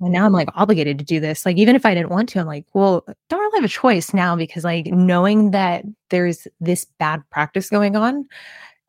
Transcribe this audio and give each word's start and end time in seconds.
and 0.00 0.12
now 0.12 0.24
I'm 0.24 0.32
like 0.32 0.48
obligated 0.54 0.98
to 0.98 1.04
do 1.04 1.20
this. 1.20 1.44
Like, 1.44 1.56
even 1.56 1.76
if 1.76 1.84
I 1.84 1.94
didn't 1.94 2.10
want 2.10 2.28
to, 2.30 2.40
I'm 2.40 2.46
like, 2.46 2.66
well, 2.72 3.04
don't 3.28 3.40
really 3.40 3.58
have 3.58 3.64
a 3.64 3.72
choice 3.72 4.14
now 4.14 4.34
because, 4.34 4.64
like, 4.64 4.86
knowing 4.86 5.50
that 5.50 5.84
there's 6.08 6.48
this 6.60 6.86
bad 6.98 7.22
practice 7.30 7.68
going 7.68 7.96
on 7.96 8.26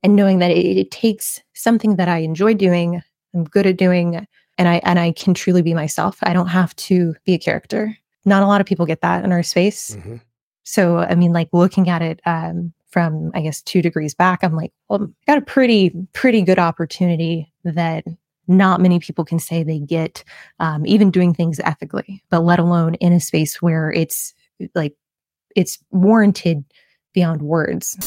and 0.04 0.16
knowing 0.16 0.40
that 0.40 0.52
it, 0.52 0.78
it 0.78 0.92
takes 0.92 1.42
something 1.54 1.98
that 1.98 2.08
I 2.08 2.20
enjoy 2.20 2.54
doing, 2.54 3.02
I'm 3.34 3.44
good 3.44 3.66
at 3.66 3.78
doing, 3.78 4.26
and 4.58 4.68
I 4.68 4.82
and 4.84 5.00
I 5.00 5.12
can 5.12 5.34
truly 5.34 5.62
be 5.62 5.74
myself. 5.74 6.18
I 6.24 6.34
don't 6.34 6.48
have 6.48 6.76
to 6.78 7.16
be 7.26 7.34
a 7.34 7.40
character. 7.40 7.96
Not 8.26 8.44
a 8.44 8.48
lot 8.48 8.62
of 8.62 8.68
people 8.68 8.86
get 8.86 9.02
that 9.02 9.24
in 9.24 9.32
our 9.32 9.44
space. 9.44 9.96
Mm-hmm. 9.96 10.18
So, 10.64 11.00
I 11.00 11.16
mean, 11.16 11.34
like 11.34 11.50
looking 11.52 11.90
at 11.90 12.02
it 12.02 12.22
um, 12.26 12.72
from, 12.90 13.32
I 13.34 13.42
guess, 13.42 13.62
two 13.62 13.82
degrees 13.82 14.14
back, 14.14 14.44
I'm 14.44 14.56
like, 14.56 14.72
well, 14.90 15.04
I 15.04 15.32
got 15.32 15.42
a 15.42 15.46
pretty, 15.46 15.92
pretty 16.14 16.44
good 16.44 16.60
opportunity 16.60 17.52
that 17.64 18.06
not 18.58 18.82
many 18.82 19.00
people 19.00 19.26
can 19.26 19.40
say 19.40 19.64
they 19.64 19.80
get, 19.80 20.24
um, 20.60 20.86
even 20.86 21.10
doing 21.10 21.34
things 21.34 21.60
ethically, 21.60 22.24
but 22.30 22.44
let 22.44 22.60
alone 22.60 22.96
in 22.96 23.14
a 23.14 23.20
space 23.20 23.62
where 23.62 23.92
it's 23.92 24.34
like, 24.76 24.96
it's 25.56 25.80
warranted 25.90 26.64
beyond 27.14 27.42
words. 27.42 27.98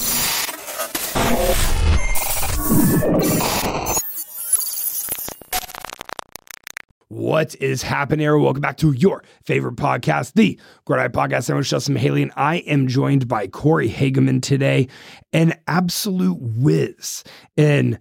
What 7.08 7.54
is 7.56 7.82
happening? 7.82 8.26
Welcome 8.26 8.60
back 8.60 8.76
to 8.78 8.92
your 8.92 9.22
favorite 9.44 9.76
podcast, 9.76 10.32
the 10.34 10.58
Diet 10.86 11.12
Podcast. 11.12 11.48
I'm 11.48 11.62
Justin 11.62 11.94
Mihaly, 11.94 12.22
and 12.22 12.32
I 12.36 12.56
am 12.56 12.88
joined 12.88 13.28
by 13.28 13.46
Cory 13.46 13.88
Hageman 13.88 14.42
today, 14.42 14.88
an 15.32 15.54
absolute 15.66 16.38
whiz 16.40 17.22
in 17.56 17.98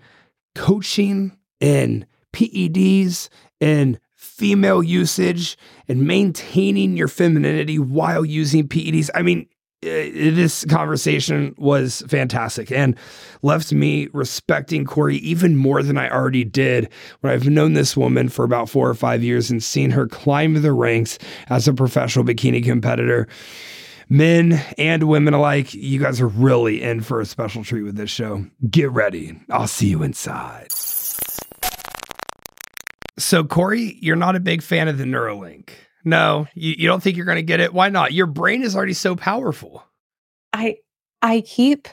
coaching, 0.56 1.38
in 1.60 2.06
PEDs, 2.34 3.30
and 3.62 4.00
female 4.16 4.84
usage, 4.84 5.58
and 5.88 6.06
maintaining 6.06 6.98
your 6.98 7.08
femininity 7.08 7.80
while 7.80 8.26
using 8.26 8.68
PEDs. 8.68 9.10
I 9.16 9.22
mean, 9.22 9.48
this 9.84 10.66
conversation 10.66 11.54
was 11.58 12.04
fantastic 12.08 12.72
and 12.72 12.98
left 13.42 13.74
me 13.74 14.08
respecting 14.14 14.86
Cory 14.86 15.18
even 15.18 15.56
more 15.56 15.84
than 15.84 15.98
I 15.98 16.10
already 16.10 16.44
did 16.44 16.90
when 17.22 17.34
I've 17.34 17.48
known 17.50 17.74
this 17.74 17.98
woman 17.98 18.30
for 18.30 18.46
about 18.46 18.70
four 18.70 18.90
or 18.90 18.94
five 18.94 19.24
years 19.24 19.52
and 19.52 19.62
seen 19.62 19.92
her 19.92 20.08
climb 20.08 20.62
the 20.62 20.74
ranks 20.74 21.20
as 21.50 21.68
a 21.68 21.74
professional 21.74 22.26
bikini 22.26 22.64
competitor. 22.64 23.28
Men 24.10 24.64
and 24.78 25.04
women 25.04 25.34
alike, 25.34 25.74
you 25.74 26.00
guys 26.00 26.22
are 26.22 26.28
really 26.28 26.82
in 26.82 27.02
for 27.02 27.20
a 27.20 27.26
special 27.26 27.64
treat 27.64 27.84
with 27.84 27.96
this 27.96 28.10
show. 28.10 28.46
Get 28.70 28.92
ready. 28.92 29.40
I'll 29.50 29.68
see 29.68 29.88
you 29.88 30.04
inside. 30.04 30.72
So, 33.24 33.46
Cory, 33.46 33.98
you're 34.02 34.18
not 34.18 34.36
a 34.36 34.40
big 34.42 34.62
fan 34.62 34.90
of 34.90 34.98
the 34.98 35.06
Neuralink. 35.06 35.70
No, 36.04 36.46
you, 36.56 36.76
you 36.78 36.88
don't 36.90 37.02
think 37.02 37.16
you're 37.16 37.26
going 37.26 37.38
to 37.38 37.42
get 37.42 37.62
it. 37.62 37.74
Why 37.74 37.88
not? 37.88 38.12
Your 38.12 38.26
brain 38.26 38.64
is 38.64 38.76
already 38.76 38.94
so 38.94 39.16
powerful. 39.16 39.82
I 40.52 40.78
I 41.22 41.40
keep 41.42 41.88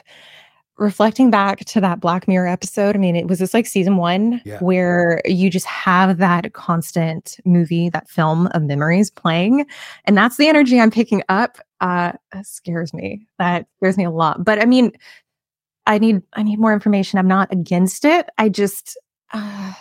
reflecting 0.77 1.31
back 1.31 1.59
to 1.59 1.79
that 1.79 2.01
Black 2.01 2.27
Mirror 2.27 2.47
episode. 2.47 2.97
I 2.97 2.99
mean, 2.99 3.15
it 3.15 3.27
was 3.27 3.39
this 3.39 3.53
like 3.53 3.65
season 3.65 3.95
one 3.95 4.41
yeah. 4.43 4.59
where 4.59 5.21
you 5.23 5.49
just 5.49 5.67
have 5.67 6.17
that 6.17 6.51
constant 6.51 7.39
movie, 7.45 7.87
that 7.89 8.09
film 8.09 8.47
of 8.47 8.63
memories 8.63 9.09
playing. 9.09 9.65
And 10.03 10.17
that's 10.17 10.35
the 10.35 10.49
energy 10.49 10.81
I'm 10.81 10.91
picking 10.91 11.23
up. 11.29 11.59
Uh 11.79 12.11
that 12.33 12.45
scares 12.45 12.93
me. 12.93 13.25
That 13.39 13.67
scares 13.77 13.97
me 13.97 14.03
a 14.03 14.11
lot. 14.11 14.43
But 14.43 14.61
I 14.61 14.65
mean, 14.65 14.91
I 15.87 15.97
need 15.97 16.23
I 16.33 16.43
need 16.43 16.59
more 16.59 16.73
information. 16.73 17.19
I'm 17.19 17.27
not 17.27 17.53
against 17.53 18.03
it. 18.03 18.27
I 18.37 18.49
just 18.49 18.97
uh 19.31 19.73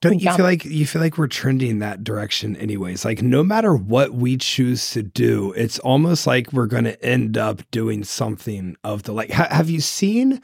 don't 0.00 0.20
you 0.20 0.32
feel 0.32 0.44
like 0.44 0.64
you 0.64 0.86
feel 0.86 1.00
like 1.00 1.16
we're 1.16 1.26
trending 1.26 1.78
that 1.78 2.04
direction 2.04 2.56
anyways? 2.56 3.04
Like 3.04 3.22
no 3.22 3.42
matter 3.42 3.74
what 3.74 4.12
we 4.12 4.36
choose 4.36 4.90
to 4.92 5.02
do, 5.02 5.52
it's 5.52 5.78
almost 5.78 6.26
like 6.26 6.52
we're 6.52 6.66
going 6.66 6.84
to 6.84 7.02
end 7.04 7.38
up 7.38 7.62
doing 7.70 8.04
something 8.04 8.76
of 8.84 9.04
the 9.04 9.12
like. 9.12 9.30
Ha- 9.30 9.48
have 9.50 9.70
you 9.70 9.80
seen? 9.80 10.42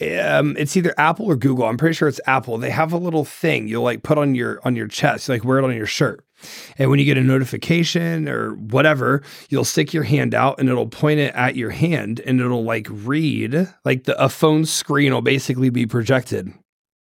Um, 0.00 0.56
it's 0.56 0.76
either 0.76 0.92
Apple 0.98 1.26
or 1.26 1.36
Google. 1.36 1.66
I'm 1.66 1.76
pretty 1.76 1.94
sure 1.94 2.08
it's 2.08 2.20
Apple. 2.26 2.58
They 2.58 2.70
have 2.70 2.92
a 2.92 2.98
little 2.98 3.24
thing 3.24 3.68
you'll 3.68 3.84
like 3.84 4.02
put 4.02 4.18
on 4.18 4.34
your 4.34 4.60
on 4.64 4.74
your 4.76 4.88
chest, 4.88 5.28
you 5.28 5.34
like 5.34 5.44
wear 5.44 5.58
it 5.58 5.64
on 5.64 5.74
your 5.74 5.86
shirt. 5.86 6.24
And 6.78 6.90
when 6.90 6.98
you 6.98 7.04
get 7.04 7.16
a 7.16 7.22
notification 7.22 8.28
or 8.28 8.54
whatever, 8.54 9.22
you'll 9.48 9.64
stick 9.64 9.94
your 9.94 10.02
hand 10.02 10.34
out 10.34 10.58
and 10.58 10.68
it'll 10.68 10.88
point 10.88 11.20
it 11.20 11.34
at 11.34 11.56
your 11.56 11.70
hand 11.70 12.20
and 12.20 12.40
it'll 12.40 12.64
like 12.64 12.86
read 12.90 13.72
like 13.84 14.04
the 14.04 14.20
a 14.22 14.28
phone 14.28 14.64
screen 14.64 15.12
will 15.12 15.22
basically 15.22 15.70
be 15.70 15.86
projected 15.86 16.52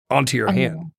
onto 0.09 0.37
your 0.37 0.49
oh. 0.49 0.53
hand. 0.53 0.91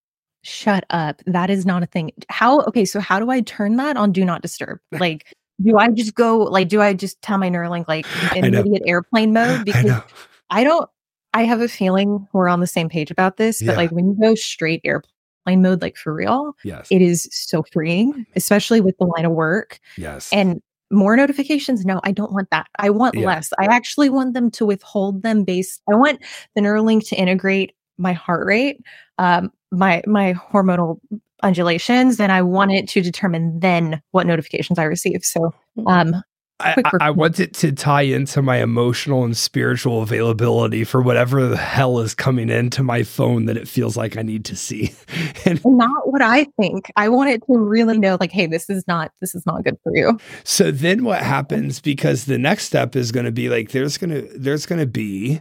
Shut 0.43 0.85
up. 0.91 1.23
That 1.27 1.51
is 1.51 1.67
not 1.67 1.83
a 1.83 1.87
thing. 1.87 2.13
How 2.29 2.61
okay, 2.63 2.85
so 2.85 3.01
how 3.01 3.19
do 3.19 3.31
I 3.31 3.41
turn 3.41 3.77
that 3.77 3.97
on 3.97 4.13
do 4.13 4.25
not 4.25 4.43
disturb? 4.43 4.79
Like 4.93 5.35
do 5.63 5.77
I 5.77 5.89
just 5.89 6.15
go 6.15 6.39
like 6.39 6.69
do 6.69 6.81
I 6.81 6.95
just 6.95 7.21
tell 7.23 7.39
my 7.39 7.51
Neuralink 7.51 7.87
like 7.87 8.07
in 8.35 8.45
immediate 8.45 8.83
airplane 8.87 9.33
mode? 9.33 9.65
Because 9.65 9.91
I, 9.91 10.03
I, 10.51 10.65
don't 10.65 10.89
I 11.35 11.45
have 11.45 11.61
a 11.61 11.69
feeling 11.69 12.27
we're 12.33 12.49
on 12.49 12.61
the 12.61 12.67
same 12.67 12.89
page 12.89 13.11
about 13.11 13.37
this, 13.37 13.61
but 13.61 13.73
yeah. 13.73 13.77
like 13.77 13.91
when 13.91 14.09
you 14.09 14.17
go 14.21 14.35
straight 14.35 14.81
airplane 14.85 15.63
mode, 15.63 15.83
like 15.83 15.97
for 15.97 16.15
real, 16.15 16.55
yes, 16.65 16.89
it 16.91 17.03
is 17.03 17.29
so 17.31 17.63
freeing, 17.73 18.27
especially 18.35 18.81
with 18.81 18.97
the 18.99 19.05
line 19.05 19.27
of 19.27 19.33
work. 19.33 19.79
Yes. 19.97 20.33
And 20.33 20.61
more 20.91 21.17
notifications 21.17 21.85
no 21.85 22.01
i 22.03 22.11
don't 22.11 22.33
want 22.33 22.51
that 22.51 22.67
i 22.81 22.91
want 22.91 23.15
yeah. 23.15 23.25
less 23.25 23.53
i 23.61 23.65
actually 23.65 24.11
want 24.11 24.35
them 24.35 24.51
to 24.51 24.67
withhold 24.67 25.23
them 25.23 25.45
based 25.45 25.81
i 25.89 25.95
want 25.95 26.21
the 26.57 26.61
neuralink 26.61 27.09
to 27.09 27.15
integrate 27.15 27.73
my 27.97 28.13
heart 28.13 28.45
rate 28.45 28.81
um, 29.19 29.53
my 29.71 30.03
my 30.07 30.35
hormonal 30.35 30.99
undulations 31.43 32.21
and 32.21 32.31
I 32.33 32.43
want 32.43 32.73
it 32.73 32.89
to 32.91 33.01
determine 33.01 33.61
then 33.61 34.03
what 34.11 34.27
notifications 34.27 34.79
I 34.79 34.85
receive. 34.85 35.25
So 35.25 35.55
mm. 35.79 35.85
um 35.87 36.23
I, 36.61 36.83
I, 37.01 37.11
want 37.11 37.41
it 37.41 37.55
to 37.55 37.73
tie 37.73 38.03
into 38.03 38.43
my 38.43 38.59
emotional 38.59 39.25
and 39.25 39.37
spiritual 39.37 40.03
availability 40.03 40.85
for 40.85 41.01
whatever 41.01 41.47
the 41.47 41.57
hell 41.57 42.01
is 42.01 42.15
coming 42.15 42.51
into 42.51 42.83
my 42.83 43.03
phone 43.03 43.47
that 43.47 43.57
it 43.57 43.67
feels 43.67 43.97
like 43.97 44.17
I 44.17 44.23
need 44.23 44.45
to 44.47 44.57
see. 44.57 44.95
and 45.47 45.65
not 45.65 46.13
what 46.13 46.23
I 46.23 46.45
think. 46.61 46.91
I 46.97 47.09
want 47.09 47.31
it 47.31 47.43
to 47.47 47.57
really 47.57 47.99
know 47.99 48.17
like, 48.21 48.33
hey, 48.33 48.47
this 48.47 48.69
is 48.69 48.85
not 48.87 49.11
this 49.21 49.35
is 49.35 49.45
not 49.47 49.65
good 49.65 49.79
for 49.83 49.97
you. 49.97 50.19
So 50.45 50.71
then 50.71 51.05
what 51.05 51.23
happens 51.23 51.81
because 51.81 52.27
the 52.27 52.39
next 52.39 52.65
step 52.65 52.95
is 52.95 53.11
going 53.11 53.27
to 53.27 53.33
be 53.33 53.49
like 53.49 53.71
there's 53.71 53.97
going 53.97 54.11
to 54.11 54.39
there's 54.39 54.67
going 54.67 54.81
to 54.81 54.87
be 54.87 55.41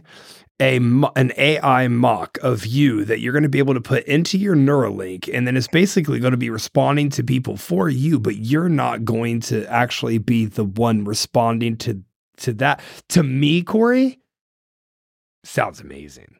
a 0.60 0.76
an 1.16 1.32
AI 1.36 1.88
mock 1.88 2.38
of 2.42 2.66
you 2.66 3.04
that 3.06 3.20
you're 3.20 3.32
going 3.32 3.42
to 3.42 3.48
be 3.48 3.58
able 3.58 3.74
to 3.74 3.80
put 3.80 4.04
into 4.04 4.38
your 4.38 4.54
Neuralink, 4.54 5.28
and 5.32 5.46
then 5.46 5.56
it's 5.56 5.68
basically 5.68 6.20
going 6.20 6.32
to 6.32 6.36
be 6.36 6.50
responding 6.50 7.08
to 7.10 7.24
people 7.24 7.56
for 7.56 7.88
you, 7.88 8.20
but 8.20 8.36
you're 8.36 8.68
not 8.68 9.04
going 9.04 9.40
to 9.40 9.66
actually 9.66 10.18
be 10.18 10.46
the 10.46 10.64
one 10.64 11.04
responding 11.04 11.76
to 11.78 12.02
to 12.38 12.52
that. 12.54 12.80
To 13.10 13.22
me, 13.22 13.62
Cory, 13.62 14.20
sounds 15.44 15.80
amazing. 15.80 16.36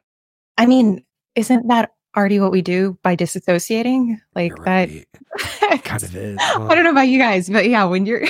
I 0.57 0.65
mean, 0.65 1.03
isn't 1.35 1.67
that 1.67 1.91
already 2.15 2.39
what 2.39 2.51
we 2.51 2.61
do 2.61 2.97
by 3.03 3.15
disassociating? 3.15 4.19
Like 4.35 4.57
right. 4.59 5.07
that 5.61 5.83
kind 5.83 6.03
of 6.03 6.15
is. 6.15 6.37
Huh? 6.39 6.67
I 6.67 6.75
don't 6.75 6.83
know 6.83 6.91
about 6.91 7.07
you 7.07 7.19
guys, 7.19 7.49
but 7.49 7.67
yeah, 7.67 7.85
when 7.85 8.05
you're 8.05 8.25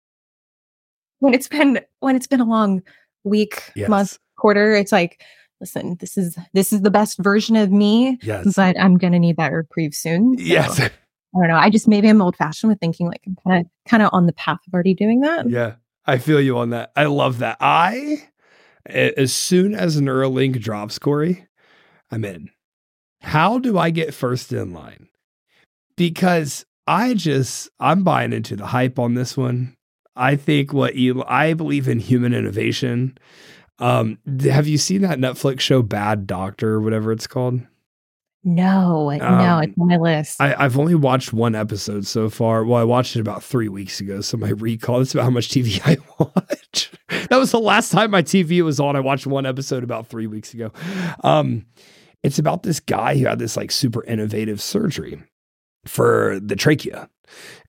when 1.18 1.34
it's 1.34 1.48
been 1.48 1.80
when 2.00 2.16
it's 2.16 2.26
been 2.26 2.40
a 2.40 2.44
long 2.44 2.82
week, 3.24 3.72
yes. 3.74 3.88
month, 3.88 4.18
quarter 4.40 4.74
it's 4.74 4.92
like 4.92 5.22
listen 5.60 5.96
this 6.00 6.16
is 6.16 6.38
this 6.52 6.72
is 6.72 6.82
the 6.82 6.90
best 6.90 7.18
version 7.18 7.56
of 7.56 7.70
me 7.70 8.18
yes. 8.22 8.54
but 8.56 8.78
i'm 8.80 8.96
gonna 8.96 9.18
need 9.18 9.36
that 9.36 9.52
reprieve 9.52 9.94
soon. 9.94 10.36
So, 10.38 10.44
yes. 10.44 10.80
I 10.80 10.90
don't 11.38 11.48
know 11.48 11.56
i 11.56 11.70
just 11.70 11.86
maybe 11.86 12.08
i'm 12.08 12.22
old 12.22 12.36
fashioned 12.36 12.70
with 12.70 12.80
thinking 12.80 13.06
like 13.06 13.22
i'm 13.26 13.36
kind 13.46 13.60
of 13.60 13.70
kind 13.88 14.02
of 14.02 14.10
on 14.12 14.26
the 14.26 14.32
path 14.32 14.58
of 14.66 14.74
already 14.74 14.94
doing 14.94 15.20
that. 15.20 15.48
Yeah 15.48 15.74
i 16.06 16.18
feel 16.18 16.40
you 16.40 16.58
on 16.58 16.70
that 16.70 16.92
i 16.96 17.04
love 17.04 17.38
that. 17.38 17.56
I 17.60 18.28
as 18.86 19.32
soon 19.32 19.74
as 19.74 20.00
neuralink 20.00 20.60
drops 20.60 20.98
cory 20.98 21.46
i'm 22.10 22.24
in. 22.24 22.50
How 23.20 23.58
do 23.58 23.78
i 23.78 23.90
get 23.90 24.14
first 24.14 24.52
in 24.52 24.72
line? 24.72 25.08
Because 25.96 26.64
i 26.86 27.14
just 27.14 27.68
i'm 27.78 28.02
buying 28.02 28.32
into 28.32 28.56
the 28.56 28.66
hype 28.66 28.98
on 28.98 29.14
this 29.14 29.36
one. 29.36 29.76
I 30.16 30.36
think 30.36 30.72
what 30.72 30.94
Elon, 30.96 31.22
i 31.28 31.52
believe 31.52 31.86
in 31.86 32.00
human 32.00 32.34
innovation 32.34 33.16
um, 33.80 34.18
have 34.42 34.66
you 34.66 34.78
seen 34.78 35.02
that 35.02 35.18
Netflix 35.18 35.60
show 35.60 35.82
Bad 35.82 36.26
Doctor 36.26 36.74
or 36.74 36.80
whatever 36.80 37.12
it's 37.12 37.26
called? 37.26 37.60
No, 38.42 39.10
um, 39.10 39.18
no, 39.18 39.58
it's 39.58 39.74
on 39.78 39.88
my 39.88 39.98
list. 39.98 40.40
I, 40.40 40.62
have 40.62 40.78
only 40.78 40.94
watched 40.94 41.32
one 41.32 41.54
episode 41.54 42.06
so 42.06 42.30
far. 42.30 42.64
Well, 42.64 42.80
I 42.80 42.84
watched 42.84 43.14
it 43.14 43.20
about 43.20 43.42
three 43.42 43.68
weeks 43.68 44.00
ago, 44.00 44.22
so 44.22 44.38
my 44.38 44.48
recall 44.50 45.00
is 45.00 45.12
about 45.12 45.24
how 45.24 45.30
much 45.30 45.48
TV 45.48 45.80
I 45.84 45.98
watch. 46.18 46.90
that 47.28 47.36
was 47.36 47.50
the 47.50 47.60
last 47.60 47.92
time 47.92 48.10
my 48.10 48.22
TV 48.22 48.62
was 48.62 48.80
on. 48.80 48.96
I 48.96 49.00
watched 49.00 49.26
one 49.26 49.44
episode 49.44 49.84
about 49.84 50.06
three 50.06 50.26
weeks 50.26 50.54
ago. 50.54 50.72
Um, 51.22 51.66
it's 52.22 52.38
about 52.38 52.62
this 52.62 52.80
guy 52.80 53.18
who 53.18 53.26
had 53.26 53.38
this 53.38 53.58
like 53.58 53.70
super 53.70 54.02
innovative 54.04 54.60
surgery 54.60 55.22
for 55.84 56.38
the 56.40 56.56
trachea. 56.56 57.10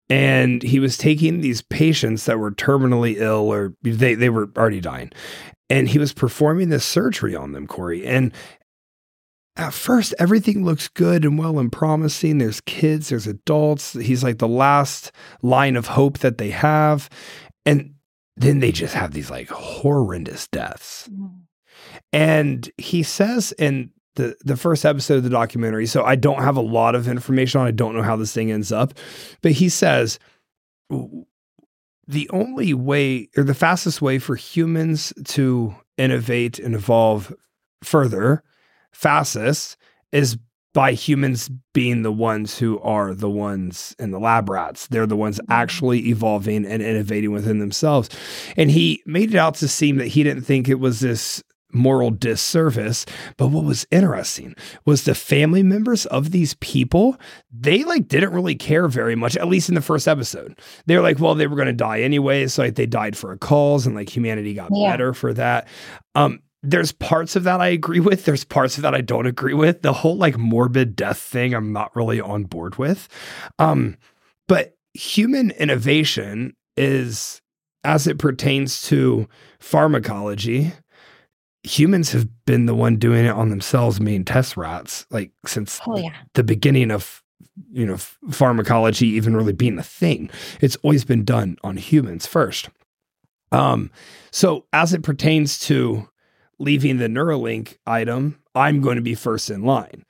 And 0.09 0.61
he 0.61 0.79
was 0.79 0.97
taking 0.97 1.39
these 1.39 1.61
patients 1.61 2.25
that 2.25 2.39
were 2.39 2.51
terminally 2.51 3.15
ill 3.17 3.47
or 3.51 3.73
they, 3.81 4.13
they 4.15 4.29
were 4.29 4.49
already 4.57 4.81
dying 4.81 5.11
and 5.71 5.88
he 5.88 6.00
was 6.00 6.12
performing 6.12 6.68
this 6.68 6.83
surgery 6.83 7.33
on 7.33 7.53
them, 7.53 7.65
Cory. 7.65 8.06
And 8.06 8.33
at 9.56 9.73
first 9.73 10.13
everything 10.19 10.65
looks 10.65 10.89
good 10.89 11.23
and 11.23 11.38
well 11.38 11.59
and 11.59 11.71
promising. 11.71 12.38
There's 12.38 12.59
kids, 12.62 13.07
there's 13.07 13.25
adults. 13.25 13.94
He's 13.94 14.21
like 14.21 14.39
the 14.39 14.50
last 14.50 15.13
line 15.41 15.77
of 15.77 15.88
hope 15.88 16.19
that 16.19 16.38
they 16.38 16.50
have. 16.50 17.09
And 17.65 17.94
then 18.35 18.59
they 18.59 18.73
just 18.73 18.94
have 18.95 19.13
these 19.13 19.31
like 19.31 19.47
horrendous 19.47 20.45
deaths. 20.50 21.09
And 22.12 22.69
he 22.77 23.01
says 23.01 23.53
in 23.57 23.91
the 24.15 24.35
the 24.44 24.57
first 24.57 24.83
episode 24.83 25.15
of 25.15 25.24
the 25.24 25.29
documentary, 25.29 25.85
so 25.85 26.03
I 26.03 26.17
don't 26.17 26.44
have 26.44 26.57
a 26.57 26.62
lot 26.62 26.95
of 26.95 27.07
information 27.07 27.62
on. 27.62 27.67
I 27.67 27.71
don't 27.71 27.95
know 27.95 28.01
how 28.01 28.17
this 28.17 28.33
thing 28.33 28.51
ends 28.51 28.74
up, 28.74 28.94
but 29.41 29.53
he 29.53 29.69
says 29.69 30.19
the 32.11 32.29
only 32.31 32.73
way 32.73 33.29
or 33.37 33.43
the 33.43 33.53
fastest 33.53 34.01
way 34.01 34.19
for 34.19 34.35
humans 34.35 35.13
to 35.23 35.73
innovate 35.97 36.59
and 36.59 36.75
evolve 36.75 37.33
further, 37.83 38.43
fastest, 38.91 39.77
is 40.11 40.37
by 40.73 40.91
humans 40.93 41.49
being 41.73 42.01
the 42.01 42.11
ones 42.11 42.57
who 42.57 42.79
are 42.79 43.13
the 43.13 43.29
ones 43.29 43.95
in 43.97 44.11
the 44.11 44.19
lab 44.19 44.49
rats. 44.49 44.87
They're 44.87 45.05
the 45.05 45.15
ones 45.15 45.39
mm-hmm. 45.39 45.51
actually 45.51 46.09
evolving 46.09 46.65
and 46.65 46.81
innovating 46.81 47.31
within 47.31 47.59
themselves. 47.59 48.09
And 48.57 48.69
he 48.69 49.01
made 49.05 49.33
it 49.33 49.37
out 49.37 49.55
to 49.55 49.67
seem 49.67 49.97
that 49.97 50.07
he 50.07 50.23
didn't 50.23 50.43
think 50.43 50.67
it 50.67 50.79
was 50.79 50.99
this 50.99 51.41
moral 51.73 52.12
disservice. 52.12 53.06
But 53.38 53.47
what 53.47 53.63
was 53.63 53.88
interesting 53.91 54.56
was 54.85 55.03
the 55.03 55.15
family 55.15 55.63
members 55.63 56.06
of 56.07 56.31
these 56.31 56.53
people, 56.56 57.18
they 57.51 57.83
like 57.83 58.07
didn't 58.07 58.33
really 58.33 58.56
care 58.56 58.88
very 58.88 59.15
much, 59.15 59.38
at 59.38 59.47
least 59.47 59.69
in 59.69 59.75
the 59.75 59.81
first 59.81 60.07
episode. 60.07 60.59
They're 60.85 61.01
like, 61.01 61.19
well, 61.19 61.35
they 61.35 61.47
were 61.47 61.56
going 61.56 61.68
to 61.68 61.73
die 61.73 62.01
anyway. 62.01 62.47
So 62.47 62.63
like 62.63 62.75
they 62.75 62.85
died 62.85 63.18
for 63.18 63.31
a 63.31 63.38
cause 63.38 63.85
and 63.85 63.95
like 63.95 64.15
humanity 64.15 64.53
got 64.53 64.69
yeah. 64.73 64.91
better 64.91 65.13
for 65.13 65.33
that. 65.33 65.68
Um, 66.15 66.41
there's 66.63 66.91
parts 66.91 67.35
of 67.35 67.44
that 67.45 67.59
I 67.59 67.68
agree 67.68 68.00
with. 68.00 68.25
There's 68.25 68.44
parts 68.44 68.77
of 68.77 68.83
that 68.83 68.94
I 68.94 69.01
don't 69.01 69.25
agree 69.25 69.53
with. 69.53 69.81
The 69.81 69.94
whole 69.94 70.17
like 70.17 70.38
morbid 70.38 70.95
death 70.95 71.17
thing, 71.17 71.53
I'm 71.53 71.74
not 71.74 71.95
really 71.95 72.21
on 72.21 72.44
board 72.44 72.77
with. 72.77 73.07
Um, 73.57 73.97
but 74.47 74.75
human 74.94 75.51
innovation 75.51 76.56
is, 76.77 77.41
as 77.83 78.06
it 78.06 78.19
pertains 78.19 78.83
to 78.83 79.27
pharmacology, 79.59 80.74
humans 81.63 82.11
have 82.11 82.27
been 82.45 82.65
the 82.65 82.75
one 82.75 82.97
doing 82.97 83.25
it 83.25 83.31
on 83.31 83.49
themselves, 83.49 83.99
main 83.99 84.25
test 84.25 84.57
rats, 84.57 85.05
like 85.09 85.31
since 85.45 85.79
oh, 85.85 85.97
yeah. 85.97 86.13
the 86.33 86.43
beginning 86.43 86.91
of 86.91 87.23
you 87.71 87.85
know 87.85 87.97
pharmacology 88.29 89.07
even 89.07 89.35
really 89.35 89.53
being 89.53 89.77
a 89.77 89.83
thing. 89.83 90.29
It's 90.59 90.77
always 90.77 91.05
been 91.05 91.23
done 91.23 91.57
on 91.63 91.77
humans 91.77 92.25
first. 92.25 92.69
Um, 93.51 93.91
so 94.31 94.65
as 94.71 94.93
it 94.93 95.03
pertains 95.03 95.59
to 95.59 96.07
leaving 96.57 96.97
the 96.97 97.07
Neuralink 97.07 97.77
item, 97.85 98.39
I'm 98.55 98.81
going 98.81 98.95
to 98.95 99.01
be 99.01 99.15
first 99.15 99.49
in 99.49 99.63
line. 99.63 100.05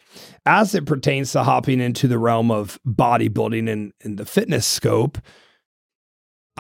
As 0.45 0.75
it 0.75 0.85
pertains 0.85 1.31
to 1.31 1.43
hopping 1.43 1.79
into 1.79 2.07
the 2.07 2.19
realm 2.19 2.51
of 2.51 2.79
bodybuilding 2.85 3.71
and, 3.71 3.93
and 4.03 4.17
the 4.17 4.25
fitness 4.25 4.67
scope, 4.67 5.17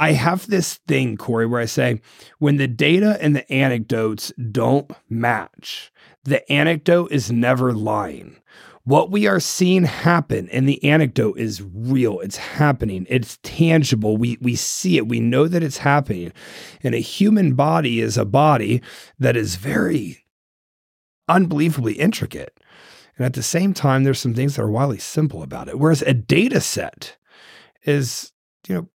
I 0.01 0.13
have 0.13 0.47
this 0.47 0.79
thing, 0.87 1.15
Cory, 1.15 1.45
where 1.45 1.61
I 1.61 1.65
say 1.65 2.01
when 2.39 2.57
the 2.57 2.67
data 2.67 3.19
and 3.21 3.35
the 3.35 3.49
anecdotes 3.53 4.33
don't 4.51 4.91
match, 5.07 5.91
the 6.23 6.51
anecdote 6.51 7.11
is 7.11 7.31
never 7.31 7.71
lying. 7.71 8.37
What 8.83 9.11
we 9.11 9.27
are 9.27 9.39
seeing 9.39 9.83
happen 9.83 10.49
and 10.49 10.67
the 10.67 10.83
anecdote 10.83 11.37
is 11.37 11.61
real. 11.61 12.19
It's 12.21 12.37
happening. 12.37 13.05
It's 13.11 13.37
tangible. 13.43 14.17
We 14.17 14.39
we 14.41 14.55
see 14.55 14.97
it. 14.97 15.07
We 15.07 15.19
know 15.19 15.47
that 15.47 15.61
it's 15.61 15.77
happening. 15.77 16.33
And 16.81 16.95
a 16.95 16.99
human 16.99 17.53
body 17.53 17.99
is 17.99 18.17
a 18.17 18.25
body 18.25 18.81
that 19.19 19.37
is 19.37 19.55
very 19.55 20.25
unbelievably 21.27 21.93
intricate. 21.93 22.59
And 23.17 23.25
at 23.27 23.33
the 23.33 23.43
same 23.43 23.75
time, 23.75 24.03
there's 24.03 24.19
some 24.19 24.33
things 24.33 24.55
that 24.55 24.63
are 24.63 24.71
wildly 24.71 24.97
simple 24.97 25.43
about 25.43 25.69
it. 25.69 25.77
Whereas 25.77 26.01
a 26.01 26.15
data 26.15 26.59
set 26.59 27.17
is, 27.83 28.31
you 28.67 28.73
know, 28.73 28.89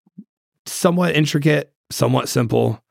somewhat 0.67 1.17
intricate, 1.17 1.73
somewhat 1.91 2.29
simple, 2.29 2.83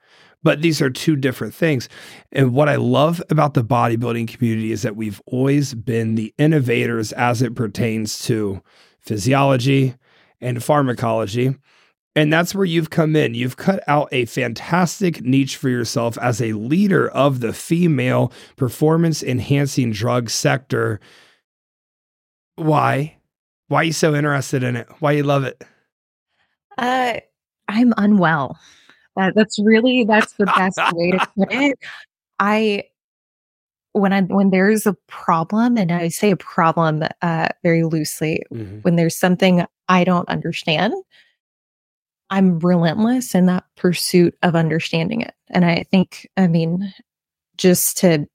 but 0.45 0.61
these 0.61 0.79
are 0.79 0.91
two 0.91 1.15
different 1.15 1.55
things. 1.55 1.89
And 2.31 2.53
what 2.53 2.69
I 2.69 2.75
love 2.75 3.21
about 3.31 3.55
the 3.55 3.63
bodybuilding 3.63 4.27
community 4.27 4.71
is 4.71 4.83
that 4.83 4.95
we've 4.95 5.19
always 5.25 5.73
been 5.73 6.13
the 6.13 6.33
innovators 6.37 7.11
as 7.13 7.41
it 7.41 7.55
pertains 7.55 8.19
to 8.25 8.61
physiology 8.99 9.95
and 10.39 10.63
pharmacology. 10.63 11.55
And 12.15 12.31
that's 12.31 12.53
where 12.53 12.63
you've 12.63 12.91
come 12.91 13.15
in. 13.15 13.33
You've 13.33 13.57
cut 13.57 13.83
out 13.87 14.07
a 14.11 14.25
fantastic 14.25 15.21
niche 15.21 15.57
for 15.57 15.67
yourself 15.67 16.15
as 16.19 16.41
a 16.41 16.53
leader 16.53 17.09
of 17.09 17.39
the 17.39 17.51
female 17.51 18.31
performance 18.55 19.23
enhancing 19.23 19.91
drug 19.91 20.29
sector. 20.29 20.99
Why? 22.55 23.17
Why 23.67 23.81
are 23.81 23.83
you 23.85 23.93
so 23.93 24.13
interested 24.13 24.61
in 24.61 24.75
it? 24.75 24.87
Why 24.99 25.13
do 25.13 25.17
you 25.17 25.23
love 25.23 25.43
it? 25.43 25.63
Uh 26.77 27.19
I'm 27.67 27.93
unwell. 27.97 28.57
That, 29.15 29.33
that's 29.35 29.59
really 29.59 30.03
that's 30.03 30.33
the 30.33 30.45
best 30.45 30.79
way 30.93 31.11
to 31.11 31.27
put 31.37 31.51
it. 31.51 31.79
I 32.39 32.83
when 33.93 34.11
I 34.11 34.21
when 34.21 34.49
there's 34.49 34.85
a 34.85 34.93
problem, 35.07 35.77
and 35.77 35.91
I 35.91 36.09
say 36.09 36.31
a 36.31 36.37
problem 36.37 37.03
uh, 37.21 37.49
very 37.63 37.83
loosely, 37.83 38.43
mm-hmm. 38.53 38.79
when 38.79 38.97
there's 38.97 39.15
something 39.15 39.65
I 39.87 40.03
don't 40.03 40.27
understand, 40.27 40.93
I'm 42.29 42.59
relentless 42.59 43.35
in 43.35 43.45
that 43.45 43.65
pursuit 43.75 44.35
of 44.43 44.55
understanding 44.55 45.21
it. 45.21 45.33
And 45.49 45.63
I 45.63 45.83
think, 45.83 46.27
I 46.37 46.47
mean, 46.47 46.93
just 47.57 47.97
to, 47.99 48.27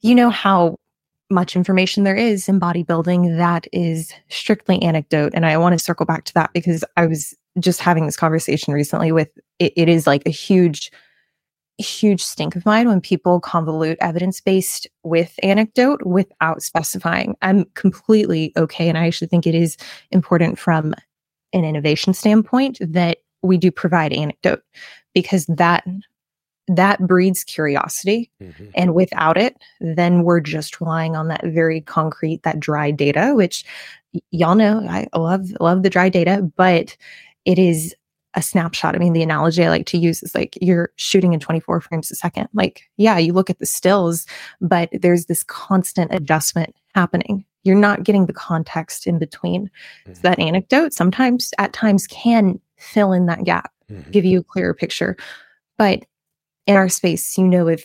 you 0.00 0.14
know, 0.14 0.30
how 0.30 0.78
much 1.30 1.56
information 1.56 2.04
there 2.04 2.16
is 2.16 2.48
in 2.48 2.60
bodybuilding 2.60 3.38
that 3.38 3.66
is 3.72 4.12
strictly 4.28 4.80
anecdote. 4.82 5.32
And 5.34 5.46
I 5.46 5.56
want 5.56 5.72
to 5.72 5.78
circle 5.78 6.06
back 6.06 6.24
to 6.24 6.34
that 6.34 6.52
because 6.52 6.84
I 6.96 7.06
was 7.06 7.34
just 7.58 7.80
having 7.80 8.06
this 8.06 8.16
conversation 8.16 8.72
recently 8.72 9.12
with 9.12 9.28
it, 9.58 9.72
it 9.76 9.88
is 9.88 10.06
like 10.06 10.22
a 10.26 10.30
huge 10.30 10.90
huge 11.78 12.22
stink 12.22 12.54
of 12.54 12.66
mine 12.66 12.88
when 12.88 13.00
people 13.00 13.40
convolute 13.40 13.96
evidence 14.00 14.40
based 14.40 14.86
with 15.02 15.34
anecdote 15.42 16.04
without 16.04 16.62
specifying. 16.62 17.36
I'm 17.42 17.64
completely 17.74 18.52
okay. 18.56 18.88
And 18.88 18.98
I 18.98 19.06
actually 19.06 19.28
think 19.28 19.46
it 19.46 19.54
is 19.54 19.76
important 20.10 20.58
from 20.58 20.94
an 21.52 21.64
innovation 21.64 22.14
standpoint 22.14 22.78
that 22.80 23.18
we 23.42 23.58
do 23.58 23.70
provide 23.70 24.12
anecdote 24.12 24.62
because 25.14 25.46
that 25.46 25.84
that 26.68 27.04
breeds 27.06 27.42
curiosity 27.42 28.30
mm-hmm. 28.40 28.66
and 28.76 28.94
without 28.94 29.36
it 29.36 29.56
then 29.80 30.22
we're 30.22 30.40
just 30.40 30.80
relying 30.80 31.16
on 31.16 31.26
that 31.26 31.44
very 31.44 31.80
concrete 31.80 32.40
that 32.44 32.60
dry 32.60 32.92
data 32.92 33.32
which 33.34 33.64
y- 34.14 34.20
y'all 34.30 34.54
know 34.54 34.78
i 34.88 35.08
love 35.16 35.50
love 35.58 35.82
the 35.82 35.90
dry 35.90 36.08
data 36.08 36.48
but 36.56 36.96
it 37.44 37.58
is 37.58 37.94
a 38.34 38.42
snapshot. 38.42 38.94
I 38.94 38.98
mean, 38.98 39.12
the 39.12 39.22
analogy 39.22 39.62
I 39.64 39.68
like 39.68 39.86
to 39.86 39.98
use 39.98 40.22
is 40.22 40.34
like 40.34 40.56
you're 40.60 40.90
shooting 40.96 41.32
in 41.32 41.40
24 41.40 41.80
frames 41.82 42.10
a 42.10 42.14
second. 42.14 42.48
Like, 42.54 42.82
yeah, 42.96 43.18
you 43.18 43.32
look 43.32 43.50
at 43.50 43.58
the 43.58 43.66
stills, 43.66 44.26
but 44.60 44.88
there's 44.92 45.26
this 45.26 45.42
constant 45.42 46.14
adjustment 46.14 46.74
happening. 46.94 47.44
You're 47.64 47.76
not 47.76 48.04
getting 48.04 48.26
the 48.26 48.32
context 48.32 49.06
in 49.06 49.18
between. 49.18 49.66
Mm-hmm. 49.66 50.14
So 50.14 50.20
that 50.22 50.38
anecdote 50.38 50.92
sometimes 50.92 51.52
at 51.58 51.72
times 51.72 52.06
can 52.06 52.58
fill 52.78 53.12
in 53.12 53.26
that 53.26 53.44
gap, 53.44 53.70
mm-hmm. 53.90 54.10
give 54.10 54.24
you 54.24 54.40
a 54.40 54.44
clearer 54.44 54.74
picture. 54.74 55.16
But 55.76 56.04
in 56.66 56.76
our 56.76 56.88
space, 56.88 57.36
you 57.36 57.46
know, 57.46 57.68
if 57.68 57.84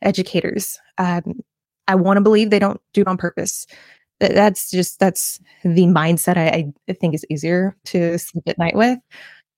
educators, 0.00 0.78
um, 0.98 1.40
I 1.86 1.94
want 1.94 2.16
to 2.16 2.22
believe 2.22 2.48
they 2.48 2.58
don't 2.58 2.80
do 2.94 3.02
it 3.02 3.08
on 3.08 3.18
purpose 3.18 3.66
that's 4.20 4.70
just 4.70 4.98
that's 5.00 5.40
the 5.64 5.84
mindset 5.84 6.36
I, 6.36 6.72
I 6.88 6.92
think 6.92 7.14
is 7.14 7.26
easier 7.30 7.76
to 7.86 8.18
sleep 8.18 8.44
at 8.46 8.58
night 8.58 8.76
with. 8.76 8.98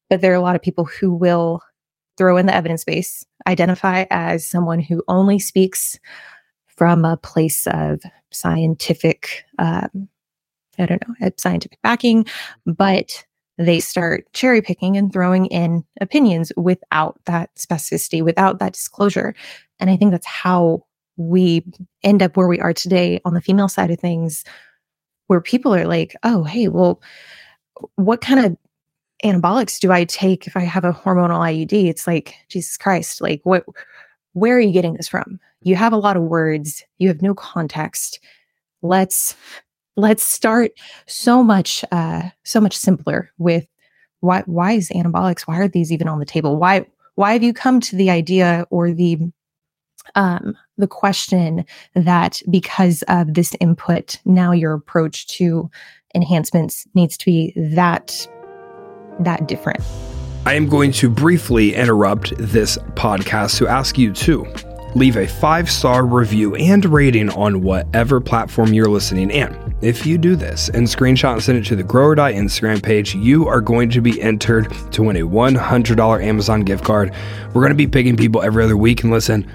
But 0.09 0.21
there 0.21 0.33
are 0.33 0.37
a 0.37 0.41
lot 0.41 0.57
of 0.57 0.63
people 0.63 0.85
who 0.85 1.13
will 1.13 1.61
throw 2.17 2.37
in 2.37 2.47
the 2.47 2.55
evidence 2.55 2.85
base, 2.85 3.25
identify 3.47 4.07
as 4.11 4.49
someone 4.49 4.81
who 4.81 5.03
only 5.09 5.39
speaks 5.39 5.99
from 6.67 7.05
a 7.05 7.17
place 7.17 7.67
of 7.67 8.01
scientific, 8.33 9.45
um, 9.59 10.09
I 10.79 10.87
don't 10.87 11.03
know, 11.07 11.31
scientific 11.37 11.79
backing, 11.83 12.27
but 12.65 13.25
they 13.59 13.81
start 13.81 14.25
cherry 14.35 14.61
picking 14.61 14.97
and 14.97 15.13
throwing 15.13 15.47
in 15.47 15.85
opinions 16.01 16.53
without 16.57 17.19
that 17.25 17.55
specificity, 17.57 18.23
without 18.23 18.59
that 18.59 18.75
disclosure. 18.75 19.35
And 19.81 19.89
I 19.89 19.97
think 19.97 20.11
that's 20.11 20.27
how 20.27 20.85
we 21.17 21.65
end 22.03 22.23
up 22.23 22.37
where 22.37 22.49
we 22.49 22.61
are 22.61 22.73
today 22.73 23.21
on 23.25 23.35
the 23.35 23.41
female 23.41 23.69
side 23.69 23.91
of 23.91 23.99
things, 23.99 24.45
where 25.27 25.41
people 25.41 25.75
are 25.75 25.87
like, 25.87 26.15
oh, 26.23 26.45
hey, 26.45 26.69
well, 26.69 27.01
what 27.97 28.21
kind 28.21 28.45
of 28.45 28.57
anabolics 29.25 29.79
do 29.81 29.93
I 29.93 30.05
take 30.05 30.47
if 30.47 30.57
I 30.57 30.61
have 30.61 30.85
a 30.85 30.93
hormonal 30.93 31.41
IUD? 31.41 31.89
It's 31.89 32.07
like, 32.07 32.35
Jesus 32.49 32.77
Christ, 32.77 33.21
like, 33.21 33.41
what, 33.45 33.65
where 34.35 34.57
are 34.57 34.61
you 34.61 34.73
getting 34.73 34.95
this 34.95 35.09
from? 35.09 35.41
You 35.63 35.77
have 35.77 35.93
a 35.93 35.99
lot 35.99 36.17
of 36.17 36.23
words, 36.23 36.85
you 36.99 37.09
have 37.09 37.23
no 37.23 37.35
context. 37.35 38.21
Let's, 38.83 39.35
let's 39.97 40.23
start 40.23 40.73
so 41.07 41.43
much, 41.43 41.85
uh, 41.91 42.23
so 42.45 42.61
much 42.61 42.77
simpler 42.77 43.33
with 43.39 43.67
why, 44.21 44.43
why 44.47 44.73
is 44.73 44.91
anabolics, 44.91 45.43
why 45.43 45.59
are 45.59 45.69
these 45.69 45.91
even 45.91 46.09
on 46.09 46.19
the 46.19 46.27
table? 46.27 46.57
Why, 46.57 46.87
why 47.15 47.33
have 47.33 47.43
you 47.43 47.55
come 47.55 47.81
to 47.81 47.97
the 47.97 48.11
idea 48.11 48.67
or 48.71 48.93
the 48.93 49.19
um, 50.15 50.57
the 50.79 50.87
question 50.87 51.65
that 51.95 52.43
because 52.51 53.03
of 53.09 53.35
this 53.35 53.55
input, 53.61 54.19
now 54.25 54.53
your 54.53 54.75
approach 54.75 55.27
to 55.29 55.71
enhancements 56.15 56.87
needs 56.95 57.17
to 57.19 57.25
be 57.27 57.53
that 57.57 58.27
that 59.21 59.49
different. 59.49 59.81
I 60.45 60.55
am 60.55 60.69
going 60.69 60.93
to 60.93 61.11
briefly 61.11 61.75
interrupt 61.75 62.37
this 62.39 62.79
podcast 62.95 63.59
to 63.59 63.67
ask 63.67 63.99
you 63.99 64.13
to 64.13 64.47
leave 64.95 65.17
a 65.17 65.27
five 65.27 65.71
star 65.71 66.07
review 66.07 66.55
and 66.57 66.85
rating 66.87 67.31
on 67.31 67.63
whatever 67.63 68.21
platform 68.21 68.73
you're 68.73 68.89
listening 68.89 69.31
in. 69.31 69.77
If 69.83 70.07
you 70.07 70.17
do 70.17 70.37
this 70.37 70.71
and 70.71 70.87
screenshot 70.87 71.35
and 71.35 71.43
send 71.43 71.59
it 71.59 71.67
to 71.67 71.77
the 71.77 71.83
Grow 71.83 72.07
or 72.07 72.15
Die 72.15 72.33
Instagram 72.33 72.83
page, 72.83 73.15
you 73.15 73.47
are 73.47 73.61
going 73.61 73.91
to 73.91 74.01
be 74.01 74.21
entered 74.23 74.73
to 74.93 75.03
win 75.03 75.17
a 75.17 75.27
$100 75.27 76.25
Amazon 76.25 76.63
gift 76.63 76.85
card. 76.85 77.13
We're 77.49 77.61
going 77.61 77.71
to 77.71 77.75
be 77.75 77.87
picking 77.87 78.17
people 78.17 78.43
every 78.43 78.65
other 78.65 78.77
week. 78.77 79.03
And 79.03 79.13
listen, 79.13 79.51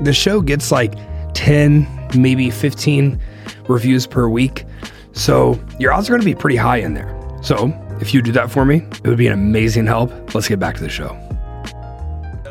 the 0.00 0.12
show 0.12 0.40
gets 0.40 0.70
like 0.70 0.94
10, 1.34 1.86
maybe 2.16 2.50
15 2.50 3.20
reviews 3.68 4.06
per 4.06 4.28
week. 4.28 4.64
So 5.12 5.60
your 5.78 5.92
odds 5.92 6.08
are 6.08 6.12
going 6.12 6.20
to 6.20 6.24
be 6.24 6.34
pretty 6.34 6.56
high 6.56 6.78
in 6.78 6.94
there. 6.94 7.14
So 7.42 7.72
if 8.00 8.14
you 8.14 8.22
do 8.22 8.32
that 8.32 8.50
for 8.50 8.64
me, 8.64 8.76
it 8.76 9.06
would 9.06 9.18
be 9.18 9.26
an 9.26 9.32
amazing 9.32 9.86
help. 9.86 10.34
Let's 10.34 10.48
get 10.48 10.58
back 10.58 10.76
to 10.76 10.82
the 10.82 10.88
show. 10.88 11.16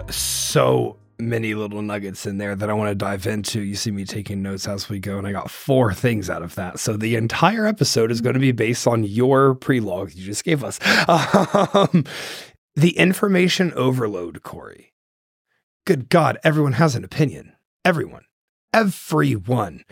So 0.10 0.98
many 1.20 1.56
little 1.56 1.82
nuggets 1.82 2.26
in 2.26 2.38
there 2.38 2.56
that 2.56 2.70
I 2.70 2.74
want 2.74 2.90
to 2.90 2.96
dive 2.96 3.26
into. 3.28 3.62
You 3.62 3.76
see 3.76 3.92
me 3.92 4.06
taking 4.06 4.42
notes 4.42 4.68
as 4.68 4.90
we 4.90 5.00
go, 5.00 5.18
and 5.18 5.26
I 5.26 5.32
got 5.32 5.50
four 5.50 5.94
things 5.94 6.30
out 6.30 6.44
of 6.44 6.56
that. 6.56 6.80
So 6.80 6.96
the 6.96 7.16
entire 7.16 7.66
episode 7.66 8.12
is 8.12 8.22
going 8.22 8.36
to 8.36 8.40
be 8.40 8.52
based 8.52 8.88
on 8.88 9.04
your 9.04 9.56
prelogue 9.56 10.16
you 10.16 10.24
just 10.24 10.44
gave 10.44 10.64
us. 10.64 10.80
Um, 11.74 12.06
the 12.76 12.92
information 12.98 13.74
overload, 13.74 14.44
Cory. 14.44 14.94
Good 15.88 16.10
God, 16.10 16.38
everyone 16.44 16.74
has 16.74 16.96
an 16.96 17.04
opinion. 17.04 17.54
Everyone 17.84 18.26
everyone. 18.78 19.84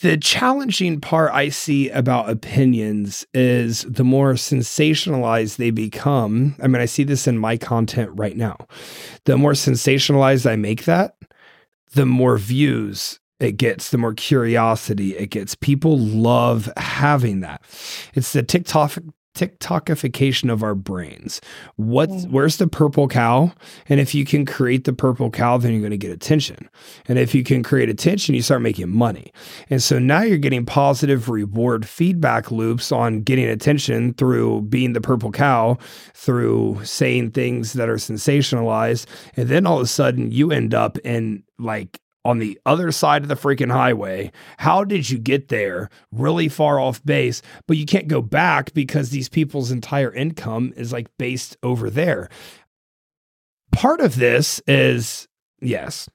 The 0.00 0.16
challenging 0.16 1.00
part 1.00 1.32
I 1.32 1.50
see 1.50 1.88
about 1.90 2.28
opinions 2.28 3.24
is 3.32 3.82
the 3.82 4.02
more 4.02 4.32
sensationalized 4.32 5.56
they 5.56 5.70
become. 5.70 6.56
I 6.60 6.66
mean, 6.66 6.82
I 6.82 6.86
see 6.86 7.04
this 7.04 7.28
in 7.28 7.38
my 7.38 7.56
content 7.56 8.10
right 8.14 8.36
now. 8.36 8.56
The 9.24 9.38
more 9.38 9.52
sensationalized 9.52 10.50
I 10.50 10.56
make 10.56 10.84
that, 10.84 11.14
the 11.92 12.06
more 12.06 12.38
views 12.38 13.20
it 13.38 13.52
gets, 13.52 13.90
the 13.90 13.98
more 13.98 14.14
curiosity 14.14 15.16
it 15.16 15.28
gets. 15.28 15.54
People 15.54 15.96
love 15.96 16.68
having 16.76 17.38
that. 17.40 17.62
It's 18.14 18.32
the 18.32 18.42
TikTok 18.42 18.98
TikTokification 19.38 20.50
of 20.50 20.64
our 20.64 20.74
brains. 20.74 21.40
What's 21.76 22.24
where's 22.26 22.56
the 22.56 22.66
purple 22.66 23.06
cow? 23.06 23.52
And 23.88 24.00
if 24.00 24.12
you 24.14 24.24
can 24.24 24.44
create 24.44 24.82
the 24.82 24.92
purple 24.92 25.30
cow, 25.30 25.58
then 25.58 25.72
you're 25.72 25.80
going 25.80 25.92
to 25.92 25.96
get 25.96 26.10
attention. 26.10 26.68
And 27.06 27.20
if 27.20 27.36
you 27.36 27.44
can 27.44 27.62
create 27.62 27.88
attention, 27.88 28.34
you 28.34 28.42
start 28.42 28.62
making 28.62 28.90
money. 28.90 29.32
And 29.70 29.80
so 29.80 30.00
now 30.00 30.22
you're 30.22 30.38
getting 30.38 30.66
positive 30.66 31.28
reward 31.28 31.86
feedback 31.86 32.50
loops 32.50 32.90
on 32.90 33.22
getting 33.22 33.46
attention 33.46 34.14
through 34.14 34.62
being 34.62 34.92
the 34.92 35.00
purple 35.00 35.30
cow, 35.30 35.78
through 36.14 36.80
saying 36.84 37.30
things 37.30 37.74
that 37.74 37.88
are 37.88 37.94
sensationalized. 37.94 39.06
And 39.36 39.48
then 39.48 39.66
all 39.66 39.76
of 39.76 39.82
a 39.82 39.86
sudden 39.86 40.32
you 40.32 40.50
end 40.50 40.74
up 40.74 40.98
in 40.98 41.44
like 41.60 42.00
on 42.28 42.38
the 42.38 42.60
other 42.66 42.92
side 42.92 43.22
of 43.22 43.28
the 43.28 43.34
freaking 43.34 43.72
highway. 43.72 44.30
How 44.58 44.84
did 44.84 45.08
you 45.08 45.18
get 45.18 45.48
there 45.48 45.88
really 46.12 46.50
far 46.50 46.78
off 46.78 47.02
base, 47.02 47.40
but 47.66 47.78
you 47.78 47.86
can't 47.86 48.06
go 48.06 48.20
back 48.20 48.74
because 48.74 49.08
these 49.08 49.30
people's 49.30 49.70
entire 49.70 50.12
income 50.12 50.74
is 50.76 50.92
like 50.92 51.08
based 51.18 51.56
over 51.62 51.88
there? 51.88 52.28
Part 53.72 54.00
of 54.02 54.16
this 54.16 54.60
is 54.66 55.26
yes, 55.62 56.06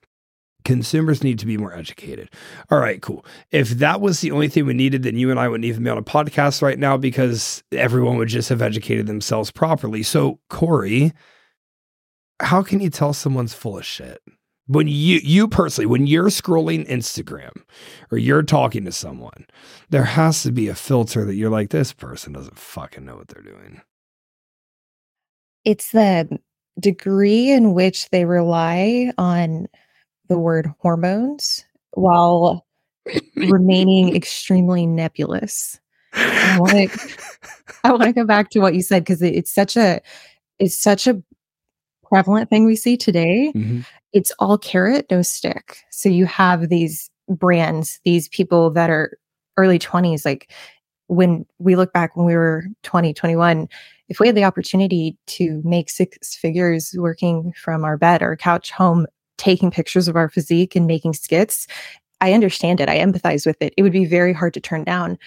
consumers 0.63 1.24
need 1.24 1.39
to 1.39 1.48
be 1.48 1.58
more 1.58 1.75
educated. 1.75 2.29
All 2.70 2.77
right, 2.77 3.01
cool. 3.01 3.25
If 3.50 3.70
that 3.72 4.00
was 4.00 4.22
the 4.22 4.29
only 4.32 4.50
thing 4.50 4.67
we 4.67 4.75
needed, 4.75 5.01
then 5.01 5.17
you 5.17 5.32
and 5.32 5.39
I 5.39 5.48
wouldn't 5.48 5.65
even 5.65 5.84
be 5.84 5.89
on 5.89 5.98
a 5.98 6.03
podcast 6.03 6.62
right 6.62 6.77
now 6.77 6.96
because 6.96 7.63
everyone 7.72 8.17
would 8.17 8.29
just 8.29 8.50
have 8.50 8.62
educated 8.62 9.08
themselves 9.08 9.50
properly. 9.50 10.03
So, 10.03 10.39
Cory, 10.51 11.12
how 12.39 12.62
can 12.62 12.82
you 12.82 12.91
tell 12.91 13.13
someone's 13.13 13.55
full 13.55 13.79
of 13.79 13.86
shit? 13.86 14.22
When 14.67 14.88
you 14.88 15.20
you 15.24 15.48
personally 15.48 15.86
when 15.86 16.08
you're 16.08 16.29
scrolling 16.29 16.88
Instagram 16.88 17.51
or 18.12 18.17
you're 18.17 18.43
talking 18.43 18.86
to 18.86 18.91
someone, 18.91 19.46
there 19.89 20.03
has 20.03 20.43
to 20.43 20.51
be 20.51 20.67
a 20.67 20.75
filter 20.75 21.25
that 21.25 21.36
you're 21.36 21.50
like 21.50 21.70
this 21.70 21.91
person 21.93 22.34
doesn't 22.34 22.58
fucking 22.58 23.05
know 23.05 23.17
what 23.17 23.27
they're 23.27 23.43
doing. 23.43 23.82
It's 25.65 25.91
the 25.91 26.39
degree 26.79 27.51
in 27.51 27.74
which 27.74 28.10
they 28.10 28.25
rely 28.25 29.12
on 29.17 29.67
the 30.27 30.38
word 30.38 30.74
hormones 30.79 31.65
while 31.91 32.65
remaining 33.36 34.15
extremely 34.15 34.86
nebulous. 34.86 35.79
I 36.13 36.58
want 36.60 36.91
to 36.91 37.00
I 37.84 37.91
want 37.91 38.03
to 38.03 38.13
go 38.13 38.25
back 38.25 38.50
to 38.51 38.60
what 38.60 38.75
you 38.75 38.82
said 38.82 39.03
because 39.03 39.22
it, 39.22 39.36
it's 39.36 39.53
such 39.53 39.75
a 39.75 40.01
it's 40.58 40.79
such 40.79 41.05
a 41.05 41.22
prevalent 42.08 42.50
thing 42.50 42.65
we 42.65 42.77
see 42.77 42.96
today. 42.96 43.51
Mm-hmm 43.53 43.82
it's 44.13 44.32
all 44.39 44.58
carrot, 44.58 45.08
no 45.10 45.22
stick. 45.22 45.77
So 45.89 46.08
you 46.08 46.25
have 46.25 46.70
these 46.70 47.10
brands, 47.29 48.00
these 48.05 48.29
people 48.29 48.70
that 48.72 48.89
are 48.89 49.17
early 49.58 49.79
20s. 49.79 50.25
Like 50.25 50.51
when 51.08 51.46
we 51.60 51.75
look 51.75 51.93
back 51.93 52.15
when 52.15 52.25
we 52.25 52.36
were 52.36 52.65
20, 52.84 53.13
21, 53.13 53.67
if 54.10 54.20
we 54.20 54.27
had 54.27 54.36
the 54.36 54.43
opportunity 54.43 55.17
to 55.27 55.62
make 55.65 55.89
six 55.89 56.36
figures 56.36 56.93
working 56.98 57.53
from 57.53 57.84
our 57.84 57.98
bed 57.98 58.22
or 58.22 58.36
couch 58.36 58.72
home, 58.72 59.08
taking 59.38 59.72
pictures 59.72 60.08
of 60.08 60.15
our 60.15 60.29
physique 60.29 60.75
and 60.75 60.86
making 60.86 61.13
skits, 61.13 61.67
I 62.22 62.34
understand 62.34 62.79
it. 62.79 62.89
I 62.89 63.00
empathize 63.00 63.46
with 63.46 63.62
it. 63.62 63.74
It 63.75 63.82
would 63.82 63.91
be 63.91 64.05
very 64.05 64.34
hard 64.34 64.53
to 64.53 64.62
turn 64.62 64.84
down. 64.84 65.17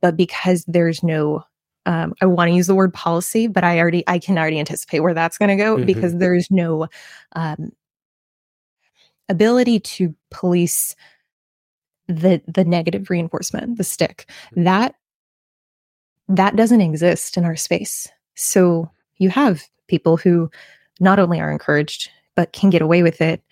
But 0.00 0.16
because 0.16 0.64
there's 0.66 1.02
no 1.02 1.44
um, 1.86 2.12
I 2.20 2.26
want 2.26 2.50
to 2.50 2.54
use 2.54 2.66
the 2.66 2.74
word 2.74 2.92
policy, 2.92 3.46
but 3.46 3.64
I 3.64 3.78
already 3.78 4.04
I 4.06 4.18
can 4.18 4.36
already 4.36 4.58
anticipate 4.58 5.00
where 5.00 5.14
that's 5.14 5.38
going 5.38 5.48
to 5.48 5.56
go 5.56 5.76
mm-hmm. 5.76 5.86
because 5.86 6.14
there's 6.16 6.50
no 6.50 6.86
um, 7.34 7.72
ability 9.28 9.80
to 9.80 10.14
police 10.30 10.94
the 12.06 12.40
the 12.46 12.64
negative 12.64 13.10
reinforcement 13.10 13.76
the 13.76 13.84
stick 13.84 14.26
mm-hmm. 14.52 14.64
that 14.64 14.94
that 16.28 16.56
doesn't 16.56 16.82
exist 16.82 17.38
in 17.38 17.44
our 17.46 17.56
space. 17.56 18.06
So 18.34 18.90
you 19.16 19.30
have 19.30 19.62
people 19.86 20.18
who 20.18 20.50
not 21.00 21.18
only 21.18 21.40
are 21.40 21.50
encouraged 21.50 22.10
but 22.34 22.52
can 22.52 22.70
get 22.70 22.82
away 22.82 23.02
with 23.02 23.20
it. 23.20 23.42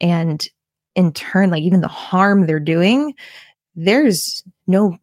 And 0.00 0.46
in 0.94 1.12
turn 1.12 1.50
like 1.50 1.62
even 1.62 1.80
the 1.80 1.88
harm 1.88 2.46
they're 2.46 2.60
doing 2.60 3.14
there's 3.74 4.44
no 4.68 4.96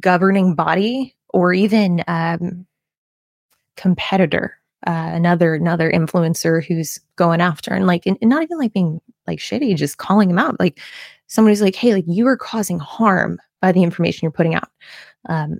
governing 0.00 0.54
body 0.54 1.16
or 1.30 1.52
even 1.52 2.04
um, 2.06 2.66
competitor 3.76 4.56
uh, 4.86 5.10
another 5.12 5.54
another 5.54 5.90
influencer 5.90 6.64
who's 6.64 6.98
going 7.16 7.40
after. 7.40 7.72
And 7.72 7.86
like 7.86 8.06
and, 8.06 8.18
and 8.20 8.30
not 8.30 8.42
even 8.42 8.58
like 8.58 8.72
being 8.72 9.00
like 9.26 9.38
shitty, 9.38 9.76
just 9.76 9.98
calling 9.98 10.28
them 10.28 10.38
out. 10.38 10.58
Like 10.58 10.80
somebody's 11.26 11.62
like, 11.62 11.76
hey, 11.76 11.94
like 11.94 12.04
you 12.06 12.26
are 12.26 12.36
causing 12.36 12.78
harm 12.78 13.38
by 13.60 13.72
the 13.72 13.82
information 13.82 14.20
you're 14.22 14.32
putting 14.32 14.54
out. 14.54 14.68
Um, 15.28 15.58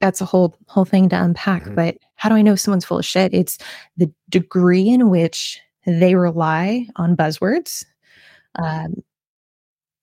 that's 0.00 0.20
a 0.20 0.24
whole 0.24 0.56
whole 0.66 0.84
thing 0.84 1.08
to 1.10 1.22
unpack. 1.22 1.64
Mm-hmm. 1.64 1.74
But 1.74 1.98
how 2.14 2.28
do 2.28 2.34
I 2.34 2.42
know 2.42 2.56
someone's 2.56 2.84
full 2.84 2.98
of 2.98 3.04
shit? 3.04 3.34
It's 3.34 3.58
the 3.96 4.10
degree 4.28 4.88
in 4.88 5.10
which 5.10 5.60
they 5.86 6.14
rely 6.14 6.86
on 6.96 7.16
buzzwords, 7.16 7.84
um, 8.56 9.02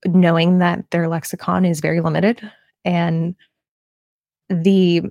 knowing 0.05 0.59
that 0.59 0.89
their 0.91 1.07
lexicon 1.07 1.65
is 1.65 1.79
very 1.79 2.01
limited, 2.01 2.41
and 2.85 3.35
the 4.49 5.03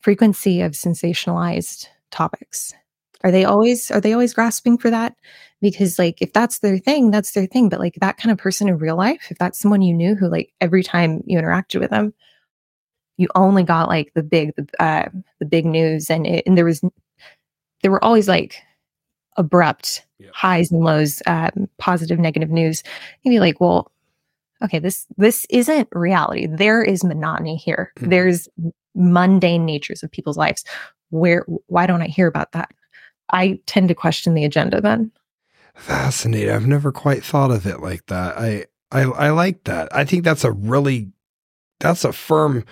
frequency 0.00 0.60
of 0.60 0.72
sensationalized 0.72 1.88
topics. 2.10 2.72
Are 3.24 3.30
they 3.30 3.44
always 3.44 3.90
are 3.90 4.00
they 4.00 4.12
always 4.12 4.34
grasping 4.34 4.78
for 4.78 4.90
that? 4.90 5.14
Because 5.60 5.98
like 5.98 6.20
if 6.20 6.32
that's 6.32 6.58
their 6.58 6.78
thing 6.78 7.10
that's 7.10 7.32
their 7.32 7.46
thing. 7.46 7.68
But 7.68 7.80
like 7.80 7.94
that 8.00 8.18
kind 8.18 8.32
of 8.32 8.38
person 8.38 8.68
in 8.68 8.78
real 8.78 8.96
life 8.96 9.28
if 9.30 9.38
that's 9.38 9.58
someone 9.58 9.82
you 9.82 9.94
knew 9.94 10.14
who 10.14 10.28
like 10.28 10.52
every 10.60 10.82
time 10.82 11.22
you 11.26 11.38
interacted 11.38 11.80
with 11.80 11.90
them 11.90 12.12
you 13.16 13.28
only 13.34 13.62
got 13.62 13.88
like 13.88 14.12
the 14.14 14.22
big 14.22 14.54
the, 14.56 14.68
uh, 14.82 15.08
the 15.40 15.46
big 15.46 15.66
news. 15.66 16.10
And 16.10 16.26
it, 16.26 16.44
and 16.46 16.56
there 16.56 16.64
was 16.64 16.82
there 17.82 17.90
were 17.90 18.02
always 18.04 18.28
like 18.28 18.62
abrupt 19.36 20.06
yeah. 20.18 20.30
highs 20.32 20.70
and 20.70 20.82
lows 20.82 21.22
um, 21.26 21.68
positive 21.78 22.18
negative 22.18 22.50
news. 22.50 22.82
You'd 23.22 23.32
be 23.32 23.40
like 23.40 23.60
well 23.60 23.90
okay 24.62 24.78
this 24.78 25.06
this 25.16 25.46
isn't 25.50 25.88
reality. 25.92 26.46
There 26.46 26.82
is 26.82 27.04
monotony 27.04 27.56
here. 27.56 27.92
Mm-hmm. 27.96 28.10
there's 28.10 28.48
mundane 28.94 29.64
natures 29.64 30.02
of 30.02 30.10
people's 30.10 30.38
lives. 30.38 30.64
Where 31.10 31.44
why 31.66 31.86
don't 31.86 32.02
i 32.02 32.06
hear 32.06 32.26
about 32.26 32.52
that? 32.52 32.70
I 33.30 33.60
tend 33.66 33.88
to 33.88 33.94
question 33.94 34.34
the 34.34 34.44
agenda 34.44 34.80
then 34.80 35.10
Fascinating. 35.76 36.50
I've 36.50 36.66
never 36.66 36.90
quite 36.90 37.22
thought 37.22 37.50
of 37.50 37.66
it 37.66 37.80
like 37.80 38.06
that. 38.06 38.38
I 38.38 38.66
I 38.90 39.02
I 39.02 39.30
like 39.30 39.64
that. 39.64 39.94
I 39.94 40.04
think 40.04 40.24
that's 40.24 40.44
a 40.44 40.52
really 40.52 41.10
that's 41.80 42.04
a 42.04 42.12
firm 42.12 42.64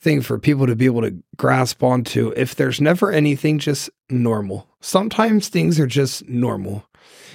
thing 0.00 0.22
for 0.22 0.38
people 0.38 0.66
to 0.66 0.76
be 0.76 0.86
able 0.86 1.02
to 1.02 1.16
grasp 1.36 1.82
onto. 1.82 2.32
If 2.36 2.54
there's 2.54 2.80
never 2.80 3.12
anything 3.12 3.58
just 3.58 3.90
normal. 4.08 4.68
Sometimes 4.80 5.48
things 5.48 5.78
are 5.78 5.86
just 5.86 6.28
normal. 6.28 6.84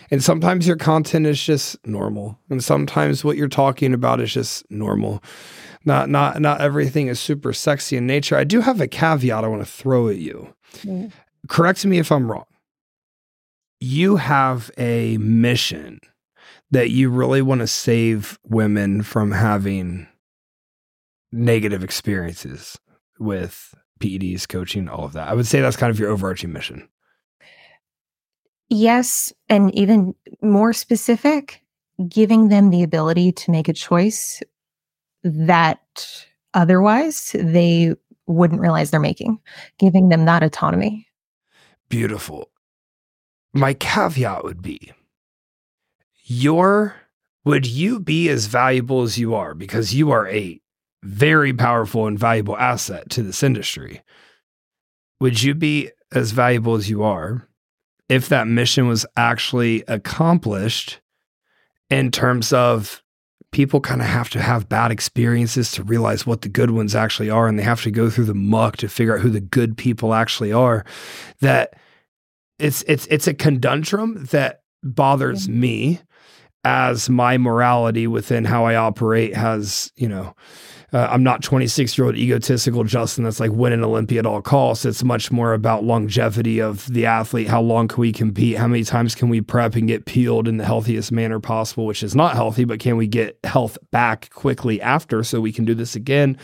And 0.10 0.24
sometimes 0.24 0.68
your 0.68 0.78
content 0.78 1.26
is 1.26 1.42
just 1.42 1.76
normal. 1.86 2.38
And 2.50 2.64
sometimes 2.64 3.24
what 3.24 3.38
you're 3.38 3.48
talking 3.48 3.94
about 3.94 4.20
is 4.20 4.34
just 4.34 4.70
normal. 4.70 5.24
Not 5.86 6.10
not 6.10 6.42
not 6.42 6.62
everything 6.62 7.08
is 7.08 7.20
super 7.20 7.54
sexy 7.54 7.98
in 7.98 8.08
nature. 8.08 8.38
I 8.38 8.44
do 8.44 8.62
have 8.62 8.80
a 8.80 8.88
caveat 8.88 9.44
I 9.44 9.48
want 9.48 9.62
to 9.62 9.72
throw 9.72 10.08
at 10.08 10.18
you. 10.18 10.54
Mm. 10.84 11.12
Correct 11.50 11.86
me 11.86 11.98
if 12.00 12.12
I'm 12.12 12.32
wrong. 12.32 12.46
You 13.86 14.16
have 14.16 14.72
a 14.78 15.18
mission 15.18 16.00
that 16.72 16.92
you 16.92 17.10
really 17.10 17.42
want 17.42 17.60
to 17.60 17.68
save 17.68 18.40
women 18.46 19.04
from 19.04 19.32
having 19.32 20.08
negative 21.34 21.84
experiences 21.84 22.80
with 23.20 23.76
PEDs, 24.00 24.48
coaching, 24.48 24.88
all 24.88 25.04
of 25.04 25.12
that. 25.12 25.28
I 25.28 25.34
would 25.34 25.46
say 25.46 25.60
that's 25.60 25.76
kind 25.76 25.90
of 25.92 26.00
your 26.00 26.12
overarching 26.12 26.54
mission. 26.54 26.88
Yes. 28.70 29.34
And 29.50 29.76
even 29.76 30.16
more 30.42 30.72
specific, 30.72 31.62
giving 32.08 32.48
them 32.48 32.70
the 32.70 32.84
ability 32.84 33.34
to 33.34 33.52
make 33.52 33.68
a 33.68 33.74
choice 33.74 34.42
that 35.26 36.26
otherwise 36.54 37.36
they 37.38 37.96
wouldn't 38.28 38.62
realize 38.62 38.92
they're 38.92 39.00
making, 39.02 39.40
giving 39.78 40.08
them 40.08 40.24
that 40.24 40.42
autonomy. 40.42 41.06
Beautiful. 41.90 42.50
My 43.54 43.74
caveat 43.74 44.44
would 44.44 44.62
be 44.62 44.92
your 46.26 46.96
would 47.46 47.68
you 47.68 48.00
be 48.00 48.30
as 48.30 48.46
valuable 48.48 49.02
as 49.02 49.18
you 49.18 49.36
are 49.36 49.54
because 49.54 49.94
you 49.94 50.12
are 50.12 50.28
a 50.28 50.62
very 51.04 51.54
powerful 51.54 52.08
and 52.08 52.18
valuable 52.18 52.58
asset 52.58 53.10
to 53.10 53.22
this 53.22 53.44
industry. 53.44 54.02
Would 55.20 55.44
you 55.44 55.54
be 55.54 55.92
as 56.14 56.32
valuable 56.32 56.76
as 56.76 56.90
you 56.90 57.04
are 57.04 57.48
if 58.08 58.30
that 58.30 58.48
mission 58.48 58.88
was 58.88 59.06
actually 59.18 59.84
accomplished 59.88 61.02
in 61.90 62.12
terms 62.12 62.54
of 62.54 63.04
people 63.52 63.82
kind 63.82 64.02
of 64.02 64.08
have 64.08 64.30
to 64.32 64.42
have 64.42 64.70
bad 64.70 64.92
experiences 64.92 65.72
to 65.72 65.84
realize 65.84 66.26
what 66.26 66.42
the 66.42 66.50
good 66.50 66.72
ones 66.72 66.96
actually 66.96 67.30
are 67.30 67.48
and 67.48 67.60
they 67.60 67.64
have 67.64 67.84
to 67.84 67.92
go 67.92 68.10
through 68.10 68.26
the 68.26 68.34
muck 68.34 68.78
to 68.78 68.88
figure 68.88 69.16
out 69.16 69.22
who 69.22 69.30
the 69.30 69.42
good 69.42 69.78
people 69.78 70.14
actually 70.14 70.52
are 70.52 70.84
that 71.40 71.76
it's 72.60 72.84
it's 72.88 73.08
it's 73.08 73.28
a 73.28 73.34
conundrum 73.34 74.26
that 74.32 74.62
bothers 74.84 75.48
yeah. 75.48 75.56
me 75.56 76.02
as 76.64 77.10
my 77.10 77.38
morality 77.38 78.08
within 78.08 78.46
how 78.46 78.66
I 78.66 78.76
operate 78.76 79.36
has, 79.36 79.92
you 79.98 80.08
know, 80.08 80.34
uh, 80.94 81.08
I'm 81.10 81.24
not 81.24 81.42
26 81.42 81.98
year 81.98 82.06
old 82.06 82.16
egotistical 82.16 82.84
Justin 82.84 83.24
that's 83.24 83.40
like 83.40 83.52
win 83.52 83.74
an 83.74 83.84
Olympia 83.84 84.20
at 84.20 84.26
all 84.26 84.42
costs. 84.42 84.86
It's 84.86 85.04
much 85.04 85.32
more 85.32 85.54
about 85.54 85.84
longevity 85.84 86.60
of 86.60 86.86
the 86.86 87.06
athlete. 87.08 87.48
How 87.48 87.62
long 87.62 87.88
can 87.88 88.00
we 88.00 88.14
compete? 88.14 88.58
How 88.58 88.68
many 88.68 88.84
times 88.84 89.16
can 89.16 89.28
we 89.28 89.42
prep 89.42 89.76
and 89.76 89.88
get 89.88 90.06
peeled 90.06 90.48
in 90.48 90.58
the 90.58 90.66
healthiest 90.66 91.12
manner 91.12 91.40
possible, 91.40 91.86
which 91.86 92.04
is 92.04 92.16
not 92.16 92.36
healthy, 92.36 92.64
but 92.64 92.80
can 92.80 92.96
we 92.96 93.08
get 93.08 93.40
health 93.44 93.78
back 93.92 94.30
quickly 94.30 94.80
after 94.82 95.24
so 95.24 95.42
we 95.42 95.52
can 95.52 95.66
do 95.66 95.74
this 95.74 95.96
again? 95.96 96.38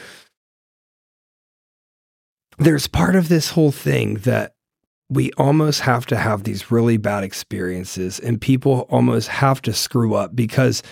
There's 2.58 2.88
part 2.88 3.16
of 3.16 3.30
this 3.30 3.52
whole 3.52 3.72
thing 3.72 4.16
that 4.16 4.54
we 5.12 5.32
almost 5.34 5.82
have 5.82 6.06
to 6.06 6.16
have 6.16 6.44
these 6.44 6.70
really 6.70 6.96
bad 6.98 7.24
experiences 7.24 8.20
and 8.20 8.40
people 8.40 8.82
almost 8.90 9.28
have 9.28 9.60
to 9.60 9.74
screw 9.74 10.14
up 10.14 10.36
because 10.36 10.84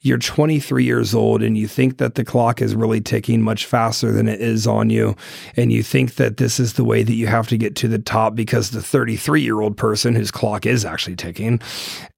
you're 0.00 0.16
23 0.16 0.84
years 0.84 1.12
old 1.12 1.42
and 1.42 1.58
you 1.58 1.66
think 1.66 1.98
that 1.98 2.14
the 2.14 2.24
clock 2.24 2.62
is 2.62 2.76
really 2.76 3.00
ticking 3.00 3.42
much 3.42 3.66
faster 3.66 4.12
than 4.12 4.28
it 4.28 4.40
is 4.40 4.64
on 4.66 4.90
you 4.90 5.16
and 5.56 5.72
you 5.72 5.82
think 5.82 6.14
that 6.14 6.36
this 6.36 6.60
is 6.60 6.74
the 6.74 6.84
way 6.84 7.02
that 7.02 7.14
you 7.14 7.26
have 7.26 7.48
to 7.48 7.56
get 7.56 7.74
to 7.74 7.88
the 7.88 7.98
top 7.98 8.36
because 8.36 8.70
the 8.70 8.82
33 8.82 9.42
year 9.42 9.60
old 9.60 9.76
person 9.76 10.14
whose 10.14 10.30
clock 10.30 10.66
is 10.66 10.84
actually 10.84 11.16
ticking 11.16 11.60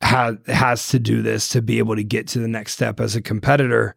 ha- 0.02 0.36
has 0.46 0.88
to 0.88 0.98
do 0.98 1.22
this 1.22 1.48
to 1.48 1.62
be 1.62 1.78
able 1.78 1.96
to 1.96 2.04
get 2.04 2.28
to 2.28 2.38
the 2.38 2.48
next 2.48 2.74
step 2.74 3.00
as 3.00 3.16
a 3.16 3.22
competitor. 3.22 3.94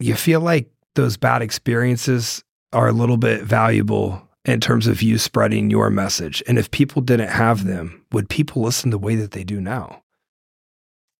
You 0.00 0.16
feel 0.16 0.40
like 0.40 0.72
those 0.96 1.16
bad 1.16 1.40
experiences 1.40 2.42
are 2.72 2.88
a 2.88 2.92
little 2.92 3.16
bit 3.16 3.42
valuable 3.42 4.28
in 4.44 4.60
terms 4.60 4.86
of 4.86 5.02
you 5.02 5.18
spreading 5.18 5.70
your 5.70 5.90
message? 5.90 6.42
And 6.46 6.58
if 6.58 6.70
people 6.70 7.02
didn't 7.02 7.28
have 7.28 7.64
them, 7.64 8.04
would 8.12 8.28
people 8.28 8.62
listen 8.62 8.90
the 8.90 8.98
way 8.98 9.14
that 9.16 9.32
they 9.32 9.44
do 9.44 9.60
now? 9.60 10.02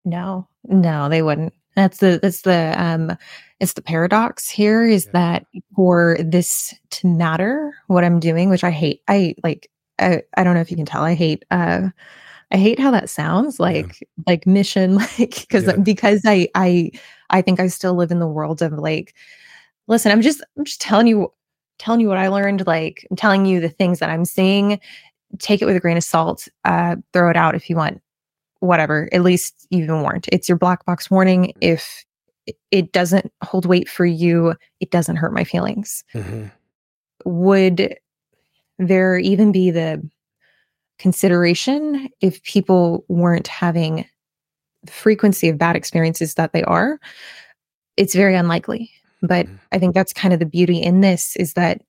No, 0.04 0.48
no, 0.64 1.08
they 1.08 1.22
wouldn't. 1.22 1.54
That's 1.76 1.98
the 1.98 2.18
that's 2.20 2.42
the 2.42 2.74
um 2.76 3.16
it's 3.60 3.72
the 3.74 3.82
paradox 3.82 4.48
here 4.48 4.84
is 4.84 5.06
yeah. 5.06 5.12
that 5.12 5.46
for 5.74 6.18
this 6.20 6.74
to 6.90 7.06
matter 7.06 7.74
what 7.86 8.04
I'm 8.04 8.20
doing, 8.20 8.50
which 8.50 8.64
I 8.64 8.70
hate. 8.70 9.02
I 9.08 9.34
like 9.42 9.70
I, 9.98 10.22
I 10.36 10.44
don't 10.44 10.54
know 10.54 10.60
if 10.60 10.70
you 10.70 10.76
can 10.76 10.86
tell. 10.86 11.02
I 11.02 11.14
hate 11.14 11.44
uh 11.50 11.88
I 12.50 12.56
hate 12.58 12.78
how 12.78 12.90
that 12.90 13.08
sounds 13.08 13.58
like 13.58 14.00
yeah. 14.00 14.24
like 14.26 14.46
mission 14.46 14.96
like 15.18 15.40
because 15.40 15.66
yeah. 15.66 15.76
because 15.76 16.22
I 16.26 16.48
I 16.54 16.90
I 17.30 17.40
think 17.40 17.60
I 17.60 17.68
still 17.68 17.94
live 17.94 18.10
in 18.10 18.18
the 18.18 18.26
world 18.26 18.60
of 18.60 18.72
like 18.72 19.14
listen, 19.86 20.12
I'm 20.12 20.22
just 20.22 20.42
I'm 20.58 20.64
just 20.64 20.80
telling 20.80 21.06
you 21.06 21.32
telling 21.82 22.00
you 22.00 22.08
what 22.08 22.18
I 22.18 22.28
learned. 22.28 22.66
Like 22.66 23.06
I'm 23.10 23.16
telling 23.16 23.44
you 23.44 23.60
the 23.60 23.68
things 23.68 23.98
that 23.98 24.08
I'm 24.08 24.24
seeing. 24.24 24.80
Take 25.38 25.60
it 25.60 25.66
with 25.66 25.76
a 25.76 25.80
grain 25.80 25.96
of 25.96 26.04
salt. 26.04 26.46
Uh, 26.64 26.96
throw 27.12 27.28
it 27.28 27.36
out 27.36 27.54
if 27.54 27.68
you 27.68 27.76
want. 27.76 28.00
Whatever. 28.60 29.08
At 29.12 29.22
least 29.22 29.66
you've 29.70 29.88
been 29.88 30.02
warned. 30.02 30.26
It's 30.30 30.48
your 30.48 30.58
black 30.58 30.84
box 30.84 31.10
warning. 31.10 31.52
If 31.60 32.04
it 32.70 32.92
doesn't 32.92 33.32
hold 33.42 33.66
weight 33.66 33.88
for 33.88 34.06
you, 34.06 34.54
it 34.80 34.90
doesn't 34.90 35.16
hurt 35.16 35.32
my 35.32 35.44
feelings. 35.44 36.04
Mm-hmm. 36.14 36.46
Would 37.24 37.96
there 38.78 39.18
even 39.18 39.52
be 39.52 39.70
the 39.70 40.08
consideration 40.98 42.08
if 42.20 42.42
people 42.44 43.04
weren't 43.08 43.48
having 43.48 44.04
the 44.84 44.92
frequency 44.92 45.48
of 45.48 45.58
bad 45.58 45.74
experiences 45.74 46.34
that 46.34 46.52
they 46.52 46.62
are? 46.64 47.00
It's 47.96 48.14
very 48.14 48.36
unlikely. 48.36 48.90
But 49.22 49.46
mm-hmm. 49.46 49.56
I 49.70 49.78
think 49.78 49.94
that's 49.94 50.12
kind 50.12 50.34
of 50.34 50.40
the 50.40 50.46
beauty 50.46 50.78
in 50.78 51.00
this 51.00 51.36
is 51.36 51.54
that 51.54 51.80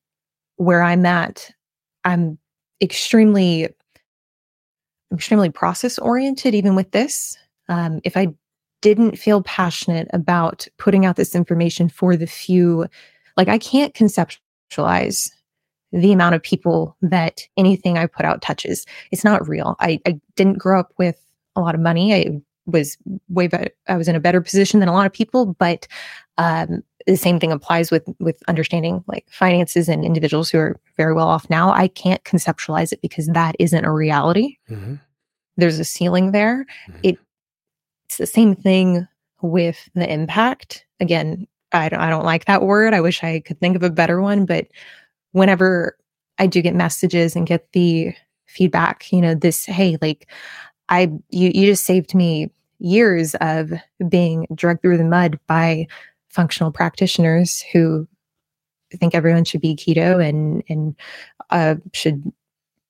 where 0.57 0.83
I'm 0.83 1.05
at, 1.05 1.51
I'm 2.03 2.37
extremely, 2.81 3.69
extremely 5.11 5.49
process 5.49 5.97
oriented, 5.97 6.53
even 6.53 6.75
with 6.75 6.91
this. 6.91 7.37
Um, 7.69 7.99
if 8.03 8.15
I 8.15 8.33
didn't 8.81 9.17
feel 9.17 9.41
passionate 9.41 10.07
about 10.13 10.67
putting 10.77 11.05
out 11.05 11.15
this 11.15 11.35
information 11.35 11.89
for 11.89 12.15
the 12.15 12.27
few, 12.27 12.87
like 13.37 13.47
I 13.47 13.57
can't 13.57 13.93
conceptualize 13.93 15.31
the 15.93 16.11
amount 16.11 16.35
of 16.35 16.43
people 16.43 16.97
that 17.01 17.47
anything 17.55 17.97
I 17.97 18.07
put 18.07 18.25
out 18.25 18.41
touches. 18.41 18.85
It's 19.11 19.23
not 19.23 19.47
real. 19.47 19.75
I, 19.79 19.99
I 20.05 20.19
didn't 20.35 20.57
grow 20.57 20.79
up 20.79 20.91
with 20.97 21.23
a 21.55 21.61
lot 21.61 21.75
of 21.75 21.81
money. 21.81 22.13
I 22.13 22.41
was 22.65 22.97
way 23.29 23.47
better. 23.47 23.69
I 23.87 23.95
was 23.95 24.07
in 24.07 24.15
a 24.15 24.19
better 24.19 24.41
position 24.41 24.79
than 24.79 24.89
a 24.89 24.93
lot 24.93 25.05
of 25.05 25.13
people, 25.13 25.45
but 25.45 25.87
um, 26.37 26.83
the 27.07 27.17
same 27.17 27.39
thing 27.39 27.51
applies 27.51 27.91
with 27.91 28.07
with 28.19 28.41
understanding 28.47 29.03
like 29.07 29.25
finances 29.29 29.89
and 29.89 30.05
individuals 30.05 30.49
who 30.49 30.57
are 30.57 30.79
very 30.97 31.13
well 31.13 31.27
off 31.27 31.49
now. 31.49 31.71
I 31.71 31.87
can't 31.87 32.23
conceptualize 32.23 32.91
it 32.91 33.01
because 33.01 33.27
that 33.27 33.55
isn't 33.59 33.85
a 33.85 33.91
reality. 33.91 34.57
Mm-hmm. 34.69 34.95
there's 35.57 35.79
a 35.79 35.85
ceiling 35.85 36.31
there. 36.31 36.65
Mm-hmm. 36.87 36.99
it, 37.03 37.19
it's 38.05 38.17
the 38.17 38.25
same 38.27 38.55
thing 38.55 39.07
with 39.41 39.89
the 39.95 40.11
impact. 40.11 40.85
Again 40.99 41.47
I 41.75 41.89
don't, 41.89 41.99
I 41.99 42.09
don't 42.11 42.25
like 42.25 42.45
that 42.45 42.61
word. 42.61 42.93
I 42.93 43.01
wish 43.01 43.23
i 43.23 43.39
could 43.39 43.59
think 43.59 43.75
of 43.75 43.83
a 43.83 43.89
better 43.89 44.21
one 44.21 44.45
but 44.45 44.67
whenever 45.31 45.97
i 46.37 46.47
do 46.47 46.61
get 46.61 46.75
messages 46.75 47.35
and 47.35 47.47
get 47.47 47.71
the 47.73 48.13
feedback 48.45 49.11
you 49.11 49.19
know 49.19 49.33
this 49.33 49.65
hey 49.65 49.97
like 50.01 50.29
i 50.89 51.11
you 51.29 51.51
you 51.53 51.65
just 51.65 51.85
saved 51.85 52.13
me 52.13 52.49
years 52.79 53.33
of 53.35 53.71
being 54.09 54.45
dragged 54.53 54.81
through 54.81 54.97
the 54.97 55.03
mud 55.03 55.39
by 55.47 55.87
functional 56.33 56.71
practitioners 56.71 57.63
who 57.71 58.07
I 58.93 58.97
think 58.97 59.15
everyone 59.15 59.45
should 59.45 59.61
be 59.61 59.75
keto 59.75 60.23
and 60.23 60.63
and 60.67 60.95
uh, 61.49 61.75
should 61.93 62.31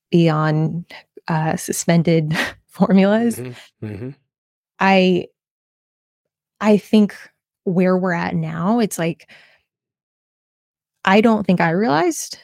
be 0.09 0.29
on 0.29 0.85
uh, 1.27 1.55
suspended 1.55 2.37
formulas. 2.67 3.37
Mm-hmm. 3.37 3.85
Mm-hmm. 3.85 4.09
I 4.79 5.27
I 6.59 6.77
think 6.77 7.15
where 7.65 7.97
we're 7.97 8.13
at 8.13 8.35
now, 8.35 8.79
it's 8.79 8.97
like 8.97 9.29
I 11.05 11.21
don't 11.21 11.45
think 11.45 11.59
I 11.59 11.71
realized 11.71 12.37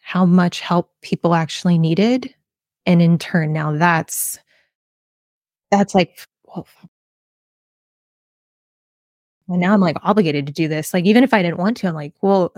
how 0.00 0.24
much 0.24 0.60
help 0.60 0.90
people 1.02 1.34
actually 1.34 1.78
needed, 1.78 2.34
and 2.86 3.02
in 3.02 3.18
turn, 3.18 3.52
now 3.52 3.72
that's 3.72 4.38
that's 5.70 5.94
like 5.94 6.26
well, 6.46 6.66
and 9.48 9.60
now 9.60 9.72
I'm 9.72 9.80
like 9.80 9.96
obligated 10.02 10.46
to 10.46 10.52
do 10.52 10.68
this. 10.68 10.92
Like 10.92 11.04
even 11.04 11.24
if 11.24 11.32
I 11.32 11.42
didn't 11.42 11.58
want 11.58 11.76
to, 11.78 11.88
I'm 11.88 11.94
like, 11.94 12.14
well, 12.20 12.52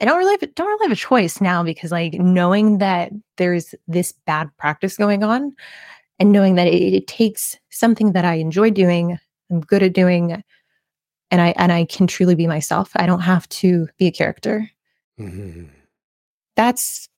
I 0.00 0.04
don't 0.04 0.18
really 0.18 0.36
have, 0.40 0.54
don't 0.54 0.66
really 0.66 0.86
have 0.86 0.92
a 0.92 1.00
choice 1.00 1.40
now 1.40 1.62
because 1.62 1.92
like 1.92 2.14
knowing 2.14 2.78
that 2.78 3.12
there's 3.36 3.74
this 3.88 4.12
bad 4.26 4.50
practice 4.58 4.96
going 4.96 5.22
on 5.22 5.54
and 6.18 6.32
knowing 6.32 6.54
that 6.56 6.66
it, 6.66 6.94
it 6.94 7.06
takes 7.06 7.56
something 7.70 8.12
that 8.12 8.24
I 8.24 8.34
enjoy 8.34 8.70
doing, 8.70 9.18
I'm 9.50 9.60
good 9.60 9.82
at 9.82 9.92
doing, 9.92 10.42
and 11.30 11.40
I 11.40 11.54
and 11.56 11.72
I 11.72 11.84
can 11.84 12.06
truly 12.06 12.34
be 12.34 12.46
myself. 12.46 12.90
I 12.96 13.06
don't 13.06 13.20
have 13.20 13.48
to 13.48 13.88
be 13.98 14.06
a 14.06 14.12
character. 14.12 14.70
Mm-hmm. 15.18 15.64
That's 16.56 17.08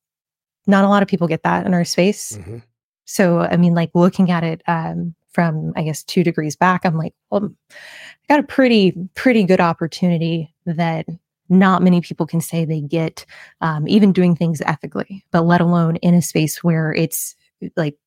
not 0.67 0.85
a 0.85 0.89
lot 0.89 1.03
of 1.03 1.09
people 1.09 1.29
get 1.29 1.43
that 1.43 1.67
in 1.67 1.75
our 1.75 1.85
space. 1.85 2.33
Mm-hmm. 2.33 2.59
So, 3.05 3.41
I 3.41 3.57
mean, 3.57 3.75
like 3.75 3.91
looking 3.95 4.31
at 4.31 4.43
it 4.43 4.63
um, 4.67 5.15
from, 5.37 5.75
I 5.77 5.83
guess, 5.83 6.03
two 6.03 6.25
degrees 6.25 6.57
back, 6.57 6.87
I'm 6.87 6.96
like, 6.96 7.12
well, 7.31 7.53
I 7.70 8.35
got 8.35 8.40
a 8.40 8.42
pretty, 8.42 8.94
pretty 9.14 9.44
good 9.44 9.61
opportunity 9.61 10.55
that 10.64 11.05
not 11.51 11.83
many 11.83 12.01
people 12.01 12.27
can 12.27 12.40
say 12.40 12.64
they 12.64 12.81
get, 12.81 13.27
um, 13.61 13.87
even 13.87 14.14
doing 14.14 14.35
things 14.35 14.62
ethically, 14.62 15.22
but 15.33 15.42
let 15.42 15.61
alone 15.61 15.96
in 15.96 16.14
a 16.14 16.22
space 16.22 16.64
where 16.64 16.90
it's 16.90 17.37
like, 17.77 17.99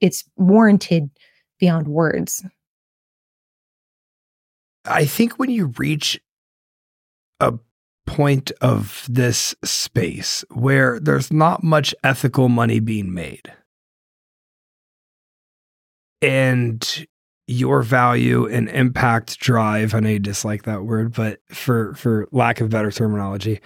it's 0.00 0.24
warranted 0.36 1.10
beyond 1.58 1.86
words. 1.86 2.42
I 4.86 5.04
think 5.04 5.38
when 5.38 5.50
you 5.50 5.66
reach 5.76 6.18
a 7.40 7.58
point 8.06 8.52
of 8.62 9.04
this 9.06 9.54
space 9.62 10.46
where 10.50 10.98
there's 10.98 11.30
not 11.30 11.62
much 11.62 11.94
ethical 12.02 12.48
money 12.48 12.80
being 12.80 13.12
made, 13.12 13.52
and 16.22 17.06
your 17.46 17.82
value 17.82 18.46
and 18.46 18.68
impact 18.68 19.40
drive, 19.40 19.94
I 19.94 20.00
know 20.00 20.10
you 20.10 20.18
dislike 20.18 20.62
that 20.62 20.84
word, 20.84 21.12
but 21.12 21.40
for 21.50 21.94
for 21.94 22.28
lack 22.30 22.60
of 22.60 22.70
better 22.70 22.90
terminology, 22.90 23.60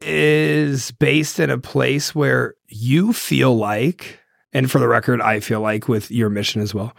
is 0.00 0.90
based 0.92 1.38
in 1.38 1.50
a 1.50 1.58
place 1.58 2.14
where 2.14 2.54
you 2.68 3.12
feel 3.12 3.56
like, 3.56 4.20
and 4.52 4.70
for 4.70 4.78
the 4.78 4.88
record, 4.88 5.20
I 5.20 5.40
feel 5.40 5.60
like 5.60 5.88
with 5.88 6.10
your 6.10 6.30
mission 6.30 6.62
as 6.62 6.74
well, 6.74 6.94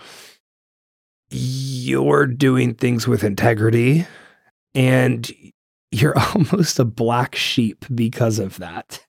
you're 1.31 2.27
doing 2.27 2.73
things 2.73 3.07
with 3.07 3.23
integrity 3.23 4.05
and 4.75 5.31
you're 5.91 6.17
almost 6.35 6.79
a 6.79 6.85
black 6.85 7.35
sheep 7.35 7.85
because 7.93 8.39
of 8.39 8.57
that. 8.59 9.05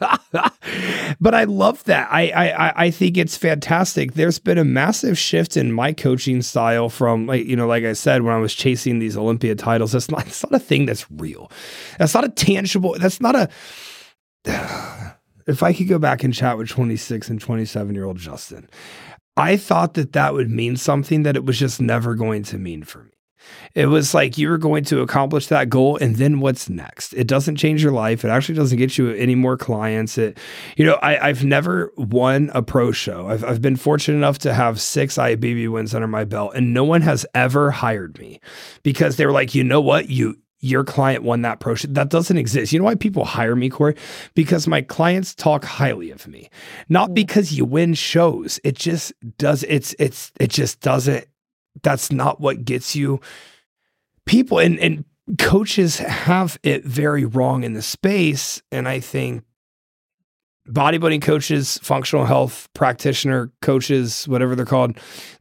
but 1.20 1.34
I 1.34 1.44
love 1.44 1.84
that. 1.84 2.08
I, 2.10 2.30
I 2.30 2.84
I 2.86 2.90
think 2.90 3.16
it's 3.16 3.36
fantastic. 3.36 4.14
There's 4.14 4.38
been 4.38 4.58
a 4.58 4.64
massive 4.64 5.18
shift 5.18 5.56
in 5.56 5.72
my 5.72 5.92
coaching 5.92 6.42
style 6.42 6.88
from 6.88 7.26
like 7.26 7.46
you 7.46 7.56
know, 7.56 7.66
like 7.66 7.84
I 7.84 7.92
said, 7.92 8.22
when 8.22 8.34
I 8.34 8.38
was 8.38 8.54
chasing 8.54 8.98
these 8.98 9.16
Olympia 9.16 9.54
titles. 9.54 9.92
That's 9.92 10.10
not 10.10 10.26
it's 10.26 10.42
not 10.44 10.60
a 10.60 10.64
thing 10.64 10.86
that's 10.86 11.10
real. 11.10 11.50
That's 11.98 12.14
not 12.14 12.24
a 12.24 12.28
tangible. 12.28 12.96
That's 12.98 13.20
not 13.20 13.34
a. 13.36 13.48
If 15.46 15.64
I 15.64 15.72
could 15.72 15.88
go 15.88 15.98
back 15.98 16.22
and 16.22 16.32
chat 16.32 16.58
with 16.58 16.68
26 16.68 17.28
and 17.28 17.40
27 17.40 17.94
year 17.94 18.04
old 18.04 18.18
Justin, 18.18 18.68
I 19.36 19.56
thought 19.56 19.94
that 19.94 20.12
that 20.12 20.32
would 20.32 20.48
mean 20.48 20.76
something 20.76 21.24
that 21.24 21.34
it 21.34 21.44
was 21.44 21.58
just 21.58 21.80
never 21.80 22.14
going 22.14 22.44
to 22.44 22.58
mean 22.58 22.84
for 22.84 23.04
me. 23.04 23.10
It 23.74 23.86
was 23.86 24.14
like 24.14 24.38
you 24.38 24.48
were 24.48 24.58
going 24.58 24.84
to 24.84 25.00
accomplish 25.00 25.46
that 25.48 25.68
goal, 25.68 25.96
and 25.96 26.16
then 26.16 26.40
what's 26.40 26.68
next? 26.68 27.12
It 27.14 27.26
doesn't 27.26 27.56
change 27.56 27.82
your 27.82 27.92
life. 27.92 28.24
It 28.24 28.28
actually 28.28 28.56
doesn't 28.56 28.78
get 28.78 28.98
you 28.98 29.10
any 29.12 29.34
more 29.34 29.56
clients. 29.56 30.18
It, 30.18 30.38
you 30.76 30.84
know, 30.84 30.98
I, 31.02 31.28
have 31.28 31.44
never 31.44 31.92
won 31.96 32.50
a 32.54 32.62
pro 32.62 32.92
show. 32.92 33.28
I've, 33.28 33.44
I've 33.44 33.62
been 33.62 33.76
fortunate 33.76 34.16
enough 34.16 34.38
to 34.40 34.54
have 34.54 34.80
six 34.80 35.16
IFBB 35.16 35.70
wins 35.70 35.94
under 35.94 36.08
my 36.08 36.24
belt, 36.24 36.52
and 36.54 36.74
no 36.74 36.84
one 36.84 37.02
has 37.02 37.26
ever 37.34 37.70
hired 37.70 38.18
me 38.18 38.40
because 38.82 39.16
they 39.16 39.26
were 39.26 39.32
like, 39.32 39.54
you 39.54 39.64
know 39.64 39.80
what, 39.80 40.08
you 40.08 40.36
your 40.60 40.84
client 40.84 41.24
won 41.24 41.42
that 41.42 41.58
pro 41.58 41.74
show. 41.74 41.88
That 41.88 42.10
doesn't 42.10 42.36
exist. 42.36 42.72
You 42.72 42.78
know 42.78 42.84
why 42.84 42.94
people 42.94 43.24
hire 43.24 43.56
me, 43.56 43.70
Cory? 43.70 43.96
Because 44.34 44.68
my 44.68 44.82
clients 44.82 45.34
talk 45.34 45.64
highly 45.64 46.10
of 46.10 46.28
me, 46.28 46.50
not 46.88 47.14
because 47.14 47.52
you 47.52 47.64
win 47.64 47.94
shows. 47.94 48.60
It 48.62 48.76
just 48.76 49.12
does. 49.38 49.64
It's 49.64 49.94
it's 49.98 50.32
it 50.38 50.50
just 50.50 50.80
doesn't 50.80 51.26
that's 51.82 52.12
not 52.12 52.40
what 52.40 52.64
gets 52.64 52.94
you. 52.94 53.20
People 54.26 54.58
and 54.58 54.78
and 54.78 55.04
coaches 55.38 55.98
have 55.98 56.58
it 56.62 56.84
very 56.84 57.24
wrong 57.24 57.62
in 57.62 57.74
the 57.74 57.82
space 57.82 58.60
and 58.72 58.88
i 58.88 58.98
think 58.98 59.44
bodybuilding 60.68 61.22
coaches 61.22 61.78
functional 61.84 62.24
health 62.24 62.68
practitioner 62.74 63.52
coaches 63.62 64.26
whatever 64.26 64.56
they're 64.56 64.66
called 64.66 64.98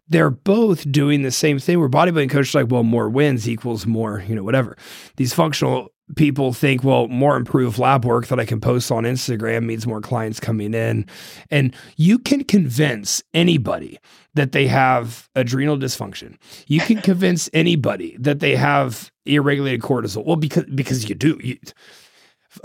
they're 0.09 0.31
both 0.31 0.91
doing 0.91 1.21
the 1.21 1.31
same 1.31 1.59
thing 1.59 1.79
where 1.79 1.87
bodybuilding 1.87 2.29
coaches 2.29 2.55
like 2.55 2.69
well 2.69 2.83
more 2.83 3.09
wins 3.09 3.47
equals 3.47 3.85
more 3.85 4.23
you 4.27 4.35
know 4.35 4.43
whatever. 4.43 4.75
These 5.15 5.33
functional 5.33 5.89
people 6.15 6.53
think, 6.53 6.83
well, 6.83 7.07
more 7.07 7.35
improved 7.35 7.77
lab 7.77 8.05
work 8.05 8.27
that 8.27 8.39
I 8.39 8.45
can 8.45 8.59
post 8.59 8.91
on 8.91 9.03
Instagram 9.03 9.65
means 9.65 9.85
more 9.85 10.01
clients 10.01 10.39
coming 10.39 10.73
in. 10.73 11.05
And 11.49 11.75
you 11.97 12.19
can 12.19 12.43
convince 12.43 13.21
anybody 13.33 13.99
that 14.33 14.51
they 14.51 14.67
have 14.67 15.29
adrenal 15.35 15.77
dysfunction. 15.77 16.35
You 16.67 16.81
can 16.81 17.01
convince 17.01 17.49
anybody 17.53 18.15
that 18.19 18.39
they 18.39 18.55
have 18.55 19.11
irregulated 19.25 19.81
cortisol. 19.81 20.25
Well, 20.25 20.35
because 20.35 20.65
because 20.73 21.07
you 21.07 21.15
do. 21.15 21.39
You, 21.43 21.57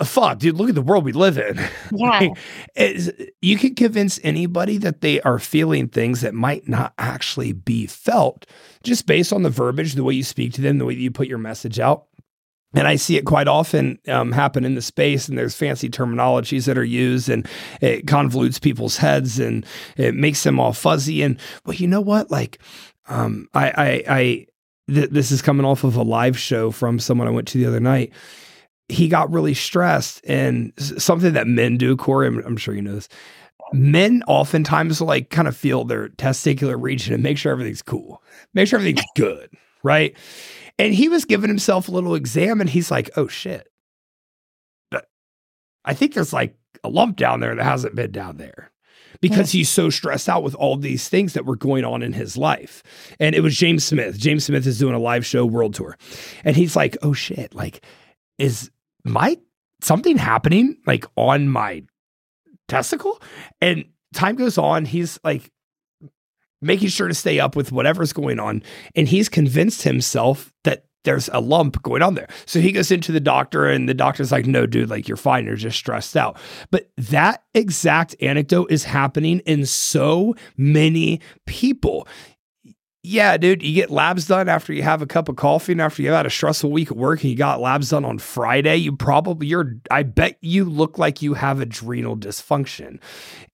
fuck, 0.02 0.38
dude, 0.38 0.56
look 0.56 0.68
at 0.68 0.74
the 0.74 0.82
world 0.82 1.04
we 1.04 1.12
live 1.12 1.38
in. 1.38 1.60
Yeah. 1.96 2.28
you 3.40 3.56
can 3.56 3.74
convince 3.74 4.18
anybody 4.24 4.78
that 4.78 5.00
they 5.00 5.20
are 5.20 5.38
feeling 5.38 5.88
things 5.88 6.22
that 6.22 6.34
might 6.34 6.68
not 6.68 6.92
actually 6.98 7.52
be 7.52 7.86
felt 7.86 8.46
just 8.82 9.06
based 9.06 9.32
on 9.32 9.42
the 9.42 9.50
verbiage, 9.50 9.94
the 9.94 10.02
way 10.02 10.14
you 10.14 10.24
speak 10.24 10.52
to 10.54 10.60
them, 10.60 10.78
the 10.78 10.84
way 10.84 10.94
that 10.94 11.00
you 11.00 11.10
put 11.10 11.28
your 11.28 11.38
message 11.38 11.78
out. 11.78 12.06
And 12.74 12.88
I 12.88 12.96
see 12.96 13.16
it 13.16 13.24
quite 13.24 13.46
often 13.48 13.98
um, 14.08 14.32
happen 14.32 14.64
in 14.64 14.74
the 14.74 14.82
space, 14.82 15.28
and 15.28 15.38
there's 15.38 15.54
fancy 15.54 15.88
terminologies 15.88 16.66
that 16.66 16.76
are 16.76 16.84
used, 16.84 17.28
and 17.28 17.46
it 17.80 18.06
convolutes 18.06 18.60
people's 18.60 18.96
heads, 18.96 19.38
and 19.38 19.64
it 19.96 20.14
makes 20.14 20.42
them 20.42 20.58
all 20.58 20.72
fuzzy. 20.72 21.22
And 21.22 21.38
well, 21.64 21.76
you 21.76 21.86
know 21.86 22.00
what? 22.00 22.30
Like, 22.30 22.58
um, 23.08 23.48
I, 23.54 23.68
I, 23.70 24.04
I 24.08 24.46
th- 24.92 25.10
this 25.10 25.30
is 25.30 25.42
coming 25.42 25.64
off 25.64 25.84
of 25.84 25.96
a 25.96 26.02
live 26.02 26.38
show 26.38 26.70
from 26.70 26.98
someone 26.98 27.28
I 27.28 27.30
went 27.32 27.48
to 27.48 27.58
the 27.58 27.66
other 27.66 27.80
night. 27.80 28.12
He 28.88 29.08
got 29.08 29.30
really 29.32 29.54
stressed, 29.54 30.20
and 30.26 30.72
something 30.76 31.32
that 31.32 31.46
men 31.46 31.76
do, 31.76 31.96
Cory, 31.96 32.26
I'm, 32.26 32.38
I'm 32.44 32.56
sure 32.56 32.74
you 32.74 32.82
know 32.82 32.94
this. 32.94 33.08
Men 33.72 34.22
oftentimes 34.26 35.00
like 35.00 35.30
kind 35.30 35.48
of 35.48 35.56
feel 35.56 35.84
their 35.84 36.08
testicular 36.10 36.80
region 36.80 37.14
and 37.14 37.22
make 37.22 37.38
sure 37.38 37.50
everything's 37.50 37.82
cool, 37.82 38.22
make 38.52 38.68
sure 38.68 38.78
everything's 38.78 39.06
good, 39.16 39.50
right? 39.82 40.14
And 40.78 40.94
he 40.94 41.08
was 41.08 41.24
giving 41.24 41.48
himself 41.48 41.88
a 41.88 41.92
little 41.92 42.14
exam 42.14 42.60
and 42.60 42.68
he's 42.68 42.90
like, 42.90 43.10
oh 43.16 43.28
shit. 43.28 43.68
But 44.90 45.08
I 45.84 45.94
think 45.94 46.14
there's 46.14 46.32
like 46.32 46.56
a 46.82 46.88
lump 46.88 47.16
down 47.16 47.40
there 47.40 47.54
that 47.54 47.64
hasn't 47.64 47.94
been 47.94 48.10
down 48.10 48.36
there 48.36 48.72
because 49.20 49.52
he's 49.52 49.68
so 49.68 49.90
stressed 49.90 50.28
out 50.28 50.42
with 50.42 50.54
all 50.56 50.76
these 50.76 51.08
things 51.08 51.32
that 51.34 51.46
were 51.46 51.56
going 51.56 51.84
on 51.84 52.02
in 52.02 52.12
his 52.12 52.36
life. 52.36 52.82
And 53.20 53.34
it 53.34 53.40
was 53.40 53.56
James 53.56 53.84
Smith. 53.84 54.18
James 54.18 54.44
Smith 54.44 54.66
is 54.66 54.78
doing 54.78 54.94
a 54.94 54.98
live 54.98 55.24
show 55.24 55.46
world 55.46 55.74
tour. 55.74 55.96
And 56.44 56.56
he's 56.56 56.76
like, 56.76 56.96
oh 57.02 57.12
shit, 57.12 57.54
like, 57.54 57.84
is 58.38 58.70
my 59.04 59.38
something 59.80 60.16
happening 60.16 60.76
like 60.86 61.06
on 61.16 61.48
my 61.48 61.84
testicle? 62.68 63.22
And 63.60 63.84
time 64.12 64.36
goes 64.36 64.58
on, 64.58 64.84
he's 64.84 65.18
like 65.24 65.50
making 66.64 66.88
sure 66.88 67.08
to 67.08 67.14
stay 67.14 67.38
up 67.38 67.54
with 67.56 67.72
whatever's 67.72 68.12
going 68.12 68.40
on. 68.40 68.62
And 68.94 69.08
he's 69.08 69.28
convinced 69.28 69.82
himself 69.82 70.52
that 70.64 70.86
there's 71.04 71.28
a 71.32 71.40
lump 71.40 71.82
going 71.82 72.00
on 72.00 72.14
there. 72.14 72.28
So 72.46 72.60
he 72.60 72.72
goes 72.72 72.90
into 72.90 73.12
the 73.12 73.20
doctor, 73.20 73.66
and 73.66 73.88
the 73.88 73.94
doctor's 73.94 74.32
like, 74.32 74.46
no, 74.46 74.66
dude, 74.66 74.88
like 74.88 75.06
you're 75.06 75.18
fine. 75.18 75.44
You're 75.44 75.54
just 75.54 75.76
stressed 75.76 76.16
out. 76.16 76.38
But 76.70 76.90
that 76.96 77.44
exact 77.54 78.16
anecdote 78.22 78.70
is 78.70 78.84
happening 78.84 79.40
in 79.40 79.66
so 79.66 80.34
many 80.56 81.20
people. 81.46 82.08
Yeah, 83.06 83.36
dude, 83.36 83.62
you 83.62 83.74
get 83.74 83.90
labs 83.90 84.26
done 84.26 84.48
after 84.48 84.72
you 84.72 84.82
have 84.82 85.02
a 85.02 85.06
cup 85.06 85.28
of 85.28 85.36
coffee 85.36 85.72
and 85.72 85.82
after 85.82 86.00
you've 86.00 86.14
had 86.14 86.24
a 86.24 86.30
stressful 86.30 86.72
week 86.72 86.90
at 86.90 86.96
work 86.96 87.20
and 87.20 87.30
you 87.30 87.36
got 87.36 87.60
labs 87.60 87.90
done 87.90 88.02
on 88.02 88.18
Friday. 88.18 88.76
You 88.76 88.96
probably, 88.96 89.46
you're, 89.46 89.74
I 89.90 90.04
bet 90.04 90.38
you 90.40 90.64
look 90.64 90.96
like 90.98 91.20
you 91.20 91.34
have 91.34 91.60
adrenal 91.60 92.16
dysfunction. 92.16 92.98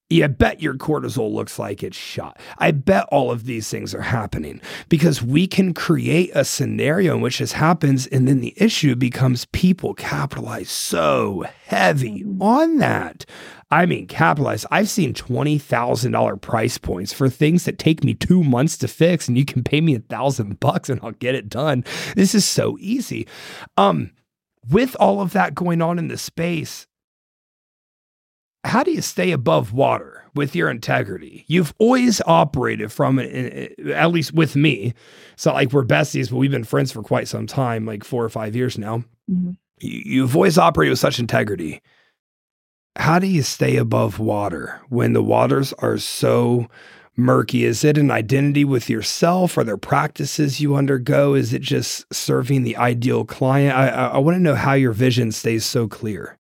Yeah, 0.08 0.26
I 0.26 0.28
bet 0.28 0.62
your 0.62 0.74
cortisol 0.74 1.32
looks 1.32 1.58
like 1.58 1.82
it's 1.82 1.96
shot. 1.96 2.38
I 2.58 2.70
bet 2.70 3.06
all 3.10 3.32
of 3.32 3.44
these 3.44 3.68
things 3.68 3.92
are 3.92 4.02
happening 4.02 4.60
because 4.88 5.20
we 5.20 5.48
can 5.48 5.74
create 5.74 6.30
a 6.32 6.44
scenario 6.44 7.16
in 7.16 7.20
which 7.20 7.40
this 7.40 7.52
happens, 7.52 8.06
and 8.06 8.28
then 8.28 8.40
the 8.40 8.54
issue 8.56 8.94
becomes 8.94 9.46
people 9.46 9.94
capitalize 9.94 10.70
so 10.70 11.44
heavy 11.64 12.22
mm-hmm. 12.22 12.40
on 12.40 12.78
that. 12.78 13.24
I 13.70 13.86
mean, 13.86 14.06
capitalize. 14.06 14.66
I've 14.70 14.88
seen 14.88 15.14
$20,000 15.14 16.40
price 16.40 16.76
points 16.76 17.12
for 17.12 17.28
things 17.28 17.64
that 17.64 17.78
take 17.78 18.02
me 18.02 18.14
two 18.14 18.42
months 18.42 18.76
to 18.78 18.88
fix, 18.88 19.28
and 19.28 19.38
you 19.38 19.44
can 19.44 19.62
pay 19.62 19.80
me 19.80 19.94
a 19.94 20.00
thousand 20.00 20.58
bucks 20.58 20.88
and 20.88 21.00
I'll 21.02 21.12
get 21.12 21.36
it 21.36 21.48
done. 21.48 21.84
This 22.16 22.34
is 22.34 22.44
so 22.44 22.76
easy. 22.80 23.28
Um, 23.76 24.10
with 24.68 24.96
all 24.98 25.20
of 25.20 25.32
that 25.32 25.54
going 25.54 25.82
on 25.82 25.98
in 25.98 26.08
the 26.08 26.18
space, 26.18 26.86
how 28.64 28.82
do 28.82 28.90
you 28.90 29.00
stay 29.00 29.30
above 29.30 29.72
water 29.72 30.24
with 30.34 30.54
your 30.54 30.68
integrity? 30.68 31.44
You've 31.46 31.72
always 31.78 32.20
operated 32.26 32.92
from 32.92 33.18
it, 33.18 33.78
at 33.88 34.10
least 34.10 34.34
with 34.34 34.54
me. 34.54 34.94
It's 35.32 35.46
not 35.46 35.54
like 35.54 35.72
we're 35.72 35.84
besties, 35.84 36.28
but 36.28 36.36
we've 36.36 36.50
been 36.50 36.64
friends 36.64 36.92
for 36.92 37.02
quite 37.02 37.28
some 37.28 37.46
time, 37.46 37.86
like 37.86 38.04
four 38.04 38.24
or 38.24 38.28
five 38.28 38.54
years 38.54 38.76
now. 38.76 38.98
Mm-hmm. 39.30 39.52
You've 39.78 40.36
always 40.36 40.58
operated 40.58 40.90
with 40.90 40.98
such 40.98 41.18
integrity. 41.18 41.80
How 43.00 43.18
do 43.18 43.26
you 43.26 43.42
stay 43.42 43.76
above 43.76 44.18
water 44.18 44.78
when 44.90 45.14
the 45.14 45.22
waters 45.22 45.72
are 45.78 45.96
so 45.96 46.68
murky? 47.16 47.64
Is 47.64 47.82
it 47.82 47.96
an 47.96 48.10
identity 48.10 48.62
with 48.62 48.90
yourself? 48.90 49.56
Are 49.56 49.64
there 49.64 49.78
practices 49.78 50.60
you 50.60 50.76
undergo? 50.76 51.32
Is 51.32 51.54
it 51.54 51.62
just 51.62 52.04
serving 52.12 52.62
the 52.62 52.76
ideal 52.76 53.24
client? 53.24 53.74
I, 53.74 53.88
I, 53.88 54.06
I 54.08 54.18
want 54.18 54.34
to 54.34 54.42
know 54.42 54.54
how 54.54 54.74
your 54.74 54.92
vision 54.92 55.32
stays 55.32 55.64
so 55.64 55.88
clear. 55.88 56.36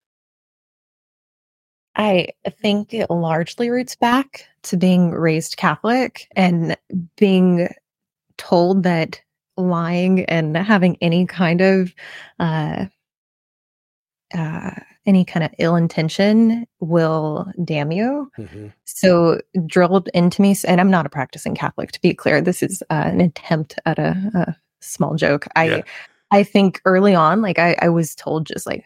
I 1.96 2.28
think 2.62 2.94
it 2.94 3.10
largely 3.10 3.68
roots 3.68 3.96
back 3.96 4.46
to 4.62 4.76
being 4.76 5.10
raised 5.10 5.56
Catholic 5.56 6.28
and 6.36 6.76
being 7.16 7.68
told 8.36 8.84
that 8.84 9.20
lying 9.56 10.24
and 10.26 10.56
having 10.56 10.98
any 11.00 11.26
kind 11.26 11.60
of 11.60 11.92
uh, 12.38 12.86
uh, 14.32 14.70
any 15.06 15.24
kind 15.24 15.44
of 15.44 15.50
ill 15.58 15.76
intention 15.76 16.66
will 16.80 17.46
damn 17.64 17.92
you. 17.92 18.30
Mm-hmm. 18.38 18.68
So 18.84 19.40
drilled 19.66 20.08
into 20.14 20.42
me, 20.42 20.56
and 20.66 20.80
I'm 20.80 20.90
not 20.90 21.06
a 21.06 21.10
practicing 21.10 21.54
Catholic 21.54 21.92
to 21.92 22.00
be 22.00 22.14
clear. 22.14 22.40
This 22.40 22.62
is 22.62 22.82
uh, 22.90 23.04
an 23.06 23.20
attempt 23.20 23.78
at 23.86 23.98
a, 23.98 24.10
a 24.34 24.56
small 24.80 25.14
joke. 25.16 25.46
I 25.56 25.64
yeah. 25.64 25.82
I 26.30 26.42
think 26.42 26.80
early 26.84 27.14
on, 27.14 27.42
like 27.42 27.58
I, 27.58 27.76
I 27.80 27.88
was 27.88 28.14
told 28.14 28.46
just 28.46 28.66
like 28.66 28.84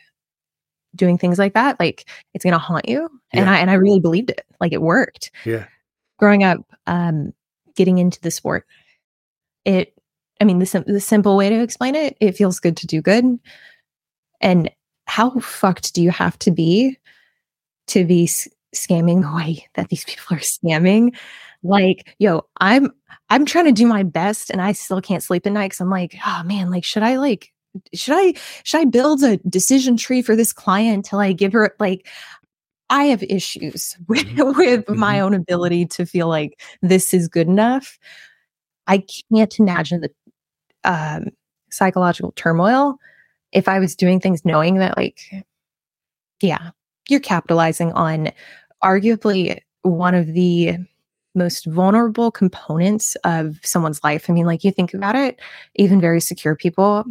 doing 0.94 1.18
things 1.18 1.38
like 1.38 1.54
that, 1.54 1.78
like 1.78 2.09
it's 2.35 2.44
gonna 2.44 2.59
haunt 2.59 2.88
you. 2.88 3.09
Yeah. 3.33 3.40
And 3.40 3.50
I 3.50 3.59
and 3.59 3.70
I 3.70 3.74
really 3.74 4.00
believed 4.00 4.31
it. 4.31 4.44
Like 4.61 4.72
it 4.72 4.83
worked. 4.83 5.31
Yeah. 5.44 5.66
Growing 6.18 6.42
up, 6.42 6.59
um, 6.87 7.33
getting 7.76 7.98
into 7.98 8.20
the 8.20 8.33
sport, 8.33 8.66
it 9.64 9.94
I 10.40 10.44
mean, 10.44 10.59
the, 10.59 10.66
sim- 10.66 10.85
the 10.87 11.00
simple 11.00 11.37
way 11.37 11.50
to 11.50 11.62
explain 11.62 11.94
it, 11.94 12.16
it 12.20 12.37
feels 12.37 12.61
good 12.61 12.76
to 12.78 12.87
do 12.87 13.02
good. 13.02 13.38
And 14.40 14.70
how 15.09 15.31
fucked 15.40 15.94
do 15.94 16.03
you 16.03 16.11
have 16.11 16.38
to 16.40 16.51
be 16.51 16.99
to 17.88 18.05
be 18.05 18.25
s- 18.25 18.47
scamming 18.75 19.23
the 19.23 19.35
way 19.35 19.66
that 19.75 19.88
these 19.88 20.05
people 20.05 20.37
are 20.37 20.40
scamming? 20.40 21.16
Like, 21.62 22.14
yo, 22.18 22.42
I'm 22.61 22.92
I'm 23.31 23.44
trying 23.44 23.64
to 23.64 23.73
do 23.73 23.87
my 23.87 24.03
best 24.03 24.51
and 24.51 24.61
I 24.61 24.73
still 24.73 25.01
can't 25.01 25.23
sleep 25.23 25.47
at 25.47 25.53
night 25.53 25.68
because 25.68 25.81
I'm 25.81 25.90
like, 25.90 26.16
oh 26.27 26.42
man, 26.44 26.71
like, 26.71 26.85
should 26.85 27.03
I 27.03 27.16
like 27.16 27.53
should 27.94 28.14
I 28.16 28.35
should 28.64 28.81
I 28.81 28.85
build 28.85 29.23
a 29.23 29.38
decision 29.49 29.97
tree 29.97 30.23
for 30.23 30.37
this 30.37 30.53
client 30.53 30.97
until 30.97 31.21
I 31.21 31.33
give 31.33 31.53
her 31.55 31.75
like 31.81 32.07
I 32.90 33.05
have 33.05 33.23
issues 33.23 33.97
with, 34.09 34.27
mm-hmm. 34.27 34.59
with 34.59 34.85
mm-hmm. 34.85 34.99
my 34.99 35.21
own 35.21 35.35
ability 35.35 35.87
to 35.87 36.07
feel 36.07 36.29
like 36.29 36.61
this 36.83 37.14
is 37.14 37.29
good 37.29 37.49
enough. 37.49 37.99
I 38.87 39.05
can't 39.33 39.59
imagine 39.59 40.03
the 40.03 40.11
um, 40.85 41.27
psychological 41.71 42.33
turmoil 42.33 42.99
if 43.53 43.69
I 43.69 43.79
was 43.79 43.97
doing 43.97 44.21
things 44.21 44.45
knowing 44.45 44.79
that, 44.79 44.97
like, 44.97 45.21
yeah, 46.43 46.71
you're 47.09 47.21
capitalizing 47.21 47.93
on 47.93 48.31
arguably 48.83 49.59
one 49.83 50.15
of 50.15 50.27
the 50.35 50.77
most 51.35 51.67
vulnerable 51.67 52.31
components 52.31 53.17
of 53.25 53.59
someone's 53.63 54.03
life. 54.03 54.29
I 54.29 54.33
mean, 54.33 54.47
like, 54.47 54.65
you 54.65 54.71
think 54.71 54.93
about 54.95 55.15
it, 55.15 55.41
even 55.77 56.01
very 56.01 56.21
secure 56.21 56.57
people, 56.57 57.05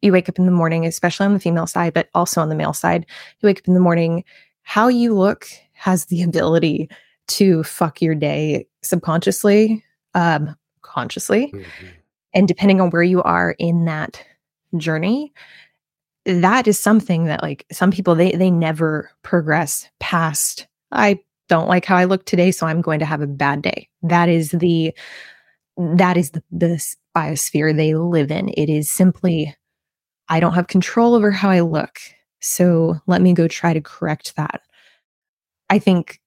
you 0.00 0.12
wake 0.12 0.28
up 0.28 0.38
in 0.38 0.46
the 0.46 0.52
morning, 0.52 0.86
especially 0.86 1.26
on 1.26 1.34
the 1.34 1.40
female 1.40 1.66
side, 1.66 1.92
but 1.92 2.08
also 2.14 2.40
on 2.40 2.48
the 2.48 2.54
male 2.54 2.72
side, 2.72 3.04
you 3.40 3.46
wake 3.46 3.58
up 3.58 3.68
in 3.68 3.74
the 3.74 3.80
morning, 3.80 4.24
how 4.62 4.88
you 4.88 5.14
look 5.14 5.46
has 5.72 6.06
the 6.06 6.22
ability 6.22 6.88
to 7.26 7.62
fuck 7.64 8.00
your 8.00 8.14
day 8.14 8.66
subconsciously, 8.82 9.84
um, 10.14 10.54
consciously. 10.82 11.52
Mm-hmm. 11.52 11.86
And 12.34 12.48
depending 12.48 12.80
on 12.80 12.90
where 12.90 13.02
you 13.02 13.22
are 13.22 13.56
in 13.58 13.84
that 13.86 14.22
journey, 14.76 15.32
that 16.24 16.66
is 16.68 16.78
something 16.78 17.24
that 17.24 17.42
like 17.42 17.64
some 17.72 17.90
people 17.90 18.14
they 18.14 18.32
they 18.32 18.50
never 18.50 19.10
progress 19.22 19.88
past 19.98 20.66
I 20.92 21.20
don't 21.48 21.68
like 21.68 21.84
how 21.84 21.96
I 21.96 22.04
look 22.04 22.26
today 22.26 22.50
so 22.50 22.66
I'm 22.66 22.82
going 22.82 22.98
to 22.98 23.06
have 23.06 23.22
a 23.22 23.26
bad 23.26 23.62
day. 23.62 23.88
That 24.02 24.28
is 24.28 24.50
the 24.50 24.94
that 25.76 26.16
is 26.16 26.32
the, 26.32 26.42
the 26.50 26.84
biosphere 27.16 27.74
they 27.74 27.94
live 27.94 28.30
in. 28.30 28.48
It 28.50 28.68
is 28.68 28.90
simply 28.90 29.54
I 30.28 30.40
don't 30.40 30.54
have 30.54 30.66
control 30.66 31.14
over 31.14 31.30
how 31.30 31.50
I 31.50 31.60
look. 31.60 31.98
So 32.40 32.96
let 33.06 33.22
me 33.22 33.32
go 33.32 33.48
try 33.48 33.72
to 33.72 33.80
correct 33.80 34.36
that. 34.36 34.60
I 35.70 35.78
think 35.78 36.20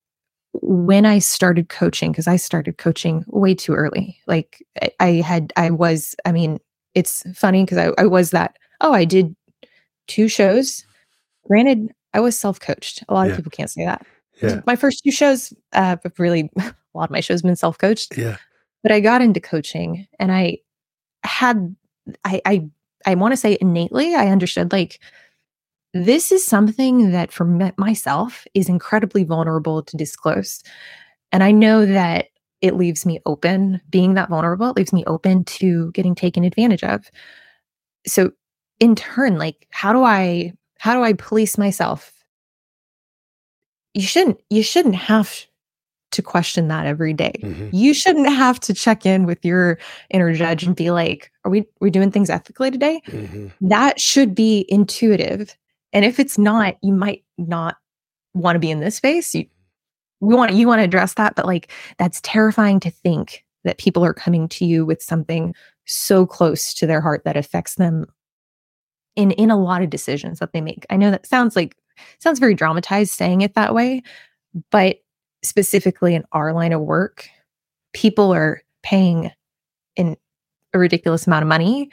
when 0.53 1.05
I 1.05 1.19
started 1.19 1.69
coaching, 1.69 2.11
because 2.11 2.27
I 2.27 2.35
started 2.35 2.77
coaching 2.77 3.23
way 3.27 3.55
too 3.55 3.73
early, 3.73 4.17
like 4.27 4.65
I 4.99 5.13
had, 5.13 5.53
I 5.55 5.69
was, 5.69 6.15
I 6.25 6.31
mean, 6.31 6.59
it's 6.95 7.23
funny 7.35 7.63
because 7.63 7.77
I, 7.77 7.91
I 8.01 8.05
was 8.05 8.31
that, 8.31 8.57
oh, 8.81 8.93
I 8.93 9.05
did 9.05 9.35
two 10.07 10.27
shows. 10.27 10.85
Granted, 11.47 11.93
I 12.13 12.19
was 12.19 12.37
self 12.37 12.59
coached. 12.59 13.03
A 13.07 13.13
lot 13.13 13.23
yeah. 13.23 13.31
of 13.31 13.37
people 13.37 13.51
can't 13.51 13.69
say 13.69 13.85
that. 13.85 14.05
Yeah. 14.41 14.61
My 14.65 14.75
first 14.75 15.03
two 15.03 15.11
shows, 15.11 15.53
uh, 15.73 15.97
really, 16.17 16.49
a 16.57 16.73
lot 16.93 17.05
of 17.05 17.11
my 17.11 17.21
shows 17.21 17.41
have 17.41 17.47
been 17.47 17.55
self 17.55 17.77
coached. 17.77 18.17
Yeah. 18.17 18.37
But 18.83 18.91
I 18.91 18.99
got 18.99 19.21
into 19.21 19.39
coaching 19.39 20.07
and 20.19 20.31
I 20.31 20.57
had, 21.23 21.75
I, 22.25 22.41
I, 22.45 22.69
I 23.05 23.15
want 23.15 23.31
to 23.33 23.37
say 23.37 23.57
innately, 23.61 24.15
I 24.15 24.27
understood 24.27 24.71
like 24.71 24.99
this 25.93 26.31
is 26.31 26.45
something 26.45 27.11
that 27.11 27.31
for 27.31 27.45
me- 27.45 27.73
myself 27.77 28.45
is 28.53 28.69
incredibly 28.69 29.23
vulnerable 29.23 29.83
to 29.83 29.97
disclose. 29.97 30.63
And 31.31 31.43
I 31.43 31.51
know 31.51 31.85
that 31.85 32.27
it 32.61 32.75
leaves 32.75 33.05
me 33.05 33.19
open, 33.25 33.81
being 33.89 34.13
that 34.15 34.29
vulnerable, 34.29 34.69
it 34.69 34.77
leaves 34.77 34.93
me 34.93 35.03
open 35.05 35.43
to 35.45 35.91
getting 35.91 36.15
taken 36.15 36.43
advantage 36.43 36.83
of. 36.83 37.09
So 38.05 38.31
in 38.79 38.95
turn, 38.95 39.37
like 39.37 39.67
how 39.71 39.93
do 39.93 40.03
I 40.03 40.53
how 40.79 40.95
do 40.95 41.03
I 41.03 41.13
police 41.13 41.57
myself? 41.57 42.13
You 43.93 44.03
shouldn't 44.03 44.39
you 44.49 44.63
shouldn't 44.63 44.95
have 44.95 45.45
to 46.11 46.21
question 46.21 46.67
that 46.67 46.85
every 46.87 47.13
day. 47.13 47.33
Mm-hmm. 47.41 47.69
You 47.71 47.93
shouldn't 47.93 48.27
have 48.27 48.59
to 48.61 48.73
check 48.73 49.05
in 49.05 49.25
with 49.25 49.45
your 49.45 49.77
inner 50.09 50.33
judge 50.33 50.63
and 50.63 50.75
be 50.75 50.91
like, 50.91 51.31
are 51.45 51.51
we 51.51 51.65
we 51.79 51.89
doing 51.89 52.11
things 52.11 52.29
ethically 52.29 52.71
today? 52.71 53.01
Mm-hmm. 53.07 53.47
That 53.61 53.99
should 53.99 54.35
be 54.35 54.65
intuitive 54.67 55.55
and 55.93 56.05
if 56.05 56.19
it's 56.19 56.37
not, 56.37 56.77
you 56.81 56.93
might 56.93 57.23
not 57.37 57.77
want 58.33 58.55
to 58.55 58.59
be 58.59 58.71
in 58.71 58.79
this 58.79 58.95
space. 58.95 59.33
You 59.35 59.45
we 60.21 60.35
want 60.35 60.53
you 60.53 60.67
want 60.67 60.79
to 60.79 60.85
address 60.85 61.15
that, 61.15 61.35
but 61.35 61.45
like 61.45 61.71
that's 61.97 62.21
terrifying 62.21 62.79
to 62.79 62.91
think 62.91 63.43
that 63.63 63.77
people 63.77 64.05
are 64.05 64.13
coming 64.13 64.47
to 64.49 64.65
you 64.65 64.85
with 64.85 65.01
something 65.01 65.53
so 65.85 66.25
close 66.25 66.73
to 66.75 66.87
their 66.87 67.01
heart 67.01 67.23
that 67.25 67.37
affects 67.37 67.75
them 67.75 68.05
in 69.15 69.31
in 69.31 69.51
a 69.51 69.61
lot 69.61 69.81
of 69.81 69.89
decisions 69.89 70.39
that 70.39 70.53
they 70.53 70.61
make. 70.61 70.85
I 70.89 70.97
know 70.97 71.11
that 71.11 71.27
sounds 71.27 71.55
like 71.55 71.75
sounds 72.19 72.39
very 72.39 72.53
dramatized 72.53 73.11
saying 73.11 73.41
it 73.41 73.55
that 73.55 73.73
way, 73.73 74.03
but 74.69 74.97
specifically 75.43 76.15
in 76.15 76.23
our 76.31 76.53
line 76.53 76.71
of 76.71 76.81
work, 76.81 77.27
people 77.93 78.33
are 78.33 78.61
paying 78.83 79.31
in 79.95 80.15
a 80.73 80.79
ridiculous 80.79 81.27
amount 81.27 81.43
of 81.43 81.49
money 81.49 81.89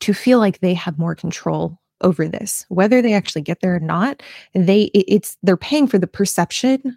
to 0.00 0.14
feel 0.14 0.38
like 0.38 0.60
they 0.60 0.74
have 0.74 0.98
more 0.98 1.14
control 1.14 1.78
over 2.00 2.28
this 2.28 2.64
whether 2.68 3.02
they 3.02 3.12
actually 3.12 3.42
get 3.42 3.60
there 3.60 3.74
or 3.74 3.80
not 3.80 4.22
they 4.54 4.82
it's 4.94 5.36
they're 5.42 5.56
paying 5.56 5.88
for 5.88 5.98
the 5.98 6.06
perception 6.06 6.96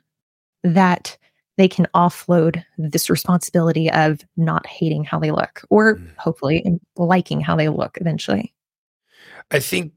that 0.64 1.18
they 1.58 1.68
can 1.68 1.88
offload 1.94 2.64
this 2.78 3.10
responsibility 3.10 3.92
of 3.92 4.22
not 4.38 4.66
hating 4.66 5.04
how 5.04 5.20
they 5.20 5.32
look 5.32 5.62
or 5.70 5.98
mm. 5.98 6.08
hopefully 6.18 6.80
liking 6.98 7.42
how 7.42 7.56
they 7.56 7.70
look 7.70 7.98
eventually 8.00 8.54
i 9.52 9.60
think 9.60 9.94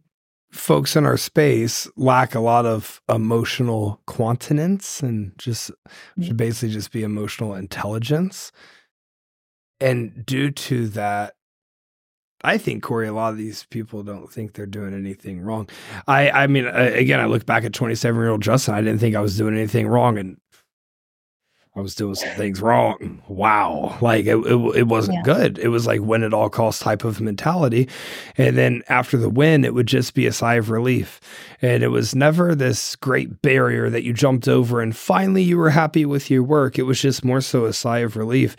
folks 0.52 0.94
in 0.94 1.04
our 1.04 1.16
space 1.16 1.88
lack 1.96 2.34
a 2.34 2.40
lot 2.40 2.64
of 2.64 3.00
emotional 3.08 4.00
continence 4.06 5.02
and 5.02 5.32
just 5.38 5.70
mm. 6.18 6.24
should 6.24 6.36
basically 6.36 6.72
just 6.72 6.92
be 6.92 7.02
emotional 7.02 7.54
intelligence 7.54 8.52
and 9.80 10.24
due 10.24 10.50
to 10.50 10.86
that 10.88 11.34
I 12.44 12.58
think 12.58 12.82
Cory, 12.82 13.08
a 13.08 13.12
lot 13.12 13.32
of 13.32 13.38
these 13.38 13.64
people 13.70 14.02
don't 14.02 14.30
think 14.30 14.52
they're 14.52 14.66
doing 14.66 14.92
anything 14.92 15.40
wrong. 15.40 15.66
I, 16.06 16.30
I 16.30 16.46
mean, 16.46 16.66
again, 16.66 17.18
I 17.18 17.24
look 17.24 17.46
back 17.46 17.64
at 17.64 17.72
27 17.72 18.20
year 18.20 18.30
old 18.30 18.42
Justin. 18.42 18.74
I 18.74 18.82
didn't 18.82 18.98
think 18.98 19.16
I 19.16 19.20
was 19.20 19.38
doing 19.38 19.56
anything 19.56 19.88
wrong, 19.88 20.18
and 20.18 20.36
I 21.76 21.80
was 21.80 21.96
doing 21.96 22.14
some 22.14 22.28
things 22.36 22.62
wrong. 22.62 23.20
Wow. 23.26 23.98
Like 24.00 24.26
it, 24.26 24.36
it, 24.36 24.76
it 24.76 24.86
wasn't 24.86 25.16
yeah. 25.16 25.22
good. 25.22 25.58
It 25.58 25.68
was 25.68 25.88
like 25.88 26.00
win 26.00 26.22
at 26.22 26.32
all 26.32 26.48
costs 26.48 26.80
type 26.80 27.02
of 27.02 27.20
mentality. 27.20 27.88
And 28.38 28.56
then 28.56 28.84
after 28.88 29.16
the 29.16 29.28
win, 29.28 29.64
it 29.64 29.74
would 29.74 29.88
just 29.88 30.14
be 30.14 30.26
a 30.26 30.32
sigh 30.32 30.54
of 30.54 30.70
relief. 30.70 31.20
And 31.60 31.82
it 31.82 31.88
was 31.88 32.14
never 32.14 32.54
this 32.54 32.94
great 32.94 33.42
barrier 33.42 33.90
that 33.90 34.04
you 34.04 34.12
jumped 34.12 34.46
over 34.46 34.80
and 34.80 34.94
finally 34.94 35.42
you 35.42 35.58
were 35.58 35.70
happy 35.70 36.06
with 36.06 36.30
your 36.30 36.44
work. 36.44 36.78
It 36.78 36.84
was 36.84 37.00
just 37.00 37.24
more 37.24 37.40
so 37.40 37.64
a 37.64 37.72
sigh 37.72 38.00
of 38.00 38.14
relief. 38.14 38.54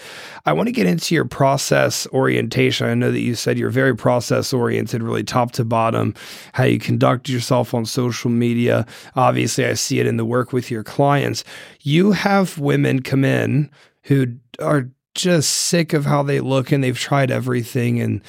I 0.46 0.52
want 0.52 0.68
to 0.68 0.74
get 0.74 0.86
into 0.86 1.16
your 1.16 1.24
process 1.24 2.08
orientation. 2.08 2.86
I 2.86 2.96
know 2.96 3.12
that 3.12 3.22
you 3.22 3.36
said 3.36 3.58
you're 3.58 3.70
very 3.70 3.96
process 3.96 4.52
oriented, 4.52 5.02
really 5.02 5.24
top 5.24 5.54
to 5.54 5.64
bottom, 5.64 6.16
how 6.52 6.66
you 6.66 6.80
conduct 6.80 7.30
yourself 7.30 7.74
on 7.74 7.86
social 7.86 8.30
media. 8.30 8.86
Obviously, 9.16 9.66
I 9.66 9.76
see 9.76 10.02
it 10.02 10.06
in 10.06 10.18
the 10.18 10.26
work 10.26 10.52
with 10.52 10.70
your 10.70 10.84
clients. 10.84 11.46
You 11.86 12.14
have 12.14 12.58
women 12.58 13.04
come 13.04 13.24
in 13.24 13.70
who 14.06 14.38
are 14.60 14.90
just 15.14 15.52
sick 15.52 15.94
of 15.94 16.04
how 16.04 16.24
they 16.24 16.40
look 16.40 16.72
and 16.72 16.84
they've 16.84 16.98
tried 16.98 17.30
everything 17.30 18.02
and 18.02 18.24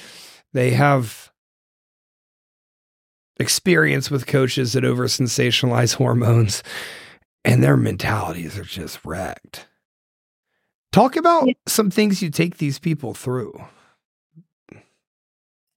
they 0.53 0.73
have 0.73 1.33
experience 3.41 4.11
with 4.11 4.27
coaches 4.27 4.75
that 4.75 4.85
over 4.85 5.07
sensationalize 5.07 5.95
hormones 5.97 6.63
and 7.47 7.65
their 7.65 7.79
mentalities 7.79 8.59
are 8.59 8.65
just 8.65 9.03
wrecked. 9.07 9.67
Talk 10.93 11.17
about 11.17 11.49
some 11.67 11.91
things 11.91 12.21
you 12.21 12.29
take 12.29 12.59
these 12.59 12.79
people 12.79 13.15
through. 13.15 13.59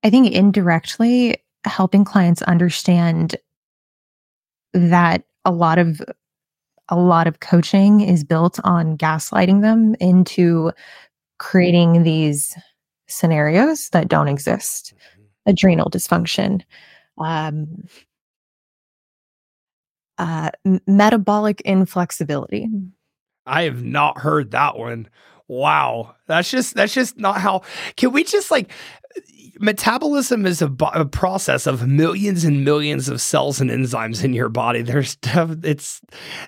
I 0.04 0.10
think 0.10 0.34
indirectly 0.34 1.38
helping 1.64 2.04
clients 2.04 2.42
understand 2.42 3.38
that 4.74 5.24
a 5.46 5.52
lot 5.52 5.80
of 5.80 6.02
a 6.90 6.96
lot 6.98 7.28
of 7.28 7.40
coaching 7.40 8.02
is 8.02 8.24
built 8.24 8.60
on 8.64 8.98
gaslighting 8.98 9.62
them 9.62 9.96
into 10.00 10.72
creating 11.38 12.04
these 12.04 12.56
scenarios 13.08 13.90
that 13.90 14.08
don't 14.08 14.28
exist 14.28 14.94
Mm-hmm. 15.18 15.52
adrenal 15.52 15.90
dysfunction 15.90 16.62
um, 17.18 17.84
uh, 20.18 20.50
metabolic 20.88 21.62
inflexibility 21.62 22.68
I 23.46 23.64
have 23.64 23.84
not 23.84 24.20
heard 24.20 24.52
that 24.52 24.78
one. 24.78 25.08
Wow. 25.48 26.16
That's 26.28 26.52
just 26.52 26.76
that's 26.76 26.94
just 26.94 27.18
not 27.18 27.42
how 27.42 27.64
can 27.96 28.12
we 28.12 28.24
just 28.24 28.52
like 28.52 28.72
metabolism 29.60 30.46
is 30.46 30.62
a, 30.62 30.68
bo- 30.68 30.92
a 30.94 31.06
process 31.06 31.68
of 31.68 31.88
millions 31.88 32.44
and 32.44 32.64
millions 32.64 33.10
of 33.10 33.22
cells 33.22 33.62
and 33.62 33.70
enzymes 33.70 34.24
in 34.24 34.34
your 34.34 34.50
body. 34.50 34.82
There's 34.82 35.12
stuff, 35.12 35.52
it's 35.64 36.02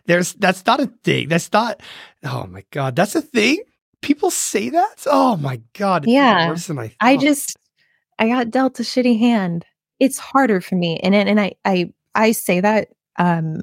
there's 0.05 0.33
that's 0.33 0.65
not 0.65 0.79
a 0.79 0.87
thing. 1.03 1.27
That's 1.27 1.51
not 1.51 1.81
oh 2.23 2.47
my 2.47 2.63
god, 2.71 2.95
that's 2.95 3.15
a 3.15 3.21
thing? 3.21 3.61
People 4.01 4.31
say 4.31 4.69
that? 4.69 5.03
Oh 5.05 5.37
my 5.37 5.61
god. 5.73 6.05
Yeah. 6.07 6.55
I 6.55 6.91
I 6.99 7.17
just 7.17 7.57
I 8.17 8.27
got 8.27 8.49
dealt 8.49 8.79
a 8.79 8.83
shitty 8.83 9.19
hand. 9.19 9.65
It's 9.99 10.17
harder 10.17 10.61
for 10.61 10.75
me. 10.75 10.99
And 11.03 11.13
and 11.13 11.29
and 11.29 11.39
I 11.39 11.53
I 11.65 11.93
I 12.15 12.31
say 12.31 12.61
that 12.61 12.89
um 13.17 13.61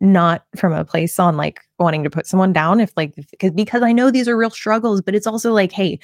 not 0.00 0.44
from 0.56 0.72
a 0.72 0.84
place 0.84 1.18
on 1.18 1.36
like 1.36 1.60
wanting 1.78 2.02
to 2.04 2.10
put 2.10 2.26
someone 2.26 2.52
down 2.52 2.80
if 2.80 2.92
like 2.96 3.14
because 3.14 3.52
because 3.52 3.82
I 3.82 3.92
know 3.92 4.10
these 4.10 4.28
are 4.28 4.36
real 4.36 4.50
struggles, 4.50 5.00
but 5.00 5.14
it's 5.14 5.26
also 5.26 5.52
like, 5.52 5.72
hey, 5.72 5.98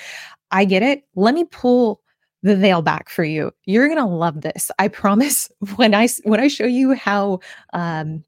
I 0.51 0.64
get 0.64 0.83
it. 0.83 1.03
Let 1.14 1.35
me 1.35 1.44
pull 1.44 2.01
the 2.42 2.57
veil 2.57 2.83
back 2.83 3.09
for 3.09 3.24
you. 3.24 3.53
You're 3.64 3.88
going 3.88 3.98
to 3.98 4.05
love 4.05 4.40
this. 4.40 4.70
I 4.79 4.88
promise 4.88 5.51
when 5.77 5.94
I 5.94 6.09
when 6.24 6.40
I 6.40 6.48
show 6.48 6.66
you 6.66 6.94
how 6.94 7.40
um 7.72 8.24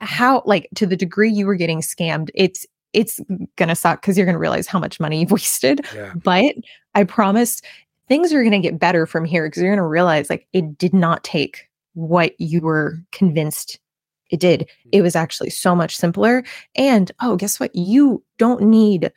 how 0.00 0.42
like 0.46 0.68
to 0.76 0.86
the 0.86 0.96
degree 0.96 1.30
you 1.30 1.46
were 1.46 1.56
getting 1.56 1.80
scammed, 1.80 2.30
it's 2.34 2.66
it's 2.92 3.20
going 3.56 3.68
to 3.68 3.74
suck 3.74 4.02
cuz 4.02 4.16
you're 4.16 4.26
going 4.26 4.34
to 4.34 4.40
realize 4.40 4.66
how 4.66 4.78
much 4.78 4.98
money 4.98 5.20
you've 5.20 5.30
wasted 5.30 5.86
yeah. 5.94 6.12
but 6.24 6.56
I 6.94 7.04
promise 7.04 7.62
things 8.08 8.32
are 8.32 8.42
going 8.42 8.50
to 8.50 8.58
get 8.58 8.80
better 8.80 9.06
from 9.06 9.24
here 9.24 9.46
because 9.46 9.62
you're 9.62 9.70
going 9.70 9.82
to 9.82 9.86
realize 9.86 10.28
like 10.28 10.48
it 10.52 10.76
did 10.76 10.92
not 10.92 11.22
take 11.22 11.68
what 11.94 12.34
you 12.40 12.60
were 12.60 12.98
convinced 13.12 13.78
it 14.30 14.40
did. 14.40 14.68
It 14.92 15.02
was 15.02 15.16
actually 15.16 15.50
so 15.50 15.74
much 15.74 15.96
simpler. 15.96 16.44
And 16.76 17.10
oh, 17.20 17.36
guess 17.36 17.60
what? 17.60 17.74
You 17.74 18.22
don't 18.38 18.62
need 18.62 19.12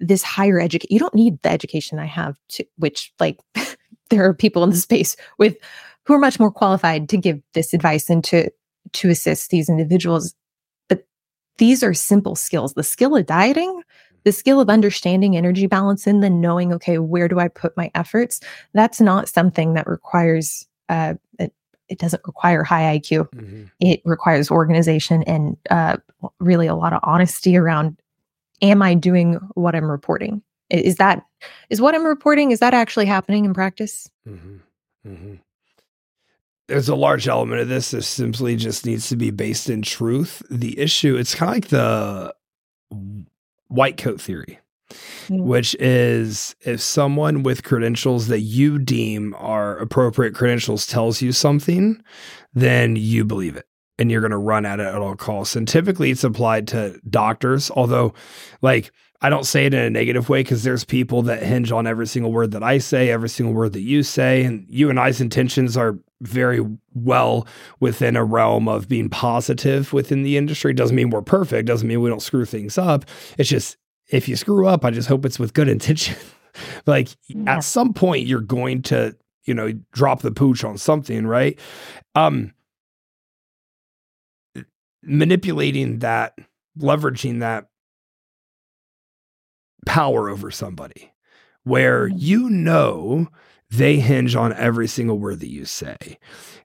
this 0.00 0.22
higher 0.22 0.60
education. 0.60 0.88
You 0.92 0.98
don't 0.98 1.14
need 1.14 1.40
the 1.42 1.50
education 1.50 1.98
I 1.98 2.06
have 2.06 2.36
to, 2.50 2.64
which 2.76 3.12
like 3.20 3.38
there 4.10 4.24
are 4.24 4.34
people 4.34 4.62
in 4.64 4.70
the 4.70 4.76
space 4.76 5.16
with 5.38 5.56
who 6.04 6.14
are 6.14 6.18
much 6.18 6.38
more 6.38 6.52
qualified 6.52 7.08
to 7.08 7.16
give 7.16 7.40
this 7.54 7.72
advice 7.72 8.08
and 8.10 8.22
to 8.24 8.50
to 8.92 9.10
assist 9.10 9.50
these 9.50 9.68
individuals. 9.68 10.34
But 10.88 11.06
these 11.58 11.82
are 11.82 11.94
simple 11.94 12.36
skills. 12.36 12.74
The 12.74 12.82
skill 12.82 13.16
of 13.16 13.26
dieting 13.26 13.82
the 14.24 14.32
skill 14.32 14.60
of 14.60 14.68
understanding 14.68 15.36
energy 15.36 15.68
balance 15.68 16.04
and 16.04 16.20
then 16.20 16.40
knowing 16.40 16.72
okay 16.72 16.98
where 16.98 17.28
do 17.28 17.38
i 17.38 17.46
put 17.46 17.76
my 17.76 17.88
efforts 17.94 18.40
that's 18.74 19.00
not 19.00 19.28
something 19.28 19.74
that 19.74 19.86
requires 19.86 20.66
uh 20.88 21.14
it, 21.38 21.54
it 21.88 22.00
doesn't 22.00 22.22
require 22.26 22.64
high 22.64 22.98
iq 22.98 23.28
Mhm. 23.30 23.70
it 23.78 24.02
requires 24.04 24.50
organization 24.50 25.22
and 25.22 25.56
uh 25.70 25.98
really 26.40 26.66
a 26.66 26.74
lot 26.74 26.92
of 26.92 26.98
honesty 27.04 27.56
around 27.56 27.96
am 28.62 28.82
i 28.82 28.94
doing 28.94 29.34
what 29.54 29.74
i'm 29.74 29.90
reporting 29.90 30.42
is 30.70 30.96
that 30.96 31.22
is 31.70 31.80
what 31.80 31.94
i'm 31.94 32.04
reporting 32.04 32.50
is 32.50 32.58
that 32.60 32.74
actually 32.74 33.06
happening 33.06 33.44
in 33.44 33.54
practice 33.54 34.10
Mhm. 34.28 34.60
Mhm. 35.06 35.38
There's 36.68 36.88
a 36.88 36.96
large 36.96 37.28
element 37.28 37.60
of 37.60 37.68
this 37.68 37.92
that 37.92 38.02
simply 38.02 38.56
just 38.56 38.84
needs 38.84 39.08
to 39.10 39.16
be 39.16 39.30
based 39.30 39.70
in 39.70 39.82
truth. 39.82 40.42
The 40.50 40.76
issue, 40.80 41.14
it's 41.16 41.32
kind 41.36 41.50
of 41.50 41.54
like 41.54 41.68
the 41.68 42.34
white 43.68 43.96
coat 43.98 44.20
theory, 44.20 44.58
Mm. 45.28 45.44
which 45.44 45.76
is 45.76 46.56
if 46.62 46.80
someone 46.80 47.44
with 47.44 47.62
credentials 47.62 48.26
that 48.26 48.40
you 48.40 48.80
deem 48.80 49.32
are 49.38 49.76
appropriate 49.78 50.34
credentials 50.34 50.88
tells 50.88 51.22
you 51.22 51.30
something, 51.30 52.02
then 52.52 52.96
you 52.96 53.24
believe 53.24 53.54
it 53.56 53.66
and 53.98 54.10
you're 54.10 54.20
going 54.20 54.30
to 54.30 54.36
run 54.38 54.66
at 54.66 54.80
it 54.80 54.86
at 54.86 54.96
all 54.96 55.16
costs. 55.16 55.56
And 55.56 55.66
typically 55.66 56.10
it's 56.10 56.24
applied 56.24 56.68
to 56.68 57.00
doctors, 57.08 57.70
although, 57.70 58.12
like, 58.62 58.90
I 59.22 59.30
don't 59.30 59.46
say 59.46 59.64
it 59.64 59.72
in 59.72 59.80
a 59.80 59.88
negative 59.88 60.28
way 60.28 60.40
because 60.40 60.62
there's 60.62 60.84
people 60.84 61.22
that 61.22 61.42
hinge 61.42 61.72
on 61.72 61.86
every 61.86 62.06
single 62.06 62.32
word 62.32 62.50
that 62.50 62.62
I 62.62 62.76
say, 62.78 63.08
every 63.10 63.30
single 63.30 63.54
word 63.54 63.72
that 63.72 63.80
you 63.80 64.02
say. 64.02 64.44
And 64.44 64.66
you 64.68 64.90
and 64.90 65.00
I's 65.00 65.22
intentions 65.22 65.76
are 65.76 65.98
very 66.20 66.60
well 66.94 67.46
within 67.80 68.16
a 68.16 68.24
realm 68.24 68.68
of 68.68 68.88
being 68.88 69.08
positive 69.08 69.92
within 69.94 70.22
the 70.22 70.36
industry. 70.36 70.74
Doesn't 70.74 70.94
mean 70.96 71.08
we're 71.10 71.22
perfect, 71.22 71.66
doesn't 71.66 71.88
mean 71.88 72.02
we 72.02 72.10
don't 72.10 72.20
screw 72.22 72.44
things 72.44 72.76
up. 72.76 73.06
It's 73.38 73.48
just 73.48 73.78
if 74.10 74.28
you 74.28 74.36
screw 74.36 74.66
up, 74.66 74.84
I 74.84 74.90
just 74.90 75.08
hope 75.08 75.24
it's 75.24 75.38
with 75.38 75.54
good 75.54 75.68
intention. 75.76 76.16
like 76.86 77.08
Yeah. 77.28 77.56
at 77.56 77.60
some 77.64 77.94
point 77.94 78.26
you're 78.26 78.40
going 78.40 78.82
to, 78.82 79.16
you 79.44 79.54
know, 79.54 79.72
drop 79.92 80.20
the 80.20 80.30
pooch 80.30 80.62
on 80.62 80.76
something, 80.76 81.26
right? 81.26 81.58
Um 82.14 82.52
manipulating 85.06 86.00
that, 86.00 86.36
leveraging 86.78 87.40
that 87.40 87.68
power 89.86 90.28
over 90.28 90.50
somebody 90.50 91.12
where 91.64 92.08
Mhm. 92.08 92.14
you 92.16 92.50
know 92.50 93.28
they 93.70 93.98
hinge 93.98 94.36
on 94.36 94.52
every 94.54 94.86
single 94.86 95.18
word 95.18 95.40
that 95.40 95.50
you 95.50 95.64
say. 95.64 96.18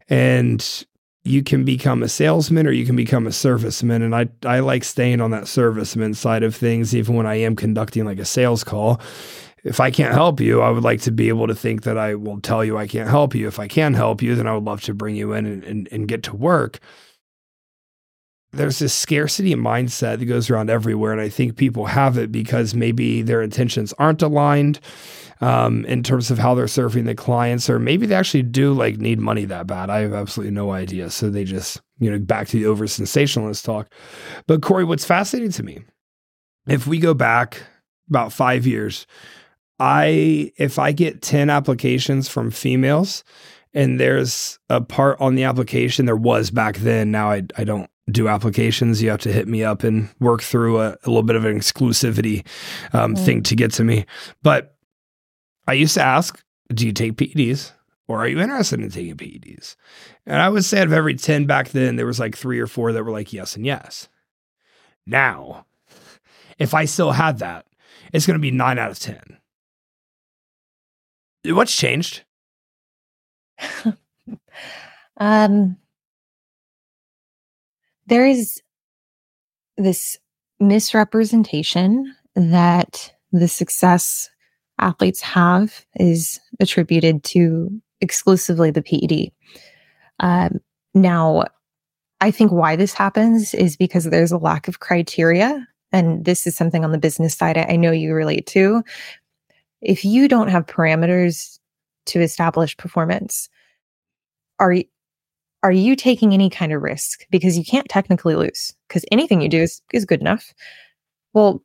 And 0.09 0.85
you 1.23 1.43
can 1.43 1.63
become 1.63 2.01
a 2.03 2.07
salesman 2.07 2.65
or 2.67 2.71
you 2.71 2.85
can 2.85 2.95
become 2.95 3.27
a 3.27 3.31
serviceman. 3.31 4.03
And 4.03 4.15
I, 4.15 4.29
I 4.45 4.59
like 4.59 4.83
staying 4.83 5.21
on 5.21 5.31
that 5.31 5.43
serviceman 5.43 6.15
side 6.15 6.43
of 6.43 6.55
things, 6.55 6.95
even 6.95 7.15
when 7.15 7.25
I 7.27 7.35
am 7.35 7.55
conducting 7.55 8.05
like 8.05 8.19
a 8.19 8.25
sales 8.25 8.63
call. 8.63 8.99
If 9.63 9.79
I 9.79 9.91
can't 9.91 10.13
help 10.13 10.39
you, 10.39 10.61
I 10.61 10.71
would 10.71 10.83
like 10.83 11.01
to 11.01 11.11
be 11.11 11.29
able 11.29 11.45
to 11.47 11.53
think 11.53 11.83
that 11.83 11.97
I 11.97 12.15
will 12.15 12.41
tell 12.41 12.65
you 12.65 12.77
I 12.77 12.87
can't 12.87 13.09
help 13.09 13.35
you. 13.35 13.47
If 13.47 13.59
I 13.59 13.67
can 13.67 13.93
help 13.93 14.21
you, 14.23 14.35
then 14.35 14.47
I 14.47 14.55
would 14.55 14.63
love 14.63 14.81
to 14.83 14.93
bring 14.95 15.15
you 15.15 15.33
in 15.33 15.45
and, 15.45 15.63
and, 15.63 15.87
and 15.91 16.07
get 16.07 16.23
to 16.23 16.35
work 16.35 16.79
there's 18.53 18.79
this 18.79 18.93
scarcity 18.93 19.55
mindset 19.55 20.19
that 20.19 20.25
goes 20.25 20.49
around 20.49 20.69
everywhere. 20.69 21.11
And 21.11 21.21
I 21.21 21.29
think 21.29 21.55
people 21.55 21.85
have 21.85 22.17
it 22.17 22.31
because 22.31 22.73
maybe 22.75 23.21
their 23.21 23.41
intentions 23.41 23.93
aren't 23.97 24.21
aligned 24.21 24.79
um, 25.39 25.85
in 25.85 26.03
terms 26.03 26.29
of 26.29 26.37
how 26.37 26.53
they're 26.53 26.67
serving 26.67 27.05
the 27.05 27.15
clients, 27.15 27.69
or 27.69 27.79
maybe 27.79 28.05
they 28.05 28.15
actually 28.15 28.43
do 28.43 28.73
like 28.73 28.97
need 28.97 29.19
money 29.19 29.45
that 29.45 29.67
bad. 29.67 29.89
I 29.89 29.99
have 29.99 30.13
absolutely 30.13 30.53
no 30.53 30.71
idea. 30.71 31.09
So 31.09 31.29
they 31.29 31.45
just, 31.45 31.81
you 31.99 32.11
know, 32.11 32.19
back 32.19 32.47
to 32.49 32.57
the 32.57 32.67
over 32.67 32.85
sensationalist 32.87 33.65
talk. 33.65 33.91
But 34.47 34.61
Cory, 34.61 34.83
what's 34.83 35.05
fascinating 35.05 35.51
to 35.53 35.63
me, 35.63 35.83
if 36.67 36.85
we 36.85 36.99
go 36.99 37.13
back 37.13 37.63
about 38.09 38.33
five 38.33 38.67
years, 38.67 39.07
I, 39.79 40.51
if 40.57 40.77
I 40.77 40.91
get 40.91 41.23
10 41.23 41.49
applications 41.49 42.29
from 42.29 42.51
females, 42.51 43.23
and 43.73 43.99
there's 43.99 44.59
a 44.69 44.81
part 44.81 45.19
on 45.21 45.35
the 45.35 45.45
application 45.45 46.05
there 46.05 46.15
was 46.15 46.51
back 46.51 46.77
then 46.77 47.09
now 47.09 47.31
I, 47.31 47.43
I 47.57 47.63
don't 47.63 47.89
do 48.11 48.27
applications 48.27 49.01
you 49.01 49.09
have 49.09 49.19
to 49.21 49.31
hit 49.31 49.47
me 49.47 49.63
up 49.63 49.83
and 49.83 50.09
work 50.19 50.41
through 50.41 50.79
a, 50.81 50.89
a 51.03 51.07
little 51.07 51.23
bit 51.23 51.35
of 51.35 51.45
an 51.45 51.57
exclusivity 51.57 52.45
um, 52.93 53.15
Mm. 53.15 53.25
thing 53.25 53.43
to 53.43 53.55
get 53.55 53.71
to 53.73 53.83
me. 53.83 54.05
But 54.43 54.75
i 55.67 55.73
used 55.73 55.93
to 55.93 56.01
ask 56.01 56.43
do 56.73 56.85
you 56.87 56.91
take 56.91 57.17
ped's 57.17 57.71
or 58.07 58.17
are 58.19 58.27
you 58.27 58.39
interested 58.39 58.79
in 58.79 58.89
taking 58.89 59.15
ped's 59.15 59.77
and 60.25 60.41
i 60.41 60.49
would 60.49 60.65
say 60.65 60.79
out 60.79 60.87
of 60.87 60.93
every 60.93 61.13
10 61.15 61.45
back 61.45 61.69
then 61.69 61.95
there 61.97 62.05
was 62.07 62.19
like 62.19 62.35
three 62.35 62.59
or 62.59 62.67
four 62.67 62.91
that 62.91 63.03
were 63.03 63.11
like 63.11 63.31
yes 63.31 63.55
and 63.55 63.65
yes. 63.65 64.07
Now 65.05 65.65
if 66.57 66.73
i 66.73 66.85
still 66.85 67.11
had 67.11 67.39
that 67.39 67.65
it's 68.11 68.25
going 68.25 68.35
to 68.37 68.41
be 68.41 68.51
9 68.51 68.79
out 68.79 68.91
of 68.91 68.99
10 68.99 69.37
what's 71.55 71.75
changed? 71.75 72.23
Um 75.17 75.77
there 78.11 78.25
is 78.25 78.61
this 79.77 80.19
misrepresentation 80.59 82.13
that 82.35 83.13
the 83.31 83.47
success 83.47 84.29
athletes 84.79 85.21
have 85.21 85.85
is 85.95 86.37
attributed 86.59 87.23
to 87.23 87.69
exclusively 88.01 88.69
the 88.69 88.81
PED. 88.81 89.31
Um, 90.19 90.59
now, 90.93 91.45
I 92.19 92.31
think 92.31 92.51
why 92.51 92.75
this 92.75 92.93
happens 92.93 93.53
is 93.53 93.77
because 93.77 94.03
there's 94.03 94.33
a 94.33 94.37
lack 94.37 94.67
of 94.67 94.81
criteria. 94.81 95.65
And 95.93 96.25
this 96.25 96.45
is 96.45 96.53
something 96.53 96.83
on 96.83 96.91
the 96.91 96.97
business 96.97 97.33
side 97.33 97.57
I, 97.57 97.77
know 97.77 97.91
you 97.91 98.13
relate 98.13 98.45
to. 98.47 98.83
If 99.79 100.03
you 100.03 100.27
don't 100.27 100.49
have 100.49 100.65
parameters 100.65 101.59
to 102.07 102.19
establish 102.19 102.75
performance, 102.75 103.47
are 104.59 104.75
are 105.63 105.71
you 105.71 105.95
taking 105.95 106.33
any 106.33 106.49
kind 106.49 106.73
of 106.73 106.81
risk? 106.81 107.25
Because 107.29 107.57
you 107.57 107.63
can't 107.63 107.89
technically 107.89 108.35
lose 108.35 108.73
because 108.87 109.05
anything 109.11 109.41
you 109.41 109.49
do 109.49 109.61
is, 109.61 109.81
is 109.93 110.05
good 110.05 110.21
enough. 110.21 110.53
Well, 111.33 111.63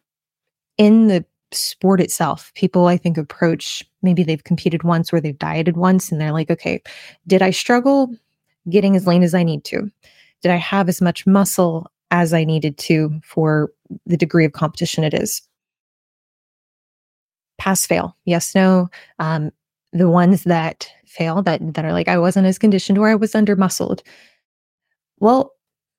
in 0.79 1.07
the 1.09 1.25
sport 1.53 2.01
itself, 2.01 2.53
people 2.55 2.87
I 2.87 2.97
think 2.97 3.17
approach 3.17 3.85
maybe 4.03 4.23
they've 4.23 4.45
competed 4.45 4.83
once 4.83 5.13
or 5.13 5.21
they've 5.21 5.39
dieted 5.39 5.77
once 5.77 6.13
and 6.13 6.21
they're 6.21 6.33
like, 6.33 6.51
okay, 6.51 6.83
did 7.27 7.43
I 7.43 7.51
struggle 7.51 8.15
getting 8.69 8.97
as 8.97 9.07
lean 9.07 9.23
as 9.23 9.35
I 9.35 9.43
need 9.43 9.65
to? 9.65 9.91
Did 10.43 10.53
I 10.53 10.57
have 10.57 10.89
as 10.89 11.01
much 11.01 11.27
muscle 11.27 11.91
as 12.11 12.33
I 12.33 12.45
needed 12.45 12.79
to 12.79 13.21
for 13.23 13.71
the 14.07 14.17
degree 14.17 14.45
of 14.45 14.53
competition 14.53 15.05
it 15.05 15.15
is. 15.15 15.43
Pass 17.59 17.87
fail, 17.87 18.17
yes, 18.25 18.55
no. 18.55 18.89
Um, 19.19 19.51
the 19.93 20.11
ones 20.11 20.45
that 20.45 20.89
fail 21.07 21.43
that 21.43 21.75
that 21.75 21.85
are 21.85 21.93
like 21.93 22.09
I 22.09 22.19
wasn't 22.19 22.47
as 22.47 22.59
conditioned 22.59 22.99
or 22.99 23.09
I 23.09 23.15
was 23.15 23.35
under 23.35 23.57
muscled. 23.57 24.03
Well, 25.19 25.53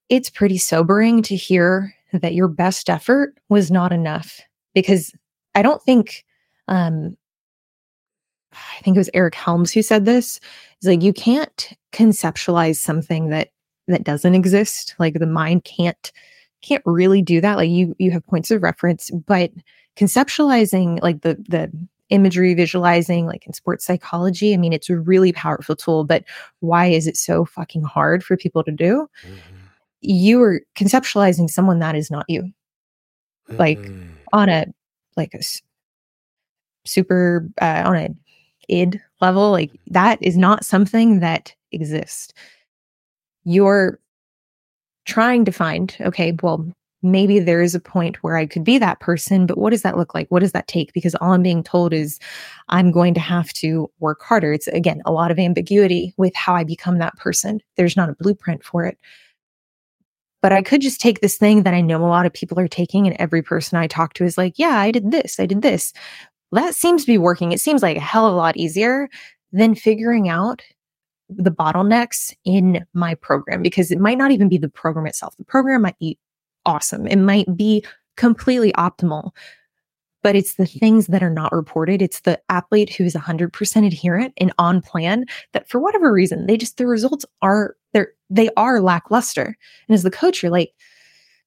it's 0.10 0.30
pretty 0.30 0.58
sobering 0.58 1.22
to 1.24 1.36
hear 1.36 1.94
that 2.14 2.34
your 2.34 2.48
best 2.48 2.90
effort 2.90 3.38
was 3.50 3.72
not 3.72 3.92
enough 3.92 4.40
because 4.74 5.14
I 5.56 5.62
don't 5.62 5.82
think 5.84 6.24
um 6.68 7.18
I 8.54 8.82
think 8.82 8.96
it 8.96 9.00
was 9.00 9.10
Eric 9.14 9.36
Helms 9.36 9.72
who 9.72 9.82
said 9.82 10.06
this. 10.06 10.40
It's 10.78 10.88
like 10.88 11.02
you 11.02 11.14
can't 11.14 11.70
conceptualize 11.92 12.78
something 12.78 13.30
that 13.30 13.50
that 13.88 14.04
doesn't 14.04 14.36
exist. 14.36 14.96
Like 15.00 15.16
the 15.16 15.28
mind 15.28 15.64
can't 15.64 16.12
can't 16.62 16.84
really 16.86 17.22
do 17.22 17.42
that. 17.42 17.58
Like 17.58 17.70
you 17.70 17.96
you 18.00 18.12
have 18.12 18.26
points 18.26 18.52
of 18.52 18.64
reference, 18.64 19.10
but 19.12 19.52
conceptualizing 19.96 21.02
like 21.02 21.22
the 21.22 21.36
the 21.50 21.72
imagery 22.10 22.54
visualizing 22.54 23.26
like 23.26 23.46
in 23.46 23.54
sports 23.54 23.86
psychology 23.86 24.54
i 24.54 24.58
mean 24.58 24.74
it's 24.74 24.90
a 24.90 24.98
really 24.98 25.32
powerful 25.32 25.76
tool 25.76 26.04
but 26.04 26.24
why 26.60 26.86
is 26.88 27.08
it 27.08 27.18
so 27.18 27.44
fucking 27.46 27.84
hard 27.84 28.24
for 28.24 28.38
people 28.38 28.64
to 28.64 28.72
do 28.72 29.08
mm-hmm. 29.24 29.36
you 30.02 30.42
are 30.42 30.62
conceptualizing 30.76 31.50
someone 31.50 31.80
that 31.80 31.96
is 31.96 32.10
not 32.10 32.26
you 32.30 32.44
mm-hmm. 32.44 33.58
like 33.58 33.80
on 34.32 34.50
a 34.50 34.66
like 35.18 35.34
a 35.34 35.42
super 36.86 37.48
uh, 37.62 37.84
on 37.86 37.96
a 37.96 38.10
id 38.70 39.00
level 39.22 39.52
like 39.52 39.72
that 39.88 40.18
is 40.22 40.38
not 40.38 40.64
something 40.64 41.20
that 41.20 41.54
exists 41.72 42.34
you're 43.44 44.00
trying 45.06 45.46
to 45.46 45.52
find 45.52 45.96
okay 46.02 46.36
well 46.42 46.66
maybe 47.04 47.40
there 47.40 47.62
is 47.62 47.76
a 47.76 47.80
point 47.80 48.18
where 48.24 48.38
I 48.38 48.46
could 48.46 48.64
be 48.64 48.78
that 48.80 49.00
person, 49.00 49.46
but 49.46 49.58
what 49.58 49.70
does 49.70 49.84
that 49.84 49.98
look 49.98 50.14
like? 50.16 50.28
What 50.30 50.40
does 50.40 50.52
that 50.54 50.68
take? 50.68 50.94
Because 50.94 51.16
all 51.16 51.34
I'm 51.34 51.44
being 51.44 51.64
told 51.64 51.94
is 51.94 52.20
I'm 52.70 52.92
going 52.92 53.14
to 53.14 53.20
have 53.20 53.54
to 53.54 53.90
work 54.00 54.22
harder. 54.22 54.52
It's 54.54 54.68
again 54.68 55.02
a 55.06 55.12
lot 55.12 55.32
of 55.32 55.40
ambiguity 55.40 56.14
with 56.18 56.36
how 56.36 56.56
I 56.56 56.64
become 56.64 56.98
that 57.00 57.16
person. 57.18 57.62
There's 57.76 57.98
not 57.98 58.10
a 58.10 58.16
blueprint 58.16 58.64
for 58.64 58.84
it. 58.86 58.98
But 60.42 60.52
I 60.52 60.62
could 60.62 60.82
just 60.82 61.02
take 61.02 61.20
this 61.22 61.36
thing 61.38 61.64
that 61.64 61.74
I 61.74 61.82
know 61.82 61.98
a 62.04 62.08
lot 62.08 62.26
of 62.28 62.34
people 62.34 62.60
are 62.60 62.68
taking, 62.68 63.08
and 63.08 63.16
every 63.20 63.42
person 63.42 63.78
I 63.78 63.88
talk 63.88 64.14
to 64.14 64.24
is 64.24 64.38
like, 64.38 64.54
Yeah, 64.58 64.78
I 64.80 64.92
did 64.92 65.12
this, 65.12 65.40
I 65.40 65.46
did 65.46 65.62
this. 65.62 65.94
that 66.52 66.76
seems 66.76 67.04
to 67.04 67.08
be 67.08 67.18
working. 67.18 67.52
It 67.52 67.60
seems 67.60 67.82
like 67.84 67.98
a 67.98 68.02
hell 68.02 68.28
of 68.28 68.34
a 68.34 68.38
lot 68.38 68.58
easier 68.58 69.10
than 69.52 69.76
figuring 69.76 70.30
out 70.30 70.62
the 71.30 71.52
bottlenecks 71.52 72.34
in 72.46 72.86
my 72.94 73.16
program 73.16 73.62
because 73.62 73.92
it 73.92 74.00
might 74.00 74.18
not 74.18 74.32
even 74.32 74.48
be 74.50 74.58
the 74.58 74.70
program 74.70 75.08
itself. 75.08 75.36
The 75.38 75.44
program 75.44 75.82
might 75.82 76.00
be 76.00 76.18
awesome. 76.68 77.08
It 77.08 77.18
might 77.18 77.58
be 77.58 77.84
completely 78.16 78.72
optimal, 78.74 79.32
but 80.22 80.36
it's 80.36 80.56
the 80.56 80.66
things 80.66 81.08
that 81.08 81.24
are 81.24 81.30
not 81.30 81.52
reported. 81.52 82.02
It's 82.02 82.20
the 82.22 82.40
athlete 82.50 82.94
who 82.94 83.06
is 83.06 83.16
100% 83.16 83.88
adherent 83.88 84.34
and 84.38 84.54
on 84.58 84.82
plan 84.82 85.26
that 85.54 85.70
for 85.70 85.80
whatever 85.80 86.12
reason, 86.12 86.46
they 86.46 86.58
just, 86.58 86.78
the 86.78 86.86
results 86.86 87.26
are, 87.42 87.76
they're, 87.94 88.12
they 88.30 88.50
are 88.58 88.82
lackluster. 88.82 89.56
And 89.88 89.96
as 89.96 90.04
the 90.04 90.12
coach, 90.12 90.44
you're 90.44 90.52
like, 90.52 90.74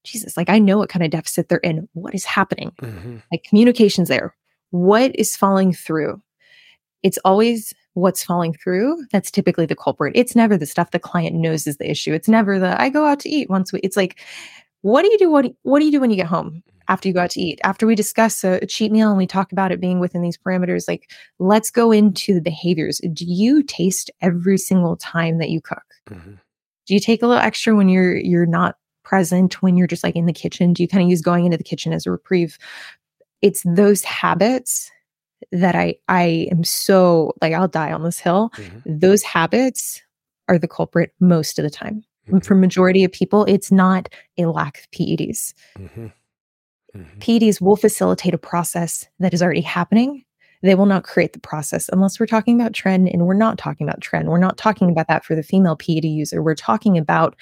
Jesus, 0.05 0.37
like 0.37 0.49
I 0.49 0.59
know 0.59 0.79
what 0.79 0.89
kind 0.89 1.05
of 1.05 1.11
deficit 1.11 1.49
they're 1.49 1.59
in. 1.59 1.89
What 1.93 2.15
is 2.15 2.25
happening? 2.25 2.73
Mm-hmm. 2.81 3.19
Like 3.31 3.45
communications 3.45 4.09
there. 4.09 4.35
What 4.71 5.15
is 5.15 5.37
falling 5.37 5.75
through? 5.75 6.23
It's 7.03 7.19
always 7.25 7.75
what's 7.95 8.23
falling 8.23 8.55
through 8.55 9.05
that's 9.11 9.31
typically 9.31 9.67
the 9.67 9.77
culprit. 9.77 10.13
It's 10.15 10.37
never 10.37 10.57
the 10.57 10.67
stuff 10.67 10.93
the 10.93 10.99
client 10.99 11.37
knows 11.37 11.67
is 11.67 11.77
the 11.77 11.91
issue. 11.91 12.15
It's 12.15 12.29
never 12.29 12.59
the 12.59 12.81
I 12.81 12.89
go 12.89 13.05
out 13.05 13.21
to 13.21 13.29
eat 13.29 13.51
once 13.51 13.73
we 13.73 13.81
it's 13.81 13.97
like 13.97 14.21
what 14.83 15.03
do 15.03 15.11
you 15.11 15.19
do? 15.19 15.31
What 15.31 15.43
do, 15.43 15.57
what 15.63 15.81
do 15.81 15.85
you 15.85 15.93
do 15.93 16.01
when 16.01 16.11
you 16.11 16.17
get 16.17 16.27
home 16.27 16.63
after 16.89 17.09
you 17.09 17.15
go 17.15 17.21
out 17.21 17.31
to 17.31 17.41
eat? 17.41 17.61
After 17.65 17.87
we 17.87 17.95
discuss 17.95 18.45
a, 18.45 18.59
a 18.63 18.67
cheat 18.67 18.93
meal 18.93 19.09
and 19.09 19.19
we 19.19 19.27
talk 19.27 19.53
about 19.53 19.73
it 19.73 19.81
being 19.81 20.01
within 20.01 20.23
these 20.23 20.39
parameters, 20.39 20.89
like 20.89 21.11
let's 21.39 21.71
go 21.71 21.93
into 21.93 22.35
the 22.35 22.41
behaviors. 22.41 23.01
Do 23.13 23.25
you 23.25 23.63
taste 23.63 24.11
every 24.21 24.59
single 24.59 24.97
time 24.97 25.39
that 25.39 25.51
you 25.51 25.61
cook? 25.61 25.85
Mm-hmm. 26.09 26.35
Do 26.87 26.95
you 26.95 27.01
take 27.01 27.23
a 27.23 27.27
little 27.27 27.43
extra 27.43 27.77
when 27.77 27.89
you're 27.89 28.17
you're 28.17 28.47
not 28.47 28.77
present 29.05 29.63
when 29.63 29.77
you're 29.77 29.87
just 29.87 30.05
like 30.05 30.17
in 30.17 30.27
the 30.27 30.33
kitchen? 30.33 30.73
Do 30.73 30.83
you 30.83 30.89
kind 30.89 31.03
of 31.03 31.11
use 31.11 31.21
going 31.21 31.45
into 31.45 31.57
the 31.57 31.65
kitchen 31.65 31.93
as 31.93 32.07
a 32.07 32.11
reprieve? 32.11 32.59
It's 33.43 33.63
those 33.65 34.03
habits 34.03 34.91
that 35.53 35.75
I 35.75 35.97
I 36.09 36.49
am 36.51 36.65
so 36.65 37.33
like 37.41 37.53
I'll 37.53 37.69
die 37.69 37.93
on 37.93 38.03
this 38.03 38.19
hill. 38.19 38.51
Mm-hmm. 38.57 38.99
Those 38.99 39.23
habits 39.23 40.03
are 40.49 40.59
the 40.59 40.69
culprit 40.69 41.13
most 41.21 41.59
of 41.59 41.63
the 41.63 41.71
time. 41.71 42.05
Mm-hmm. 42.31 42.47
For 42.47 42.55
majority 42.55 43.05
of 43.05 43.13
people, 43.13 43.45
it's 43.45 43.71
not 43.71 44.09
a 44.39 44.47
lack 44.47 44.79
of 44.79 44.91
PEDs. 44.91 45.55
Mm-hmm. 45.79 46.07
Mm-hmm. 46.97 47.19
PEDs 47.21 47.61
will 47.61 47.77
facilitate 47.77 48.35
a 48.35 48.39
process 48.39 49.07
that 49.19 49.35
is 49.35 49.43
already 49.43 49.61
happening. 49.61 50.25
They 50.63 50.75
will 50.75 50.87
not 50.87 51.05
create 51.05 51.33
the 51.33 51.41
process 51.41 51.89
unless 51.93 52.21
we're 52.21 52.27
talking 52.27 52.61
about 52.61 52.73
tren, 52.73 53.11
and 53.11 53.27
we're 53.27 53.35
not 53.35 53.59
talking 53.59 53.89
about 53.89 54.01
tren. 54.01 54.27
We're 54.27 54.39
not 54.39 54.59
talking 54.59 54.91
about 54.91 55.09
that 55.09 55.25
for 55.25 55.35
the 55.35 55.43
female 55.43 55.77
PED 55.77 56.05
user. 56.05 56.43
We're 56.43 56.55
talking 56.55 56.99
about 56.99 57.37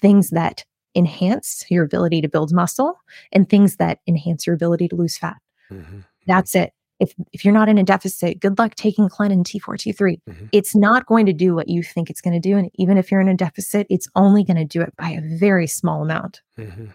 things 0.00 0.30
that 0.30 0.64
enhance 0.94 1.64
your 1.70 1.84
ability 1.84 2.20
to 2.22 2.28
build 2.28 2.52
muscle 2.52 2.98
and 3.32 3.48
things 3.48 3.76
that 3.76 4.00
enhance 4.06 4.46
your 4.46 4.54
ability 4.54 4.88
to 4.88 4.96
lose 4.96 5.16
fat. 5.16 5.36
Mm-hmm. 5.70 6.00
That's 6.26 6.54
it 6.54 6.72
if 7.00 7.14
if 7.32 7.44
you're 7.44 7.54
not 7.54 7.68
in 7.68 7.78
a 7.78 7.82
deficit, 7.82 8.40
good 8.40 8.58
luck 8.58 8.74
taking 8.74 9.08
Clen 9.08 9.44
T4, 9.44 9.60
T3. 9.60 10.20
Mm-hmm. 10.28 10.46
It's 10.52 10.74
not 10.74 11.06
going 11.06 11.26
to 11.26 11.32
do 11.32 11.54
what 11.54 11.68
you 11.68 11.82
think 11.82 12.10
it's 12.10 12.20
going 12.20 12.40
to 12.40 12.48
do. 12.48 12.56
And 12.56 12.70
even 12.74 12.98
if 12.98 13.10
you're 13.10 13.20
in 13.20 13.28
a 13.28 13.36
deficit, 13.36 13.86
it's 13.90 14.08
only 14.16 14.44
going 14.44 14.56
to 14.56 14.64
do 14.64 14.82
it 14.82 14.94
by 14.96 15.10
a 15.10 15.38
very 15.38 15.66
small 15.66 16.02
amount. 16.02 16.42
Mm-hmm. 16.58 16.86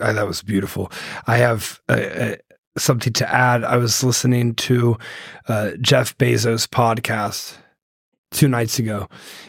Oh, 0.00 0.12
that 0.12 0.26
was 0.26 0.42
beautiful. 0.42 0.90
I 1.26 1.36
have 1.36 1.80
uh, 1.88 1.92
uh, 1.92 2.36
something 2.78 3.12
to 3.14 3.32
add. 3.32 3.64
I 3.64 3.76
was 3.76 4.02
listening 4.02 4.54
to 4.54 4.96
uh, 5.48 5.72
Jeff 5.80 6.16
Bezos' 6.18 6.66
podcast 6.66 7.56
two 8.30 8.48
nights 8.48 8.78
ago, 8.78 9.08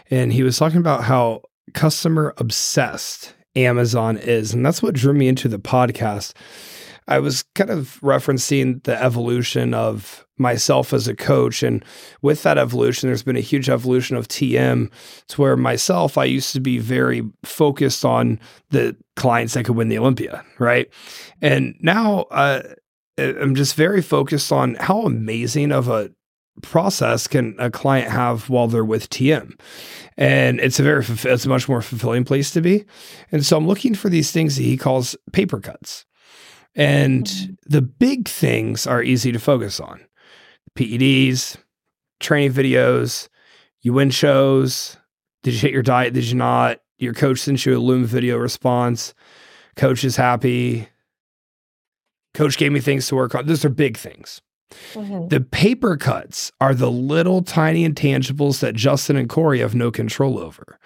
and 0.10 0.34
he 0.34 0.44
was 0.44 0.58
talking 0.58 0.80
about 0.80 1.04
how 1.04 1.44
customer 1.74 2.34
obsessed 2.38 3.34
Amazon 3.56 4.18
is. 4.18 4.54
And 4.54 4.66
that's 4.66 4.84
what 4.84 4.96
drew 4.96 5.14
me 5.14 5.28
into 5.28 5.48
the 5.48 5.60
podcast 5.60 6.34
I 7.08 7.20
was 7.20 7.44
kind 7.56 7.70
of 7.70 8.00
referencing 8.02 8.84
the 8.84 9.02
evolution 9.02 9.74
of 9.74 10.26
myself 10.38 10.94
as 10.94 11.08
a 11.08 11.16
coach. 11.16 11.64
And 11.64 11.84
with 12.22 12.44
that 12.44 12.58
evolution, 12.58 13.08
there's 13.08 13.24
been 13.24 13.38
a 13.38 13.42
huge 13.42 13.70
evolution 13.70 14.16
of 14.16 14.28
TM 14.28 14.92
to 15.28 15.42
where 15.42 15.56
myself, 15.58 16.18
I 16.18 16.26
used 16.26 16.54
to 16.54 16.60
be 16.60 16.80
very 16.80 17.24
focused 17.44 18.04
on 18.04 18.40
the 18.70 18.96
clients 19.16 19.54
that 19.54 19.66
could 19.66 19.76
win 19.76 19.90
the 19.90 19.98
Olympia, 19.98 20.44
right? 20.60 20.90
And 21.42 21.76
now 21.82 22.22
uh, 22.32 22.64
I'm 23.18 23.56
just 23.56 23.76
very 23.76 24.02
focused 24.02 24.52
on 24.52 24.76
how 24.76 25.02
amazing 25.02 25.72
of 25.72 25.88
a 25.88 26.12
process 26.62 27.28
can 27.28 27.56
a 27.58 27.72
client 27.72 28.12
have 28.12 28.50
while 28.50 28.68
they're 28.68 28.86
with 28.86 29.10
TM. 29.10 29.60
And 30.18 30.60
it's 30.60 30.80
a 30.80 30.84
very, 30.84 31.04
it's 31.04 31.46
a 31.46 31.50
much 31.50 31.68
more 31.68 31.82
fulfilling 31.82 32.26
place 32.26 32.52
to 32.52 32.62
be. 32.62 32.86
And 33.32 33.46
so 33.46 33.58
I'm 33.58 33.68
looking 33.68 33.96
for 33.96 34.10
these 34.10 34.32
things 34.32 34.56
that 34.56 34.64
he 34.64 34.78
calls 34.78 35.16
paper 35.32 35.60
cuts. 35.60 36.06
And 36.76 37.26
mm-hmm. 37.26 37.54
the 37.66 37.82
big 37.82 38.28
things 38.28 38.88
are 38.88 39.04
easy 39.04 39.32
to 39.32 39.40
focus 39.40 39.80
on 39.80 40.02
PEDs, 40.76 41.58
training 42.20 42.54
videos, 42.54 43.30
you 43.82 43.94
win 43.94 44.10
shows. 44.10 44.98
Did 45.44 45.56
you 45.56 45.60
hit 45.60 45.72
your 45.72 45.84
diet? 45.84 46.14
Did 46.14 46.26
you 46.26 46.36
not? 46.36 46.80
Your 46.98 47.14
coach 47.14 47.40
sent 47.40 47.66
you 47.66 47.78
a 47.78 47.80
Loom 47.80 48.06
video 48.06 48.38
response. 48.38 49.14
Coach 49.76 50.04
is 50.04 50.16
happy. 50.16 50.88
Coach 52.34 52.58
gave 52.58 52.72
me 52.72 52.80
things 52.80 53.08
to 53.08 53.16
work 53.16 53.36
on. 53.36 53.46
Those 53.46 53.66
are 53.66 53.70
big 53.70 53.98
things. 53.98 54.42
Mm-hmm. 54.94 55.28
The 55.28 55.42
paper 55.42 55.98
cuts 55.98 56.52
are 56.60 56.74
the 56.74 56.90
little 56.90 57.44
tiny 57.44 57.88
intangibles 57.88 58.60
that 58.62 58.74
Justin 58.74 59.18
and 59.18 59.30
Cory 59.30 59.60
have 59.60 59.76
no 59.76 59.92
control 59.92 60.40
over 60.40 60.80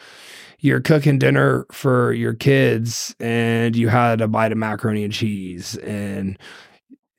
you're 0.59 0.81
cooking 0.81 1.19
dinner 1.19 1.65
for 1.71 2.13
your 2.13 2.33
kids 2.33 3.15
and 3.19 3.75
you 3.75 3.89
had 3.89 4.21
a 4.21 4.27
bite 4.27 4.51
of 4.51 4.57
macaroni 4.57 5.03
and 5.03 5.13
cheese 5.13 5.75
and 5.77 6.37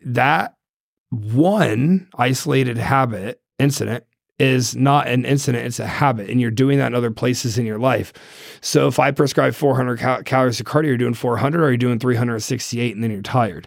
that 0.05 0.55
one 1.11 2.09
isolated 2.17 2.77
habit 2.79 3.41
incident 3.59 4.05
is 4.39 4.77
not 4.77 5.09
an 5.09 5.25
incident, 5.25 5.67
it's 5.67 5.81
a 5.81 5.87
habit. 5.87 6.31
And 6.31 6.41
you're 6.41 6.51
doing 6.51 6.79
that 6.79 6.89
in 6.89 6.95
other 6.95 7.11
places 7.11 7.59
in 7.59 7.67
your 7.67 7.79
life. 7.79 8.13
So 8.61 8.87
if 8.87 9.01
I 9.01 9.11
prescribe 9.11 9.55
400 9.55 9.99
cal- 9.99 10.23
calories 10.23 10.61
of 10.61 10.67
cardio, 10.67 10.87
you're 10.87 10.97
doing 10.97 11.15
400 11.15 11.61
or 11.61 11.69
you're 11.69 11.77
doing 11.77 11.99
368 11.99 12.95
and 12.95 13.03
then 13.03 13.11
you're 13.11 13.21
tired. 13.21 13.67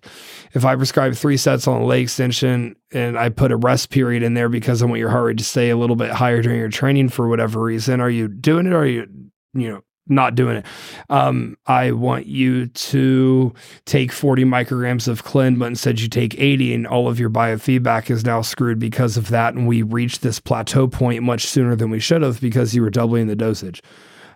If 0.54 0.64
I 0.64 0.76
prescribe 0.76 1.14
three 1.14 1.36
sets 1.36 1.68
on 1.68 1.82
a 1.82 1.86
leg 1.86 2.04
extension 2.04 2.78
and 2.94 3.20
I 3.20 3.30
put 3.30 3.52
a 3.52 3.58
rest 3.58 3.90
period 3.90 4.24
in 4.24 4.34
there 4.34 4.48
because 4.48 4.82
I 4.82 4.86
want 4.86 5.00
your 5.00 5.10
heart 5.10 5.26
rate 5.26 5.38
to 5.40 5.44
stay 5.44 5.72
a 5.72 5.78
little 5.78 5.98
bit 5.98 6.12
higher 6.12 6.42
during 6.42 6.60
your 6.60 6.70
training 6.70 7.10
for 7.10 7.28
whatever 7.28 7.62
reason, 7.62 8.00
are 8.00 8.10
you 8.10 8.30
doing 8.30 8.66
it 8.66 8.74
or 8.74 8.80
are 8.80 8.86
you 8.86 9.08
you 9.54 9.70
know 9.70 9.84
not 10.08 10.36
doing 10.36 10.58
it. 10.58 10.66
Um, 11.10 11.58
I 11.68 11.92
want 11.92 12.28
you 12.28 12.68
to 12.68 13.54
take 13.86 14.12
40 14.12 14.44
micrograms 14.44 15.08
of 15.08 15.24
Clen, 15.24 15.58
but 15.58 15.68
instead 15.68 16.00
you 16.00 16.08
take 16.08 16.40
80, 16.40 16.74
and 16.74 16.88
all 16.88 17.08
of 17.08 17.20
your 17.20 17.30
biofeedback 17.30 18.10
is 18.10 18.26
now 18.26 18.42
screwed 18.42 18.80
because 18.80 19.18
of 19.18 19.30
that. 19.30 19.54
And 19.54 19.68
we 19.68 19.82
reached 19.82 20.22
this 20.22 20.40
plateau 20.40 20.88
point 20.88 21.24
much 21.24 21.46
sooner 21.46 21.76
than 21.76 21.90
we 21.90 22.00
should 22.00 22.22
have 22.22 22.42
because 22.42 22.76
you 22.76 22.82
were 22.82 22.90
doubling 22.90 23.28
the 23.28 23.36
dosage. 23.36 23.82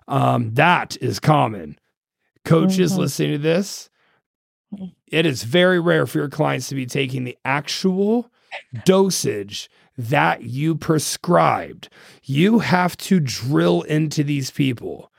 Um, 0.08 0.54
that 0.54 0.98
is 1.02 1.20
common. 1.20 1.78
Coaches 2.46 2.92
mm-hmm. 2.92 3.02
listening 3.02 3.32
to 3.34 3.38
this, 3.40 3.90
it 5.08 5.26
is 5.26 5.44
very 5.44 5.80
rare 5.80 6.06
for 6.06 6.20
your 6.20 6.30
clients 6.30 6.70
to 6.70 6.76
be 6.76 6.86
taking 6.86 7.24
the 7.24 7.38
actual 7.44 8.30
dosage 8.86 9.70
that 9.98 10.44
you 10.44 10.76
prescribed. 10.76 11.90
You 12.24 12.60
have 12.60 12.98
to 12.98 13.20
drill 13.20 13.84
into 13.84 14.24
these 14.24 14.52
people. 14.52 15.12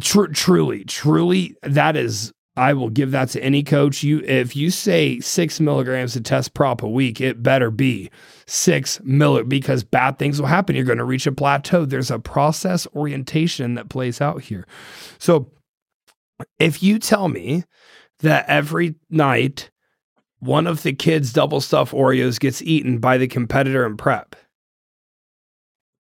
Tr- 0.00 0.26
truly, 0.26 0.84
truly, 0.84 1.56
that 1.62 1.96
is 1.96 2.32
I 2.56 2.74
will 2.74 2.90
give 2.90 3.12
that 3.12 3.28
to 3.30 3.42
any 3.42 3.62
coach. 3.62 4.02
You, 4.02 4.20
if 4.20 4.56
you 4.56 4.70
say 4.70 5.20
six 5.20 5.60
milligrams 5.60 6.16
of 6.16 6.24
test 6.24 6.52
prop 6.52 6.82
a 6.82 6.88
week, 6.88 7.20
it 7.20 7.42
better 7.42 7.70
be 7.70 8.10
six 8.46 8.98
milli 8.98 9.48
because 9.48 9.84
bad 9.84 10.18
things 10.18 10.40
will 10.40 10.48
happen. 10.48 10.74
You're 10.74 10.84
going 10.84 10.98
to 10.98 11.04
reach 11.04 11.26
a 11.26 11.32
plateau. 11.32 11.84
There's 11.84 12.10
a 12.10 12.18
process 12.18 12.86
orientation 12.94 13.74
that 13.74 13.88
plays 13.88 14.20
out 14.20 14.42
here. 14.42 14.66
So, 15.18 15.50
if 16.58 16.82
you 16.82 16.98
tell 16.98 17.28
me 17.28 17.64
that 18.20 18.46
every 18.48 18.96
night 19.08 19.69
one 20.40 20.66
of 20.66 20.82
the 20.82 20.92
kids' 20.92 21.32
double 21.32 21.60
stuffed 21.60 21.92
Oreos 21.92 22.40
gets 22.40 22.60
eaten 22.62 22.98
by 22.98 23.18
the 23.18 23.28
competitor 23.28 23.86
in 23.86 23.96
prep, 23.96 24.36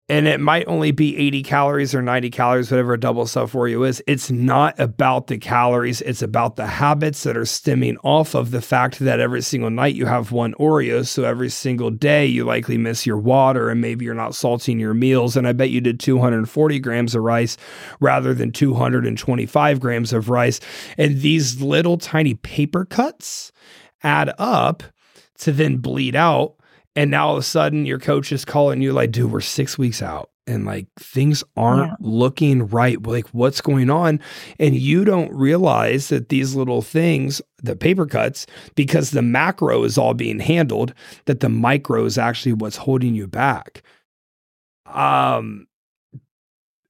and 0.07 0.28
it 0.28 0.39
might 0.39 0.67
only 0.67 0.91
be 0.91 1.17
80 1.17 1.41
calories 1.41 1.95
or 1.95 2.01
90 2.03 2.30
calories, 2.30 2.69
whatever 2.69 2.93
a 2.93 2.99
double 2.99 3.26
stuffed 3.26 3.55
Oreo 3.55 3.88
is. 3.88 4.03
It's 4.05 4.30
not 4.30 4.80
about 4.80 5.26
the 5.28 5.39
calories. 5.39 6.01
It's 6.01 6.21
about 6.21 6.57
the 6.57 6.67
habits 6.67 7.23
that 7.23 7.36
are 7.36 7.45
stemming 7.45 7.97
off 8.03 8.36
of 8.36 8.51
the 8.51 8.61
fact 8.61 8.99
that 8.99 9.19
every 9.19 9.41
single 9.41 9.71
night 9.71 9.95
you 9.95 10.05
have 10.05 10.32
one 10.32 10.53
Oreo. 10.59 11.03
So 11.07 11.23
every 11.23 11.49
single 11.49 11.89
day 11.89 12.28
you 12.28 12.45
likely 12.45 12.78
miss 12.78 13.07
your 13.07 13.17
water 13.17 13.71
and 13.71 13.82
maybe 13.82 14.05
you're 14.05 14.13
not 14.13 14.36
salting 14.36 14.80
your 14.80 14.93
meals. 14.93 15.36
And 15.36 15.47
I 15.47 15.53
bet 15.53 15.71
you 15.71 15.82
did 15.82 15.99
240 15.99 16.80
grams 16.80 17.15
of 17.15 17.23
rice 17.23 17.57
rather 17.99 18.36
than 18.36 18.51
225 18.51 19.80
grams 19.80 20.13
of 20.13 20.30
rice. 20.30 20.59
And 20.99 21.21
these 21.21 21.61
little 21.61 21.97
tiny 21.97 22.36
paper 22.36 22.86
cuts 22.86 23.51
add 24.03 24.33
up 24.37 24.83
to 25.39 25.51
then 25.51 25.77
bleed 25.77 26.15
out 26.15 26.55
and 26.95 27.11
now 27.11 27.27
all 27.27 27.33
of 27.33 27.39
a 27.39 27.43
sudden 27.43 27.85
your 27.85 27.99
coach 27.99 28.31
is 28.31 28.45
calling 28.45 28.81
you 28.81 28.93
like, 28.93 29.11
dude, 29.11 29.31
we're 29.31 29.41
six 29.41 29.77
weeks 29.77 30.01
out 30.01 30.29
and 30.47 30.65
like 30.65 30.87
things 30.97 31.43
aren't 31.57 31.89
yeah. 31.89 31.95
looking 31.99 32.67
right. 32.67 33.01
Like, 33.01 33.27
what's 33.29 33.61
going 33.61 33.89
on? 33.89 34.19
And 34.59 34.75
you 34.75 35.03
don't 35.03 35.31
realize 35.33 36.09
that 36.09 36.29
these 36.29 36.55
little 36.55 36.81
things, 36.81 37.41
the 37.61 37.75
paper 37.75 38.05
cuts, 38.05 38.45
because 38.75 39.11
the 39.11 39.21
macro 39.21 39.83
is 39.83 39.97
all 39.97 40.13
being 40.13 40.39
handled, 40.39 40.93
that 41.25 41.41
the 41.41 41.49
micro 41.49 42.05
is 42.05 42.17
actually 42.17 42.53
what's 42.53 42.77
holding 42.77 43.15
you 43.15 43.27
back. 43.27 43.83
Um, 44.85 45.67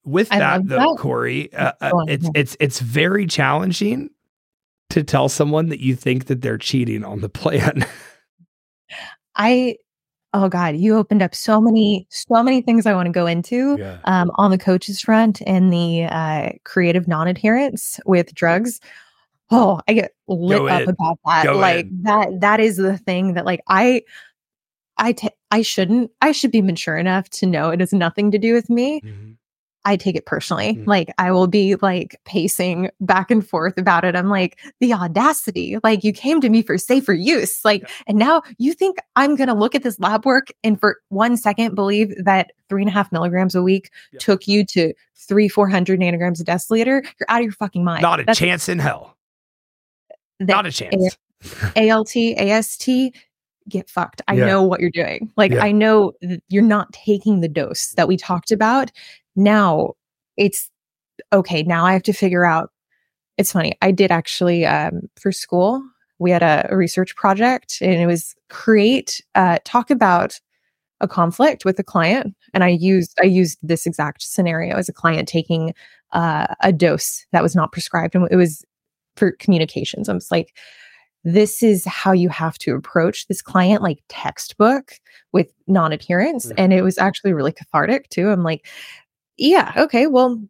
with 0.04 0.30
that 0.30 0.68
though, 0.68 0.94
that. 0.94 0.98
Cory, 1.00 1.52
uh, 1.54 1.72
uh, 1.82 1.92
it's 2.08 2.30
it's 2.36 2.58
it's 2.60 2.80
very 2.80 3.26
challenging 3.26 4.12
to 4.90 5.04
tell 5.04 5.30
someone 5.30 5.70
that 5.70 5.80
you 5.80 5.96
think 5.96 6.26
that 6.26 6.42
they're 6.42 6.58
cheating 6.58 7.04
on 7.04 7.22
the 7.22 7.30
plan. 7.30 7.86
I 9.36 9.78
oh 10.36 10.50
god 10.50 10.76
you 10.76 10.96
opened 10.96 11.22
up 11.22 11.34
so 11.34 11.62
many 11.62 12.06
so 12.10 12.44
many 12.44 12.62
things 12.62 12.86
i 12.86 12.94
want 12.94 13.08
to 13.08 13.12
go 13.12 13.26
into 13.26 13.78
yeah. 13.80 13.98
um, 14.04 14.30
on 14.36 14.52
the 14.52 14.58
coaches 14.58 15.02
front 15.02 15.42
and 15.48 15.72
the 15.72 16.04
uh, 16.04 16.50
creative 16.66 17.08
non-adherence 17.08 18.00
with 18.06 18.36
drugs 18.36 18.80
oh 19.50 19.80
i 19.88 19.94
get 19.94 20.12
lit 20.28 20.60
go 20.60 20.68
up 20.68 20.82
in. 20.82 20.90
about 20.90 21.20
that 21.26 21.46
go 21.46 21.58
like 21.58 21.86
in. 21.86 22.04
that 22.04 22.28
that 22.42 22.60
is 22.60 22.76
the 22.76 22.98
thing 22.98 23.34
that 23.34 23.46
like 23.46 23.62
i 23.68 24.04
I, 24.98 25.12
t- 25.12 25.30
I 25.52 25.62
shouldn't 25.62 26.12
i 26.22 26.32
should 26.32 26.52
be 26.52 26.62
mature 26.62 26.98
enough 26.98 27.30
to 27.32 27.46
know 27.46 27.70
it 27.70 27.80
has 27.80 27.94
nothing 27.94 28.32
to 28.32 28.38
do 28.38 28.54
with 28.54 28.70
me 28.70 29.02
mm-hmm. 29.02 29.32
I 29.86 29.96
take 29.96 30.16
it 30.16 30.26
personally. 30.26 30.76
Mm. 30.76 30.88
Like 30.88 31.14
I 31.18 31.32
will 31.32 31.48
be 31.48 31.76
like 31.76 32.20
pacing 32.26 32.90
back 33.00 33.30
and 33.30 33.48
forth 33.48 33.78
about 33.78 34.04
it. 34.04 34.16
I'm 34.16 34.30
like, 34.30 34.60
the 34.80 34.94
audacity. 34.94 35.78
Like 35.84 36.04
you 36.04 36.12
came 36.12 36.42
to 36.42 36.50
me 36.50 36.64
for 36.64 36.78
safer 36.78 37.14
use. 37.14 37.64
Like, 37.64 37.84
yeah. 37.84 37.90
and 38.08 38.18
now 38.18 38.42
you 38.58 38.74
think 38.74 38.98
I'm 39.16 39.36
gonna 39.36 39.56
look 39.56 39.76
at 39.76 39.84
this 39.84 40.00
lab 40.00 40.26
work 40.26 40.48
and 40.64 40.80
for 40.80 40.98
one 41.10 41.38
second 41.38 41.76
believe 41.76 42.14
that 42.24 42.52
three 42.68 42.82
and 42.82 42.90
a 42.90 42.94
half 42.94 43.12
milligrams 43.12 43.54
a 43.54 43.62
week 43.62 43.92
yeah. 44.12 44.20
took 44.20 44.48
you 44.48 44.66
to 44.66 44.94
three, 45.16 45.48
four 45.48 45.70
hundred 45.70 46.00
nanograms 46.00 46.42
a 46.42 46.44
deciliter. 46.44 47.06
You're 47.20 47.30
out 47.30 47.40
of 47.40 47.44
your 47.44 47.54
fucking 47.54 47.84
mind. 47.84 48.02
Not 48.02 48.20
a 48.20 48.24
That's, 48.24 48.40
chance 48.40 48.68
in 48.68 48.80
hell. 48.80 49.16
Not 50.40 50.66
a 50.66 50.72
chance. 50.72 51.18
A- 51.76 51.92
ALT, 51.92 52.16
AST, 52.16 52.90
get 53.70 53.90
fucked. 53.90 54.22
I 54.28 54.34
yeah. 54.34 54.46
know 54.46 54.64
what 54.64 54.80
you're 54.80 54.90
doing. 54.90 55.32
Like 55.38 55.52
yeah. 55.52 55.64
I 55.64 55.72
know 55.72 56.14
you're 56.50 56.64
not 56.64 56.92
taking 56.94 57.42
the 57.42 57.48
dose 57.48 57.90
that 57.92 58.08
we 58.08 58.18
talked 58.18 58.52
about 58.52 58.92
now 59.36 59.94
it's 60.38 60.70
okay. 61.32 61.64
Now 61.64 61.86
I 61.86 61.94
have 61.94 62.04
to 62.04 62.14
figure 62.14 62.46
out. 62.46 62.72
It's 63.38 63.52
funny. 63.52 63.74
I 63.82 63.92
did 63.92 64.12
actually 64.12 64.66
um, 64.66 65.10
for 65.18 65.32
school. 65.32 65.84
We 66.20 66.32
had 66.32 66.42
a, 66.42 66.68
a, 66.70 66.78
research 66.78 67.16
project, 67.18 67.80
and 67.82 67.96
it 67.96 68.08
was 68.08 68.34
create 68.50 69.22
uh, 69.36 69.60
talk 69.66 69.90
about 69.90 70.40
a 71.02 71.08
conflict 71.08 71.66
with 71.66 71.78
a 71.78 71.84
client. 71.84 72.34
And 72.54 72.64
I 72.64 72.70
used 72.70 73.18
I 73.22 73.26
used 73.26 73.60
this 73.62 73.86
exact 73.86 74.22
scenario 74.22 74.78
as 74.78 74.88
a 74.88 74.94
client 74.94 75.28
taking 75.28 75.74
uh, 76.14 76.48
a 76.62 76.72
dose 76.72 77.26
that 77.34 77.44
was 77.44 77.56
not 77.56 77.74
prescribed, 77.74 78.16
and 78.16 78.28
it 78.32 78.38
was 78.38 78.64
for 79.18 79.34
communications. 79.34 80.08
I'm 80.08 80.20
just 80.20 80.32
like, 80.32 80.54
this 81.26 81.64
is 81.64 81.84
how 81.86 82.12
you 82.12 82.30
have 82.30 82.58
to 82.60 82.76
approach 82.76 83.28
this 83.28 83.42
client 83.42 83.82
like 83.82 84.02
textbook 84.08 84.94
with 85.34 85.52
non-adherence 85.68 86.46
mm-hmm. 86.46 86.56
and 86.60 86.72
it 86.72 86.84
was 86.84 87.00
actually 87.00 87.34
really 87.34 87.52
cathartic 87.52 88.08
too 88.10 88.30
i'm 88.30 88.44
like 88.44 88.68
yeah, 89.38 89.74
okay, 89.78 90.08
well, 90.08 90.42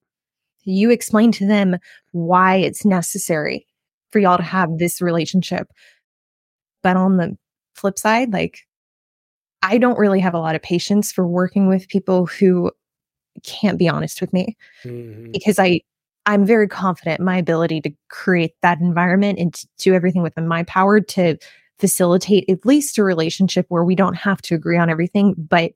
you 0.63 0.89
explain 0.89 1.31
to 1.33 1.47
them 1.47 1.77
why 2.11 2.55
it's 2.55 2.85
necessary 2.85 3.65
for 4.11 4.19
y'all 4.19 4.37
to 4.37 4.43
have 4.43 4.77
this 4.77 5.01
relationship. 5.01 5.67
But 6.81 6.97
on 6.97 7.17
the 7.17 7.37
flip 7.75 7.99
side, 7.99 8.33
like, 8.33 8.59
I 9.61 9.77
don't 9.77 9.97
really 9.97 10.19
have 10.19 10.33
a 10.33 10.39
lot 10.39 10.55
of 10.55 10.61
patience 10.61 11.11
for 11.11 11.27
working 11.27 11.67
with 11.67 11.87
people 11.87 12.27
who 12.27 12.71
can't 13.43 13.77
be 13.77 13.89
honest 13.89 14.21
with 14.21 14.31
me 14.31 14.55
mm-hmm. 14.83 15.31
because 15.31 15.59
I 15.59 15.81
I'm 16.25 16.45
very 16.45 16.67
confident 16.67 17.19
in 17.19 17.25
my 17.25 17.37
ability 17.37 17.81
to 17.81 17.91
create 18.09 18.53
that 18.61 18.79
environment 18.79 19.37
and 19.39 19.53
to 19.53 19.67
do 19.77 19.93
everything 19.93 20.23
within 20.23 20.47
my 20.47 20.63
power 20.63 20.99
to 20.99 21.37
facilitate 21.77 22.49
at 22.49 22.65
least 22.65 22.97
a 22.97 23.03
relationship 23.03 23.65
where 23.69 23.83
we 23.83 23.95
don't 23.95 24.15
have 24.15 24.41
to 24.43 24.55
agree 24.55 24.77
on 24.77 24.89
everything, 24.89 25.35
but 25.37 25.73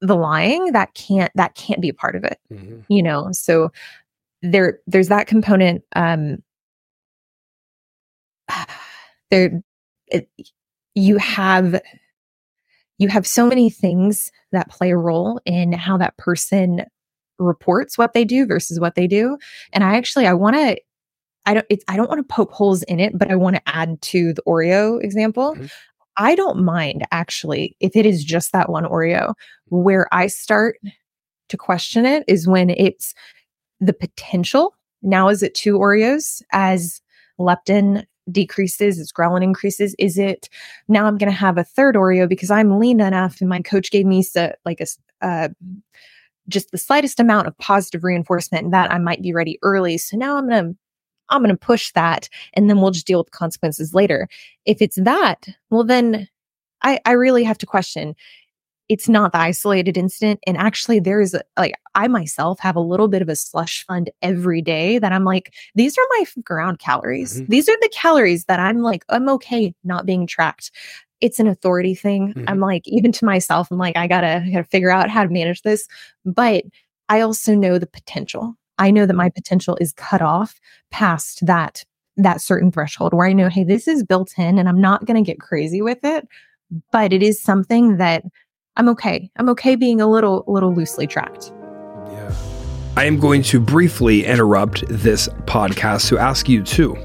the 0.00 0.16
lying 0.16 0.72
that 0.72 0.94
can't 0.94 1.30
that 1.34 1.54
can't 1.54 1.80
be 1.80 1.88
a 1.88 1.94
part 1.94 2.16
of 2.16 2.24
it 2.24 2.38
mm-hmm. 2.52 2.80
you 2.88 3.02
know 3.02 3.28
so 3.32 3.70
there 4.42 4.78
there's 4.86 5.08
that 5.08 5.26
component 5.26 5.82
um 5.94 6.38
there 9.30 9.62
it, 10.06 10.28
you 10.94 11.18
have 11.18 11.80
you 12.98 13.08
have 13.08 13.26
so 13.26 13.46
many 13.46 13.70
things 13.70 14.30
that 14.52 14.70
play 14.70 14.90
a 14.90 14.96
role 14.96 15.40
in 15.46 15.72
how 15.72 15.96
that 15.96 16.16
person 16.18 16.84
reports 17.38 17.96
what 17.96 18.12
they 18.12 18.24
do 18.24 18.46
versus 18.46 18.78
what 18.78 18.94
they 18.94 19.06
do 19.06 19.38
and 19.72 19.82
i 19.82 19.96
actually 19.96 20.26
i 20.26 20.34
want 20.34 20.54
to 20.54 20.76
i 21.46 21.54
don't 21.54 21.66
it's 21.70 21.84
i 21.88 21.96
don't 21.96 22.08
want 22.08 22.18
to 22.18 22.34
poke 22.34 22.52
holes 22.52 22.82
in 22.84 23.00
it 23.00 23.18
but 23.18 23.30
i 23.30 23.34
want 23.34 23.56
to 23.56 23.62
add 23.66 24.00
to 24.02 24.34
the 24.34 24.42
oreo 24.46 25.02
example 25.02 25.54
mm-hmm. 25.54 25.66
I 26.20 26.34
don't 26.34 26.62
mind 26.62 27.06
actually 27.12 27.74
if 27.80 27.96
it 27.96 28.04
is 28.04 28.22
just 28.22 28.52
that 28.52 28.68
one 28.68 28.84
Oreo. 28.84 29.32
Where 29.68 30.06
I 30.12 30.26
start 30.26 30.76
to 31.48 31.56
question 31.56 32.04
it 32.04 32.24
is 32.28 32.46
when 32.46 32.68
it's 32.70 33.14
the 33.80 33.94
potential. 33.94 34.76
Now, 35.02 35.30
is 35.30 35.42
it 35.42 35.54
two 35.54 35.78
Oreos 35.78 36.42
as 36.52 37.00
leptin 37.38 38.04
decreases, 38.30 38.98
as 38.98 39.10
ghrelin 39.10 39.42
increases? 39.42 39.96
Is 39.98 40.18
it 40.18 40.50
now 40.88 41.06
I'm 41.06 41.16
going 41.16 41.32
to 41.32 41.36
have 41.36 41.56
a 41.56 41.64
third 41.64 41.94
Oreo 41.94 42.28
because 42.28 42.50
I'm 42.50 42.78
lean 42.78 43.00
enough 43.00 43.40
and 43.40 43.48
my 43.48 43.62
coach 43.62 43.90
gave 43.90 44.04
me 44.04 44.22
so, 44.22 44.52
like 44.66 44.82
a, 44.82 44.86
uh, 45.26 45.48
just 46.48 46.70
the 46.70 46.78
slightest 46.78 47.18
amount 47.18 47.46
of 47.46 47.56
positive 47.56 48.04
reinforcement 48.04 48.72
that 48.72 48.92
I 48.92 48.98
might 48.98 49.22
be 49.22 49.32
ready 49.32 49.58
early. 49.62 49.96
So 49.96 50.18
now 50.18 50.36
I'm 50.36 50.50
going 50.50 50.64
to 50.64 50.78
I'm 51.30 51.42
going 51.42 51.54
to 51.54 51.56
push 51.56 51.92
that 51.92 52.28
and 52.54 52.68
then 52.68 52.80
we'll 52.80 52.90
just 52.90 53.06
deal 53.06 53.18
with 53.18 53.26
the 53.26 53.36
consequences 53.36 53.94
later. 53.94 54.28
If 54.66 54.82
it's 54.82 54.96
that, 54.96 55.48
well, 55.70 55.84
then 55.84 56.28
I, 56.82 57.00
I 57.04 57.12
really 57.12 57.44
have 57.44 57.58
to 57.58 57.66
question 57.66 58.14
it's 58.90 59.08
not 59.08 59.30
the 59.30 59.38
isolated 59.38 59.96
incident. 59.96 60.40
And 60.48 60.56
actually, 60.56 60.98
there 60.98 61.20
is 61.20 61.32
a, 61.32 61.42
like, 61.56 61.74
I 61.94 62.08
myself 62.08 62.58
have 62.58 62.74
a 62.74 62.80
little 62.80 63.06
bit 63.06 63.22
of 63.22 63.28
a 63.28 63.36
slush 63.36 63.86
fund 63.86 64.10
every 64.20 64.60
day 64.60 64.98
that 64.98 65.12
I'm 65.12 65.22
like, 65.22 65.54
these 65.76 65.96
are 65.96 66.06
my 66.18 66.24
ground 66.42 66.80
calories. 66.80 67.40
Mm-hmm. 67.40 67.52
These 67.52 67.68
are 67.68 67.76
the 67.80 67.90
calories 67.94 68.46
that 68.46 68.58
I'm 68.58 68.82
like, 68.82 69.04
I'm 69.08 69.28
okay 69.28 69.72
not 69.84 70.06
being 70.06 70.26
tracked. 70.26 70.72
It's 71.20 71.38
an 71.38 71.46
authority 71.46 71.94
thing. 71.94 72.34
Mm-hmm. 72.34 72.48
I'm 72.48 72.58
like, 72.58 72.82
even 72.88 73.12
to 73.12 73.24
myself, 73.24 73.70
I'm 73.70 73.78
like, 73.78 73.96
I 73.96 74.08
gotta, 74.08 74.42
I 74.44 74.50
gotta 74.50 74.64
figure 74.64 74.90
out 74.90 75.08
how 75.08 75.22
to 75.22 75.30
manage 75.30 75.62
this. 75.62 75.86
But 76.24 76.64
I 77.08 77.20
also 77.20 77.54
know 77.54 77.78
the 77.78 77.86
potential. 77.86 78.56
I 78.80 78.90
know 78.90 79.06
that 79.06 79.14
my 79.14 79.28
potential 79.28 79.76
is 79.80 79.92
cut 79.92 80.22
off 80.22 80.58
past 80.90 81.46
that 81.46 81.84
that 82.16 82.40
certain 82.40 82.72
threshold 82.72 83.14
where 83.14 83.28
I 83.28 83.32
know, 83.32 83.48
hey, 83.48 83.62
this 83.62 83.86
is 83.86 84.02
built 84.02 84.32
in 84.36 84.58
and 84.58 84.68
I'm 84.68 84.80
not 84.80 85.04
going 85.04 85.22
to 85.22 85.26
get 85.26 85.38
crazy 85.38 85.80
with 85.80 85.98
it, 86.02 86.26
but 86.90 87.12
it 87.12 87.22
is 87.22 87.40
something 87.40 87.98
that 87.98 88.24
I'm 88.76 88.88
okay. 88.90 89.30
I'm 89.36 89.48
okay 89.50 89.76
being 89.76 90.00
a 90.00 90.08
little 90.08 90.44
little 90.48 90.74
loosely 90.74 91.06
tracked. 91.06 91.52
Yeah. 92.06 92.34
I 92.96 93.04
am 93.04 93.20
going 93.20 93.42
to 93.44 93.60
briefly 93.60 94.24
interrupt 94.24 94.84
this 94.88 95.28
podcast 95.44 96.08
to 96.08 96.18
ask 96.18 96.48
you 96.48 96.62
to 96.64 96.96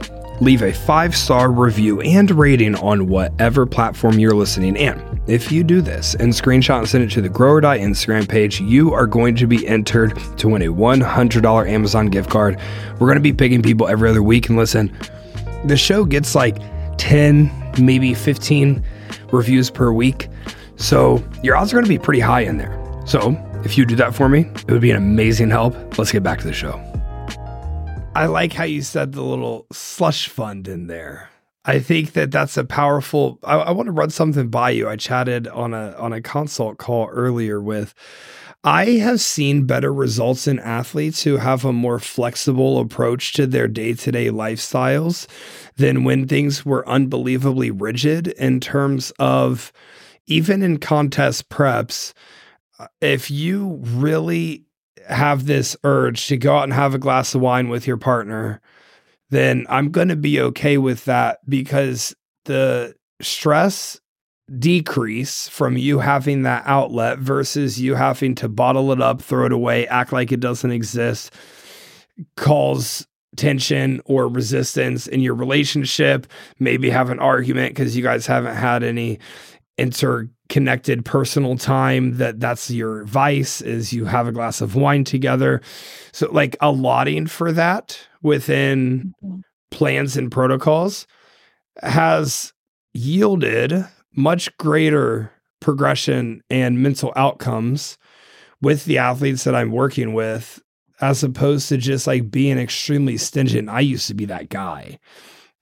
leave 0.41 0.63
a 0.63 0.73
five 0.73 1.15
star 1.15 1.51
review 1.51 2.01
and 2.01 2.31
rating 2.31 2.75
on 2.75 3.07
whatever 3.07 3.65
platform 3.65 4.17
you're 4.17 4.33
listening 4.33 4.75
in. 4.75 5.14
If 5.27 5.51
you 5.51 5.63
do 5.63 5.81
this 5.81 6.13
and 6.13 6.31
screenshot 6.31 6.77
and 6.77 6.87
send 6.87 7.03
it 7.03 7.11
to 7.11 7.21
the 7.21 7.29
Grow 7.29 7.53
or 7.53 7.61
Die 7.61 7.79
Instagram 7.79 8.29
page, 8.29 8.61
you 8.61 8.93
are 8.93 9.07
going 9.07 9.35
to 9.37 9.47
be 9.47 9.67
entered 9.67 10.15
to 10.37 10.47
win 10.47 10.61
a 10.61 10.67
$100 10.67 11.67
Amazon 11.67 12.07
gift 12.07 12.29
card. 12.29 12.59
We're 12.93 13.07
going 13.07 13.17
to 13.17 13.21
be 13.21 13.33
picking 13.33 13.63
people 13.63 13.87
every 13.87 14.07
other 14.07 14.21
week. 14.21 14.49
And 14.49 14.57
listen, 14.57 14.95
the 15.63 15.77
show 15.77 16.05
gets 16.05 16.35
like 16.35 16.57
10, 16.97 17.51
maybe 17.79 18.13
15 18.13 18.83
reviews 19.31 19.71
per 19.71 19.91
week. 19.91 20.29
So 20.75 21.23
your 21.41 21.55
odds 21.55 21.73
are 21.73 21.77
going 21.77 21.85
to 21.85 21.89
be 21.89 21.97
pretty 21.97 22.19
high 22.19 22.41
in 22.41 22.57
there. 22.57 22.79
So 23.07 23.35
if 23.63 23.79
you 23.79 23.85
do 23.87 23.95
that 23.95 24.13
for 24.13 24.29
me, 24.29 24.41
it 24.41 24.71
would 24.71 24.81
be 24.81 24.91
an 24.91 24.97
amazing 24.97 25.49
help. 25.49 25.97
Let's 25.97 26.11
get 26.11 26.21
back 26.21 26.39
to 26.41 26.47
the 26.47 26.53
show. 26.53 26.79
I 28.13 28.27
like 28.27 28.53
how 28.53 28.65
you 28.65 28.83
said 28.83 29.13
the 29.13 29.23
little 29.23 29.65
slush 29.71 30.27
fund 30.27 30.67
in 30.67 30.85
there. 30.85 31.31
I 31.65 31.79
think 31.79 32.13
that 32.13 32.31
that's 32.31 32.57
a 32.57 32.63
powerful. 32.63 33.39
I, 33.43 33.55
I 33.55 33.71
want 33.71 33.87
to 33.87 33.91
run 33.91 34.11
something 34.11 34.49
by 34.49 34.69
you. 34.69 34.87
I 34.87 34.95
chatted 34.95 35.47
on 35.47 35.73
a 35.73 35.95
on 35.97 36.13
a 36.13 36.21
consult 36.21 36.77
call 36.77 37.07
earlier 37.09 37.59
with. 37.61 37.93
I 38.63 38.93
have 38.93 39.21
seen 39.21 39.67
better 39.67 39.93
results 39.93 40.47
in 40.47 40.57
athletes 40.57 41.23
who 41.23 41.37
have 41.37 41.63
a 41.65 41.71
more 41.71 41.99
flexible 41.99 42.79
approach 42.79 43.33
to 43.33 43.45
their 43.45 43.67
day 43.67 43.93
to 43.93 44.11
day 44.11 44.29
lifestyles 44.29 45.27
than 45.75 46.03
when 46.03 46.27
things 46.27 46.65
were 46.65 46.87
unbelievably 46.89 47.69
rigid 47.69 48.29
in 48.29 48.59
terms 48.59 49.11
of 49.19 49.71
even 50.25 50.63
in 50.63 50.79
contest 50.79 51.49
preps. 51.49 52.13
Uh, 52.79 52.87
if 53.01 53.29
you 53.29 53.79
really 53.83 54.65
have 55.07 55.45
this 55.45 55.77
urge 55.83 56.25
to 56.27 56.35
go 56.35 56.57
out 56.57 56.63
and 56.63 56.73
have 56.73 56.95
a 56.95 56.99
glass 56.99 57.35
of 57.35 57.41
wine 57.41 57.69
with 57.69 57.85
your 57.85 57.97
partner, 57.97 58.61
then 59.29 59.65
I'm 59.69 59.91
going 59.91 60.09
to 60.09 60.15
be 60.15 60.39
okay 60.41 60.77
with 60.77 61.05
that 61.05 61.39
because 61.49 62.15
the 62.45 62.95
stress 63.21 63.99
decrease 64.59 65.47
from 65.47 65.77
you 65.77 65.99
having 65.99 66.43
that 66.43 66.63
outlet 66.65 67.17
versus 67.19 67.81
you 67.81 67.95
having 67.95 68.35
to 68.35 68.47
bottle 68.47 68.91
it 68.91 69.01
up, 69.01 69.21
throw 69.21 69.47
it 69.47 69.51
away, 69.51 69.87
act 69.87 70.13
like 70.13 70.31
it 70.31 70.39
doesn't 70.39 70.71
exist, 70.71 71.33
cause 72.37 73.07
tension 73.35 74.01
or 74.05 74.27
resistance 74.27 75.07
in 75.07 75.19
your 75.21 75.35
relationship, 75.35 76.27
maybe 76.59 76.89
have 76.89 77.09
an 77.09 77.19
argument 77.19 77.73
because 77.75 77.95
you 77.95 78.03
guys 78.03 78.25
haven't 78.25 78.55
had 78.55 78.83
any 78.83 79.19
interconnected 79.77 81.03
personal 81.03 81.57
time 81.57 82.17
that 82.17 82.39
that's 82.39 82.71
your 82.71 83.03
vice 83.03 83.61
is 83.61 83.91
you 83.91 84.05
have 84.05 84.27
a 84.27 84.31
glass 84.31 84.61
of 84.61 84.75
wine 84.75 85.03
together. 85.03 85.61
So 86.13 86.31
like 86.31 86.55
allotting 86.61 87.27
for 87.27 87.51
that 87.51 87.99
within 88.25 89.13
mm-hmm. 89.23 89.39
plans 89.69 90.17
and 90.17 90.31
protocols 90.31 91.05
has 91.81 92.51
yielded 92.93 93.85
much 94.15 94.55
greater 94.57 95.31
progression 95.61 96.41
and 96.49 96.81
mental 96.81 97.13
outcomes 97.15 97.97
with 98.61 98.85
the 98.85 98.97
athletes 98.97 99.43
that 99.43 99.55
I'm 99.55 99.71
working 99.71 100.13
with 100.13 100.61
as 101.01 101.23
opposed 101.23 101.69
to 101.69 101.77
just 101.77 102.07
like 102.07 102.31
being 102.31 102.57
extremely 102.57 103.17
stingent. 103.17 103.69
I 103.69 103.81
used 103.81 104.07
to 104.07 104.13
be 104.13 104.25
that 104.25 104.49
guy. 104.49 104.97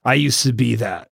I 0.05 0.13
used 0.13 0.43
to 0.43 0.53
be 0.53 0.75
that 0.75 1.09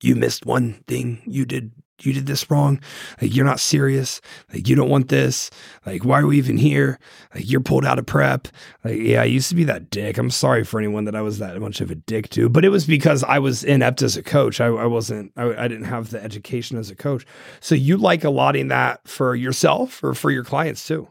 you 0.00 0.14
missed 0.14 0.46
one 0.46 0.74
thing, 0.86 1.22
you 1.26 1.44
did 1.44 1.72
you 2.02 2.12
did 2.12 2.26
this 2.26 2.50
wrong. 2.50 2.80
Like 3.20 3.34
you're 3.34 3.44
not 3.44 3.60
serious. 3.60 4.20
Like 4.52 4.68
you 4.68 4.74
don't 4.74 4.88
want 4.88 5.08
this. 5.08 5.50
Like 5.86 6.04
why 6.04 6.20
are 6.20 6.26
we 6.26 6.38
even 6.38 6.56
here? 6.56 6.98
Like 7.34 7.48
you're 7.48 7.60
pulled 7.60 7.84
out 7.84 7.98
of 7.98 8.06
prep. 8.06 8.48
Like 8.82 8.98
yeah, 8.98 9.22
I 9.22 9.26
used 9.26 9.48
to 9.50 9.54
be 9.54 9.64
that 9.64 9.90
dick. 9.90 10.18
I'm 10.18 10.30
sorry 10.30 10.64
for 10.64 10.78
anyone 10.78 11.04
that 11.04 11.14
I 11.14 11.22
was 11.22 11.38
that 11.38 11.60
much 11.60 11.80
of 11.80 11.90
a 11.90 11.94
dick 11.94 12.30
to, 12.30 12.48
but 12.48 12.64
it 12.64 12.70
was 12.70 12.86
because 12.86 13.22
I 13.22 13.38
was 13.38 13.62
inept 13.62 14.02
as 14.02 14.16
a 14.16 14.22
coach. 14.22 14.60
I, 14.60 14.66
I 14.66 14.86
wasn't. 14.86 15.32
I, 15.36 15.64
I 15.64 15.68
didn't 15.68 15.84
have 15.84 16.10
the 16.10 16.22
education 16.22 16.78
as 16.78 16.90
a 16.90 16.96
coach. 16.96 17.24
So 17.60 17.74
you 17.74 17.96
like 17.96 18.24
allotting 18.24 18.68
that 18.68 19.06
for 19.06 19.34
yourself 19.34 20.02
or 20.02 20.14
for 20.14 20.30
your 20.30 20.44
clients 20.44 20.86
too? 20.86 21.08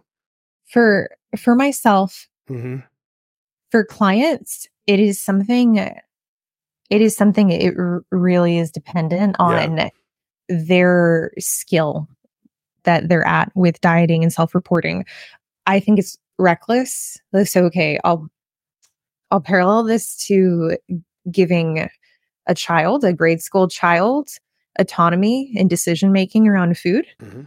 For 0.66 1.10
for 1.38 1.56
myself, 1.56 2.28
mm-hmm. 2.50 2.78
for 3.72 3.86
clients, 3.86 4.68
it 4.86 5.00
is 5.00 5.22
something. 5.22 5.78
It 6.90 7.02
is 7.02 7.16
something. 7.16 7.52
It 7.52 7.74
r- 7.78 8.04
really 8.12 8.58
is 8.58 8.70
dependent 8.70 9.38
on. 9.40 9.78
Yeah 9.78 9.90
their 10.54 11.32
skill 11.40 12.08
that 12.84 13.10
they're 13.10 13.28
at 13.28 13.52
with 13.56 13.80
dieting 13.82 14.24
and 14.24 14.34
self-reporting. 14.34 15.06
I 15.66 15.80
think 15.80 16.00
it's 16.00 16.18
reckless. 16.38 17.18
So 17.46 17.66
okay, 17.66 18.00
I'll 18.04 18.28
I'll 19.32 19.42
parallel 19.42 19.84
this 19.84 20.16
to 20.28 20.78
giving 21.32 21.90
a 22.48 22.54
child, 22.56 23.04
a 23.04 23.14
grade 23.14 23.42
school 23.42 23.68
child, 23.68 24.30
autonomy 24.80 25.54
and 25.58 25.70
decision 25.70 26.12
making 26.12 26.48
around 26.48 26.78
food 26.78 27.06
mm-hmm. 27.22 27.44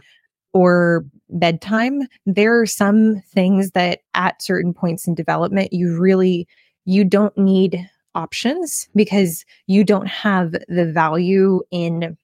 or 0.53 1.05
bedtime. 1.29 2.01
There 2.25 2.59
are 2.59 2.65
some 2.65 3.21
things 3.33 3.71
that 3.71 3.99
at 4.13 4.41
certain 4.41 4.73
points 4.73 5.07
in 5.07 5.15
development 5.15 5.73
you 5.73 5.97
really 5.97 6.47
you 6.85 7.03
don't 7.03 7.37
need 7.37 7.87
options 8.15 8.87
because 8.95 9.45
you 9.67 9.83
don't 9.83 10.07
have 10.07 10.53
the 10.67 10.91
value 10.91 11.61
in 11.69 12.17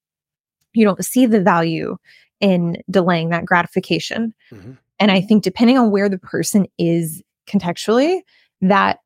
you 0.74 0.86
don't 0.86 1.04
see 1.04 1.26
the 1.26 1.42
value 1.42 1.98
in 2.40 2.78
delaying 2.90 3.30
that 3.30 3.46
gratification. 3.46 4.34
Mm-hmm. 4.52 4.74
And 5.00 5.12
I 5.12 5.22
think 5.22 5.44
depending 5.44 5.78
on 5.78 5.92
where 5.92 6.10
the 6.10 6.18
person 6.18 6.68
is 6.78 7.22
contextually, 7.48 8.22
that 8.62 9.00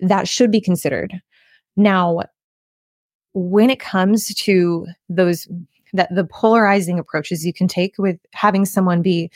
that 0.00 0.28
should 0.28 0.50
be 0.50 0.60
considered. 0.60 1.20
Now, 1.76 2.22
when 3.34 3.70
it 3.70 3.80
comes 3.80 4.34
to 4.34 4.86
those 5.08 5.48
that 5.92 6.14
the 6.14 6.24
polarizing 6.24 6.98
approaches 6.98 7.44
you 7.44 7.52
can 7.52 7.68
take 7.68 7.94
with 7.98 8.18
having 8.32 8.64
someone 8.64 9.02
be 9.02 9.30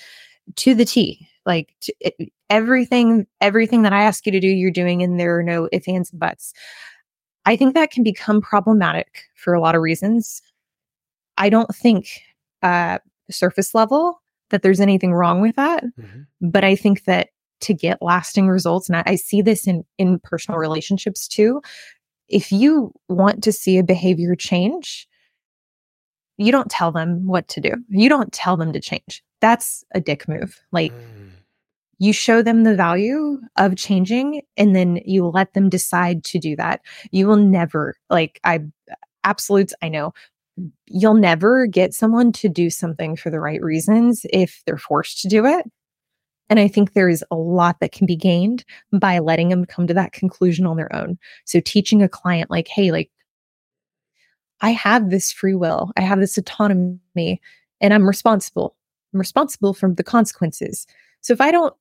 to 0.57 0.75
the 0.75 0.85
T, 0.85 1.29
like 1.45 1.75
to, 1.83 1.95
it, 2.01 2.33
everything, 2.51 3.27
everything 3.41 3.83
that 3.83 3.93
I 3.93 4.03
ask 4.03 4.25
you 4.27 4.33
to 4.33 4.41
do, 4.41 4.49
you're 4.49 4.71
doing, 4.71 5.03
and 5.03 5.21
there 5.21 5.39
are 5.39 5.43
no 5.43 5.69
ifs, 5.73 5.89
ands, 5.89 6.11
and 6.11 6.21
buts. 6.21 6.53
I 7.45 7.57
think 7.57 7.75
that 7.75 7.91
can 7.91 8.03
become 8.03 8.41
problematic 8.41 9.25
for 9.35 9.55
a 9.55 9.61
lot 9.61 9.75
of 9.75 9.83
reasons. 9.83 10.43
I 11.39 11.49
don't 11.49 11.75
think 11.75 12.09
uh, 12.63 12.99
surface 13.31 13.75
level 13.75 14.23
that 14.51 14.63
there's 14.63 14.81
anything 14.81 15.13
wrong 15.13 15.41
with 15.41 15.57
that. 15.57 15.85
Mm-hmm. 15.85 16.51
But 16.51 16.65
I 16.65 16.77
think 16.77 17.05
that 17.05 17.29
to 17.63 17.75
get 17.75 18.03
lasting 18.03 18.49
results, 18.49 18.89
and 18.89 18.97
I, 18.97 19.03
I 19.07 19.17
see 19.17 19.43
this 19.43 19.67
in 19.67 19.85
in 19.99 20.21
personal 20.21 20.59
relationships 20.59 21.27
too. 21.27 21.63
If 22.29 22.51
you 22.53 22.93
want 23.09 23.43
to 23.45 23.53
see 23.53 23.79
a 23.79 23.85
behavior 23.85 24.35
change, 24.35 25.09
you 26.39 26.53
don't 26.53 26.71
tell 26.71 26.93
them 26.93 27.27
what 27.27 27.49
to 27.49 27.61
do. 27.61 27.73
You 27.89 28.09
don't 28.09 28.33
tell 28.33 28.57
them 28.57 28.73
to 28.73 28.81
change. 28.81 29.23
That's 29.41 29.85
a 29.95 30.01
dick 30.01 30.29
move. 30.29 30.61
Like 30.73 30.93
mm. 30.93 31.31
you 31.99 32.13
show 32.13 32.43
them 32.43 32.65
the 32.65 32.75
value 32.75 33.41
of 33.57 33.77
changing 33.77 34.43
and 34.57 34.75
then 34.75 35.01
you 35.05 35.27
let 35.27 35.55
them 35.55 35.69
decide 35.69 36.25
to 36.25 36.39
do 36.39 36.57
that. 36.57 36.81
You 37.11 37.27
will 37.27 37.37
never 37.37 37.95
like 38.11 38.41
I 38.45 38.61
absolutes 39.25 39.75
I 39.83 39.89
know 39.89 40.13
you'll 40.87 41.15
never 41.15 41.67
get 41.67 41.95
someone 41.95 42.33
to 42.33 42.49
do 42.49 42.71
something 42.71 43.17
for 43.17 43.31
the 43.31 43.41
right 43.41 43.63
reasons 43.63 44.25
if 44.33 44.63
they're 44.67 44.79
forced 44.79 45.21
to 45.23 45.29
do 45.29 45.45
it. 45.45 45.67
And 46.49 46.61
I 46.61 46.69
think 46.69 46.93
there 46.93 47.09
is 47.09 47.25
a 47.31 47.37
lot 47.37 47.81
that 47.81 47.93
can 47.93 48.07
be 48.07 48.17
gained 48.17 48.65
by 48.93 49.19
letting 49.19 49.49
them 49.49 49.65
come 49.65 49.87
to 49.87 49.95
that 49.95 50.13
conclusion 50.13 50.65
on 50.67 50.77
their 50.77 50.95
own. 50.95 51.19
So 51.45 51.61
teaching 51.61 52.03
a 52.03 52.09
client 52.09 52.51
like, 52.51 52.69
hey, 52.69 52.93
like, 52.93 53.11
I 54.61 54.71
have 54.71 55.11
this 55.11 55.33
free 55.33 55.55
will, 55.55 55.93
I 55.97 56.01
have 56.03 56.21
this 56.21 56.39
autonomy, 56.39 57.41
and 57.81 57.93
I'm 57.93 58.07
responsible. 58.07 58.75
I'm 59.13 59.19
responsible 59.21 59.75
for 59.75 59.91
the 59.91 60.05
consequences. 60.05 60.87
So 61.21 61.33
if 61.33 61.41
I 61.41 61.51
don't 61.51 61.75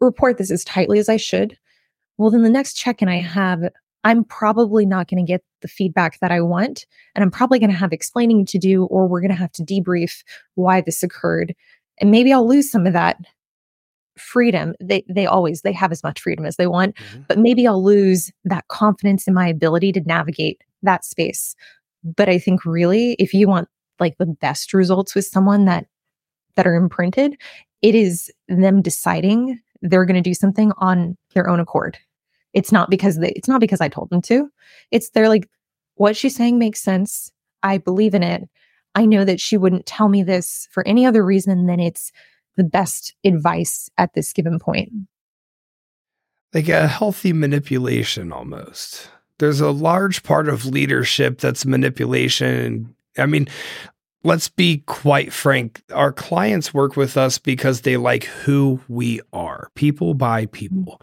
report 0.00 0.38
this 0.38 0.50
as 0.50 0.64
tightly 0.64 0.98
as 0.98 1.08
I 1.08 1.16
should, 1.16 1.58
well, 2.16 2.30
then 2.30 2.42
the 2.42 2.50
next 2.50 2.74
check 2.74 3.02
in 3.02 3.08
I 3.08 3.20
have 3.20 3.70
I'm 4.04 4.24
probably 4.24 4.86
not 4.86 5.08
going 5.08 5.24
to 5.24 5.30
get 5.30 5.42
the 5.60 5.68
feedback 5.68 6.18
that 6.20 6.32
I 6.32 6.40
want. 6.40 6.86
And 7.14 7.22
I'm 7.22 7.30
probably 7.30 7.58
going 7.58 7.70
to 7.70 7.76
have 7.76 7.92
explaining 7.92 8.46
to 8.46 8.58
do, 8.58 8.84
or 8.86 9.06
we're 9.06 9.20
going 9.20 9.30
to 9.30 9.36
have 9.36 9.52
to 9.52 9.62
debrief 9.62 10.22
why 10.54 10.80
this 10.80 11.02
occurred. 11.02 11.54
And 12.00 12.10
maybe 12.10 12.32
I'll 12.32 12.48
lose 12.48 12.70
some 12.70 12.86
of 12.86 12.92
that 12.94 13.18
freedom. 14.16 14.74
They, 14.80 15.04
they 15.08 15.26
always, 15.26 15.62
they 15.62 15.72
have 15.72 15.92
as 15.92 16.02
much 16.02 16.20
freedom 16.20 16.46
as 16.46 16.56
they 16.56 16.66
want, 16.66 16.96
mm-hmm. 16.96 17.22
but 17.28 17.38
maybe 17.38 17.66
I'll 17.66 17.82
lose 17.82 18.30
that 18.44 18.68
confidence 18.68 19.26
in 19.28 19.34
my 19.34 19.48
ability 19.48 19.92
to 19.92 20.00
navigate 20.00 20.62
that 20.82 21.04
space. 21.04 21.54
But 22.02 22.28
I 22.28 22.38
think 22.38 22.64
really, 22.64 23.12
if 23.18 23.34
you 23.34 23.48
want 23.48 23.68
like 23.98 24.16
the 24.16 24.26
best 24.26 24.72
results 24.72 25.14
with 25.14 25.26
someone 25.26 25.66
that, 25.66 25.86
that 26.56 26.66
are 26.66 26.74
imprinted, 26.74 27.36
it 27.82 27.94
is 27.94 28.30
them 28.48 28.80
deciding 28.80 29.60
they're 29.82 30.06
going 30.06 30.22
to 30.22 30.28
do 30.28 30.34
something 30.34 30.72
on 30.78 31.16
their 31.34 31.48
own 31.48 31.60
accord 31.60 31.98
it's 32.52 32.72
not 32.72 32.90
because 32.90 33.18
they, 33.18 33.30
it's 33.30 33.48
not 33.48 33.60
because 33.60 33.80
I 33.80 33.88
told 33.88 34.10
them 34.10 34.22
to. 34.22 34.50
It's 34.90 35.10
they're 35.10 35.28
like, 35.28 35.48
what 35.94 36.16
she's 36.16 36.34
saying 36.34 36.58
makes 36.58 36.80
sense. 36.80 37.30
I 37.62 37.78
believe 37.78 38.14
in 38.14 38.22
it. 38.22 38.48
I 38.94 39.04
know 39.06 39.24
that 39.24 39.40
she 39.40 39.56
wouldn't 39.56 39.86
tell 39.86 40.08
me 40.08 40.22
this 40.22 40.66
for 40.72 40.86
any 40.86 41.06
other 41.06 41.24
reason 41.24 41.66
than 41.66 41.78
it's 41.78 42.10
the 42.56 42.64
best 42.64 43.14
advice 43.24 43.88
at 43.98 44.14
this 44.14 44.32
given 44.32 44.58
point. 44.58 44.90
like 46.52 46.68
a 46.68 46.88
healthy 46.88 47.32
manipulation 47.32 48.32
almost. 48.32 49.08
There's 49.38 49.60
a 49.60 49.70
large 49.70 50.22
part 50.22 50.48
of 50.48 50.66
leadership 50.66 51.38
that's 51.38 51.64
manipulation. 51.64 52.94
I 53.16 53.26
mean, 53.26 53.48
let's 54.24 54.48
be 54.48 54.78
quite 54.86 55.32
frank. 55.32 55.82
Our 55.92 56.12
clients 56.12 56.74
work 56.74 56.96
with 56.96 57.16
us 57.16 57.38
because 57.38 57.82
they 57.82 57.96
like 57.96 58.24
who 58.24 58.80
we 58.88 59.20
are, 59.32 59.70
people 59.74 60.14
by 60.14 60.44
mm-hmm. 60.44 60.52
people. 60.52 61.02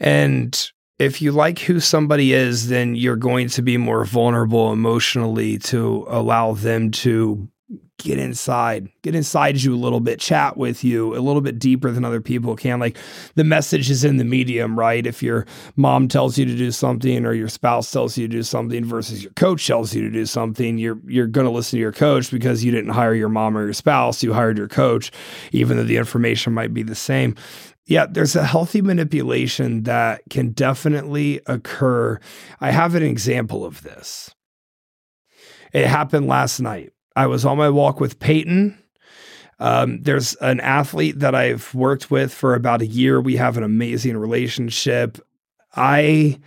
And 0.00 0.70
if 0.98 1.22
you 1.22 1.30
like 1.32 1.60
who 1.60 1.80
somebody 1.80 2.32
is, 2.32 2.68
then 2.68 2.94
you're 2.94 3.16
going 3.16 3.48
to 3.50 3.62
be 3.62 3.76
more 3.76 4.04
vulnerable 4.04 4.72
emotionally 4.72 5.58
to 5.58 6.04
allow 6.08 6.52
them 6.52 6.90
to 6.90 7.48
get 7.98 8.18
inside, 8.18 8.88
get 9.02 9.14
inside 9.14 9.60
you 9.60 9.74
a 9.74 9.76
little 9.76 9.98
bit, 9.98 10.20
chat 10.20 10.56
with 10.56 10.84
you 10.84 11.16
a 11.16 11.18
little 11.18 11.40
bit 11.40 11.58
deeper 11.58 11.90
than 11.90 12.04
other 12.04 12.20
people 12.20 12.54
can. 12.54 12.78
Like 12.78 12.96
the 13.34 13.42
message 13.42 13.90
is 13.90 14.04
in 14.04 14.18
the 14.18 14.24
medium, 14.24 14.78
right? 14.78 15.04
If 15.04 15.22
your 15.22 15.46
mom 15.74 16.06
tells 16.06 16.38
you 16.38 16.44
to 16.44 16.56
do 16.56 16.70
something 16.70 17.26
or 17.26 17.32
your 17.32 17.48
spouse 17.48 17.90
tells 17.90 18.16
you 18.16 18.28
to 18.28 18.32
do 18.32 18.42
something 18.44 18.84
versus 18.84 19.22
your 19.22 19.32
coach 19.32 19.66
tells 19.66 19.94
you 19.94 20.02
to 20.02 20.10
do 20.10 20.26
something, 20.26 20.78
you're 20.78 20.98
you're 21.06 21.26
going 21.26 21.46
to 21.46 21.50
listen 21.50 21.76
to 21.76 21.80
your 21.80 21.92
coach 21.92 22.30
because 22.30 22.62
you 22.62 22.70
didn't 22.70 22.92
hire 22.92 23.14
your 23.14 23.28
mom 23.28 23.56
or 23.58 23.64
your 23.64 23.72
spouse, 23.72 24.22
you 24.22 24.32
hired 24.32 24.58
your 24.58 24.68
coach, 24.68 25.10
even 25.50 25.76
though 25.76 25.84
the 25.84 25.96
information 25.96 26.54
might 26.54 26.72
be 26.72 26.84
the 26.84 26.94
same. 26.94 27.34
Yeah, 27.88 28.04
there's 28.04 28.36
a 28.36 28.44
healthy 28.44 28.82
manipulation 28.82 29.84
that 29.84 30.20
can 30.28 30.50
definitely 30.50 31.40
occur. 31.46 32.20
I 32.60 32.70
have 32.70 32.94
an 32.94 33.02
example 33.02 33.64
of 33.64 33.82
this. 33.82 34.30
It 35.72 35.86
happened 35.86 36.26
last 36.26 36.60
night. 36.60 36.92
I 37.16 37.26
was 37.26 37.46
on 37.46 37.56
my 37.56 37.70
walk 37.70 37.98
with 37.98 38.20
Peyton. 38.20 38.78
Um, 39.58 40.02
there's 40.02 40.34
an 40.34 40.60
athlete 40.60 41.20
that 41.20 41.34
I've 41.34 41.74
worked 41.74 42.10
with 42.10 42.32
for 42.32 42.54
about 42.54 42.82
a 42.82 42.86
year. 42.86 43.22
We 43.22 43.36
have 43.36 43.56
an 43.56 43.64
amazing 43.64 44.18
relationship. 44.18 45.18
I 45.74 46.40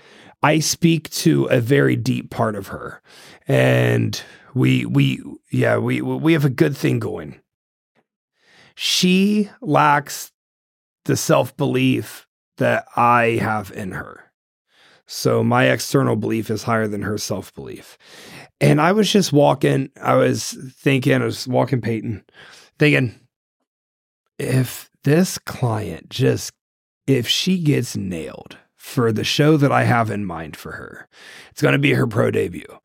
I 0.44 0.60
speak 0.60 1.10
to 1.10 1.46
a 1.46 1.60
very 1.60 1.96
deep 1.96 2.30
part 2.30 2.56
of 2.56 2.68
her, 2.68 3.02
and 3.48 4.22
we 4.54 4.86
we 4.86 5.24
yeah 5.52 5.78
we 5.78 6.02
we 6.02 6.34
have 6.34 6.46
a 6.46 6.50
good 6.52 6.78
thing 6.78 7.00
going. 7.00 7.42
She 8.76 9.50
lacks 9.60 10.32
the 11.06 11.18
self 11.18 11.56
belief 11.58 12.28
that 12.58 12.86
I 12.96 13.40
have 13.42 13.72
in 13.72 13.92
her. 13.92 14.32
So 15.08 15.44
my 15.44 15.66
external 15.66 16.16
belief 16.16 16.50
is 16.50 16.64
higher 16.64 16.88
than 16.88 17.02
her 17.02 17.18
self 17.18 17.54
belief. 17.54 17.98
And 18.62 18.80
I 18.80 18.94
was 18.94 19.12
just 19.12 19.34
walking, 19.34 19.90
I 20.02 20.16
was 20.16 20.52
thinking, 20.78 21.22
I 21.22 21.26
was 21.26 21.48
walking 21.48 21.82
Peyton, 21.82 22.24
thinking, 22.80 23.20
if 24.40 24.90
this 25.04 25.38
client 25.38 26.10
just, 26.10 26.54
if 27.08 27.28
she 27.28 27.60
gets 27.60 27.98
nailed 27.98 28.58
for 28.78 29.12
the 29.12 29.24
show 29.24 29.58
that 29.58 29.72
I 29.72 29.84
have 29.84 30.10
in 30.10 30.26
mind 30.26 30.56
for 30.56 30.72
her, 30.74 31.10
it's 31.52 31.62
going 31.62 31.74
to 31.74 31.80
be 31.80 31.94
her 31.94 32.08
pro 32.08 32.32
debut. 32.32 32.80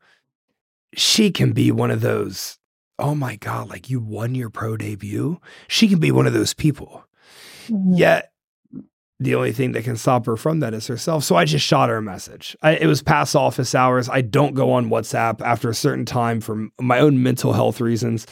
She 0.95 1.31
can 1.31 1.53
be 1.53 1.71
one 1.71 1.91
of 1.91 2.01
those, 2.01 2.57
oh 2.99 3.15
my 3.15 3.37
God, 3.37 3.69
like 3.69 3.89
you 3.89 3.99
won 3.99 4.35
your 4.35 4.49
pro 4.49 4.75
debut. 4.75 5.39
She 5.67 5.87
can 5.87 5.99
be 5.99 6.11
one 6.11 6.27
of 6.27 6.33
those 6.33 6.53
people. 6.53 7.06
Mm-hmm. 7.67 7.93
Yet 7.93 8.31
the 9.19 9.35
only 9.35 9.51
thing 9.51 9.71
that 9.71 9.83
can 9.83 9.97
stop 9.97 10.25
her 10.27 10.37
from 10.37 10.59
that 10.59 10.73
is 10.73 10.87
herself. 10.87 11.23
So 11.23 11.35
I 11.35 11.45
just 11.45 11.65
shot 11.65 11.89
her 11.89 11.97
a 11.97 12.01
message. 12.01 12.55
I, 12.61 12.73
it 12.73 12.85
was 12.85 13.01
past 13.01 13.35
office 13.35 13.73
hours. 13.73 14.09
I 14.09 14.21
don't 14.21 14.53
go 14.53 14.71
on 14.71 14.89
WhatsApp 14.89 15.41
after 15.41 15.69
a 15.69 15.75
certain 15.75 16.05
time 16.05 16.39
for 16.39 16.67
my 16.79 16.99
own 16.99 17.23
mental 17.23 17.53
health 17.53 17.81
reasons. 17.81 18.27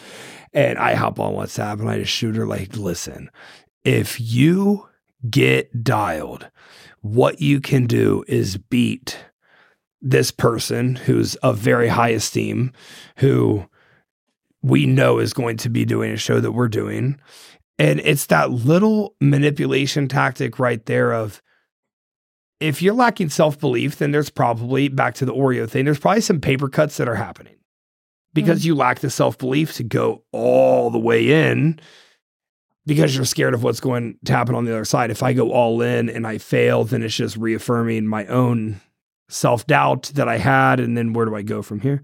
And 0.53 0.77
I 0.77 0.93
hop 0.93 1.19
on 1.19 1.33
WhatsApp 1.33 1.79
and 1.79 1.89
I 1.89 1.99
just 1.99 2.11
shoot 2.11 2.35
her 2.35 2.45
like, 2.45 2.75
listen, 2.77 3.29
if 3.83 4.21
you 4.21 4.87
get 5.29 5.83
dialed, 5.83 6.49
what 7.01 7.41
you 7.41 7.59
can 7.59 7.87
do 7.87 8.23
is 8.27 8.57
beat 8.57 9.17
this 10.01 10.29
person 10.29 10.95
who's 10.95 11.35
of 11.35 11.57
very 11.57 11.87
high 11.87 12.09
esteem, 12.09 12.71
who 13.17 13.65
we 14.61 14.85
know 14.85 15.17
is 15.17 15.33
going 15.33 15.57
to 15.57 15.69
be 15.69 15.83
doing 15.83 16.11
a 16.11 16.17
show 16.17 16.39
that 16.39 16.51
we're 16.51 16.67
doing 16.67 17.19
and 17.77 17.99
it's 17.99 18.27
that 18.27 18.51
little 18.51 19.15
manipulation 19.19 20.07
tactic 20.07 20.59
right 20.59 20.85
there 20.85 21.13
of 21.13 21.41
if 22.59 22.81
you're 22.81 22.93
lacking 22.93 23.29
self 23.29 23.59
belief, 23.59 23.97
then 23.97 24.11
there's 24.11 24.29
probably 24.29 24.87
back 24.87 25.15
to 25.15 25.25
the 25.25 25.33
Oreo 25.33 25.69
thing, 25.69 25.85
there's 25.85 25.99
probably 25.99 26.21
some 26.21 26.39
paper 26.39 26.69
cuts 26.69 26.97
that 26.97 27.07
are 27.07 27.15
happening 27.15 27.55
because 28.33 28.61
mm. 28.61 28.65
you 28.65 28.75
lack 28.75 28.99
the 28.99 29.09
self 29.09 29.37
belief 29.37 29.73
to 29.73 29.83
go 29.83 30.23
all 30.31 30.89
the 30.89 30.99
way 30.99 31.49
in 31.49 31.79
because 32.85 33.15
you're 33.15 33.25
scared 33.25 33.53
of 33.53 33.63
what's 33.63 33.79
going 33.79 34.17
to 34.25 34.31
happen 34.31 34.55
on 34.55 34.65
the 34.65 34.71
other 34.71 34.85
side. 34.85 35.11
If 35.11 35.23
I 35.23 35.33
go 35.33 35.51
all 35.51 35.81
in 35.81 36.09
and 36.09 36.25
I 36.27 36.37
fail, 36.37 36.83
then 36.83 37.03
it's 37.03 37.15
just 37.15 37.35
reaffirming 37.35 38.05
my 38.05 38.25
own 38.27 38.79
self 39.27 39.65
doubt 39.65 40.11
that 40.15 40.27
I 40.27 40.37
had. 40.37 40.79
And 40.79 40.95
then 40.97 41.13
where 41.13 41.25
do 41.25 41.35
I 41.35 41.41
go 41.41 41.61
from 41.61 41.79
here? 41.79 42.03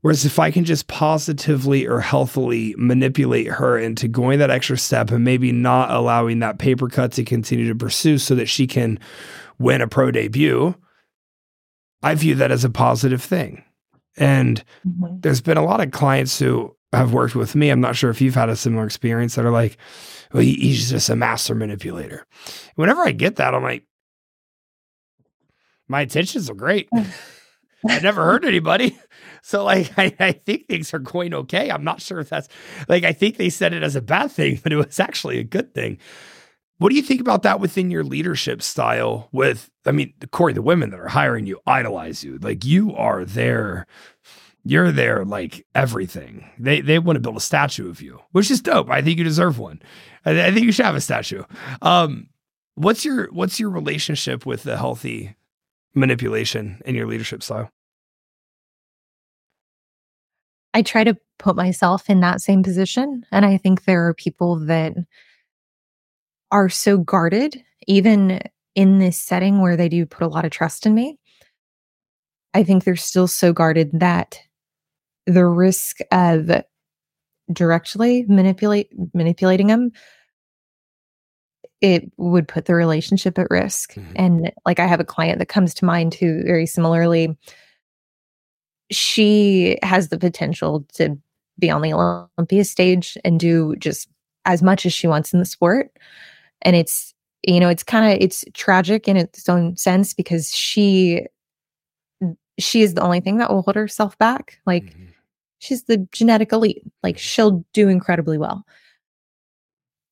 Whereas 0.00 0.24
if 0.24 0.38
I 0.38 0.50
can 0.50 0.64
just 0.64 0.86
positively 0.86 1.86
or 1.86 2.00
healthily 2.00 2.74
manipulate 2.78 3.48
her 3.48 3.76
into 3.76 4.06
going 4.06 4.38
that 4.38 4.50
extra 4.50 4.78
step 4.78 5.10
and 5.10 5.24
maybe 5.24 5.50
not 5.50 5.90
allowing 5.90 6.38
that 6.38 6.58
paper 6.58 6.88
cut 6.88 7.12
to 7.12 7.24
continue 7.24 7.66
to 7.68 7.74
pursue 7.74 8.18
so 8.18 8.34
that 8.36 8.46
she 8.46 8.66
can 8.66 8.98
win 9.58 9.80
a 9.80 9.88
pro 9.88 10.10
debut, 10.10 10.74
I 12.02 12.14
view 12.14 12.36
that 12.36 12.52
as 12.52 12.64
a 12.64 12.70
positive 12.70 13.22
thing. 13.22 13.64
And 14.16 14.62
mm-hmm. 14.86 15.20
there's 15.20 15.40
been 15.40 15.56
a 15.56 15.64
lot 15.64 15.80
of 15.80 15.90
clients 15.90 16.38
who 16.38 16.76
have 16.92 17.12
worked 17.12 17.34
with 17.34 17.54
me. 17.54 17.70
I'm 17.70 17.80
not 17.80 17.96
sure 17.96 18.10
if 18.10 18.20
you've 18.20 18.34
had 18.34 18.48
a 18.48 18.56
similar 18.56 18.84
experience 18.84 19.34
that 19.34 19.44
are 19.44 19.50
like, 19.50 19.76
well, 20.32 20.42
he, 20.42 20.54
he's 20.54 20.90
just 20.90 21.08
a 21.08 21.16
master 21.16 21.54
manipulator. 21.54 22.24
Whenever 22.76 23.02
I 23.02 23.12
get 23.12 23.36
that, 23.36 23.54
I'm 23.54 23.62
like, 23.62 23.84
my 25.88 26.02
intentions 26.02 26.48
are 26.50 26.54
great. 26.54 26.88
I 27.88 28.00
never 28.00 28.24
hurt 28.24 28.44
anybody. 28.44 28.98
So 29.48 29.64
like 29.64 29.90
I, 29.96 30.14
I 30.20 30.32
think 30.32 30.68
things 30.68 30.92
are 30.92 30.98
going 30.98 31.32
okay. 31.32 31.70
I'm 31.70 31.82
not 31.82 32.02
sure 32.02 32.20
if 32.20 32.28
that's 32.28 32.48
like 32.86 33.04
I 33.04 33.12
think 33.12 33.38
they 33.38 33.48
said 33.48 33.72
it 33.72 33.82
as 33.82 33.96
a 33.96 34.02
bad 34.02 34.30
thing, 34.30 34.60
but 34.62 34.72
it 34.72 34.76
was 34.76 35.00
actually 35.00 35.38
a 35.38 35.44
good 35.44 35.72
thing. 35.74 35.98
What 36.76 36.90
do 36.90 36.96
you 36.96 37.02
think 37.02 37.20
about 37.20 37.42
that 37.42 37.58
within 37.58 37.90
your 37.90 38.04
leadership 38.04 38.60
style? 38.60 39.28
With 39.32 39.70
I 39.86 39.92
mean, 39.92 40.12
Cory, 40.30 40.52
the 40.52 40.60
women 40.60 40.90
that 40.90 41.00
are 41.00 41.08
hiring 41.08 41.46
you 41.46 41.60
idolize 41.66 42.22
you. 42.22 42.36
Like 42.38 42.64
you 42.66 42.94
are 42.94 43.24
there, 43.24 43.86
you're 44.64 44.92
there 44.92 45.24
like 45.24 45.66
everything. 45.74 46.44
They 46.58 46.82
they 46.82 46.98
want 46.98 47.16
to 47.16 47.20
build 47.20 47.38
a 47.38 47.40
statue 47.40 47.88
of 47.88 48.02
you, 48.02 48.20
which 48.32 48.50
is 48.50 48.60
dope. 48.60 48.90
I 48.90 49.00
think 49.00 49.16
you 49.16 49.24
deserve 49.24 49.58
one. 49.58 49.80
I, 50.26 50.48
I 50.48 50.52
think 50.52 50.66
you 50.66 50.72
should 50.72 50.84
have 50.84 50.94
a 50.94 51.00
statue. 51.00 51.42
Um, 51.80 52.28
what's 52.74 53.02
your 53.02 53.32
what's 53.32 53.58
your 53.58 53.70
relationship 53.70 54.44
with 54.44 54.64
the 54.64 54.76
healthy 54.76 55.36
manipulation 55.94 56.82
in 56.84 56.94
your 56.94 57.06
leadership 57.06 57.42
style? 57.42 57.70
I 60.78 60.82
try 60.82 61.02
to 61.02 61.16
put 61.40 61.56
myself 61.56 62.08
in 62.08 62.20
that 62.20 62.40
same 62.40 62.62
position. 62.62 63.26
And 63.32 63.44
I 63.44 63.56
think 63.56 63.82
there 63.84 64.06
are 64.06 64.14
people 64.14 64.60
that 64.66 64.94
are 66.52 66.68
so 66.68 66.98
guarded, 66.98 67.60
even 67.88 68.40
in 68.76 69.00
this 69.00 69.18
setting 69.18 69.60
where 69.60 69.76
they 69.76 69.88
do 69.88 70.06
put 70.06 70.24
a 70.24 70.28
lot 70.28 70.44
of 70.44 70.52
trust 70.52 70.86
in 70.86 70.94
me. 70.94 71.18
I 72.54 72.62
think 72.62 72.84
they're 72.84 72.94
still 72.94 73.26
so 73.26 73.52
guarded 73.52 73.90
that 73.94 74.40
the 75.26 75.46
risk 75.46 75.98
of 76.12 76.48
directly 77.52 78.24
manipulate 78.28 78.88
manipulating 79.14 79.66
them 79.66 79.90
it 81.80 82.08
would 82.18 82.46
put 82.46 82.66
the 82.66 82.74
relationship 82.74 83.36
at 83.38 83.50
risk. 83.50 83.94
Mm-hmm. 83.94 84.12
And 84.14 84.52
like 84.64 84.78
I 84.78 84.86
have 84.86 85.00
a 85.00 85.04
client 85.04 85.40
that 85.40 85.46
comes 85.46 85.74
to 85.74 85.84
mind 85.84 86.14
who 86.14 86.44
very 86.44 86.66
similarly 86.66 87.36
she 88.90 89.78
has 89.82 90.08
the 90.08 90.18
potential 90.18 90.86
to 90.94 91.16
be 91.58 91.70
on 91.70 91.82
the 91.82 91.92
Olympia 91.92 92.64
stage 92.64 93.18
and 93.24 93.40
do 93.40 93.76
just 93.76 94.08
as 94.44 94.62
much 94.62 94.86
as 94.86 94.92
she 94.92 95.06
wants 95.06 95.32
in 95.32 95.38
the 95.38 95.44
sport. 95.44 95.90
And 96.62 96.74
it's, 96.76 97.14
you 97.46 97.60
know, 97.60 97.68
it's 97.68 97.82
kind 97.82 98.12
of 98.12 98.20
it's 98.20 98.44
tragic 98.54 99.08
in 99.08 99.16
its 99.16 99.48
own 99.48 99.76
sense 99.76 100.14
because 100.14 100.54
she 100.54 101.26
she 102.58 102.82
is 102.82 102.94
the 102.94 103.02
only 103.02 103.20
thing 103.20 103.38
that 103.38 103.50
will 103.50 103.62
hold 103.62 103.76
herself 103.76 104.18
back. 104.18 104.58
Like 104.66 104.84
mm-hmm. 104.84 105.06
she's 105.58 105.84
the 105.84 105.98
genetic 106.12 106.52
elite. 106.52 106.82
Like 107.02 107.18
she'll 107.18 107.64
do 107.72 107.88
incredibly 107.88 108.38
well. 108.38 108.64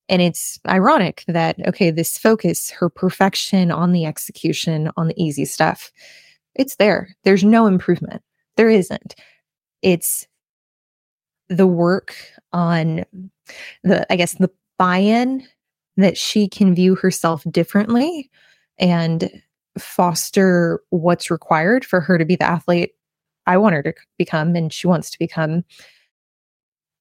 And 0.09 0.23
it's 0.23 0.61
ironic 0.69 1.25
that, 1.27 1.57
okay, 1.67 1.91
this 1.91 2.17
focus, 2.17 2.71
her 2.71 2.89
perfection 2.89 3.73
on 3.73 3.91
the 3.91 4.05
execution, 4.05 4.91
on 4.97 5.09
the 5.09 5.21
easy 5.21 5.45
stuff, 5.45 5.91
it's 6.55 6.77
there. 6.77 7.09
There's 7.25 7.43
no 7.43 7.67
improvement. 7.67 8.23
There 8.57 8.71
isn't. 8.71 9.15
It's 9.83 10.27
the 11.49 11.67
work 11.67 12.17
on 12.53 13.05
the, 13.85 14.11
I 14.13 14.17
guess, 14.17 14.35
the 14.35 14.51
buy 14.79 14.99
in 14.99 15.47
that 15.97 16.19
she 16.19 16.49
can 16.49 16.75
view 16.75 16.95
herself 16.95 17.45
differently 17.51 18.31
and 18.79 19.31
foster 19.79 20.81
what's 20.91 21.31
required 21.31 21.85
for 21.85 22.01
her 22.01 22.19
to 22.19 22.25
be 22.25 22.37
the 22.37 22.45
athlete 22.45 22.93
I 23.47 23.57
want 23.57 23.75
her 23.75 23.83
to 23.83 23.95
become 24.19 24.57
and 24.57 24.73
she 24.73 24.87
wants 24.87 25.11
to 25.11 25.19
become. 25.19 25.65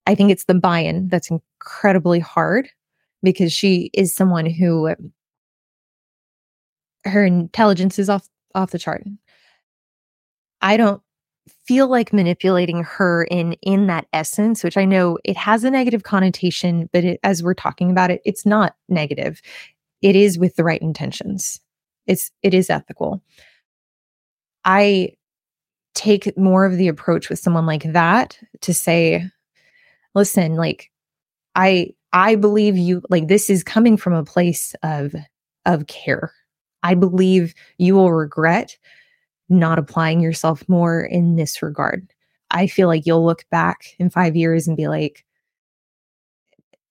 I 0.05 0.15
think 0.15 0.31
it's 0.31 0.45
the 0.45 0.53
buy 0.53 0.79
in 0.79 1.07
that's 1.07 1.31
incredibly 1.31 2.19
hard 2.19 2.69
because 3.23 3.51
she 3.51 3.89
is 3.93 4.13
someone 4.13 4.45
who 4.45 4.89
um, 4.89 5.11
her 7.05 7.25
intelligence 7.25 7.97
is 7.97 8.09
off 8.09 8.27
off 8.53 8.71
the 8.71 8.79
chart. 8.79 9.03
I 10.61 10.77
don't 10.77 11.01
feel 11.65 11.87
like 11.87 12.11
manipulating 12.13 12.83
her 12.83 13.23
in 13.25 13.53
in 13.61 13.87
that 13.87 14.07
essence 14.13 14.63
which 14.63 14.77
i 14.77 14.85
know 14.85 15.17
it 15.23 15.37
has 15.37 15.63
a 15.63 15.69
negative 15.69 16.03
connotation 16.03 16.89
but 16.91 17.03
it, 17.03 17.19
as 17.23 17.43
we're 17.43 17.53
talking 17.53 17.91
about 17.91 18.09
it 18.11 18.21
it's 18.25 18.45
not 18.45 18.75
negative. 18.89 19.41
It 20.01 20.15
is 20.15 20.37
with 20.37 20.55
the 20.55 20.63
right 20.63 20.81
intentions. 20.81 21.59
It's 22.07 22.31
it 22.43 22.53
is 22.53 22.69
ethical. 22.69 23.23
I 24.63 25.13
take 25.93 26.37
more 26.37 26.65
of 26.65 26.77
the 26.77 26.87
approach 26.87 27.29
with 27.29 27.39
someone 27.39 27.65
like 27.65 27.83
that 27.93 28.37
to 28.61 28.73
say 28.73 29.23
listen 30.13 30.55
like 30.55 30.91
i 31.55 31.89
i 32.11 32.35
believe 32.35 32.77
you 32.77 33.01
like 33.09 33.29
this 33.29 33.49
is 33.49 33.63
coming 33.63 33.95
from 33.95 34.13
a 34.13 34.23
place 34.23 34.75
of 34.83 35.15
of 35.65 35.87
care. 35.87 36.31
I 36.83 36.93
believe 36.93 37.55
you 37.77 37.95
will 37.95 38.13
regret 38.13 38.77
not 39.49 39.79
applying 39.79 40.19
yourself 40.19 40.67
more 40.67 41.01
in 41.01 41.35
this 41.35 41.61
regard. 41.61 42.07
I 42.51 42.67
feel 42.67 42.87
like 42.87 43.05
you'll 43.05 43.25
look 43.25 43.45
back 43.49 43.95
in 43.99 44.09
five 44.09 44.35
years 44.35 44.67
and 44.67 44.77
be 44.77 44.87
like, 44.87 45.25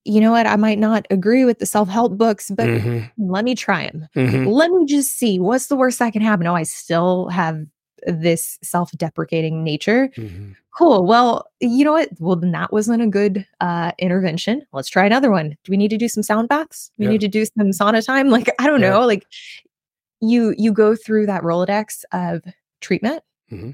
you 0.05 0.21
know 0.21 0.33
what? 0.33 0.47
I 0.47 0.57
might 0.57 0.79
not 0.79 1.07
agree 1.11 1.45
with 1.45 1.59
the 1.59 1.67
self 1.67 1.89
help 1.89 2.19
books, 2.19 2.51
but 2.51 2.67
mm-hmm. 2.67 3.31
let 3.31 3.45
me 3.45 3.55
try 3.55 3.87
them. 3.87 4.07
Mm-hmm. 4.15 4.47
Let 4.47 4.71
me 4.71 4.85
just 4.85 5.17
see 5.17 5.39
what's 5.39 5.69
the 5.69 5.77
worst 5.77 5.99
that 5.99 6.13
can 6.13 6.23
happen. 6.23 6.47
Oh, 6.47 6.55
I 6.55 6.65
still 6.65 7.29
have 7.29 7.65
this 8.07 8.59
self 8.63 8.91
deprecating 8.93 9.65
nature. 9.65 10.11
Mm-hmm. 10.17 10.53
Cool. 10.77 11.07
Well, 11.07 11.47
you 11.61 11.85
know 11.85 11.93
what? 11.93 12.11
Well, 12.19 12.37
then 12.37 12.51
that 12.51 12.73
wasn't 12.73 13.01
a 13.01 13.07
good 13.07 13.47
uh, 13.61 13.93
intervention. 13.99 14.67
Let's 14.73 14.89
try 14.89 15.07
another 15.07 15.31
one. 15.31 15.51
Do 15.63 15.71
we 15.71 15.77
need 15.77 15.91
to 15.91 15.97
do 15.97 16.09
some 16.09 16.25
sound 16.25 16.49
baths? 16.49 16.91
We 16.99 17.07
yeah. 17.07 17.13
need 17.13 17.21
to 17.21 17.29
do 17.29 17.45
some 17.45 17.69
sauna 17.69 18.05
time? 18.05 18.29
Like, 18.35 18.51
I 18.59 18.67
don't 18.67 18.81
yeah. 18.81 18.91
know. 18.91 19.07
Like, 19.07 19.27
you 20.29 20.55
you 20.59 20.72
go 20.72 20.95
through 20.95 21.27
that 21.27 21.43
rolodex 21.43 22.05
of 22.12 22.43
treatment 22.81 23.22
mm-hmm. 23.51 23.70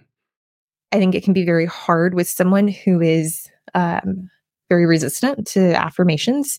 i 0.93 0.99
think 0.99 1.15
it 1.15 1.25
can 1.25 1.33
be 1.33 1.45
very 1.45 1.67
hard 1.67 2.15
with 2.15 2.29
someone 2.29 2.69
who 2.69 3.01
is 3.01 3.49
um, 3.75 4.31
very 4.69 4.87
resistant 4.87 5.47
to 5.47 5.75
affirmations 5.75 6.59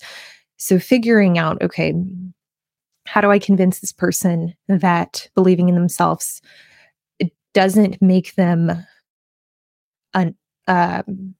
so 0.57 0.79
figuring 0.79 1.37
out 1.37 1.61
okay 1.61 1.93
how 3.05 3.21
do 3.21 3.31
i 3.31 3.39
convince 3.39 3.79
this 3.79 3.93
person 3.93 4.53
that 4.67 5.27
believing 5.35 5.69
in 5.69 5.75
themselves 5.75 6.41
doesn't 7.53 8.01
make 8.01 8.35
them 8.35 8.71
an 10.13 10.35
um, 10.67 11.35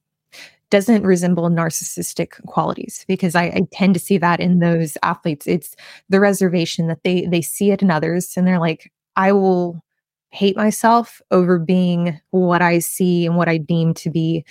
doesn't 0.72 1.04
resemble 1.04 1.50
narcissistic 1.50 2.44
qualities 2.48 3.06
because 3.08 3.36
I, 3.36 3.44
I, 3.44 3.62
tend 3.72 3.94
to 3.94 4.00
see 4.00 4.18
that 4.18 4.40
in 4.40 4.60
those 4.60 4.98
athletes. 5.04 5.46
It's 5.46 5.76
the 6.10 6.20
reservation 6.20 6.88
that 6.88 7.04
they 7.04 7.28
they 7.28 7.42
see 7.42 7.72
it 7.72 7.84
in 7.84 7.92
others 7.92 8.36
and 8.36 8.48
they're 8.48 8.60
like, 8.60 8.92
I 9.16 9.34
will 9.34 9.84
hate 10.32 10.56
myself 10.56 11.22
over 11.30 11.60
being 11.60 12.20
what 12.32 12.62
I 12.62 12.80
see 12.80 13.26
and 13.26 13.36
what 13.36 13.50
I 13.50 13.58
deem 13.58 13.94
to 13.96 14.10
be 14.10 14.46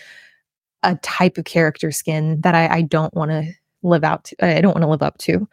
a 0.83 0.95
type 0.97 1.39
of 1.39 1.45
character 1.45 1.91
skin 1.91 2.41
that 2.43 2.55
I, 2.55 2.77
I 2.77 2.83
don't 2.83 3.15
want 3.15 3.31
to 3.31 3.53
live 3.83 4.05
out 4.05 4.25
to, 4.25 4.45
I 4.45 4.61
don't 4.61 4.75
want 4.75 4.83
to 4.83 4.89
live 4.89 5.03
up 5.03 5.19
to. 5.19 5.49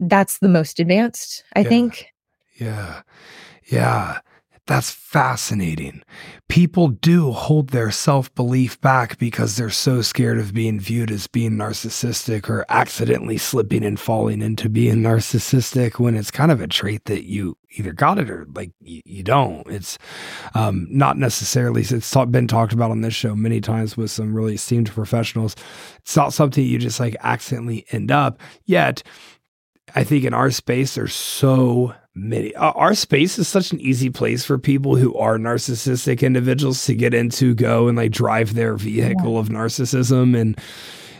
That's 0.00 0.38
the 0.38 0.48
most 0.48 0.80
advanced, 0.80 1.44
I 1.54 1.60
yeah. 1.60 1.68
think. 1.68 2.06
Yeah. 2.56 3.02
Yeah. 3.66 4.18
That's 4.68 4.90
fascinating. 4.90 6.02
People 6.48 6.88
do 6.88 7.32
hold 7.32 7.70
their 7.70 7.90
self 7.90 8.32
belief 8.34 8.78
back 8.82 9.16
because 9.18 9.56
they're 9.56 9.70
so 9.70 10.02
scared 10.02 10.38
of 10.38 10.52
being 10.52 10.78
viewed 10.78 11.10
as 11.10 11.26
being 11.26 11.52
narcissistic 11.52 12.50
or 12.50 12.66
accidentally 12.68 13.38
slipping 13.38 13.82
and 13.82 13.98
falling 13.98 14.42
into 14.42 14.68
being 14.68 14.96
narcissistic 14.96 15.98
when 15.98 16.14
it's 16.14 16.30
kind 16.30 16.52
of 16.52 16.60
a 16.60 16.66
trait 16.66 17.06
that 17.06 17.24
you 17.24 17.56
either 17.78 17.94
got 17.94 18.18
it 18.18 18.28
or 18.28 18.46
like 18.54 18.70
you, 18.82 19.00
you 19.06 19.22
don't. 19.22 19.66
It's 19.68 19.96
um, 20.54 20.86
not 20.90 21.16
necessarily, 21.16 21.80
it's 21.80 22.14
been 22.26 22.46
talked 22.46 22.74
about 22.74 22.90
on 22.90 23.00
this 23.00 23.14
show 23.14 23.34
many 23.34 23.62
times 23.62 23.96
with 23.96 24.10
some 24.10 24.34
really 24.34 24.56
esteemed 24.56 24.90
professionals. 24.90 25.56
It's 26.00 26.14
not 26.14 26.34
something 26.34 26.62
you 26.62 26.78
just 26.78 27.00
like 27.00 27.16
accidentally 27.22 27.86
end 27.90 28.10
up. 28.10 28.38
Yet, 28.66 29.02
I 29.94 30.04
think 30.04 30.24
in 30.24 30.34
our 30.34 30.50
space, 30.50 30.94
there's 30.94 31.14
so 31.14 31.94
many. 32.14 32.54
Uh, 32.54 32.72
our 32.72 32.94
space 32.94 33.38
is 33.38 33.48
such 33.48 33.72
an 33.72 33.80
easy 33.80 34.10
place 34.10 34.44
for 34.44 34.58
people 34.58 34.96
who 34.96 35.14
are 35.16 35.38
narcissistic 35.38 36.22
individuals 36.22 36.84
to 36.86 36.94
get 36.94 37.14
into, 37.14 37.54
go 37.54 37.88
and 37.88 37.96
like 37.96 38.12
drive 38.12 38.54
their 38.54 38.74
vehicle 38.76 39.34
yeah. 39.34 39.38
of 39.38 39.48
narcissism. 39.48 40.38
And, 40.38 40.58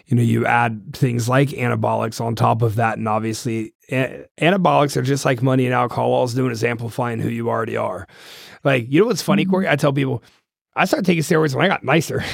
you 0.07 0.17
know, 0.17 0.23
you 0.23 0.47
add 0.47 0.95
things 0.95 1.29
like 1.29 1.51
anabolics 1.51 2.21
on 2.21 2.35
top 2.35 2.63
of 2.63 2.77
that. 2.77 2.99
And 2.99 3.09
obviously, 3.09 3.75
a- 3.91 4.25
anabolics 4.41 4.97
are 4.97 5.03
just 5.03 5.25
like 5.25 5.43
money 5.43 5.67
and 5.67 5.75
alcohol. 5.75 6.13
All 6.13 6.25
it's 6.25 6.35
doing 6.35 6.53
is 6.53 6.65
amplifying 6.65 7.21
who 7.21 7.29
you 7.29 7.49
already 7.49 7.77
are. 7.77 8.07
Like, 8.65 8.87
you 8.89 9.01
know 9.01 9.07
what's 9.07 9.23
funny, 9.23 9.45
mm-hmm. 9.45 9.51
Cory? 9.53 9.69
I 9.69 9.77
tell 9.77 9.93
people, 9.93 10.23
I 10.75 10.85
started 10.85 11.07
taking 11.07 11.23
steroids 11.23 11.55
when 11.55 11.65
I 11.65 11.69
got 11.69 11.85
nicer. 11.85 12.25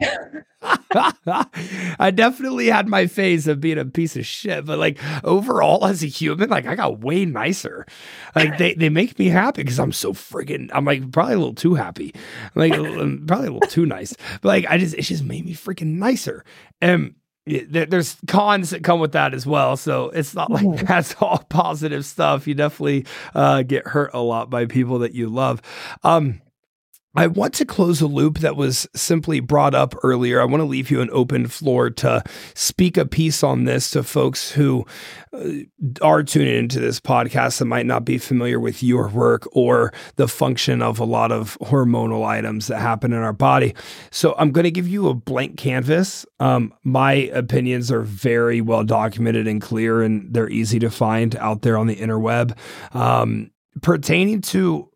I 1.98 2.10
definitely 2.14 2.66
had 2.66 2.88
my 2.88 3.06
phase 3.06 3.46
of 3.46 3.60
being 3.60 3.78
a 3.78 3.84
piece 3.84 4.16
of 4.16 4.26
shit, 4.26 4.64
but 4.64 4.78
like 4.78 4.98
overall 5.24 5.84
as 5.84 6.02
a 6.02 6.06
human, 6.06 6.50
like 6.50 6.66
I 6.66 6.74
got 6.74 7.00
way 7.00 7.24
nicer. 7.24 7.86
Like 8.34 8.58
they, 8.58 8.74
they 8.74 8.88
make 8.88 9.18
me 9.18 9.28
happy 9.28 9.62
because 9.62 9.78
I'm 9.78 9.92
so 9.92 10.12
friggin' 10.12 10.70
I'm 10.72 10.84
like 10.84 11.10
probably 11.10 11.34
a 11.34 11.38
little 11.38 11.54
too 11.54 11.74
happy. 11.74 12.14
like 12.54 12.72
probably 12.72 13.48
a 13.48 13.52
little 13.52 13.60
too 13.60 13.86
nice. 13.86 14.14
But 14.40 14.48
like 14.48 14.66
I 14.68 14.78
just 14.78 14.94
it 14.94 15.02
just 15.02 15.24
made 15.24 15.44
me 15.44 15.54
freaking 15.54 15.98
nicer. 15.98 16.44
And 16.80 17.14
there's 17.46 18.16
cons 18.26 18.70
that 18.70 18.82
come 18.82 19.00
with 19.00 19.12
that 19.12 19.34
as 19.34 19.46
well. 19.46 19.76
So 19.76 20.10
it's 20.10 20.34
not 20.34 20.50
like 20.50 20.86
that's 20.86 21.14
all 21.20 21.38
positive 21.48 22.04
stuff. 22.06 22.46
You 22.46 22.54
definitely 22.54 23.06
uh, 23.34 23.62
get 23.62 23.86
hurt 23.86 24.10
a 24.14 24.20
lot 24.20 24.50
by 24.50 24.66
people 24.66 25.00
that 25.00 25.14
you 25.14 25.28
love. 25.28 25.60
Um, 26.02 26.40
I 27.14 27.28
want 27.28 27.54
to 27.54 27.64
close 27.64 28.00
a 28.00 28.06
loop 28.06 28.38
that 28.38 28.56
was 28.56 28.88
simply 28.94 29.40
brought 29.40 29.74
up 29.74 29.94
earlier. 30.02 30.40
I 30.40 30.44
want 30.44 30.60
to 30.60 30.66
leave 30.66 30.90
you 30.90 31.00
an 31.00 31.10
open 31.12 31.46
floor 31.46 31.90
to 31.90 32.24
speak 32.54 32.96
a 32.96 33.06
piece 33.06 33.42
on 33.42 33.64
this 33.64 33.90
to 33.92 34.02
folks 34.02 34.50
who 34.50 34.84
uh, 35.32 35.50
are 36.02 36.22
tuning 36.22 36.56
into 36.56 36.80
this 36.80 37.00
podcast 37.00 37.58
that 37.58 37.66
might 37.66 37.86
not 37.86 38.04
be 38.04 38.18
familiar 38.18 38.58
with 38.58 38.82
your 38.82 39.08
work 39.08 39.46
or 39.52 39.92
the 40.16 40.26
function 40.26 40.82
of 40.82 40.98
a 40.98 41.04
lot 41.04 41.30
of 41.30 41.56
hormonal 41.60 42.26
items 42.26 42.66
that 42.66 42.80
happen 42.80 43.12
in 43.12 43.20
our 43.20 43.32
body. 43.32 43.74
So 44.10 44.34
I'm 44.36 44.50
going 44.50 44.64
to 44.64 44.70
give 44.70 44.88
you 44.88 45.08
a 45.08 45.14
blank 45.14 45.56
canvas. 45.56 46.26
Um, 46.40 46.74
my 46.82 47.12
opinions 47.12 47.92
are 47.92 48.02
very 48.02 48.60
well 48.60 48.82
documented 48.82 49.46
and 49.46 49.62
clear, 49.62 50.02
and 50.02 50.32
they're 50.34 50.50
easy 50.50 50.78
to 50.80 50.90
find 50.90 51.36
out 51.36 51.62
there 51.62 51.78
on 51.78 51.86
the 51.86 51.96
interweb. 51.96 52.56
Um, 52.92 53.50
pertaining 53.82 54.40
to 54.40 54.88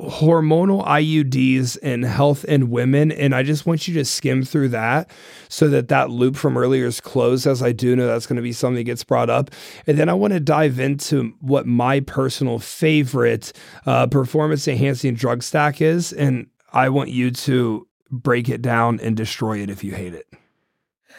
hormonal 0.00 0.86
IUDs 0.86 1.76
and 1.82 2.04
health 2.04 2.44
in 2.44 2.70
women. 2.70 3.12
And 3.12 3.34
I 3.34 3.42
just 3.42 3.66
want 3.66 3.86
you 3.86 3.94
to 3.94 4.04
skim 4.04 4.44
through 4.44 4.70
that 4.70 5.10
so 5.48 5.68
that 5.68 5.88
that 5.88 6.10
loop 6.10 6.36
from 6.36 6.56
earlier 6.56 6.86
is 6.86 7.00
closed, 7.00 7.46
as 7.46 7.62
I 7.62 7.72
do 7.72 7.94
know 7.94 8.06
that's 8.06 8.26
going 8.26 8.36
to 8.36 8.42
be 8.42 8.52
something 8.52 8.76
that 8.76 8.84
gets 8.84 9.04
brought 9.04 9.28
up. 9.28 9.50
And 9.86 9.98
then 9.98 10.08
I 10.08 10.14
want 10.14 10.32
to 10.32 10.40
dive 10.40 10.80
into 10.80 11.34
what 11.40 11.66
my 11.66 12.00
personal 12.00 12.58
favorite 12.58 13.52
uh, 13.86 14.06
performance 14.06 14.66
enhancing 14.66 15.14
drug 15.14 15.42
stack 15.42 15.80
is. 15.80 16.12
And 16.12 16.46
I 16.72 16.88
want 16.88 17.10
you 17.10 17.30
to 17.30 17.86
break 18.10 18.48
it 18.48 18.62
down 18.62 19.00
and 19.00 19.16
destroy 19.16 19.58
it 19.58 19.70
if 19.70 19.84
you 19.84 19.92
hate 19.92 20.14
it. 20.14 20.26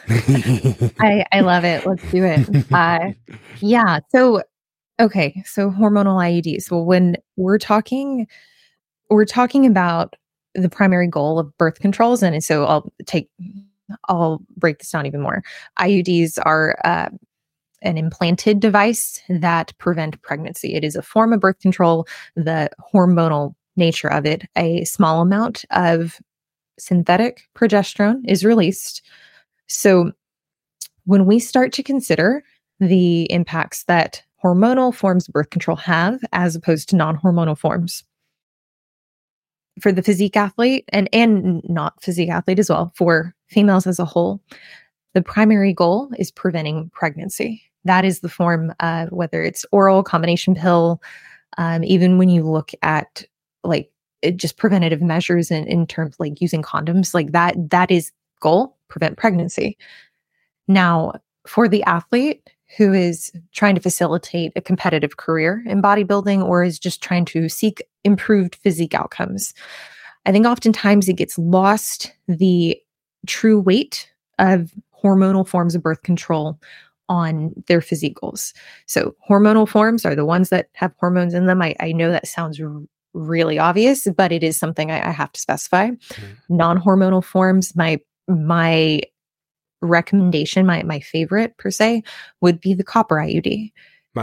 I, 0.98 1.24
I 1.30 1.40
love 1.40 1.64
it. 1.64 1.86
Let's 1.86 2.10
do 2.10 2.24
it. 2.24 2.48
Uh, 2.72 3.12
yeah. 3.60 4.00
So, 4.08 4.42
okay. 4.98 5.42
So, 5.46 5.70
hormonal 5.70 6.16
IUDs. 6.16 6.70
Well, 6.70 6.84
when 6.84 7.16
we're 7.36 7.58
talking 7.58 8.26
we're 9.14 9.24
talking 9.24 9.66
about 9.66 10.16
the 10.54 10.68
primary 10.68 11.06
goal 11.06 11.38
of 11.38 11.56
birth 11.58 11.80
controls. 11.80 12.22
And 12.22 12.42
so 12.42 12.64
I'll 12.64 12.92
take, 13.06 13.28
I'll 14.08 14.42
break 14.56 14.78
this 14.78 14.90
down 14.90 15.06
even 15.06 15.20
more. 15.20 15.42
IUDs 15.78 16.38
are 16.44 16.78
uh, 16.84 17.08
an 17.82 17.98
implanted 17.98 18.60
device 18.60 19.20
that 19.28 19.76
prevent 19.78 20.20
pregnancy. 20.22 20.74
It 20.74 20.84
is 20.84 20.96
a 20.96 21.02
form 21.02 21.32
of 21.32 21.40
birth 21.40 21.58
control. 21.60 22.06
The 22.36 22.70
hormonal 22.94 23.54
nature 23.76 24.08
of 24.08 24.26
it, 24.26 24.44
a 24.56 24.84
small 24.84 25.22
amount 25.22 25.64
of 25.70 26.20
synthetic 26.78 27.48
progesterone 27.56 28.20
is 28.26 28.44
released. 28.44 29.02
So 29.66 30.12
when 31.04 31.26
we 31.26 31.38
start 31.38 31.72
to 31.74 31.82
consider 31.82 32.44
the 32.80 33.24
impacts 33.32 33.84
that 33.84 34.22
hormonal 34.44 34.94
forms 34.94 35.28
of 35.28 35.32
birth 35.32 35.50
control 35.50 35.76
have 35.76 36.20
as 36.32 36.56
opposed 36.56 36.88
to 36.90 36.96
non-hormonal 36.96 37.56
forms, 37.56 38.04
for 39.80 39.92
the 39.92 40.02
physique 40.02 40.36
athlete 40.36 40.84
and 40.90 41.08
and 41.12 41.62
not 41.68 42.00
physique 42.02 42.30
athlete 42.30 42.58
as 42.58 42.68
well 42.68 42.92
for 42.94 43.34
females 43.48 43.86
as 43.86 43.98
a 43.98 44.04
whole 44.04 44.40
the 45.14 45.22
primary 45.22 45.72
goal 45.72 46.10
is 46.18 46.30
preventing 46.30 46.90
pregnancy. 46.94 47.62
That 47.84 48.04
is 48.04 48.20
the 48.20 48.28
form 48.28 48.72
uh, 48.80 49.06
whether 49.06 49.42
it's 49.42 49.66
oral 49.72 50.02
combination 50.02 50.54
pill 50.54 51.02
um, 51.58 51.84
even 51.84 52.18
when 52.18 52.28
you 52.28 52.44
look 52.44 52.70
at 52.82 53.24
like 53.62 53.90
just 54.36 54.56
preventative 54.56 55.02
measures 55.02 55.50
in, 55.50 55.66
in 55.66 55.86
terms 55.86 56.16
like 56.18 56.40
using 56.40 56.62
condoms 56.62 57.12
like 57.12 57.32
that 57.32 57.54
that 57.70 57.90
is 57.90 58.12
goal 58.40 58.76
prevent 58.88 59.16
pregnancy. 59.16 59.76
Now 60.68 61.12
for 61.46 61.68
the 61.68 61.82
athlete 61.84 62.48
who 62.76 62.92
is 62.92 63.30
trying 63.52 63.74
to 63.74 63.80
facilitate 63.80 64.52
a 64.56 64.60
competitive 64.60 65.16
career 65.16 65.62
in 65.66 65.82
bodybuilding 65.82 66.42
or 66.44 66.64
is 66.64 66.78
just 66.78 67.02
trying 67.02 67.24
to 67.26 67.48
seek 67.48 67.82
improved 68.04 68.56
physique 68.56 68.94
outcomes. 68.94 69.54
I 70.24 70.32
think 70.32 70.46
oftentimes 70.46 71.08
it 71.08 71.14
gets 71.14 71.38
lost 71.38 72.12
the 72.28 72.78
true 73.26 73.60
weight 73.60 74.10
of 74.38 74.72
hormonal 75.02 75.46
forms 75.46 75.74
of 75.74 75.82
birth 75.82 76.02
control 76.02 76.58
on 77.08 77.52
their 77.66 77.80
physique 77.80 78.16
goals. 78.20 78.54
So, 78.86 79.14
hormonal 79.28 79.68
forms 79.68 80.06
are 80.06 80.14
the 80.14 80.24
ones 80.24 80.48
that 80.48 80.68
have 80.74 80.94
hormones 80.98 81.34
in 81.34 81.46
them. 81.46 81.60
I, 81.60 81.74
I 81.80 81.92
know 81.92 82.10
that 82.10 82.26
sounds 82.26 82.60
r- 82.60 82.70
really 83.12 83.58
obvious, 83.58 84.06
but 84.16 84.32
it 84.32 84.42
is 84.42 84.56
something 84.56 84.90
I, 84.90 85.08
I 85.08 85.10
have 85.10 85.32
to 85.32 85.40
specify. 85.40 85.90
Mm-hmm. 85.90 86.56
Non 86.56 86.80
hormonal 86.80 87.22
forms, 87.22 87.76
my 87.76 87.98
my 88.28 89.02
recommendation, 89.82 90.64
my 90.64 90.82
my 90.84 91.00
favorite 91.00 91.56
per 91.58 91.70
se, 91.70 92.02
would 92.40 92.60
be 92.60 92.74
the 92.74 92.84
copper 92.84 93.16
IUD. 93.16 93.72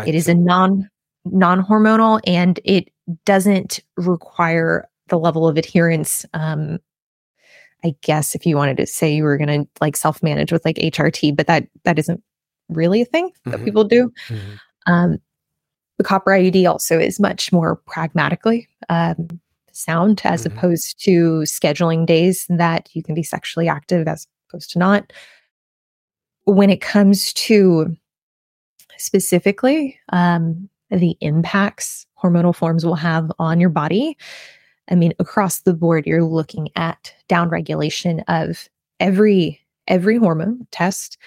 it 0.08 0.16
is 0.16 0.28
a 0.28 0.34
non 0.34 0.90
non 1.26 1.64
hormonal 1.64 2.20
and 2.26 2.60
it 2.64 2.90
doesn't 3.26 3.80
require 3.98 4.88
the 5.08 5.20
level 5.20 5.48
of 5.48 5.58
adherence. 5.58 6.26
Um, 6.34 6.80
I 7.84 7.96
guess 8.02 8.36
if 8.36 8.46
you 8.46 8.56
wanted 8.56 8.78
to 8.78 8.86
say 8.86 9.14
you 9.14 9.24
were 9.24 9.38
going 9.38 9.64
to 9.64 9.70
like 9.82 9.96
self 9.96 10.22
manage 10.22 10.52
with 10.52 10.66
like 10.66 10.78
HRT, 10.78 11.36
but 11.36 11.48
that 11.48 11.68
that 11.84 12.00
isn't 12.00 12.24
really 12.70 13.02
a 13.02 13.06
thing 13.06 13.32
that 13.46 13.56
mm-hmm. 13.56 13.66
people 13.66 13.84
do. 13.84 14.12
Mm-hmm. 14.28 14.92
Um, 14.92 15.18
the 15.98 16.04
copper 16.04 16.32
IUD 16.32 16.70
also 16.70 16.98
is 16.98 17.20
much 17.20 17.52
more 17.52 17.76
pragmatically 17.76 18.68
um, 18.90 19.28
sound 19.72 20.22
as 20.24 20.44
mm-hmm. 20.44 20.58
opposed 20.58 21.04
to 21.04 21.42
scheduling 21.42 22.06
days 22.06 22.46
that 22.50 22.90
you 22.94 23.04
can 23.04 23.16
be 23.16 23.24
sexually 23.24 23.68
active 23.68 24.08
as 24.08 24.28
opposed 24.48 24.72
to 24.72 24.80
not. 24.80 25.12
When 26.50 26.70
it 26.70 26.82
comes 26.82 27.32
to 27.34 27.96
specifically 28.98 30.00
um, 30.12 30.68
the 30.90 31.16
impacts 31.22 32.08
hormonal 32.22 32.56
forms 32.56 32.86
will 32.86 32.96
have 32.96 33.32
on 33.38 33.60
your 33.60 33.70
body, 33.70 34.18
I 34.90 34.96
mean, 34.96 35.14
across 35.20 35.60
the 35.62 35.74
board, 35.74 36.08
you're 36.08 36.24
looking 36.24 36.70
at 36.76 37.14
downregulation 37.30 38.24
of 38.28 38.68
every 39.00 39.62
every 39.88 40.18
hormone 40.18 40.68
test, 40.72 41.18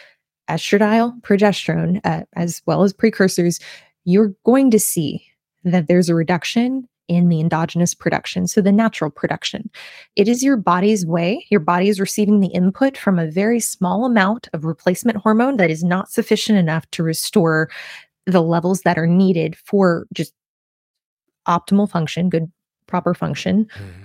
estradiol, 0.51 1.21
progesterone, 1.23 2.01
uh, 2.05 2.25
as 2.35 2.61
well 2.67 2.83
as 2.83 2.93
precursors. 2.93 3.61
You're 4.05 4.35
going 4.45 4.71
to 4.73 4.81
see 4.81 5.25
that 5.65 5.87
there's 5.87 6.09
a 6.09 6.15
reduction 6.15 6.89
in 7.09 7.29
the 7.29 7.41
endogenous 7.41 7.95
production, 7.95 8.47
so 8.47 8.61
the 8.61 8.73
natural 8.73 9.11
production. 9.11 9.69
It 10.17 10.29
is 10.29 10.43
your 10.43 10.57
body's 10.57 11.05
way. 11.05 11.47
Your 11.51 11.61
body 11.61 11.89
is 11.89 12.01
receiving 12.01 12.41
the 12.41 12.49
input 12.49 12.97
from 12.97 13.19
a 13.19 13.31
very 13.31 13.61
small 13.61 14.05
amount 14.05 14.49
of 14.53 14.65
replacement 14.65 15.19
hormone 15.19 15.57
that 15.57 15.71
is 15.71 15.83
not 15.83 16.11
sufficient 16.11 16.59
enough 16.59 16.89
to 16.93 17.03
restore 17.03 17.71
the 18.27 18.43
levels 18.43 18.83
that 18.83 18.99
are 18.99 19.07
needed 19.07 19.57
for 19.57 20.07
just 20.13 20.33
optimal 21.49 21.91
function, 21.91 22.31
good 22.31 22.51
proper 22.87 23.15
function. 23.15 23.65
Mm-hmm. 23.65 24.05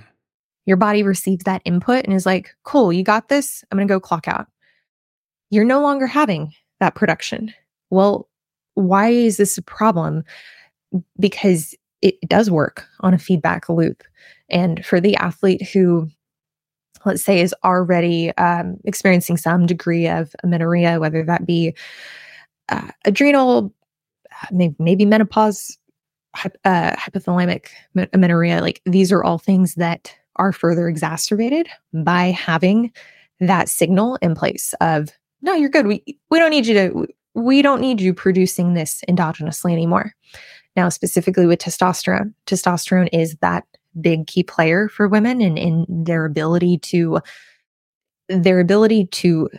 Your 0.65 0.77
body 0.77 1.03
receives 1.03 1.43
that 1.45 1.61
input 1.65 2.03
and 2.03 2.13
is 2.13 2.25
like, 2.25 2.55
cool, 2.63 2.91
you 2.91 3.03
got 3.03 3.29
this. 3.29 3.63
I'm 3.71 3.77
going 3.77 3.87
to 3.87 3.93
go 3.93 3.99
clock 3.99 4.27
out. 4.27 4.47
You're 5.49 5.63
no 5.63 5.81
longer 5.81 6.07
having 6.07 6.53
that 6.79 6.95
production. 6.95 7.53
Well, 7.89 8.27
why 8.73 9.09
is 9.09 9.37
this 9.37 9.57
a 9.57 9.61
problem? 9.61 10.23
Because 11.19 11.73
it, 12.01 12.15
does 12.27 12.51
work 12.51 12.85
on 13.01 13.13
a 13.13 13.19
feedback 13.19 13.69
loop. 13.69 14.03
And 14.49 14.85
for 14.85 14.99
the 14.99 15.15
athlete 15.17 15.67
who, 15.69 16.09
let's 17.05 17.23
say, 17.23 17.41
is 17.41 17.55
already 17.63 18.35
um, 18.37 18.77
experiencing 18.85 19.37
some 19.37 19.65
degree 19.65 20.07
of 20.07 20.35
amenorrhea, 20.43 20.99
whether 20.99 21.23
that 21.23 21.45
be 21.45 21.75
uh, 22.69 22.89
adrenal, 23.05 23.73
uh, 24.31 24.47
maybe, 24.51 24.75
maybe 24.79 25.05
menopause, 25.05 25.77
uh, 26.65 26.95
hypothalamic 26.95 27.67
amenorrhea, 28.13 28.61
like 28.61 28.81
these 28.85 29.11
are 29.11 29.23
all 29.23 29.39
things 29.39 29.75
that 29.75 30.13
are 30.35 30.51
further 30.51 30.87
exacerbated 30.87 31.67
by 31.93 32.25
having 32.25 32.91
that 33.39 33.69
signal 33.69 34.17
in 34.21 34.35
place 34.35 34.73
of 34.81 35.09
no, 35.41 35.53
you're 35.53 35.69
good. 35.69 35.87
We 35.87 36.03
we 36.29 36.39
don't 36.39 36.49
need 36.49 36.65
you 36.65 36.73
to 36.73 37.07
we 37.35 37.61
don't 37.61 37.81
need 37.81 38.01
you 38.01 38.13
producing 38.13 38.73
this 38.73 39.03
endogenously 39.07 39.71
anymore. 39.71 40.13
Now, 40.77 40.89
specifically 40.89 41.47
with 41.47 41.59
testosterone, 41.59 42.35
testosterone 42.45 43.09
is 43.11 43.35
that 43.41 43.65
big 43.99 44.27
key 44.27 44.43
player 44.43 44.87
for 44.87 45.07
women 45.07 45.41
and 45.41 45.57
in, 45.57 45.85
in 45.87 46.03
their 46.03 46.23
ability 46.23 46.77
to 46.77 47.19
their 48.29 48.59
ability 48.59 49.07
to 49.07 49.49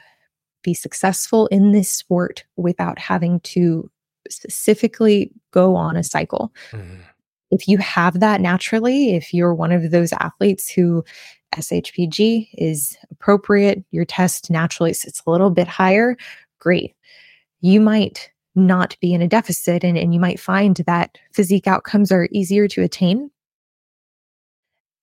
be 0.63 0.75
successful 0.75 1.49
in 1.49 1.73
this 1.73 1.91
sport 1.91 2.45
without 2.57 2.99
having 2.99 3.41
to 3.41 3.91
specifically 4.31 5.33
go 5.53 5.75
on 5.75 5.97
a 5.97 6.05
cycle. 6.05 6.53
Mm-hmm. 6.71 7.01
If 7.51 7.67
you 7.67 7.79
have 7.79 8.21
that 8.21 8.41
naturally, 8.41 9.17
if 9.17 9.35
you're 9.35 9.55
one 9.55 9.73
of 9.73 9.91
those 9.91 10.13
athletes 10.13 10.71
who 10.71 11.03
SHBG 11.55 12.51
is 12.59 12.97
appropriate, 13.11 13.83
your 13.91 14.05
test 14.05 14.51
naturally 14.51 14.93
sits 14.93 15.23
a 15.27 15.31
little 15.31 15.51
bit 15.51 15.67
higher, 15.67 16.17
great. 16.61 16.95
You 17.61 17.81
might 17.81 18.31
not 18.59 18.97
be 19.01 19.15
in 19.15 19.23
a 19.23 19.29
deficit 19.29 19.85
and, 19.85 19.97
and 19.97 20.13
you 20.13 20.21
might 20.21 20.41
find 20.41 20.77
that 20.87 21.19
physique 21.33 21.67
outcomes 21.67 22.13
are 22.13 22.29
easier 22.33 22.69
to 22.69 22.83
attain. 22.83 23.31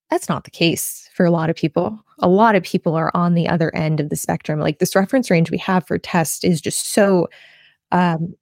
That's 0.10 0.30
not 0.30 0.44
the 0.44 0.52
case 0.52 1.10
for 1.14 1.26
a 1.26 1.32
lot 1.32 1.50
of 1.50 1.56
people. 1.56 2.00
A 2.20 2.28
lot 2.28 2.56
of 2.56 2.64
people 2.64 2.96
are 2.96 3.12
on 3.14 3.34
the 3.34 3.48
other 3.48 3.74
end 3.76 4.00
of 4.00 4.10
the 4.10 4.16
spectrum. 4.16 4.60
Like 4.60 4.80
this 4.80 4.96
reference 4.96 5.32
range 5.32 5.50
we 5.50 5.58
have 5.60 5.88
for 5.88 5.98
test 5.98 6.44
is 6.44 6.62
just 6.62 6.94
so 6.94 7.28
um, 7.92 8.36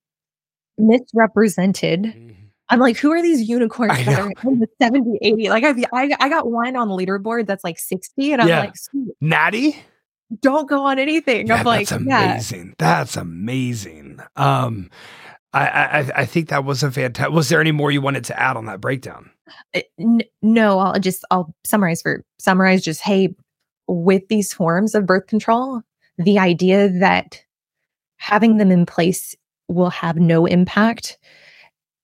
misrepresented. 0.78 2.04
Mm-hmm. 2.04 2.32
I'm 2.70 2.80
like, 2.80 2.98
who 2.98 3.12
are 3.12 3.22
these 3.22 3.48
unicorns 3.48 4.06
that 4.06 4.20
are 4.20 4.32
in 4.50 4.60
the 4.60 4.68
70, 4.82 5.20
80? 5.22 5.50
Like, 5.50 5.64
I, 5.64 5.74
I, 5.94 6.16
I 6.20 6.30
got 6.30 6.50
one 6.50 6.76
on 6.76 6.88
the 6.88 6.96
leaderboard 6.96 7.46
that's 7.46 7.64
like 7.64 7.78
60, 7.78 8.34
and 8.34 8.42
I'm 8.42 8.48
yeah. 8.48 8.60
like, 8.62 8.74
Natty? 9.22 9.76
Don't 10.42 10.70
go 10.70 10.86
on 10.86 11.00
anything. 11.00 11.48
Yeah, 11.48 11.56
I'm 11.56 11.66
like, 11.66 11.90
that's 11.90 12.02
amazing. 12.02 12.68
Yeah. 12.68 12.74
That's 12.78 13.18
amazing. 13.18 14.20
Um, 14.36 14.90
I, 15.54 15.68
I, 15.68 16.12
I 16.16 16.26
think 16.26 16.50
that 16.50 16.66
was 16.66 16.82
a 16.82 16.92
fantastic. 16.92 17.34
Was 17.34 17.50
there 17.50 17.62
any 17.62 17.72
more 17.72 17.92
you 17.92 18.02
wanted 18.02 18.24
to 18.26 18.40
add 18.40 18.58
on 18.58 18.66
that 18.66 18.82
breakdown? 18.82 19.30
Uh, 19.76 19.82
no, 20.42 20.80
I'll 20.80 21.00
just 21.00 21.24
I'll 21.30 21.54
summarize 21.64 22.02
for 22.02 22.24
summarize. 22.40 22.84
Just 22.84 23.02
hey, 23.02 23.36
with 23.88 24.28
these 24.30 24.54
forms 24.54 24.96
of 24.96 25.06
birth 25.06 25.28
control, 25.28 25.82
the 26.18 26.40
idea 26.40 26.90
that 26.90 27.44
having 28.18 28.58
them 28.58 28.72
in 28.72 28.86
place 28.86 29.36
will 29.68 29.90
have 29.90 30.18
no 30.18 30.46
impact, 30.46 31.18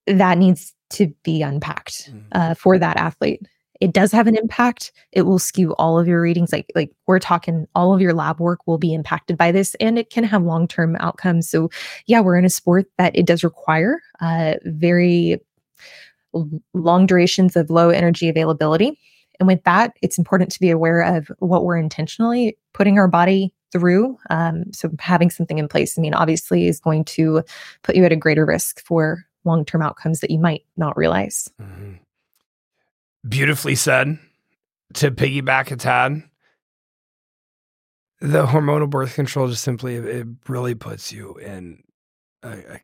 that 0.05 0.37
needs 0.37 0.75
to 0.91 1.13
be 1.23 1.41
unpacked 1.41 2.11
mm. 2.11 2.23
uh, 2.31 2.53
for 2.53 2.77
that 2.77 2.97
athlete. 2.97 3.41
It 3.79 3.93
does 3.93 4.11
have 4.11 4.27
an 4.27 4.35
impact. 4.35 4.91
It 5.11 5.23
will 5.23 5.39
skew 5.39 5.73
all 5.75 5.97
of 5.97 6.07
your 6.07 6.21
readings. 6.21 6.51
Like 6.51 6.71
like 6.75 6.91
we're 7.07 7.19
talking, 7.19 7.65
all 7.75 7.93
of 7.93 8.01
your 8.01 8.13
lab 8.13 8.39
work 8.39 8.67
will 8.67 8.77
be 8.77 8.93
impacted 8.93 9.37
by 9.37 9.51
this, 9.51 9.75
and 9.79 9.97
it 9.97 10.09
can 10.09 10.23
have 10.23 10.43
long 10.43 10.67
term 10.67 10.97
outcomes. 10.99 11.49
So 11.49 11.69
yeah, 12.05 12.19
we're 12.19 12.37
in 12.37 12.45
a 12.45 12.49
sport 12.49 12.87
that 12.97 13.15
it 13.15 13.25
does 13.25 13.43
require 13.43 14.01
uh, 14.19 14.55
very 14.65 15.39
long 16.73 17.05
durations 17.05 17.55
of 17.55 17.69
low 17.69 17.89
energy 17.89 18.29
availability. 18.29 18.99
And 19.39 19.47
with 19.47 19.63
that, 19.63 19.93
it's 20.01 20.17
important 20.17 20.51
to 20.51 20.59
be 20.59 20.69
aware 20.69 21.01
of 21.01 21.31
what 21.39 21.63
we're 21.63 21.77
intentionally 21.77 22.57
putting 22.73 22.99
our 22.99 23.07
body 23.07 23.53
through. 23.71 24.17
Um, 24.29 24.65
so 24.73 24.89
having 24.99 25.29
something 25.29 25.57
in 25.57 25.67
place, 25.67 25.97
I 25.97 26.01
mean, 26.01 26.13
obviously 26.13 26.67
is 26.67 26.79
going 26.79 27.05
to 27.05 27.43
put 27.83 27.95
you 27.95 28.03
at 28.03 28.11
a 28.11 28.17
greater 28.17 28.45
risk 28.45 28.81
for 28.81 29.23
long 29.45 29.63
term 29.63 29.81
outcomes 29.81 30.19
that 30.19 30.31
you 30.31 30.39
might 30.39 30.63
not 30.75 30.97
realize. 30.97 31.49
Mm-hmm. 31.61 31.93
Beautifully 33.27 33.75
said. 33.75 34.19
To 34.95 35.11
piggyback 35.11 35.69
a 35.69 35.75
tad, 35.75 36.23
the 38.21 38.47
hormonal 38.47 38.89
birth 38.89 39.13
control 39.13 39.47
just 39.47 39.63
simply 39.63 39.95
it 39.95 40.25
really 40.47 40.73
puts 40.73 41.11
you 41.11 41.35
in 41.35 41.83
a, 42.41 42.49
a 42.49 42.81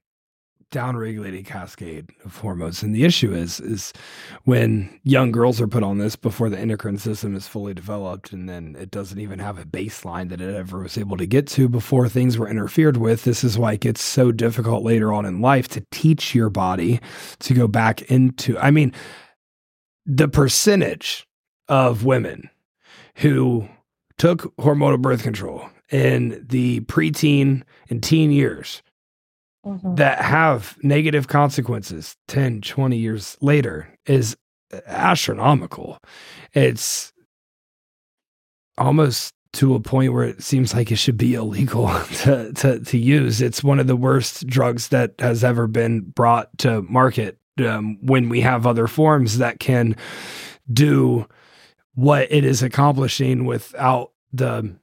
downregulated 0.72 1.46
cascade 1.46 2.10
of 2.26 2.38
hormones. 2.38 2.84
And 2.84 2.94
the 2.94 3.06
issue 3.06 3.34
is, 3.34 3.60
is 3.60 3.94
when 4.44 5.00
young 5.04 5.32
girls 5.32 5.62
are 5.62 5.68
put 5.68 5.84
on 5.84 5.98
this 5.98 6.16
before 6.16 6.50
the 6.50 6.60
endocrine 6.60 6.98
system 6.98 7.36
is 7.36 7.48
fully 7.48 7.74
developed, 7.74 8.34
and 8.34 8.48
then 8.50 8.76
it 8.78 8.92
doesn't 8.92 9.20
even 9.20 9.40
have 9.40 9.58
a 9.58 9.66
baseline 9.66 10.30
that 10.30 10.42
it 10.42 10.54
ever 10.54 10.80
was 10.80 10.98
able 10.98 11.18
to 11.18 11.26
get 11.26 11.48
to 11.48 11.70
before 11.70 12.10
things 12.10 12.38
were 12.38 12.50
interfered 12.50 12.98
with. 12.98 13.24
This 13.24 13.44
is 13.44 13.58
why 13.58 13.74
it 13.74 13.82
gets 13.82 14.02
so 14.04 14.32
difficult 14.32 14.84
later 14.84 15.14
on 15.14 15.26
in 15.26 15.42
life 15.42 15.68
to 15.70 15.86
teach 15.92 16.36
your 16.36 16.50
body 16.50 17.00
to 17.40 17.54
go 17.54 17.68
back 17.68 18.02
into. 18.04 18.58
I 18.60 18.70
mean, 18.70 18.94
the 20.06 20.28
percentage 20.28 21.28
of 21.68 22.06
women 22.06 22.50
who 23.16 23.68
took 24.18 24.56
hormonal 24.58 25.02
birth 25.02 25.24
control 25.24 25.70
in 25.92 26.46
the 26.48 26.82
preteen 26.82 27.64
and 27.90 28.04
teen 28.04 28.32
years 28.32 28.82
mm-hmm. 29.66 29.96
that 29.96 30.22
have 30.22 30.78
negative 30.84 31.28
consequences 31.28 32.16
10, 32.28 32.62
20 32.62 32.98
years 32.98 33.38
later 33.42 33.94
is 34.06 34.36
astronomical. 34.88 35.98
It's 36.54 37.14
almost 38.78 39.34
to 39.54 39.74
a 39.74 39.80
point 39.80 40.12
where 40.12 40.26
it 40.26 40.44
seems 40.44 40.74
like 40.74 40.92
it 40.92 40.98
should 40.98 41.18
be 41.18 41.34
illegal 41.34 41.88
to, 42.24 42.52
to, 42.54 42.80
to 42.82 42.98
use. 42.98 43.42
It's 43.42 43.64
one 43.64 43.80
of 43.80 43.88
the 43.88 43.96
worst 43.96 44.46
drugs 44.48 44.90
that 44.90 45.14
has 45.20 45.44
ever 45.44 45.68
been 45.68 46.02
brought 46.02 46.56
to 46.60 46.82
market 46.84 47.38
um, 47.60 47.98
when 48.02 48.30
we 48.30 48.42
have 48.42 48.66
other 48.66 48.88
forms 48.88 49.38
that 49.38 49.60
can 49.60 49.96
do 50.72 51.28
what 51.94 52.32
it 52.32 52.44
is 52.44 52.62
accomplishing 52.62 53.46
without 53.46 54.12
the 54.34 54.76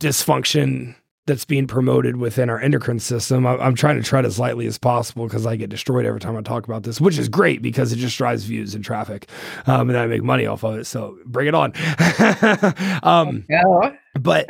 dysfunction 0.00 0.94
that's 1.26 1.44
being 1.44 1.68
promoted 1.68 2.16
within 2.16 2.50
our 2.50 2.60
endocrine 2.60 2.98
system. 2.98 3.46
I, 3.46 3.54
am 3.64 3.74
trying 3.74 3.96
to 3.96 4.02
tread 4.02 4.26
as 4.26 4.38
lightly 4.38 4.66
as 4.66 4.76
possible 4.76 5.26
because 5.26 5.46
I 5.46 5.54
get 5.54 5.70
destroyed 5.70 6.04
every 6.04 6.18
time 6.18 6.36
I 6.36 6.42
talk 6.42 6.64
about 6.64 6.82
this, 6.82 7.00
which 7.00 7.16
is 7.16 7.28
great 7.28 7.62
because 7.62 7.92
it 7.92 7.96
just 7.96 8.18
drives 8.18 8.44
views 8.44 8.74
and 8.74 8.84
traffic, 8.84 9.28
um, 9.66 9.88
and 9.88 9.98
I 9.98 10.06
make 10.06 10.22
money 10.22 10.46
off 10.46 10.64
of 10.64 10.78
it. 10.78 10.84
So 10.84 11.18
bring 11.24 11.46
it 11.46 11.54
on. 11.54 11.72
um, 13.04 13.44
yeah. 13.48 13.96
But 14.18 14.46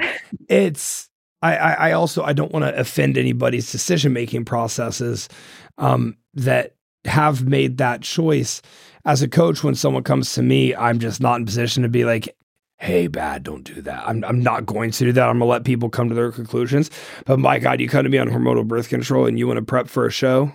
it's 0.48 1.10
I, 1.42 1.56
I 1.56 1.92
also 1.92 2.22
I 2.22 2.32
don't 2.32 2.52
want 2.52 2.64
to 2.64 2.78
offend 2.78 3.18
anybody's 3.18 3.70
decision 3.70 4.12
making 4.12 4.44
processes 4.44 5.28
um, 5.76 6.16
that 6.34 6.76
have 7.04 7.46
made 7.46 7.78
that 7.78 8.02
choice. 8.02 8.62
As 9.04 9.22
a 9.22 9.28
coach, 9.28 9.64
when 9.64 9.74
someone 9.74 10.04
comes 10.04 10.32
to 10.34 10.42
me, 10.42 10.74
I'm 10.74 10.98
just 10.98 11.20
not 11.20 11.40
in 11.40 11.46
position 11.46 11.82
to 11.82 11.88
be 11.88 12.04
like, 12.04 12.36
hey, 12.82 13.06
bad, 13.06 13.44
don't 13.44 13.62
do 13.62 13.80
that. 13.82 14.02
I'm, 14.08 14.24
I'm 14.24 14.42
not 14.42 14.66
going 14.66 14.90
to 14.90 15.04
do 15.04 15.12
that. 15.12 15.28
I'm 15.28 15.38
going 15.38 15.46
to 15.48 15.52
let 15.52 15.64
people 15.64 15.88
come 15.88 16.08
to 16.08 16.14
their 16.14 16.32
conclusions. 16.32 16.90
But 17.26 17.38
my 17.38 17.58
God, 17.58 17.80
you 17.80 17.88
come 17.88 18.02
to 18.02 18.10
me 18.10 18.18
on 18.18 18.28
hormonal 18.28 18.66
birth 18.66 18.88
control 18.88 19.26
and 19.26 19.38
you 19.38 19.46
want 19.46 19.58
to 19.58 19.64
prep 19.64 19.88
for 19.88 20.04
a 20.04 20.10
show. 20.10 20.52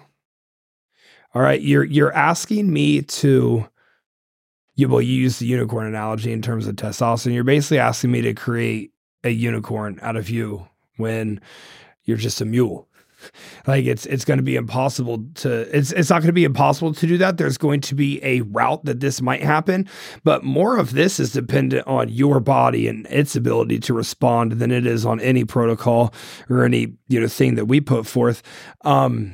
All 1.33 1.41
right. 1.41 1.61
You're, 1.61 1.85
you're 1.85 2.13
asking 2.13 2.71
me 2.71 3.01
to, 3.01 3.67
you, 4.75 4.89
well, 4.89 5.01
you 5.01 5.13
use 5.13 5.39
the 5.39 5.45
unicorn 5.45 5.87
analogy 5.87 6.33
in 6.33 6.41
terms 6.41 6.67
of 6.67 6.75
testosterone. 6.75 7.33
You're 7.33 7.43
basically 7.45 7.79
asking 7.79 8.11
me 8.11 8.21
to 8.21 8.33
create 8.33 8.91
a 9.23 9.29
unicorn 9.29 9.99
out 10.01 10.17
of 10.17 10.29
you 10.29 10.67
when 10.97 11.39
you're 12.03 12.17
just 12.17 12.41
a 12.41 12.45
mule 12.45 12.86
like 13.65 13.85
it's 13.85 14.05
it's 14.07 14.25
going 14.25 14.37
to 14.37 14.43
be 14.43 14.55
impossible 14.55 15.23
to 15.35 15.61
it's 15.75 15.91
it's 15.91 16.09
not 16.09 16.19
going 16.21 16.27
to 16.27 16.33
be 16.33 16.43
impossible 16.43 16.93
to 16.93 17.07
do 17.07 17.17
that 17.17 17.37
there's 17.37 17.57
going 17.57 17.81
to 17.81 17.95
be 17.95 18.23
a 18.23 18.41
route 18.41 18.83
that 18.85 18.99
this 18.99 19.21
might 19.21 19.43
happen 19.43 19.87
but 20.23 20.43
more 20.43 20.77
of 20.77 20.93
this 20.93 21.19
is 21.19 21.33
dependent 21.33 21.85
on 21.87 22.09
your 22.09 22.39
body 22.39 22.87
and 22.87 23.05
its 23.07 23.35
ability 23.35 23.79
to 23.79 23.93
respond 23.93 24.53
than 24.53 24.71
it 24.71 24.85
is 24.85 25.05
on 25.05 25.19
any 25.21 25.43
protocol 25.43 26.13
or 26.49 26.63
any 26.63 26.93
you 27.07 27.19
know 27.19 27.27
thing 27.27 27.55
that 27.55 27.65
we 27.65 27.79
put 27.81 28.05
forth 28.05 28.41
um 28.85 29.33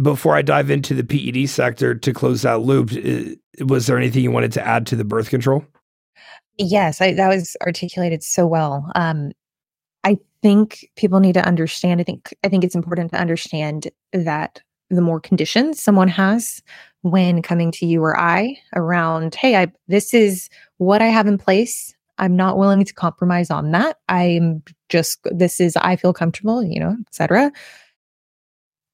before 0.00 0.34
I 0.34 0.42
dive 0.42 0.70
into 0.70 0.94
the 0.94 1.04
PED 1.04 1.48
sector 1.48 1.94
to 1.94 2.12
close 2.12 2.42
that 2.42 2.60
loop, 2.62 2.90
was 3.60 3.86
there 3.86 3.98
anything 3.98 4.22
you 4.22 4.30
wanted 4.30 4.52
to 4.52 4.66
add 4.66 4.86
to 4.86 4.96
the 4.96 5.04
birth 5.04 5.30
control? 5.30 5.64
Yes, 6.58 7.00
I, 7.00 7.12
that 7.14 7.28
was 7.28 7.56
articulated 7.62 8.22
so 8.22 8.46
well. 8.46 8.90
Um, 8.94 9.32
think 10.42 10.90
people 10.96 11.20
need 11.20 11.34
to 11.34 11.46
understand. 11.46 12.00
I 12.00 12.04
think 12.04 12.34
I 12.44 12.48
think 12.48 12.64
it's 12.64 12.74
important 12.74 13.12
to 13.12 13.20
understand 13.20 13.88
that 14.12 14.60
the 14.90 15.00
more 15.00 15.20
conditions 15.20 15.82
someone 15.82 16.08
has 16.08 16.62
when 17.02 17.42
coming 17.42 17.70
to 17.72 17.86
you 17.86 18.02
or 18.02 18.18
I 18.18 18.58
around, 18.74 19.34
hey, 19.34 19.56
I 19.56 19.72
this 19.88 20.12
is 20.12 20.48
what 20.78 21.02
I 21.02 21.06
have 21.06 21.26
in 21.26 21.38
place. 21.38 21.94
I'm 22.18 22.36
not 22.36 22.58
willing 22.58 22.84
to 22.84 22.92
compromise 22.92 23.50
on 23.50 23.72
that. 23.72 23.96
I'm 24.08 24.62
just 24.88 25.20
this 25.24 25.60
is 25.60 25.76
I 25.76 25.96
feel 25.96 26.12
comfortable, 26.12 26.62
you 26.62 26.80
know, 26.80 26.96
etc. 27.08 27.52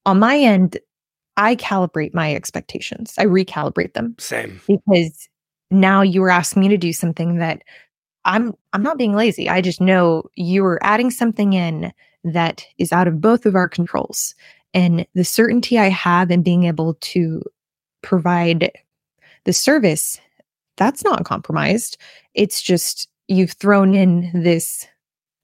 On 0.05 0.19
my 0.19 0.39
end, 0.39 0.79
I 1.37 1.57
calibrate 1.57 2.15
my 2.15 2.35
expectations. 2.35 3.15
I 3.19 3.25
recalibrate 3.27 3.95
them. 3.95 4.15
Same. 4.19 4.61
Because 4.69 5.29
now 5.71 6.03
you 6.03 6.23
are 6.23 6.31
asking 6.31 6.61
me 6.61 6.69
to 6.69 6.79
do 6.79 6.93
something 6.93 7.39
that 7.39 7.63
I'm 8.27 8.55
I'm 8.73 8.83
not 8.83 8.99
being 8.99 9.15
lazy. 9.15 9.49
I 9.49 9.61
just 9.63 9.81
know 9.81 10.25
you're 10.35 10.79
adding 10.83 11.11
something 11.11 11.55
in 11.55 11.93
that 12.25 12.67
is 12.77 12.93
out 12.93 13.09
of 13.09 13.21
both 13.21 13.47
of 13.47 13.55
our 13.55 13.69
controls. 13.69 14.35
And 14.75 15.07
the 15.15 15.25
certainty 15.25 15.79
I 15.79 15.89
have 15.89 16.31
in 16.31 16.43
being 16.43 16.65
able 16.65 16.95
to 16.95 17.43
provide 18.03 18.71
the 19.45 19.53
service, 19.53 20.21
that's 20.77 21.05
not 21.05 21.25
compromised. 21.25 21.97
It's 22.35 22.61
just 22.61 23.09
you've 23.29 23.53
thrown 23.53 23.95
in 23.95 24.31
this 24.35 24.87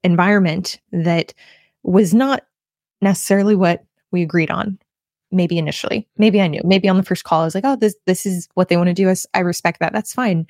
environment 0.03 0.81
that 0.91 1.33
was 1.85 2.13
not 2.13 2.43
necessarily 3.01 3.55
what 3.55 3.85
we 4.11 4.23
agreed 4.23 4.51
on 4.51 4.79
maybe 5.31 5.57
initially 5.59 6.07
maybe 6.19 6.41
i 6.41 6.47
knew 6.47 6.61
maybe 6.63 6.89
on 6.89 6.97
the 6.97 7.03
first 7.03 7.25
call 7.25 7.41
i 7.41 7.45
was 7.45 7.55
like 7.55 7.65
oh 7.65 7.77
this 7.77 7.97
this 8.07 8.27
is 8.27 8.49
what 8.55 8.69
they 8.69 8.77
want 8.77 8.89
to 8.89 8.95
do 8.95 9.09
Us 9.09 9.27
i 9.35 9.41
respect 9.41 9.81
that 9.81 9.93
that's 9.93 10.13
fine 10.13 10.47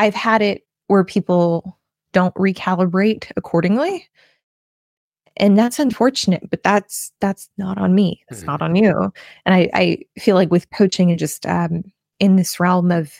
I've 0.00 0.14
had 0.14 0.40
it 0.40 0.66
where 0.86 1.04
people 1.04 1.78
don't 2.12 2.34
recalibrate 2.34 3.30
accordingly. 3.36 4.08
And 5.36 5.58
that's 5.58 5.78
unfortunate, 5.78 6.48
but 6.50 6.62
that's 6.62 7.12
that's 7.20 7.50
not 7.58 7.76
on 7.76 7.94
me. 7.94 8.24
It's 8.30 8.40
mm-hmm. 8.40 8.46
not 8.46 8.62
on 8.62 8.76
you. 8.76 9.12
And 9.44 9.54
I, 9.54 9.68
I 9.74 9.98
feel 10.18 10.36
like 10.36 10.50
with 10.50 10.70
coaching 10.70 11.10
and 11.10 11.18
just 11.18 11.44
um, 11.46 11.84
in 12.18 12.36
this 12.36 12.58
realm 12.58 12.90
of 12.90 13.12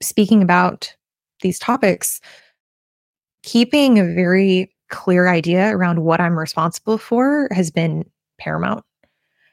speaking 0.00 0.42
about 0.42 0.92
these 1.40 1.60
topics, 1.60 2.20
keeping 3.44 3.98
a 3.98 4.04
very 4.04 4.74
clear 4.90 5.28
idea 5.28 5.74
around 5.74 6.02
what 6.02 6.20
I'm 6.20 6.38
responsible 6.38 6.98
for 6.98 7.48
has 7.52 7.70
been 7.70 8.04
paramount. 8.38 8.84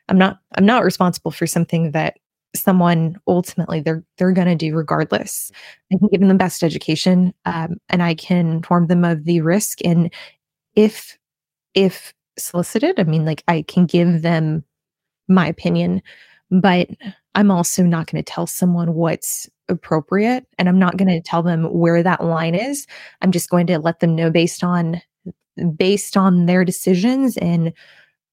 I'm 0.10 0.18
not 0.18 0.40
I'm 0.56 0.66
not 0.66 0.84
responsible 0.84 1.30
for 1.30 1.46
something 1.46 1.92
that 1.92 2.18
someone 2.56 3.20
ultimately 3.28 3.80
they're 3.80 4.04
they're 4.18 4.32
going 4.32 4.48
to 4.48 4.56
do 4.56 4.76
regardless. 4.76 5.52
I 5.94 5.98
can 5.98 6.08
give 6.08 6.20
them 6.20 6.30
the 6.30 6.36
best 6.36 6.64
education 6.64 7.34
um, 7.46 7.78
and 7.90 8.02
i 8.02 8.14
can 8.16 8.52
inform 8.52 8.88
them 8.88 9.06
of 9.06 9.26
the 9.26 9.42
risk 9.42 9.80
and 9.86 10.12
if 10.76 11.18
if 11.76 12.14
solicited 12.38 13.00
i 13.00 13.04
mean 13.04 13.26
like 13.26 13.44
i 13.48 13.62
can 13.64 13.86
give 13.86 14.22
them 14.22 14.64
my 15.28 15.46
opinion 15.46 16.02
but 16.50 16.90
i'm 17.36 17.52
also 17.52 17.84
not 17.84 18.10
going 18.10 18.24
to 18.24 18.32
tell 18.32 18.48
someone 18.48 18.94
what's 18.94 19.50
appropriate 19.68 20.46
and 20.58 20.68
i'm 20.70 20.80
not 20.80 20.98
going 20.98 21.08
to 21.10 21.22
tell 21.22 21.44
them 21.44 21.66
where 21.66 22.02
that 22.02 22.24
line 22.24 22.56
is. 22.56 22.88
I'm 23.22 23.32
just 23.32 23.50
going 23.50 23.68
to 23.68 23.80
let 23.80 24.00
them 24.00 24.16
know 24.16 24.32
based 24.32 24.64
on 24.64 25.02
based 25.76 26.16
on 26.18 26.46
their 26.46 26.64
decisions 26.64 27.38
and 27.38 27.74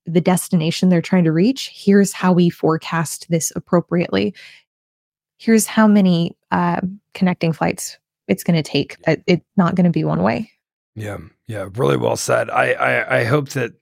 the 0.06 0.20
destination 0.20 0.88
they're 0.88 1.02
trying 1.02 1.24
to 1.24 1.32
reach. 1.32 1.70
Here's 1.74 2.12
how 2.12 2.32
we 2.32 2.48
forecast 2.48 3.26
this 3.28 3.52
appropriately. 3.56 4.34
Here's 5.38 5.66
how 5.66 5.86
many 5.86 6.36
uh, 6.50 6.80
connecting 7.14 7.52
flights 7.52 7.98
it's 8.28 8.44
going 8.44 8.60
to 8.60 8.68
take. 8.68 8.96
It's 9.26 9.44
not 9.56 9.74
going 9.74 9.84
to 9.84 9.90
be 9.90 10.04
one 10.04 10.22
way. 10.22 10.50
Yeah, 10.94 11.18
yeah, 11.46 11.68
really 11.74 11.96
well 11.96 12.16
said. 12.16 12.48
I, 12.50 12.72
I, 12.72 13.18
I 13.18 13.24
hope 13.24 13.50
that 13.50 13.72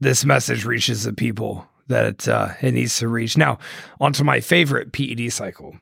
this 0.00 0.24
message 0.24 0.64
reaches 0.64 1.04
the 1.04 1.12
people 1.12 1.66
that 1.86 2.26
uh, 2.26 2.48
it 2.60 2.72
needs 2.72 2.98
to 2.98 3.08
reach. 3.08 3.36
Now, 3.36 3.58
onto 4.00 4.24
my 4.24 4.40
favorite 4.40 4.92
PED 4.92 5.32
cycle. 5.32 5.76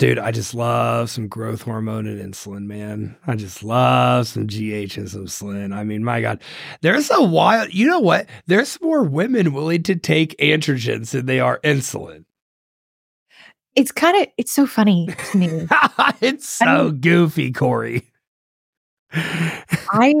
Dude, 0.00 0.18
I 0.18 0.30
just 0.30 0.54
love 0.54 1.10
some 1.10 1.28
growth 1.28 1.60
hormone 1.60 2.06
and 2.06 2.18
insulin, 2.18 2.64
man. 2.64 3.18
I 3.26 3.36
just 3.36 3.62
love 3.62 4.26
some 4.26 4.46
GH 4.46 4.96
and 4.96 5.10
some 5.10 5.26
SLIN. 5.26 5.74
I 5.74 5.84
mean, 5.84 6.02
my 6.02 6.22
God, 6.22 6.42
there's 6.80 7.10
a 7.10 7.22
wild, 7.22 7.74
you 7.74 7.86
know 7.86 7.98
what? 7.98 8.26
There's 8.46 8.80
more 8.80 9.04
women 9.04 9.52
willing 9.52 9.82
to 9.82 9.96
take 9.96 10.38
androgens 10.38 11.10
than 11.10 11.26
they 11.26 11.38
are 11.38 11.60
insulin. 11.62 12.24
It's 13.76 13.92
kind 13.92 14.22
of, 14.22 14.28
it's 14.38 14.52
so 14.52 14.66
funny 14.66 15.10
to 15.32 15.36
me. 15.36 15.48
it's 16.22 16.48
so 16.48 16.64
I 16.64 16.82
mean, 16.84 17.00
goofy, 17.02 17.52
Cory. 17.52 18.10
I, 19.12 20.14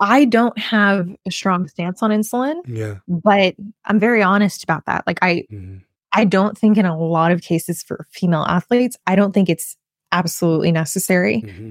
I 0.00 0.24
don't 0.24 0.58
have 0.58 1.08
a 1.24 1.30
strong 1.30 1.68
stance 1.68 2.02
on 2.02 2.10
insulin. 2.10 2.62
Yeah. 2.66 2.96
But 3.06 3.54
I'm 3.84 4.00
very 4.00 4.24
honest 4.24 4.64
about 4.64 4.86
that. 4.86 5.06
Like, 5.06 5.20
I, 5.22 5.46
mm-hmm 5.52 5.76
I 6.14 6.24
don't 6.24 6.56
think 6.56 6.78
in 6.78 6.86
a 6.86 6.96
lot 6.96 7.32
of 7.32 7.42
cases 7.42 7.82
for 7.82 8.06
female 8.10 8.46
athletes, 8.48 8.96
I 9.06 9.16
don't 9.16 9.32
think 9.32 9.48
it's 9.48 9.76
absolutely 10.12 10.70
necessary. 10.70 11.42
Mm-hmm. 11.42 11.70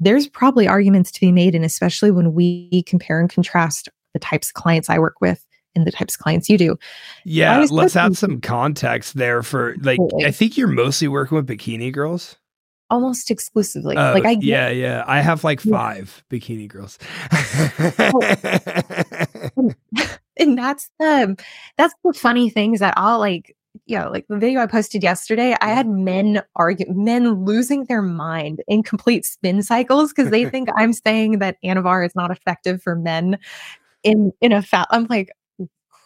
There's 0.00 0.26
probably 0.26 0.66
arguments 0.66 1.12
to 1.12 1.20
be 1.20 1.30
made, 1.30 1.54
and 1.54 1.64
especially 1.64 2.10
when 2.10 2.32
we 2.32 2.82
compare 2.84 3.20
and 3.20 3.30
contrast 3.30 3.88
the 4.14 4.18
types 4.18 4.48
of 4.48 4.54
clients 4.54 4.90
I 4.90 4.98
work 4.98 5.20
with 5.20 5.46
and 5.74 5.86
the 5.86 5.92
types 5.92 6.14
of 6.14 6.20
clients 6.20 6.48
you 6.48 6.58
do. 6.58 6.78
Yeah, 7.24 7.66
let's 7.70 7.94
have 7.94 8.18
some 8.18 8.40
context 8.40 9.14
there 9.14 9.42
for 9.42 9.76
like 9.80 10.00
I 10.24 10.30
think 10.30 10.56
you're 10.56 10.68
mostly 10.68 11.08
working 11.08 11.36
with 11.36 11.46
bikini 11.46 11.92
girls. 11.92 12.36
Almost 12.90 13.30
exclusively. 13.30 13.96
Uh, 13.96 14.12
like 14.12 14.26
I 14.26 14.34
get, 14.34 14.44
yeah, 14.44 14.68
yeah. 14.68 15.04
I 15.06 15.20
have 15.20 15.44
like 15.44 15.60
five 15.60 16.24
yeah. 16.30 16.38
bikini 16.38 16.68
girls. 16.68 16.98
and 20.36 20.58
that's 20.58 20.90
the 20.98 21.42
that's 21.78 21.94
the 22.04 22.12
funny 22.12 22.50
thing 22.50 22.74
is 22.74 22.80
that 22.80 22.94
I'll 22.96 23.18
like 23.18 23.56
you 23.86 23.98
know, 23.98 24.10
like 24.10 24.26
the 24.28 24.38
video 24.38 24.60
I 24.60 24.66
posted 24.66 25.02
yesterday, 25.02 25.52
I 25.52 25.56
mm-hmm. 25.56 25.74
had 25.74 25.88
men 25.88 26.42
argue, 26.56 26.86
men 26.92 27.44
losing 27.44 27.84
their 27.84 28.02
mind 28.02 28.62
in 28.68 28.82
complete 28.82 29.24
spin 29.24 29.62
cycles 29.62 30.12
because 30.12 30.30
they 30.30 30.44
think 30.50 30.68
I'm 30.76 30.92
saying 30.92 31.38
that 31.38 31.56
Anavar 31.64 32.06
is 32.06 32.14
not 32.14 32.30
effective 32.30 32.82
for 32.82 32.94
men 32.94 33.38
in 34.02 34.32
in 34.40 34.52
a 34.52 34.62
fat. 34.62 34.88
I'm 34.90 35.06
like, 35.08 35.30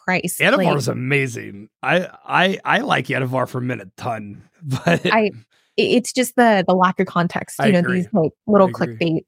Christ, 0.05 0.41
Anavar 0.41 0.57
like, 0.59 0.77
is 0.77 0.89
amazing. 0.89 1.69
I 1.83 2.09
I 2.25 2.59
I 2.65 2.79
like 2.81 3.07
Anavar 3.07 3.49
for 3.49 3.61
men 3.61 3.81
a 3.81 3.87
ton, 3.97 4.43
but 4.63 5.05
I 5.07 5.33
it's 5.77 6.13
just 6.13 6.37
the 6.37 6.65
the 6.67 6.75
lack 6.75 7.01
of 7.01 7.07
context. 7.07 7.61
I 7.61 7.67
You 7.67 7.73
know, 7.73 7.79
agree. 7.81 8.01
these 8.01 8.09
like 8.13 8.33
little 8.47 8.69
clickbait 8.69 9.25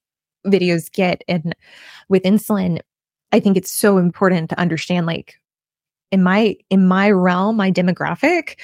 videos 0.47 0.91
get, 0.91 1.23
and 1.29 1.55
with 2.09 2.23
insulin, 2.23 2.81
I 3.33 3.41
think 3.41 3.57
it's 3.57 3.73
so 3.73 3.99
important 3.99 4.51
to 4.51 4.61
understand. 4.61 5.07
Like 5.07 5.35
in 6.11 6.23
my 6.23 6.57
in 6.71 6.87
my 6.87 7.11
realm, 7.11 7.57
my 7.57 7.71
demographic, 7.71 8.57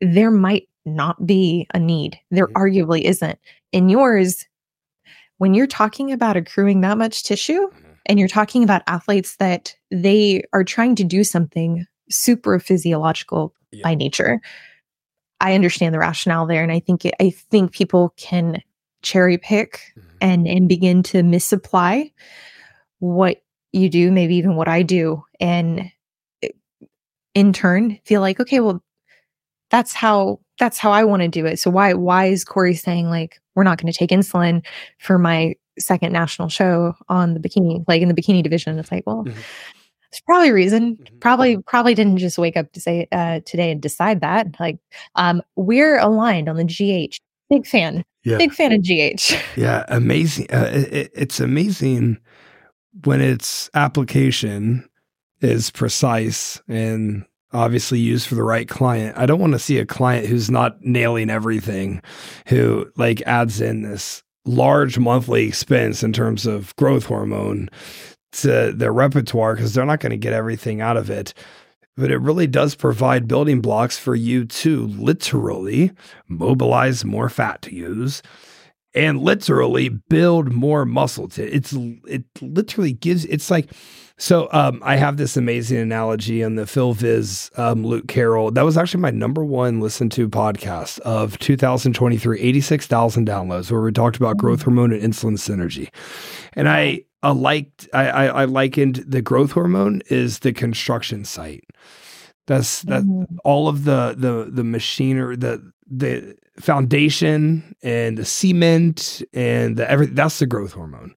there 0.00 0.30
might 0.30 0.68
not 0.86 1.26
be 1.26 1.66
a 1.74 1.78
need. 1.78 2.18
There 2.30 2.48
arguably 2.48 3.02
isn't. 3.02 3.38
In 3.72 3.88
yours, 3.88 4.46
when 5.38 5.54
you're 5.54 5.66
talking 5.66 6.12
about 6.12 6.36
accruing 6.36 6.80
that 6.82 6.98
much 6.98 7.22
tissue, 7.24 7.68
Mhm. 7.68 7.96
and 8.06 8.18
you're 8.18 8.28
talking 8.28 8.62
about 8.62 8.82
athletes 8.86 9.36
that 9.36 9.74
they 9.90 10.42
are 10.52 10.64
trying 10.64 10.94
to 10.96 11.04
do 11.04 11.24
something 11.24 11.86
super 12.10 12.58
physiological 12.60 13.54
Yeah. 13.72 13.80
by 13.82 13.94
nature 13.94 14.40
i 15.40 15.54
understand 15.54 15.94
the 15.94 15.98
rationale 15.98 16.46
there 16.46 16.62
and 16.62 16.70
i 16.70 16.78
think 16.78 17.04
it, 17.06 17.14
i 17.18 17.30
think 17.30 17.72
people 17.72 18.12
can 18.18 18.62
cherry 19.02 19.38
pick 19.38 19.80
Mhm. 19.96 20.02
and 20.20 20.46
and 20.46 20.68
begin 20.68 21.02
to 21.04 21.22
misapply 21.22 22.12
what 22.98 23.42
you 23.72 23.88
do 23.88 24.12
maybe 24.12 24.36
even 24.36 24.54
what 24.54 24.68
i 24.68 24.82
do 24.82 25.24
and 25.40 25.90
in 27.34 27.52
turn 27.52 27.98
feel 28.04 28.20
like 28.20 28.38
okay 28.40 28.60
well 28.60 28.82
that's 29.70 29.92
how 29.92 30.38
that's 30.58 30.78
how 30.78 30.90
i 30.92 31.02
want 31.04 31.22
to 31.22 31.28
do 31.28 31.46
it 31.46 31.58
so 31.58 31.70
why 31.70 31.92
why 31.94 32.26
is 32.26 32.44
cory 32.44 32.74
saying 32.74 33.08
like 33.10 33.40
we're 33.54 33.64
not 33.64 33.78
going 33.80 33.92
to 33.92 33.98
take 33.98 34.10
insulin 34.10 34.64
for 34.98 35.18
my 35.18 35.54
second 35.78 36.12
national 36.12 36.48
show 36.48 36.94
on 37.08 37.34
the 37.34 37.40
bikini 37.40 37.84
like 37.88 38.00
in 38.02 38.08
the 38.08 38.14
bikini 38.14 38.42
division 38.42 38.78
it's 38.78 38.92
like 38.92 39.02
well 39.06 39.24
Mhm. 39.24 39.34
there's 39.34 40.20
probably 40.26 40.50
a 40.50 40.54
reason 40.54 40.96
Mhm. 40.96 41.20
probably 41.20 41.58
probably 41.58 41.94
didn't 41.94 42.18
just 42.18 42.38
wake 42.38 42.56
up 42.56 42.70
to 42.72 42.80
say 42.80 43.08
uh 43.10 43.40
today 43.44 43.72
and 43.72 43.80
decide 43.80 44.20
that 44.20 44.46
like 44.60 44.78
um 45.16 45.42
we're 45.56 45.98
aligned 45.98 46.48
on 46.48 46.56
the 46.56 46.64
gh 46.64 47.18
big 47.50 47.66
fan 47.66 48.04
Yeah. 48.22 48.38
big 48.38 48.52
fan 48.52 48.70
of 48.72 48.80
gh 48.82 49.36
Yeah, 49.56 49.84
amazing. 49.88 50.46
Uh, 50.52 50.70
it- 50.72 51.10
it's 51.14 51.40
amazing 51.40 52.18
when 53.04 53.20
its 53.20 53.68
application 53.74 54.88
is 55.40 55.70
precise 55.70 56.60
and 56.68 57.24
obviously 57.52 58.00
used 58.00 58.26
for 58.26 58.34
the 58.34 58.42
right 58.42 58.68
client. 58.68 59.16
I 59.16 59.26
don't 59.26 59.40
want 59.40 59.52
to 59.52 59.58
see 59.58 59.78
a 59.78 59.86
client 59.86 60.26
who's 60.26 60.50
not 60.50 60.82
nailing 60.82 61.30
everything, 61.30 62.02
who 62.48 62.90
like 62.96 63.22
adds 63.22 63.60
in 63.60 63.82
this 63.82 64.22
large 64.44 64.98
monthly 64.98 65.46
expense 65.46 66.02
in 66.02 66.12
terms 66.12 66.46
of 66.46 66.74
growth 66.76 67.06
hormone 67.06 67.70
to 68.32 68.72
their 68.72 68.92
repertoire 68.92 69.54
because 69.54 69.72
they're 69.72 69.86
not 69.86 70.00
going 70.00 70.10
to 70.10 70.16
get 70.16 70.32
everything 70.32 70.80
out 70.80 70.96
of 70.96 71.08
it. 71.08 71.32
But 71.96 72.10
it 72.10 72.18
really 72.18 72.48
does 72.48 72.74
provide 72.74 73.28
building 73.28 73.60
blocks 73.60 73.96
for 73.96 74.16
you 74.16 74.44
to 74.46 74.88
literally 74.88 75.92
mobilize 76.26 77.04
more 77.04 77.28
fat 77.28 77.62
to 77.62 77.74
use 77.74 78.20
and 78.94 79.20
literally 79.22 79.88
build 79.88 80.52
more 80.52 80.84
muscle 80.84 81.28
to 81.28 81.42
it's 81.54 81.72
it 82.06 82.24
literally 82.40 82.92
gives 82.92 83.24
it's 83.26 83.50
like 83.50 83.70
so 84.16 84.48
um 84.52 84.80
i 84.84 84.94
have 84.96 85.16
this 85.16 85.36
amazing 85.36 85.78
analogy 85.78 86.44
on 86.44 86.54
the 86.54 86.66
phil 86.66 86.92
viz 86.94 87.50
um 87.56 87.82
luke 87.84 88.06
carroll. 88.06 88.50
That 88.52 88.64
was 88.64 88.76
actually 88.78 89.00
my 89.00 89.10
number 89.10 89.44
one 89.44 89.80
listened 89.80 90.12
to 90.12 90.28
podcast 90.28 91.00
of 91.00 91.38
2023 91.40 92.38
86000 92.40 93.26
downloads 93.26 93.70
where 93.70 93.80
we 93.80 93.90
talked 93.92 94.16
about 94.16 94.36
growth 94.36 94.62
hormone 94.62 94.92
and 94.92 95.02
insulin 95.02 95.36
synergy. 95.38 95.88
And 96.54 96.68
i 96.68 97.02
liked 97.24 97.88
I, 97.92 98.06
I 98.08 98.26
i 98.26 98.44
likened 98.44 98.96
the 99.08 99.22
growth 99.22 99.52
hormone 99.52 100.02
is 100.10 100.40
the 100.40 100.52
construction 100.52 101.24
site. 101.24 101.64
That's 102.46 102.82
that 102.82 103.02
Mhm. 103.04 103.24
all 103.42 103.66
of 103.68 103.84
the 103.84 104.14
the 104.18 104.50
the 104.50 104.62
machinery 104.64 105.34
the 105.36 105.72
the 105.90 106.36
foundation 106.60 107.74
and 107.82 108.16
the 108.18 108.24
cement 108.24 109.22
and 109.32 109.76
the 109.76 109.90
everything 109.90 110.14
that's 110.14 110.38
the 110.38 110.46
growth 110.46 110.72
hormone 110.72 111.14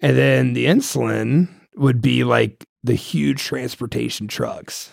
and 0.00 0.16
then 0.16 0.52
the 0.54 0.66
insulin 0.66 1.48
would 1.76 2.00
be 2.02 2.24
like 2.24 2.66
the 2.82 2.94
huge 2.94 3.42
transportation 3.42 4.26
trucks 4.28 4.90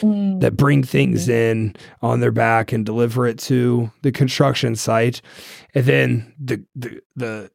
Mm. 0.00 0.40
that 0.40 0.56
bring 0.56 0.82
things 0.82 1.28
in 1.28 1.76
on 2.00 2.20
their 2.20 2.32
back 2.32 2.72
and 2.72 2.86
deliver 2.86 3.26
it 3.26 3.38
to 3.40 3.90
the 4.00 4.10
construction 4.10 4.74
site 4.76 5.20
and 5.74 5.84
then 5.84 6.34
the 6.42 6.64
the, 6.74 7.02
the 7.16 7.50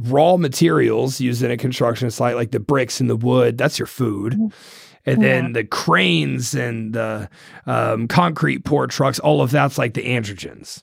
raw 0.00 0.36
materials 0.36 1.20
used 1.20 1.44
in 1.44 1.52
a 1.52 1.56
construction 1.56 2.10
site 2.10 2.34
like 2.34 2.50
the 2.50 2.58
bricks 2.58 3.00
and 3.00 3.08
the 3.08 3.14
wood 3.16 3.56
that's 3.56 3.78
your 3.78 3.86
food 3.86 4.32
Mhm. 4.32 4.52
And 5.12 5.22
then 5.22 5.52
the 5.52 5.64
cranes 5.64 6.54
and 6.54 6.92
the 6.92 7.28
um, 7.66 8.08
concrete 8.08 8.64
pour 8.64 8.86
trucks 8.86 9.18
all 9.18 9.40
of 9.40 9.50
that's 9.50 9.78
like 9.78 9.94
the 9.94 10.04
androgens 10.04 10.82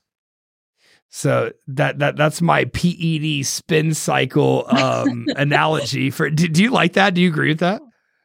so 1.10 1.52
that 1.68 2.00
that 2.00 2.16
that's 2.16 2.42
my 2.42 2.66
ped 2.66 3.46
spin 3.46 3.94
cycle 3.94 4.66
um, 4.70 5.26
analogy 5.36 6.10
for 6.10 6.30
do, 6.30 6.48
do 6.48 6.64
you 6.64 6.70
like 6.70 6.94
that 6.94 7.14
do 7.14 7.22
you 7.22 7.30
agree 7.30 7.50
with 7.50 7.60
that 7.60 7.82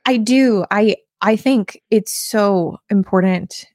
I 0.06 0.16
do. 0.16 0.64
I 0.70 0.96
I 1.20 1.36
think 1.36 1.80
it's 1.90 2.12
so 2.12 2.78
important 2.90 3.66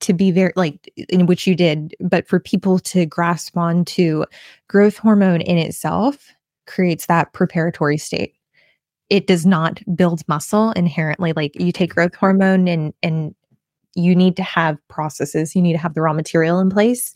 to 0.00 0.12
be 0.14 0.30
very 0.30 0.52
like 0.56 0.90
in 1.10 1.26
which 1.26 1.46
you 1.46 1.54
did, 1.54 1.94
but 2.00 2.26
for 2.26 2.40
people 2.40 2.78
to 2.78 3.04
grasp 3.04 3.56
on 3.56 3.84
to 3.84 4.24
growth 4.68 4.96
hormone 4.96 5.40
in 5.42 5.58
itself 5.58 6.32
creates 6.66 7.06
that 7.06 7.32
preparatory 7.32 7.98
state. 7.98 8.34
It 9.12 9.26
does 9.26 9.44
not 9.44 9.78
build 9.94 10.26
muscle 10.26 10.72
inherently. 10.72 11.34
Like 11.34 11.52
you 11.60 11.70
take 11.70 11.94
growth 11.94 12.14
hormone 12.14 12.66
and 12.66 12.94
and 13.02 13.34
you 13.94 14.16
need 14.16 14.38
to 14.38 14.42
have 14.42 14.78
processes, 14.88 15.54
you 15.54 15.60
need 15.60 15.74
to 15.74 15.78
have 15.78 15.92
the 15.92 16.00
raw 16.00 16.14
material 16.14 16.58
in 16.60 16.70
place. 16.70 17.12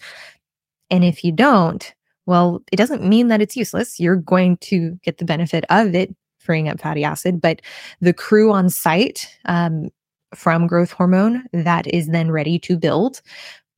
And 0.90 1.04
if 1.04 1.24
you 1.24 1.32
don't, 1.32 1.94
well, 2.26 2.62
it 2.70 2.76
doesn't 2.76 3.02
mean 3.02 3.28
that 3.28 3.40
it's 3.40 3.56
useless. 3.56 3.98
You're 3.98 4.16
going 4.16 4.58
to 4.58 4.98
get 5.02 5.16
the 5.16 5.24
benefit 5.24 5.64
of 5.70 5.94
it 5.94 6.14
freeing 6.38 6.68
up 6.68 6.78
fatty 6.82 7.02
acid, 7.02 7.40
but 7.40 7.62
the 8.02 8.12
crew 8.12 8.52
on 8.52 8.68
site 8.68 9.34
um, 9.46 9.88
from 10.34 10.66
growth 10.66 10.92
hormone 10.92 11.44
that 11.54 11.86
is 11.86 12.08
then 12.08 12.30
ready 12.30 12.58
to 12.58 12.76
build 12.76 13.22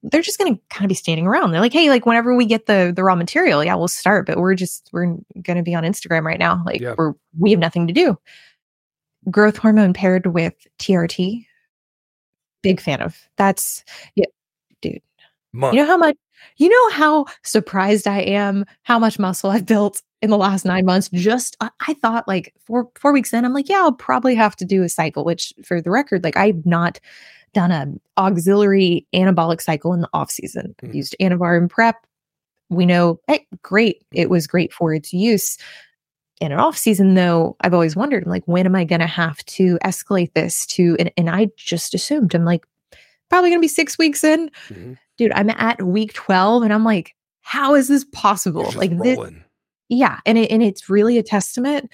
they're 0.02 0.22
just 0.22 0.38
going 0.38 0.54
to 0.54 0.60
kind 0.70 0.84
of 0.84 0.88
be 0.88 0.94
standing 0.94 1.26
around 1.26 1.50
they're 1.50 1.60
like 1.60 1.72
hey 1.72 1.88
like 1.90 2.06
whenever 2.06 2.34
we 2.34 2.44
get 2.46 2.66
the 2.66 2.92
the 2.94 3.02
raw 3.02 3.14
material 3.14 3.64
yeah 3.64 3.74
we'll 3.74 3.88
start 3.88 4.26
but 4.26 4.38
we're 4.38 4.54
just 4.54 4.88
we're 4.92 5.06
going 5.42 5.56
to 5.56 5.62
be 5.62 5.74
on 5.74 5.82
instagram 5.84 6.22
right 6.22 6.38
now 6.38 6.62
like 6.64 6.80
Yeah. 6.80 6.94
we're 6.96 7.14
we 7.38 7.50
have 7.50 7.58
nothing 7.60 7.86
to 7.88 7.92
do 7.92 8.16
growth 9.30 9.56
hormone 9.56 9.92
paired 9.92 10.26
with 10.26 10.54
trt 10.78 11.44
big 12.62 12.80
fan 12.80 13.00
of 13.02 13.16
that's 13.36 13.84
yeah, 14.14 14.24
Month. 15.52 15.74
you 15.74 15.80
know 15.80 15.86
how 15.86 15.96
much 15.96 16.16
you 16.58 16.68
know 16.68 16.90
how 16.90 17.24
surprised 17.42 18.06
I 18.06 18.20
am 18.20 18.64
how 18.82 18.98
much 18.98 19.18
muscle 19.18 19.50
I've 19.50 19.66
built 19.66 20.02
in 20.20 20.30
the 20.30 20.36
last 20.36 20.64
nine 20.64 20.84
months. 20.84 21.08
Just 21.12 21.56
I, 21.60 21.70
I 21.86 21.94
thought 21.94 22.28
like 22.28 22.54
four 22.66 22.88
four 22.96 23.12
weeks 23.12 23.32
in, 23.32 23.44
I'm 23.44 23.54
like, 23.54 23.68
yeah, 23.68 23.78
I'll 23.78 23.92
probably 23.92 24.34
have 24.34 24.54
to 24.56 24.64
do 24.64 24.82
a 24.82 24.88
cycle, 24.88 25.24
which 25.24 25.52
for 25.64 25.80
the 25.80 25.90
record, 25.90 26.24
like 26.24 26.36
I've 26.36 26.64
not 26.66 27.00
done 27.52 27.70
a 27.70 27.86
auxiliary 28.20 29.06
anabolic 29.14 29.60
cycle 29.60 29.92
in 29.92 30.00
the 30.00 30.08
off 30.12 30.30
season. 30.30 30.74
Mhm. 30.82 30.94
used 30.94 31.16
Anavar 31.20 31.56
in 31.58 31.68
prep. 31.68 31.96
We 32.70 32.84
know, 32.86 33.18
hey, 33.26 33.46
great. 33.62 34.04
It 34.12 34.28
was 34.30 34.46
great 34.46 34.72
for 34.72 34.92
its 34.94 35.12
use. 35.12 35.56
In 36.40 36.52
an 36.52 36.58
off 36.60 36.76
season, 36.78 37.14
though, 37.14 37.56
I've 37.62 37.74
always 37.74 37.96
wondered, 37.96 38.24
I'm 38.24 38.30
like, 38.30 38.44
when 38.46 38.66
am 38.66 38.76
I 38.76 38.84
going 38.84 39.00
to 39.00 39.06
have 39.06 39.44
to 39.46 39.78
escalate 39.84 40.32
this 40.34 40.66
to? 40.66 40.94
And, 40.98 41.10
and 41.16 41.28
I 41.30 41.48
just 41.56 41.94
assumed, 41.94 42.34
I'm 42.34 42.44
like, 42.44 42.64
probably 43.28 43.50
going 43.50 43.58
to 43.60 43.64
be 43.64 43.68
six 43.68 43.98
weeks 43.98 44.22
in 44.22 44.50
Mhm. 44.68 44.98
dude, 45.16 45.32
I'm 45.32 45.50
at 45.50 45.82
week 45.82 46.12
12 46.12 46.62
and 46.62 46.72
I'm 46.72 46.84
like, 46.84 47.14
how 47.40 47.74
is 47.74 47.88
this 47.88 48.04
possible? 48.12 48.70
Like 48.76 48.96
this, 49.02 49.18
yeah. 49.88 50.20
And 50.26 50.38
it, 50.38 50.50
and 50.50 50.62
it's 50.62 50.88
really 50.88 51.18
a 51.18 51.22
testament 51.22 51.90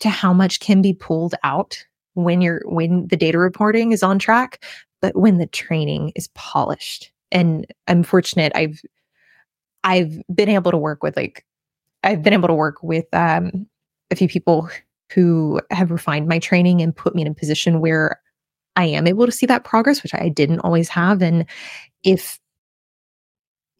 to 0.00 0.08
how 0.10 0.32
much 0.32 0.60
can 0.60 0.82
be 0.82 0.92
pulled 0.92 1.34
out 1.44 1.86
when 2.14 2.40
you're, 2.40 2.62
when 2.64 3.06
the 3.08 3.16
data 3.16 3.38
reporting 3.38 3.92
is 3.92 4.02
on 4.02 4.18
track, 4.18 4.64
but 5.00 5.16
when 5.16 5.38
the 5.38 5.46
training 5.46 6.12
is 6.14 6.28
polished. 6.34 7.10
And 7.32 7.66
I'm 7.86 8.02
fortunate 8.02 8.52
I've, 8.54 8.80
I've 9.84 10.20
been 10.34 10.48
able 10.48 10.70
to 10.70 10.76
work 10.76 11.02
with 11.02 11.16
like, 11.16 11.46
I've 12.02 12.22
been 12.22 12.32
able 12.32 12.48
to 12.48 12.54
work 12.54 12.82
with 12.82 13.06
um, 13.12 13.66
a 14.10 14.16
few 14.16 14.28
people 14.28 14.68
who 15.12 15.60
have 15.70 15.90
refined 15.90 16.28
my 16.28 16.38
training 16.38 16.80
and 16.80 16.96
put 16.96 17.14
me 17.14 17.22
in 17.22 17.28
a 17.28 17.34
position 17.34 17.80
where 17.80 18.20
I 18.76 18.86
am 18.86 19.06
able 19.06 19.26
to 19.26 19.32
see 19.32 19.46
that 19.46 19.64
progress, 19.64 20.02
which 20.02 20.14
I 20.14 20.28
didn't 20.28 20.60
always 20.60 20.88
have. 20.88 21.22
And 21.22 21.46
if 22.02 22.38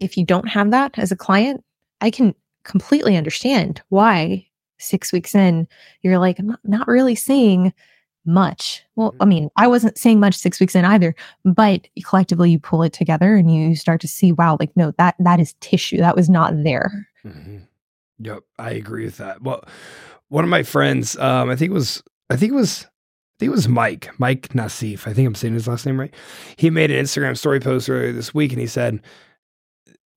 if 0.01 0.17
you 0.17 0.25
don't 0.25 0.49
have 0.49 0.71
that 0.71 0.99
as 0.99 1.13
a 1.13 1.17
client, 1.17 1.63
I 2.01 2.11
can 2.11 2.35
completely 2.65 3.17
understand 3.17 3.83
why 3.89 4.47
six 4.79 5.13
weeks 5.13 5.35
in 5.35 5.69
you're 6.03 6.19
like, 6.19 6.39
I'm 6.39 6.49
not, 6.49 6.61
not 6.65 6.89
really 6.89 7.15
seeing 7.15 7.73
much. 8.25 8.83
Well, 8.97 9.15
I 9.21 9.25
mean, 9.25 9.49
I 9.57 9.67
wasn't 9.67 9.97
saying 9.99 10.21
much 10.21 10.35
six 10.35 10.61
weeks 10.61 10.75
in 10.75 10.85
either, 10.85 11.15
but 11.45 11.89
collectively 12.05 12.51
you 12.51 12.59
pull 12.59 12.83
it 12.83 12.93
together 12.93 13.35
and 13.37 13.53
you 13.55 13.75
start 13.75 14.01
to 14.03 14.09
see, 14.09 14.33
wow, 14.33 14.57
like 14.61 14.71
no, 14.77 14.93
that 14.99 15.15
that 15.21 15.41
is 15.41 15.55
tissue. 15.61 15.99
That 15.99 16.17
was 16.17 16.29
not 16.29 16.53
there. 16.63 17.09
Mhm. 17.25 17.67
Yep, 18.19 18.43
I 18.59 18.73
agree 18.73 19.05
with 19.05 19.17
that. 19.17 19.43
Well, 19.43 19.65
one 20.29 20.45
of 20.45 20.51
my 20.51 20.63
friends, 20.63 21.17
um, 21.19 21.49
I 21.49 21.57
think 21.57 21.71
it 21.71 21.75
was, 21.75 22.03
I 22.29 22.37
think 22.37 22.53
it 22.53 22.57
was, 22.57 22.85
I 22.85 23.37
think 23.41 23.49
it 23.49 23.55
was 23.55 23.69
Mike, 23.69 24.11
Mike 24.19 24.49
Nassif. 24.51 25.09
I 25.09 25.15
think 25.15 25.27
I'm 25.27 25.35
saying 25.35 25.55
his 25.55 25.67
last 25.67 25.87
name 25.87 25.99
right. 25.99 26.15
He 26.57 26.69
made 26.69 26.91
an 26.91 27.03
Instagram 27.03 27.37
story 27.37 27.61
post 27.61 27.89
earlier 27.89 28.13
this 28.13 28.35
week, 28.35 28.53
and 28.53 28.61
he 28.61 28.67
said, 28.67 29.01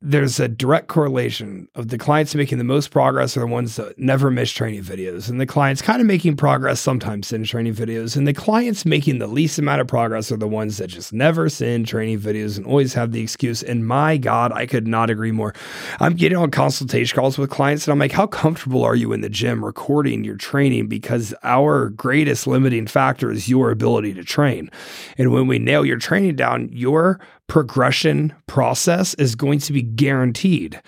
there's 0.05 0.37
a 0.37 0.49
direct 0.49 0.89
correlation 0.89 1.69
of 1.75 1.87
the 1.87 1.97
clients 1.97 2.35
making 2.35 2.57
the 2.57 2.65
most 2.65 2.91
progress 2.91 3.37
are 3.37 3.39
the 3.39 3.47
ones 3.47 3.77
that 3.77 3.97
never 3.97 4.29
miss 4.29 4.51
training 4.51 4.83
videos. 4.83 5.29
And 5.29 5.39
the 5.39 5.45
clients 5.45 5.81
kind 5.81 6.01
of 6.01 6.07
making 6.07 6.35
progress 6.35 6.81
sometimes 6.81 7.31
in 7.31 7.45
training 7.45 7.73
videos. 7.73 8.17
And 8.17 8.27
the 8.27 8.33
clients 8.33 8.85
making 8.85 9.19
the 9.19 9.27
least 9.27 9.57
amount 9.57 9.79
of 9.79 9.87
progress 9.87 10.29
are 10.29 10.37
the 10.37 10.47
ones 10.47 10.77
that 10.77 10.87
just 10.87 11.13
never 11.13 11.47
send 11.47 11.87
training 11.87 12.19
videos 12.19 12.57
and 12.57 12.65
always 12.65 12.93
have 12.93 13.13
the 13.13 13.21
excuse 13.21 13.63
and 13.63 13.87
my 13.87 14.17
god 14.17 14.51
i 14.51 14.65
could 14.65 14.87
not 14.87 15.09
agree 15.09 15.31
more. 15.31 15.53
I'm 16.01 16.15
getting 16.15 16.37
on 16.37 16.51
consultation 16.51 17.15
calls 17.15 17.37
with 17.37 17.49
clients 17.49 17.87
and 17.87 17.93
i'm 17.93 17.99
like 17.99 18.11
how 18.11 18.27
comfortable 18.27 18.83
are 18.83 18.95
you 18.95 19.13
in 19.13 19.21
the 19.21 19.29
gym 19.29 19.63
recording 19.63 20.25
your 20.25 20.35
training? 20.35 20.87
Because 20.87 21.33
our 21.43 21.89
greatest 21.89 22.45
limiting 22.45 22.87
factor 22.87 23.31
is 23.31 23.47
your 23.47 23.71
ability 23.71 24.13
to 24.15 24.23
train. 24.25 24.69
And 25.17 25.31
when 25.31 25.47
we 25.47 25.59
nail 25.59 25.85
your 25.85 25.97
training 25.97 26.35
down 26.35 26.67
your 26.73 27.21
progression 27.47 28.33
process 28.47 29.13
is 29.15 29.35
going 29.35 29.59
to 29.59 29.73
be 29.73 29.81
guaranteed 29.81 30.81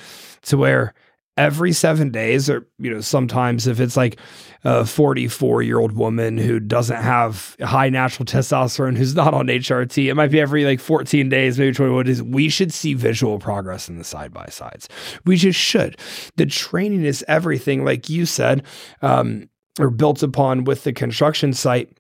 to 0.44 0.58
where 0.58 0.94
every 1.38 1.74
seven 1.74 2.12
days, 2.12 2.50
or, 2.50 2.68
you 2.80 2.90
know, 2.90 3.02
sometimes 3.02 3.68
if 3.68 3.80
it's 3.80 3.98
like 3.98 4.20
a 4.64 4.86
44 4.86 5.62
year 5.64 5.80
old 5.80 5.92
woman 5.94 6.38
who 6.38 6.60
doesn't 6.60 7.02
have 7.02 7.56
high 7.62 7.90
natural 7.90 8.26
testosterone, 8.26 8.98
who's 8.98 9.16
not 9.16 9.34
on 9.34 9.48
HRT, 9.48 10.10
it 10.10 10.14
might 10.14 10.32
be 10.32 10.40
every 10.40 10.66
like 10.66 10.80
14 10.80 11.28
days, 11.30 11.60
maybe 11.60 11.74
21 11.74 12.06
days. 12.06 12.24
We 12.24 12.50
should 12.50 12.74
see 12.74 12.94
visual 12.94 13.38
progress 13.38 13.90
in 13.90 13.98
the 13.98 14.04
side 14.04 14.34
by 14.34 14.48
sides. 14.48 14.88
We 15.26 15.36
just 15.36 15.60
should. 15.60 15.98
The 16.38 16.46
training 16.46 17.04
is 17.04 17.24
everything, 17.28 17.84
like 17.84 18.10
you 18.10 18.26
said, 18.26 18.64
um, 19.02 19.50
or 19.80 19.90
built 19.90 20.24
upon 20.24 20.64
with 20.64 20.84
the 20.84 20.94
construction 20.94 21.54
site. 21.54 21.98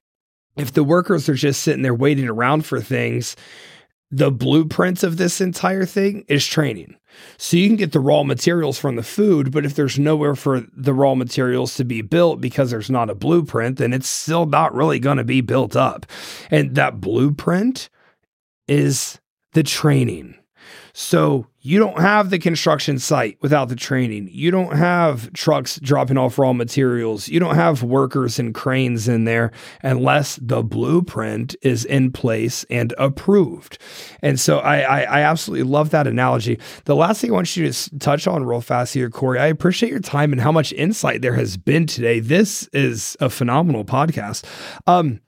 If 0.55 0.71
the 0.71 0.85
workers 0.85 1.27
are 1.27 1.33
just 1.33 1.63
sitting 1.63 1.81
there 1.81 1.93
waiting 1.93 2.29
around 2.29 2.65
for 2.65 2.79
things, 2.79 3.35
the 4.11 4.31
blueprint 4.31 5.03
of 5.03 5.17
this 5.17 5.41
entire 5.41 5.85
thing 5.85 6.25
is 6.27 6.45
training. 6.45 6.95
So 7.37 7.57
you 7.57 7.67
can 7.67 7.77
get 7.77 7.91
the 7.91 7.99
raw 7.99 8.23
materials 8.23 8.77
from 8.77 8.95
the 8.95 9.03
food, 9.03 9.51
but 9.51 9.65
if 9.65 9.75
there's 9.75 9.97
nowhere 9.97 10.35
for 10.35 10.63
the 10.73 10.93
raw 10.93 11.15
materials 11.15 11.75
to 11.75 11.85
be 11.85 12.01
built 12.01 12.41
because 12.41 12.71
there's 12.71 12.89
not 12.89 13.09
a 13.09 13.15
blueprint, 13.15 13.77
then 13.77 13.93
it's 13.93 14.09
still 14.09 14.45
not 14.45 14.73
really 14.75 14.99
going 14.99 15.17
to 15.17 15.23
be 15.23 15.41
built 15.41 15.75
up. 15.75 16.05
And 16.51 16.75
that 16.75 16.99
blueprint 17.01 17.89
is 18.67 19.19
the 19.53 19.63
training. 19.63 20.35
So 20.97 21.45
you 21.59 21.77
don't 21.77 21.99
have 21.99 22.29
the 22.29 22.39
construction 22.39 22.99
site 22.99 23.37
without 23.41 23.67
the 23.67 23.75
training. 23.75 24.29
You 24.31 24.49
don't 24.49 24.77
have 24.77 25.33
trucks 25.33 25.77
dropping 25.81 26.17
off 26.17 26.39
raw 26.39 26.53
materials. 26.53 27.27
You 27.27 27.37
don't 27.37 27.55
have 27.55 27.83
workers 27.83 28.39
and 28.39 28.55
cranes 28.55 29.09
in 29.09 29.25
there 29.25 29.51
unless 29.83 30.37
the 30.41 30.63
blueprint 30.63 31.53
is 31.61 31.83
in 31.83 32.13
place 32.13 32.63
and 32.69 32.93
approved. 32.97 33.77
And 34.21 34.39
so 34.39 34.59
I, 34.59 34.77
I, 34.79 35.01
I 35.01 35.21
absolutely 35.23 35.63
love 35.63 35.89
that 35.89 36.07
analogy. 36.07 36.59
The 36.85 36.95
last 36.95 37.19
thing 37.19 37.31
I 37.31 37.33
want 37.33 37.57
you 37.57 37.69
to 37.69 37.99
touch 37.99 38.25
on 38.25 38.45
real 38.45 38.61
fast 38.61 38.93
here, 38.93 39.09
Cory, 39.09 39.37
I 39.37 39.47
appreciate 39.47 39.89
your 39.89 39.99
time 39.99 40.31
and 40.31 40.41
how 40.41 40.53
much 40.53 40.71
insight 40.71 41.21
there 41.21 41.35
has 41.35 41.57
been 41.57 41.87
today. 41.87 42.21
This 42.21 42.69
is 42.71 43.17
a 43.19 43.29
phenomenal 43.29 43.83
podcast. 43.83 44.45
Um, 44.87 45.19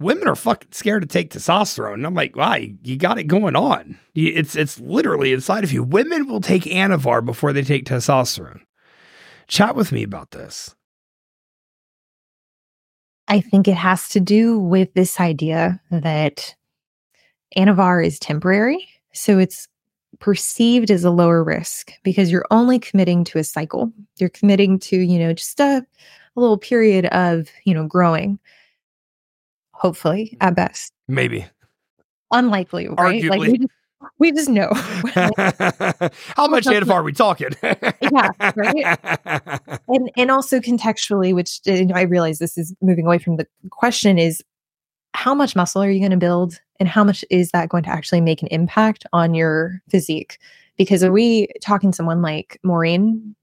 women 0.00 0.28
are 0.28 0.36
fucking 0.36 0.72
scared 0.72 1.02
to 1.02 1.08
take 1.08 1.30
testosterone. 1.30 1.94
And 1.94 2.06
I'm 2.06 2.14
like, 2.14 2.36
why? 2.36 2.74
You 2.82 2.96
got 2.96 3.18
it 3.18 3.24
going 3.24 3.56
on. 3.56 3.98
It's 4.14 4.56
it's 4.56 4.80
literally 4.80 5.32
inside 5.32 5.64
of 5.64 5.72
you. 5.72 5.82
Women 5.82 6.26
will 6.26 6.40
take 6.40 6.64
Anavar 6.64 7.24
before 7.24 7.52
they 7.52 7.62
take 7.62 7.84
testosterone. 7.84 8.60
Chat 9.46 9.76
with 9.76 9.92
me 9.92 10.02
about 10.02 10.30
this. 10.32 10.74
I 13.28 13.40
think 13.40 13.68
it 13.68 13.76
has 13.76 14.08
to 14.10 14.20
do 14.20 14.58
with 14.58 14.92
this 14.94 15.20
idea 15.20 15.80
that 15.90 16.54
Anavar 17.56 18.04
is 18.04 18.18
temporary. 18.18 18.88
So 19.12 19.38
it's 19.38 19.68
perceived 20.18 20.90
as 20.90 21.04
a 21.04 21.10
lower 21.10 21.44
risk 21.44 21.92
because 22.02 22.30
you're 22.30 22.46
only 22.50 22.78
committing 22.78 23.24
to 23.24 23.38
a 23.38 23.44
cycle. 23.44 23.92
You're 24.18 24.30
committing 24.30 24.78
to, 24.80 24.96
you 24.96 25.18
know, 25.18 25.32
just 25.32 25.60
a, 25.60 25.84
a 26.36 26.40
little 26.40 26.58
period 26.58 27.06
of, 27.06 27.48
you 27.64 27.74
know, 27.74 27.86
growing 27.86 28.38
hopefully 29.78 30.36
at 30.40 30.54
best. 30.54 30.92
Maybe. 31.06 31.46
Unlikely, 32.30 32.88
right? 32.88 33.22
Arguably. 33.22 33.30
Like 33.30 33.40
we 33.40 33.58
just, 33.58 33.72
we 34.18 34.32
just 34.32 34.48
know. 34.50 34.70
How 36.36 36.48
much 36.48 36.64
Anavar 36.64 36.94
are 36.94 37.02
we 37.02 37.12
talking? 37.12 37.50
yeah, 37.62 38.30
right. 38.56 39.70
And 39.88 40.10
and 40.16 40.30
also 40.30 40.60
contextually, 40.60 41.34
which 41.34 41.60
uh, 41.66 41.72
and 41.72 41.92
I 41.92 42.02
realize 42.02 42.38
this 42.38 42.58
is 42.58 42.74
moving 42.82 43.06
away 43.06 43.18
from 43.18 43.36
the 43.36 43.46
question, 43.70 44.18
is 44.18 44.42
how 45.14 45.34
much 45.34 45.56
muscle 45.56 45.82
are 45.82 45.90
you 45.90 46.00
going 46.00 46.10
to 46.10 46.18
build, 46.18 46.60
and 46.78 46.88
how 46.88 47.04
much 47.04 47.24
is 47.30 47.50
that 47.52 47.70
going 47.70 47.84
to 47.84 47.90
actually 47.90 48.20
make 48.20 48.42
an 48.42 48.48
impact 48.48 49.06
on 49.12 49.34
your 49.34 49.80
physique? 49.88 50.38
Because 50.76 51.02
are 51.02 51.12
we 51.12 51.48
talking 51.62 51.92
someone 51.92 52.20
like 52.20 52.58
Maureen, 52.62 53.34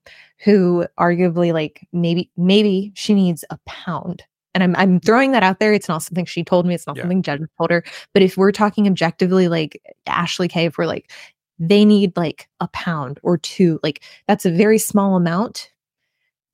who 0.43 0.85
arguably 0.99 1.51
like 1.51 1.87
maybe 1.91 2.29
maybe 2.37 2.91
she 2.95 3.13
needs 3.13 3.43
a 3.49 3.57
pound 3.65 4.23
and 4.55 4.63
I'm 4.63 4.75
I'm 4.77 4.99
throwing 4.99 5.33
that 5.33 5.43
out 5.43 5.59
there. 5.59 5.73
It's 5.73 5.87
not 5.89 6.01
something 6.01 6.25
she 6.25 6.43
told 6.43 6.65
me. 6.65 6.73
It's 6.73 6.87
not 6.87 6.95
Yeah. 6.95 7.03
something 7.03 7.21
Jen 7.21 7.47
told 7.59 7.69
her. 7.69 7.83
But 8.13 8.23
if 8.23 8.37
we're 8.37 8.51
talking 8.51 8.87
objectively, 8.87 9.47
like 9.47 9.79
Ashley 10.07 10.47
K, 10.47 10.65
if 10.65 10.77
we're 10.79 10.87
like 10.87 11.11
they 11.59 11.85
need 11.85 12.17
like 12.17 12.49
a 12.59 12.67
pound 12.69 13.19
or 13.21 13.37
two, 13.37 13.79
like 13.83 14.01
that's 14.27 14.45
a 14.45 14.51
very 14.51 14.77
small 14.77 15.15
amount 15.15 15.69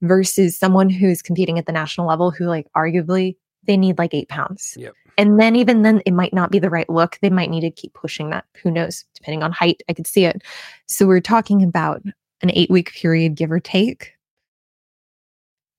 versus 0.02 0.58
someone 0.58 0.90
who's 0.90 1.22
competing 1.22 1.58
at 1.58 1.66
the 1.68 1.72
national 1.72 2.08
level 2.08 2.32
who 2.32 2.46
like 2.46 2.68
arguably 2.76 3.36
they 3.66 3.78
need 3.78 3.98
like 4.00 4.14
eight 4.14 4.28
pounds. 4.30 4.76
Yep. 4.78 4.94
And 5.18 5.40
then 5.40 5.56
even 5.56 5.84
then 5.84 6.02
it 6.06 6.14
might 6.14 6.34
not 6.34 6.50
be 6.52 6.58
the 6.58 6.70
right 6.70 6.90
look. 6.90 7.20
They 7.22 7.30
might 7.30 7.50
need 7.52 7.62
to 7.62 7.70
keep 7.70 7.94
pushing 7.94 8.32
that. 8.32 8.46
Who 8.64 8.72
knows? 8.72 9.06
Depending 9.16 9.44
on 9.44 9.52
height, 9.52 9.84
I 9.88 9.94
could 9.94 10.08
see 10.08 10.26
it. 10.26 10.42
So 10.88 11.06
we're 11.06 11.20
talking 11.22 11.62
about 11.64 12.02
an 12.42 12.50
eight 12.54 12.72
week 12.72 12.92
period, 12.94 13.36
give 13.36 13.52
or 13.52 13.60
take. 13.60 14.14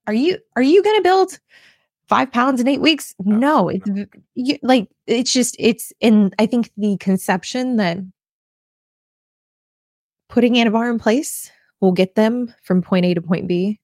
Are 0.07 0.15
you 0.15 0.39
are 0.57 0.63
you 0.63 0.83
gonna 0.83 1.03
build 1.03 1.39
five 2.13 2.31
pounds 2.31 2.61
in 2.61 2.69
eight 2.69 2.83
weeks? 2.83 3.15
Oh, 3.21 3.31
no, 3.31 3.69
it's 3.71 3.89
you, 4.35 4.59
like 4.63 4.87
it's 5.07 5.33
just 5.33 5.57
it's 5.59 5.95
in. 5.99 6.31
I 6.39 6.45
think 6.45 6.71
the 6.77 6.99
conception 6.99 7.77
that 7.77 7.97
putting 10.29 10.55
Anavar 10.57 10.91
in 10.91 10.99
place 10.99 11.51
will 11.81 11.93
get 11.93 12.15
them 12.15 12.55
from 12.65 12.83
point 12.83 13.07
A 13.07 13.15
to 13.15 13.23
point 13.23 13.49
B, 13.49 13.81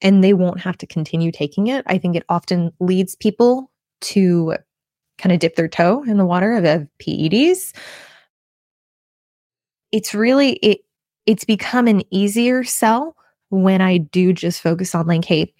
and 0.00 0.22
they 0.22 0.34
won't 0.34 0.60
have 0.60 0.78
to 0.78 0.86
continue 0.86 1.32
taking 1.32 1.66
it. 1.66 1.82
I 1.88 1.98
think 1.98 2.14
it 2.14 2.22
often 2.28 2.70
leads 2.78 3.16
people 3.16 3.72
to 4.02 4.54
kind 5.18 5.32
of 5.32 5.40
dip 5.40 5.56
their 5.56 5.66
toe 5.66 6.04
in 6.04 6.16
the 6.16 6.24
water 6.24 6.52
of, 6.52 6.64
of 6.64 6.86
PEDs. 7.02 7.74
It's 9.90 10.14
really 10.14 10.52
it. 10.62 10.82
It's 11.26 11.44
become 11.44 11.88
an 11.88 12.02
easier 12.14 12.62
sell 12.62 13.16
when 13.50 13.80
I 13.80 13.98
do 13.98 14.32
just 14.32 14.60
focus 14.60 14.94
on 14.94 15.08
like, 15.08 15.24
hey, 15.24 15.52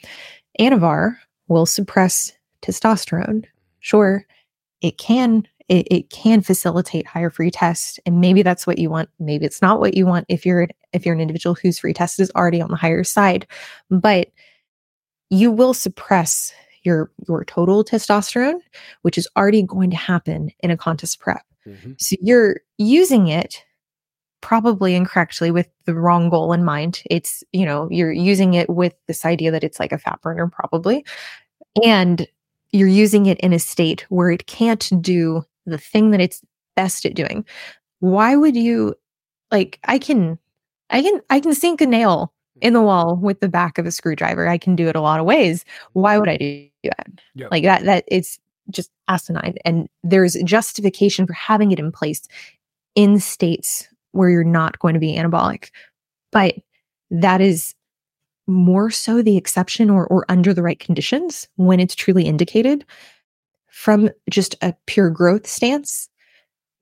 Anavar 0.61 1.17
will 1.49 1.67
suppress 1.67 2.33
testosterone. 2.63 3.45
Sure, 3.81 4.25
it 4.81 4.99
can 4.99 5.47
it, 5.69 5.87
it 5.91 6.11
can 6.11 6.43
facilitate 6.43 7.07
higher 7.07 7.31
free 7.31 7.51
test 7.51 7.99
and 8.05 8.21
maybe 8.21 8.43
that's 8.43 8.67
what 8.67 8.77
you 8.79 8.91
want 8.91 9.09
maybe 9.19 9.47
it's 9.47 9.63
not 9.63 9.81
what 9.81 9.95
you 9.97 10.05
want 10.05 10.27
if 10.29 10.45
you're 10.45 10.69
if 10.93 11.07
you're 11.07 11.15
an 11.15 11.23
individual 11.23 11.55
whose 11.55 11.79
free 11.79 11.95
test 11.95 12.21
is 12.21 12.31
already 12.37 12.61
on 12.61 12.71
the 12.71 12.77
higher 12.77 13.03
side 13.03 13.47
but 13.91 14.29
you 15.31 15.51
will 15.51 15.73
suppress 15.73 16.53
your 16.83 17.11
your 17.27 17.47
total 17.47 17.83
testosterone 17.83 18.61
which 19.03 19.17
is 19.17 19.27
already 19.39 19.63
going 19.63 19.89
to 19.91 19.97
happen 19.97 20.51
in 20.61 20.71
a 20.71 20.77
contest 20.77 21.19
prep 21.19 21.43
Mhm. 21.67 21.99
so 21.99 22.15
you're 22.21 22.57
using 22.77 23.29
it 23.29 23.65
probably 24.45 24.95
incorrectly 24.95 25.51
with 25.51 25.71
the 25.87 25.95
wrong 25.95 26.29
goal 26.29 26.53
in 26.53 26.63
mind. 26.63 27.03
It's, 27.07 27.43
you 27.53 27.65
know, 27.65 27.89
you're 27.91 28.13
using 28.13 28.53
it 28.53 28.69
with 28.69 28.93
this 29.07 29.25
idea 29.25 29.51
that 29.51 29.65
it's 29.65 29.81
like 29.81 29.91
a 29.91 29.97
fat 29.97 30.21
burner, 30.21 30.49
probably. 30.49 31.03
And 31.83 32.29
you're 32.71 32.87
using 32.87 33.25
it 33.25 33.41
in 33.41 33.55
a 33.55 33.59
state 33.59 34.05
where 34.11 34.31
it 34.31 34.47
can't 34.47 34.93
do 35.01 35.45
the 35.65 35.79
thing 35.79 36.11
that 36.11 36.21
it's 36.21 36.43
best 36.77 37.07
at 37.07 37.15
doing. 37.15 37.47
Why 38.01 38.37
would 38.37 38.55
you 38.55 38.95
like 39.51 39.79
I 39.85 39.99
can 39.99 40.39
I 40.91 41.01
can 41.01 41.23
I 41.31 41.41
can 41.41 41.55
sink 41.55 41.81
a 41.81 41.87
nail 41.87 42.31
in 42.61 42.75
the 42.75 42.83
wall 42.83 43.17
with 43.17 43.41
the 43.41 43.49
back 43.49 43.79
of 43.79 43.87
a 43.87 43.91
screwdriver. 43.91 44.47
I 44.47 44.59
can 44.59 44.77
do 44.77 44.89
it 44.89 44.97
a 44.97 45.01
lot 45.01 45.21
of 45.21 45.25
ways. 45.25 45.65
Why 45.95 46.19
would 46.19 46.29
I 46.29 46.37
do 46.37 46.69
that? 46.85 47.09
Yep. 47.35 47.51
Like 47.51 47.63
that 47.63 47.85
that 47.85 48.05
it's 48.09 48.39
just 48.69 48.91
asinine 49.09 49.55
and 49.65 49.89
there's 50.03 50.35
justification 50.45 51.27
for 51.27 51.33
having 51.33 51.73
it 51.73 51.79
in 51.79 51.91
place 51.91 52.29
in 52.95 53.19
states 53.19 53.89
where 54.15 54.31
you're 54.31 54.45
not 54.45 54.79
going 54.79 54.95
to 54.95 55.01
be 55.01 55.15
anabolic. 55.15 55.71
But 56.33 56.55
that 57.11 57.41
is 57.41 57.75
more 58.47 58.91
so 58.91 59.23
the 59.23 59.37
exception 59.37 59.91
or, 59.91 60.07
or 60.07 60.25
under 60.29 60.53
the 60.53 60.63
right 60.63 60.79
conditions 60.79 61.49
when 61.57 61.81
it's 61.81 61.95
truly 61.95 62.25
indicated. 62.25 62.85
From 63.69 64.11
just 64.31 64.55
a 64.63 64.75
pure 64.87 65.11
growth 65.11 65.47
stance 65.47 66.09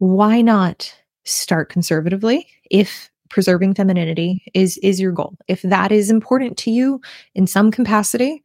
why 0.02 0.40
not 0.40 0.92
start 1.22 1.68
conservatively 1.68 2.48
if 2.72 3.08
preserving 3.30 3.72
femininity 3.72 4.42
is 4.52 4.76
is 4.78 5.00
your 5.00 5.12
goal? 5.12 5.36
If 5.46 5.62
that 5.62 5.92
is 5.92 6.10
important 6.10 6.56
to 6.58 6.72
you 6.72 7.00
in 7.36 7.46
some 7.46 7.70
capacity 7.70 8.42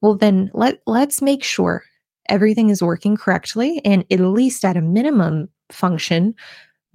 well 0.00 0.16
then 0.16 0.50
let 0.54 0.80
let's 0.86 1.22
make 1.22 1.44
sure 1.44 1.84
everything 2.28 2.68
is 2.70 2.82
working 2.82 3.16
correctly 3.16 3.80
and 3.84 4.04
at 4.10 4.18
least 4.18 4.64
at 4.64 4.76
a 4.76 4.82
minimum 4.82 5.48
function 5.70 6.34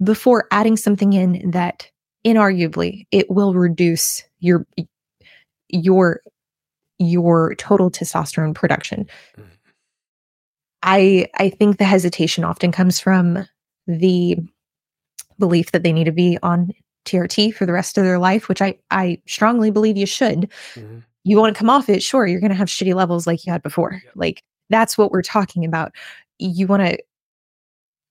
before 0.02 0.46
adding 0.50 0.76
something 0.76 1.12
in 1.12 1.50
that 1.50 1.90
inarguably 2.26 3.06
it 3.10 3.30
will 3.30 3.54
reduce 3.54 4.22
your 4.40 4.66
your 5.68 6.20
your 6.98 7.54
total 7.56 7.90
testosterone 7.90 8.54
production. 8.54 9.06
Mm. 9.36 9.44
I 10.82 11.26
I 11.38 11.50
think 11.50 11.78
the 11.78 11.84
hesitation 11.84 12.44
often 12.44 12.72
comes 12.72 13.00
from 13.00 13.46
the 13.86 14.36
belief 15.38 15.72
that 15.72 15.82
they 15.82 15.92
need 15.92 16.04
to 16.04 16.12
be 16.12 16.38
on 16.42 16.72
TRT 17.04 17.54
for 17.54 17.66
the 17.66 17.72
rest 17.72 17.98
of 17.98 18.04
their 18.04 18.18
life, 18.18 18.48
which 18.48 18.62
I 18.62 18.78
I 18.90 19.20
strongly 19.26 19.70
believe 19.70 19.96
you 19.96 20.06
should. 20.06 20.50
Mm-hmm. 20.74 20.98
You 21.24 21.38
want 21.38 21.54
to 21.54 21.58
come 21.58 21.70
off 21.70 21.88
it, 21.88 22.02
sure, 22.02 22.26
you're 22.26 22.40
going 22.40 22.50
to 22.50 22.56
have 22.56 22.68
shitty 22.68 22.94
levels 22.94 23.26
like 23.26 23.46
you 23.46 23.52
had 23.52 23.62
before. 23.62 24.02
Like 24.14 24.42
that's 24.68 24.98
what 24.98 25.10
we're 25.10 25.22
talking 25.22 25.64
about. 25.64 25.92
You 26.38 26.66
want 26.66 26.82
to 26.82 26.98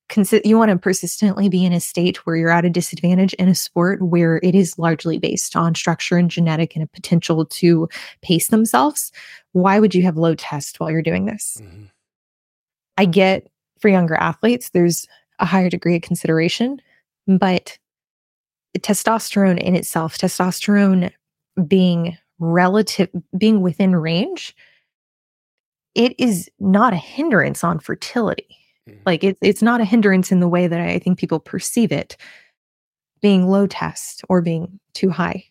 consi- 0.08 0.44
you 0.44 0.58
want 0.58 0.70
to 0.70 0.78
persistently 0.78 1.48
be 1.48 1.64
in 1.64 1.72
a 1.72 1.80
state 1.80 2.24
where 2.26 2.36
you're 2.36 2.50
at 2.50 2.64
a 2.64 2.70
disadvantage 2.70 3.34
in 3.34 3.48
a 3.48 3.54
sport 3.54 4.02
where 4.02 4.40
it 4.42 4.54
is 4.54 4.78
largely 4.78 5.18
based 5.18 5.56
on 5.56 5.74
structure 5.74 6.16
and 6.16 6.30
genetic 6.30 6.74
and 6.74 6.84
a 6.84 6.88
potential 6.88 7.44
to 7.46 7.88
pace 8.22 8.48
themselves. 8.48 9.12
Why 9.52 9.80
would 9.80 9.94
you 9.94 10.02
have 10.02 10.16
low 10.16 10.34
test 10.34 10.80
while 10.80 10.90
you're 10.90 11.02
doing 11.02 11.26
this? 11.26 11.58
Mm-hmm. 11.60 11.84
I 12.96 13.04
get 13.06 13.48
for 13.80 13.88
younger 13.88 14.14
athletes, 14.14 14.70
there's 14.70 15.06
a 15.40 15.46
higher 15.46 15.68
degree 15.68 15.96
of 15.96 16.02
consideration, 16.02 16.80
but 17.26 17.78
testosterone 18.78 19.58
in 19.58 19.74
itself, 19.74 20.16
testosterone 20.16 21.10
being 21.66 22.16
relative, 22.38 23.08
being 23.36 23.60
within 23.62 23.96
range, 23.96 24.54
it 25.94 26.14
is 26.18 26.50
not 26.58 26.92
a 26.92 26.96
hindrance 26.96 27.62
on 27.62 27.78
fertility. 27.78 28.63
Mm-hmm. 28.88 29.00
Like 29.06 29.24
it's 29.24 29.38
it's 29.42 29.62
not 29.62 29.80
a 29.80 29.84
hindrance 29.84 30.30
in 30.30 30.40
the 30.40 30.48
way 30.48 30.66
that 30.66 30.80
I 30.80 30.98
think 30.98 31.18
people 31.18 31.40
perceive 31.40 31.92
it 31.92 32.16
being 33.22 33.48
low 33.48 33.66
test 33.66 34.22
or 34.28 34.42
being 34.42 34.78
too 34.92 35.10
high. 35.10 35.44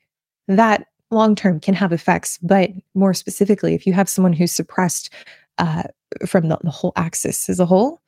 That 0.48 0.88
long 1.10 1.36
term 1.36 1.60
can 1.60 1.74
have 1.74 1.92
effects, 1.92 2.38
but 2.42 2.70
more 2.94 3.14
specifically, 3.14 3.74
if 3.74 3.88
you 3.88 3.94
have 3.94 4.10
someone 4.10 4.34
who's 4.34 4.52
suppressed 4.52 5.10
uh, 5.58 5.84
from 6.26 6.50
the, 6.50 6.58
the 6.64 6.70
whole 6.70 6.94
axis 6.96 7.50
as 7.50 7.60
a 7.60 7.66
whole, 7.66 8.02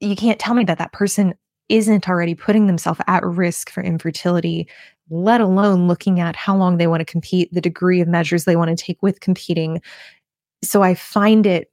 you 0.00 0.16
can't 0.16 0.38
tell 0.38 0.54
me 0.54 0.64
that 0.64 0.78
that 0.78 0.92
person 0.92 1.34
isn't 1.68 2.08
already 2.08 2.34
putting 2.34 2.66
themselves 2.66 3.00
at 3.06 3.24
risk 3.24 3.70
for 3.70 3.82
infertility, 3.82 4.68
let 5.10 5.40
alone 5.40 5.88
looking 5.88 6.20
at 6.20 6.36
how 6.36 6.56
long 6.56 6.76
they 6.76 6.86
want 6.86 7.00
to 7.00 7.04
compete, 7.04 7.52
the 7.52 7.60
degree 7.60 8.00
of 8.00 8.08
measures 8.08 8.44
they 8.44 8.56
want 8.56 8.76
to 8.76 8.84
take 8.84 9.02
with 9.02 9.20
competing. 9.20 9.80
So 10.62 10.82
I 10.82 10.94
find 10.94 11.46
it 11.46 11.70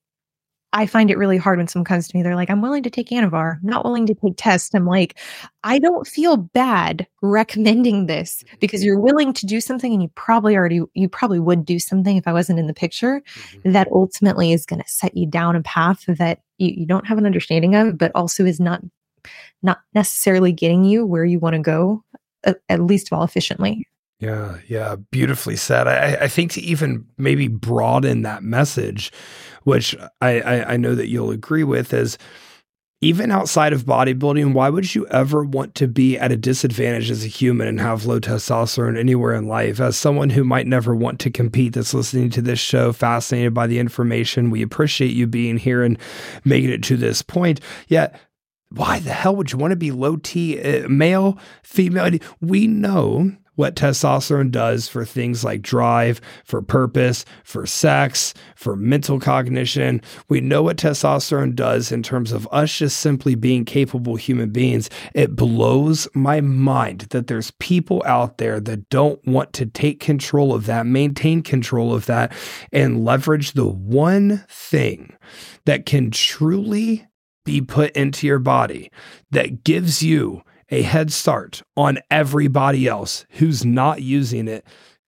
I 0.73 0.85
find 0.85 1.11
it 1.11 1.17
really 1.17 1.37
hard 1.37 1.57
when 1.57 1.67
someone 1.67 1.85
comes 1.85 2.07
to 2.07 2.15
me. 2.15 2.23
They're 2.23 2.35
like, 2.35 2.49
I'm 2.49 2.61
willing 2.61 2.83
to 2.83 2.89
take 2.89 3.09
Anavar, 3.09 3.57
not 3.61 3.83
willing 3.83 4.05
to 4.05 4.15
take 4.15 4.35
tests. 4.37 4.73
I'm 4.73 4.85
like, 4.85 5.17
I 5.63 5.79
don't 5.79 6.07
feel 6.07 6.37
bad 6.37 7.05
recommending 7.21 8.05
this 8.05 8.43
because 8.59 8.83
you're 8.83 8.99
willing 8.99 9.33
to 9.33 9.45
do 9.45 9.59
something 9.59 9.91
and 9.91 10.01
you 10.01 10.09
probably 10.15 10.55
already, 10.55 10.81
you 10.93 11.09
probably 11.09 11.39
would 11.39 11.65
do 11.65 11.77
something 11.77 12.15
if 12.15 12.27
I 12.27 12.33
wasn't 12.33 12.59
in 12.59 12.67
the 12.67 12.73
picture 12.73 13.21
mm-hmm. 13.21 13.71
that 13.73 13.89
ultimately 13.91 14.53
is 14.53 14.65
going 14.65 14.81
to 14.81 14.87
set 14.87 15.15
you 15.15 15.25
down 15.25 15.57
a 15.57 15.61
path 15.61 16.05
that 16.07 16.39
you, 16.57 16.73
you 16.77 16.85
don't 16.85 17.07
have 17.07 17.17
an 17.17 17.25
understanding 17.25 17.75
of, 17.75 17.97
but 17.97 18.11
also 18.15 18.45
is 18.45 18.59
not, 18.59 18.81
not 19.61 19.81
necessarily 19.93 20.53
getting 20.53 20.85
you 20.85 21.05
where 21.05 21.25
you 21.25 21.37
want 21.37 21.55
to 21.55 21.61
go, 21.61 22.03
at, 22.45 22.59
at 22.69 22.81
least 22.81 23.11
of 23.11 23.17
all 23.17 23.25
efficiently. 23.25 23.87
Yeah, 24.21 24.59
yeah, 24.67 24.97
beautifully 25.09 25.55
said. 25.55 25.87
I, 25.87 26.25
I 26.25 26.27
think 26.27 26.51
to 26.51 26.61
even 26.61 27.05
maybe 27.17 27.47
broaden 27.47 28.21
that 28.21 28.43
message, 28.43 29.11
which 29.63 29.95
I, 30.21 30.39
I, 30.41 30.73
I 30.73 30.77
know 30.77 30.93
that 30.93 31.07
you'll 31.07 31.31
agree 31.31 31.63
with, 31.63 31.91
is 31.91 32.19
even 33.01 33.31
outside 33.31 33.73
of 33.73 33.85
bodybuilding, 33.85 34.53
why 34.53 34.69
would 34.69 34.93
you 34.93 35.07
ever 35.07 35.43
want 35.43 35.73
to 35.73 35.87
be 35.87 36.19
at 36.19 36.31
a 36.31 36.37
disadvantage 36.37 37.09
as 37.09 37.25
a 37.25 37.27
human 37.27 37.67
and 37.67 37.81
have 37.81 38.05
low 38.05 38.19
testosterone 38.19 38.95
anywhere 38.95 39.33
in 39.33 39.47
life? 39.47 39.79
As 39.79 39.97
someone 39.97 40.29
who 40.29 40.43
might 40.43 40.67
never 40.67 40.95
want 40.95 41.19
to 41.21 41.31
compete 41.31 41.73
that's 41.73 41.95
listening 41.95 42.29
to 42.29 42.43
this 42.43 42.59
show, 42.59 42.93
fascinated 42.93 43.55
by 43.55 43.65
the 43.65 43.79
information, 43.79 44.51
we 44.51 44.61
appreciate 44.61 45.15
you 45.15 45.25
being 45.25 45.57
here 45.57 45.81
and 45.81 45.97
making 46.45 46.69
it 46.69 46.83
to 46.83 46.95
this 46.95 47.23
point. 47.23 47.59
Yet, 47.87 48.19
why 48.69 48.99
the 48.99 49.13
hell 49.13 49.35
would 49.35 49.51
you 49.51 49.57
want 49.57 49.71
to 49.71 49.77
be 49.77 49.89
low 49.89 50.17
T, 50.17 50.61
uh, 50.61 50.87
male, 50.87 51.39
female? 51.63 52.19
We 52.39 52.67
know 52.67 53.35
what 53.61 53.75
testosterone 53.75 54.49
does 54.49 54.87
for 54.87 55.05
things 55.05 55.43
like 55.43 55.61
drive, 55.61 56.19
for 56.43 56.63
purpose, 56.63 57.25
for 57.43 57.67
sex, 57.67 58.33
for 58.55 58.75
mental 58.75 59.19
cognition. 59.19 60.01
We 60.29 60.41
know 60.41 60.63
what 60.63 60.77
testosterone 60.77 61.53
does 61.53 61.91
in 61.91 62.01
terms 62.01 62.31
of 62.31 62.47
us 62.51 62.75
just 62.75 62.99
simply 62.99 63.35
being 63.35 63.63
capable 63.63 64.15
human 64.15 64.49
beings. 64.49 64.89
It 65.13 65.35
blows 65.35 66.07
my 66.15 66.41
mind 66.41 67.01
that 67.11 67.27
there's 67.27 67.51
people 67.59 68.01
out 68.03 68.39
there 68.39 68.59
that 68.59 68.89
don't 68.89 69.23
want 69.27 69.53
to 69.53 69.67
take 69.67 69.99
control 69.99 70.55
of 70.55 70.65
that, 70.65 70.87
maintain 70.87 71.43
control 71.43 71.93
of 71.93 72.07
that, 72.07 72.33
and 72.71 73.05
leverage 73.05 73.51
the 73.51 73.67
one 73.67 74.43
thing 74.49 75.15
that 75.65 75.85
can 75.85 76.09
truly 76.09 77.07
be 77.45 77.61
put 77.61 77.91
into 77.91 78.25
your 78.25 78.39
body 78.39 78.91
that 79.29 79.63
gives 79.63 80.01
you 80.01 80.41
a 80.71 80.81
head 80.81 81.11
start 81.11 81.61
on 81.75 81.99
everybody 82.09 82.87
else 82.87 83.25
who's 83.31 83.65
not 83.65 84.01
using 84.01 84.47
it, 84.47 84.65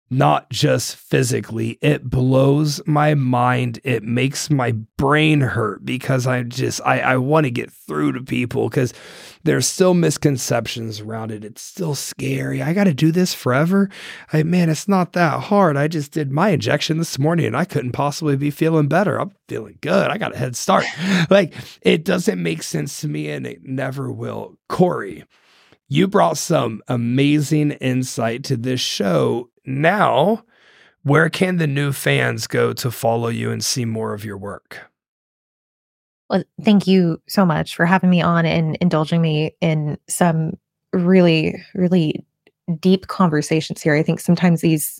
not 0.09 0.49
just 0.51 0.95
physically. 0.95 1.79
It 1.81 2.09
blows 2.09 2.79
my 2.85 3.15
mind. 3.15 3.79
It 3.83 4.03
makes 4.03 4.49
my 4.49 4.73
brain 4.97 5.41
hurt 5.41 5.83
because 5.83 6.27
I 6.27 6.43
just, 6.43 6.81
I, 6.85 6.99
I 6.99 7.17
want 7.17 7.45
to 7.45 7.51
get 7.51 7.71
through 7.71 8.11
to 8.11 8.21
people 8.21 8.69
because 8.69 8.93
there's 9.43 9.65
still 9.65 9.93
misconceptions 9.93 10.99
around 10.99 11.31
it. 11.31 11.45
It's 11.45 11.61
still 11.61 11.95
scary. 11.95 12.61
I 12.61 12.73
got 12.73 12.83
to 12.83 12.93
do 12.93 13.11
this 13.11 13.33
forever. 13.33 13.89
I, 14.33 14.43
man, 14.43 14.69
it's 14.69 14.87
not 14.87 15.13
that 15.13 15.39
hard. 15.39 15.77
I 15.77 15.87
just 15.87 16.11
did 16.11 16.31
my 16.31 16.49
injection 16.49 16.97
this 16.97 17.17
morning 17.17 17.45
and 17.45 17.57
I 17.57 17.65
couldn't 17.65 17.93
possibly 17.93 18.35
be 18.35 18.51
feeling 18.51 18.87
better. 18.87 19.19
I'm 19.19 19.31
feeling 19.47 19.77
good. 19.81 20.11
I 20.11 20.17
got 20.17 20.33
a 20.33 20.37
head 20.37 20.55
start. 20.55 20.85
like 21.29 21.53
it 21.81 22.03
doesn't 22.03 22.41
make 22.41 22.61
sense 22.61 23.01
to 23.01 23.07
me 23.07 23.29
and 23.29 23.47
it 23.47 23.63
never 23.63 24.11
will. 24.11 24.57
Cory, 24.67 25.23
you 25.87 26.07
brought 26.07 26.37
some 26.37 26.81
amazing 26.87 27.71
insight 27.71 28.43
to 28.45 28.57
this 28.57 28.81
show. 28.81 29.49
Now, 29.65 30.43
where 31.03 31.29
can 31.29 31.57
the 31.57 31.67
new 31.67 31.91
fans 31.91 32.47
go 32.47 32.73
to 32.73 32.89
follow 32.89 33.27
you 33.27 33.51
and 33.51 33.63
see 33.63 33.85
more 33.85 34.13
of 34.13 34.25
your 34.25 34.37
work? 34.37 34.89
Well, 36.29 36.43
thank 36.63 36.87
you 36.87 37.21
so 37.27 37.45
much 37.45 37.75
for 37.75 37.85
having 37.85 38.09
me 38.09 38.21
on 38.21 38.45
and 38.45 38.77
indulging 38.81 39.21
me 39.21 39.55
in 39.61 39.97
some 40.07 40.57
really, 40.91 41.63
really 41.75 42.25
deep 42.79 43.07
conversations 43.07 43.81
here. 43.81 43.95
I 43.95 44.01
think 44.01 44.19
sometimes 44.19 44.61
these 44.61 44.99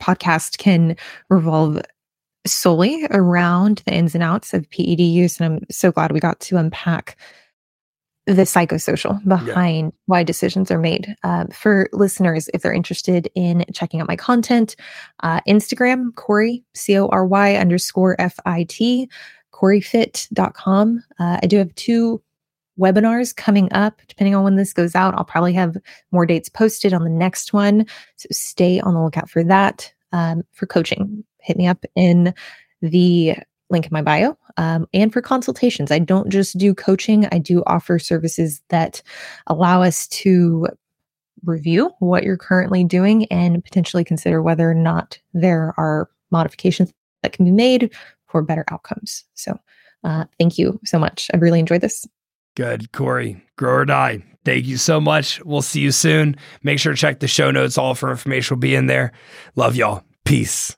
podcasts 0.00 0.56
can 0.56 0.96
revolve 1.28 1.80
solely 2.46 3.04
around 3.10 3.82
the 3.84 3.92
ins 3.92 4.14
and 4.14 4.22
outs 4.22 4.54
of 4.54 4.70
PED 4.70 5.00
use. 5.00 5.40
And 5.40 5.54
I'm 5.54 5.66
so 5.70 5.90
glad 5.90 6.12
we 6.12 6.20
got 6.20 6.38
to 6.40 6.56
unpack 6.56 7.16
the 8.28 8.42
psychosocial 8.42 9.26
behind 9.26 9.86
yeah. 9.86 9.98
why 10.04 10.22
decisions 10.22 10.70
are 10.70 10.78
made. 10.78 11.16
Uh, 11.24 11.46
for 11.50 11.88
listeners, 11.94 12.50
if 12.52 12.60
they're 12.60 12.74
interested 12.74 13.28
in 13.34 13.64
checking 13.72 14.00
out 14.00 14.06
my 14.06 14.16
content, 14.16 14.76
uh, 15.22 15.40
Instagram, 15.48 16.14
Cory, 16.14 16.62
C 16.74 16.98
O 16.98 17.06
R 17.08 17.24
Y 17.24 17.56
underscore 17.56 18.20
F 18.20 18.38
I 18.44 18.64
T, 18.68 19.08
CoryFit.com. 19.54 21.02
Uh, 21.18 21.38
I 21.42 21.46
do 21.46 21.56
have 21.56 21.74
two 21.74 22.22
webinars 22.78 23.34
coming 23.34 23.72
up. 23.72 24.02
Depending 24.08 24.34
on 24.34 24.44
when 24.44 24.56
this 24.56 24.74
goes 24.74 24.94
out, 24.94 25.14
I'll 25.14 25.24
probably 25.24 25.54
have 25.54 25.78
more 26.12 26.26
dates 26.26 26.50
posted 26.50 26.92
on 26.92 27.04
the 27.04 27.10
next 27.10 27.54
one. 27.54 27.86
So 28.16 28.26
stay 28.30 28.78
on 28.78 28.92
the 28.92 29.02
lookout 29.02 29.30
for 29.30 29.42
that. 29.44 29.90
Um, 30.12 30.42
for 30.52 30.66
coaching, 30.66 31.24
hit 31.40 31.56
me 31.56 31.66
up 31.66 31.84
in 31.96 32.34
the 32.82 33.36
link 33.70 33.86
in 33.86 33.90
my 33.90 34.02
bio. 34.02 34.36
Um, 34.58 34.86
and 34.92 35.12
for 35.12 35.22
consultations, 35.22 35.90
I 35.90 36.00
don't 36.00 36.28
just 36.28 36.58
do 36.58 36.74
coaching, 36.74 37.26
I 37.32 37.38
do 37.38 37.62
offer 37.66 37.98
services 37.98 38.60
that 38.68 39.00
allow 39.46 39.82
us 39.82 40.06
to 40.08 40.66
review 41.44 41.90
what 42.00 42.24
you're 42.24 42.36
currently 42.36 42.84
doing 42.84 43.24
and 43.26 43.64
potentially 43.64 44.04
consider 44.04 44.42
whether 44.42 44.68
or 44.68 44.74
not 44.74 45.18
there 45.32 45.72
are 45.78 46.10
modifications 46.30 46.92
that 47.22 47.32
can 47.32 47.44
be 47.44 47.52
made 47.52 47.94
for 48.26 48.42
better 48.42 48.64
outcomes. 48.70 49.24
So, 49.34 49.58
uh, 50.04 50.24
thank 50.38 50.58
you 50.58 50.78
so 50.84 50.98
much. 50.98 51.30
I've 51.32 51.42
really 51.42 51.60
enjoyed 51.60 51.80
this. 51.80 52.06
Good. 52.56 52.92
Cory. 52.92 53.42
grow 53.56 53.74
or 53.74 53.84
die. 53.84 54.24
Thank 54.44 54.66
you 54.66 54.78
so 54.78 55.00
much. 55.00 55.44
We'll 55.44 55.62
see 55.62 55.80
you 55.80 55.92
soon. 55.92 56.36
Make 56.62 56.78
sure 56.78 56.92
to 56.92 56.98
check 56.98 57.20
the 57.20 57.28
show 57.28 57.50
notes. 57.50 57.78
All 57.78 57.94
for 57.94 58.10
information 58.10 58.56
will 58.56 58.60
be 58.60 58.74
in 58.74 58.86
there. 58.86 59.12
Love 59.56 59.76
y'all. 59.76 60.02
Peace. 60.24 60.77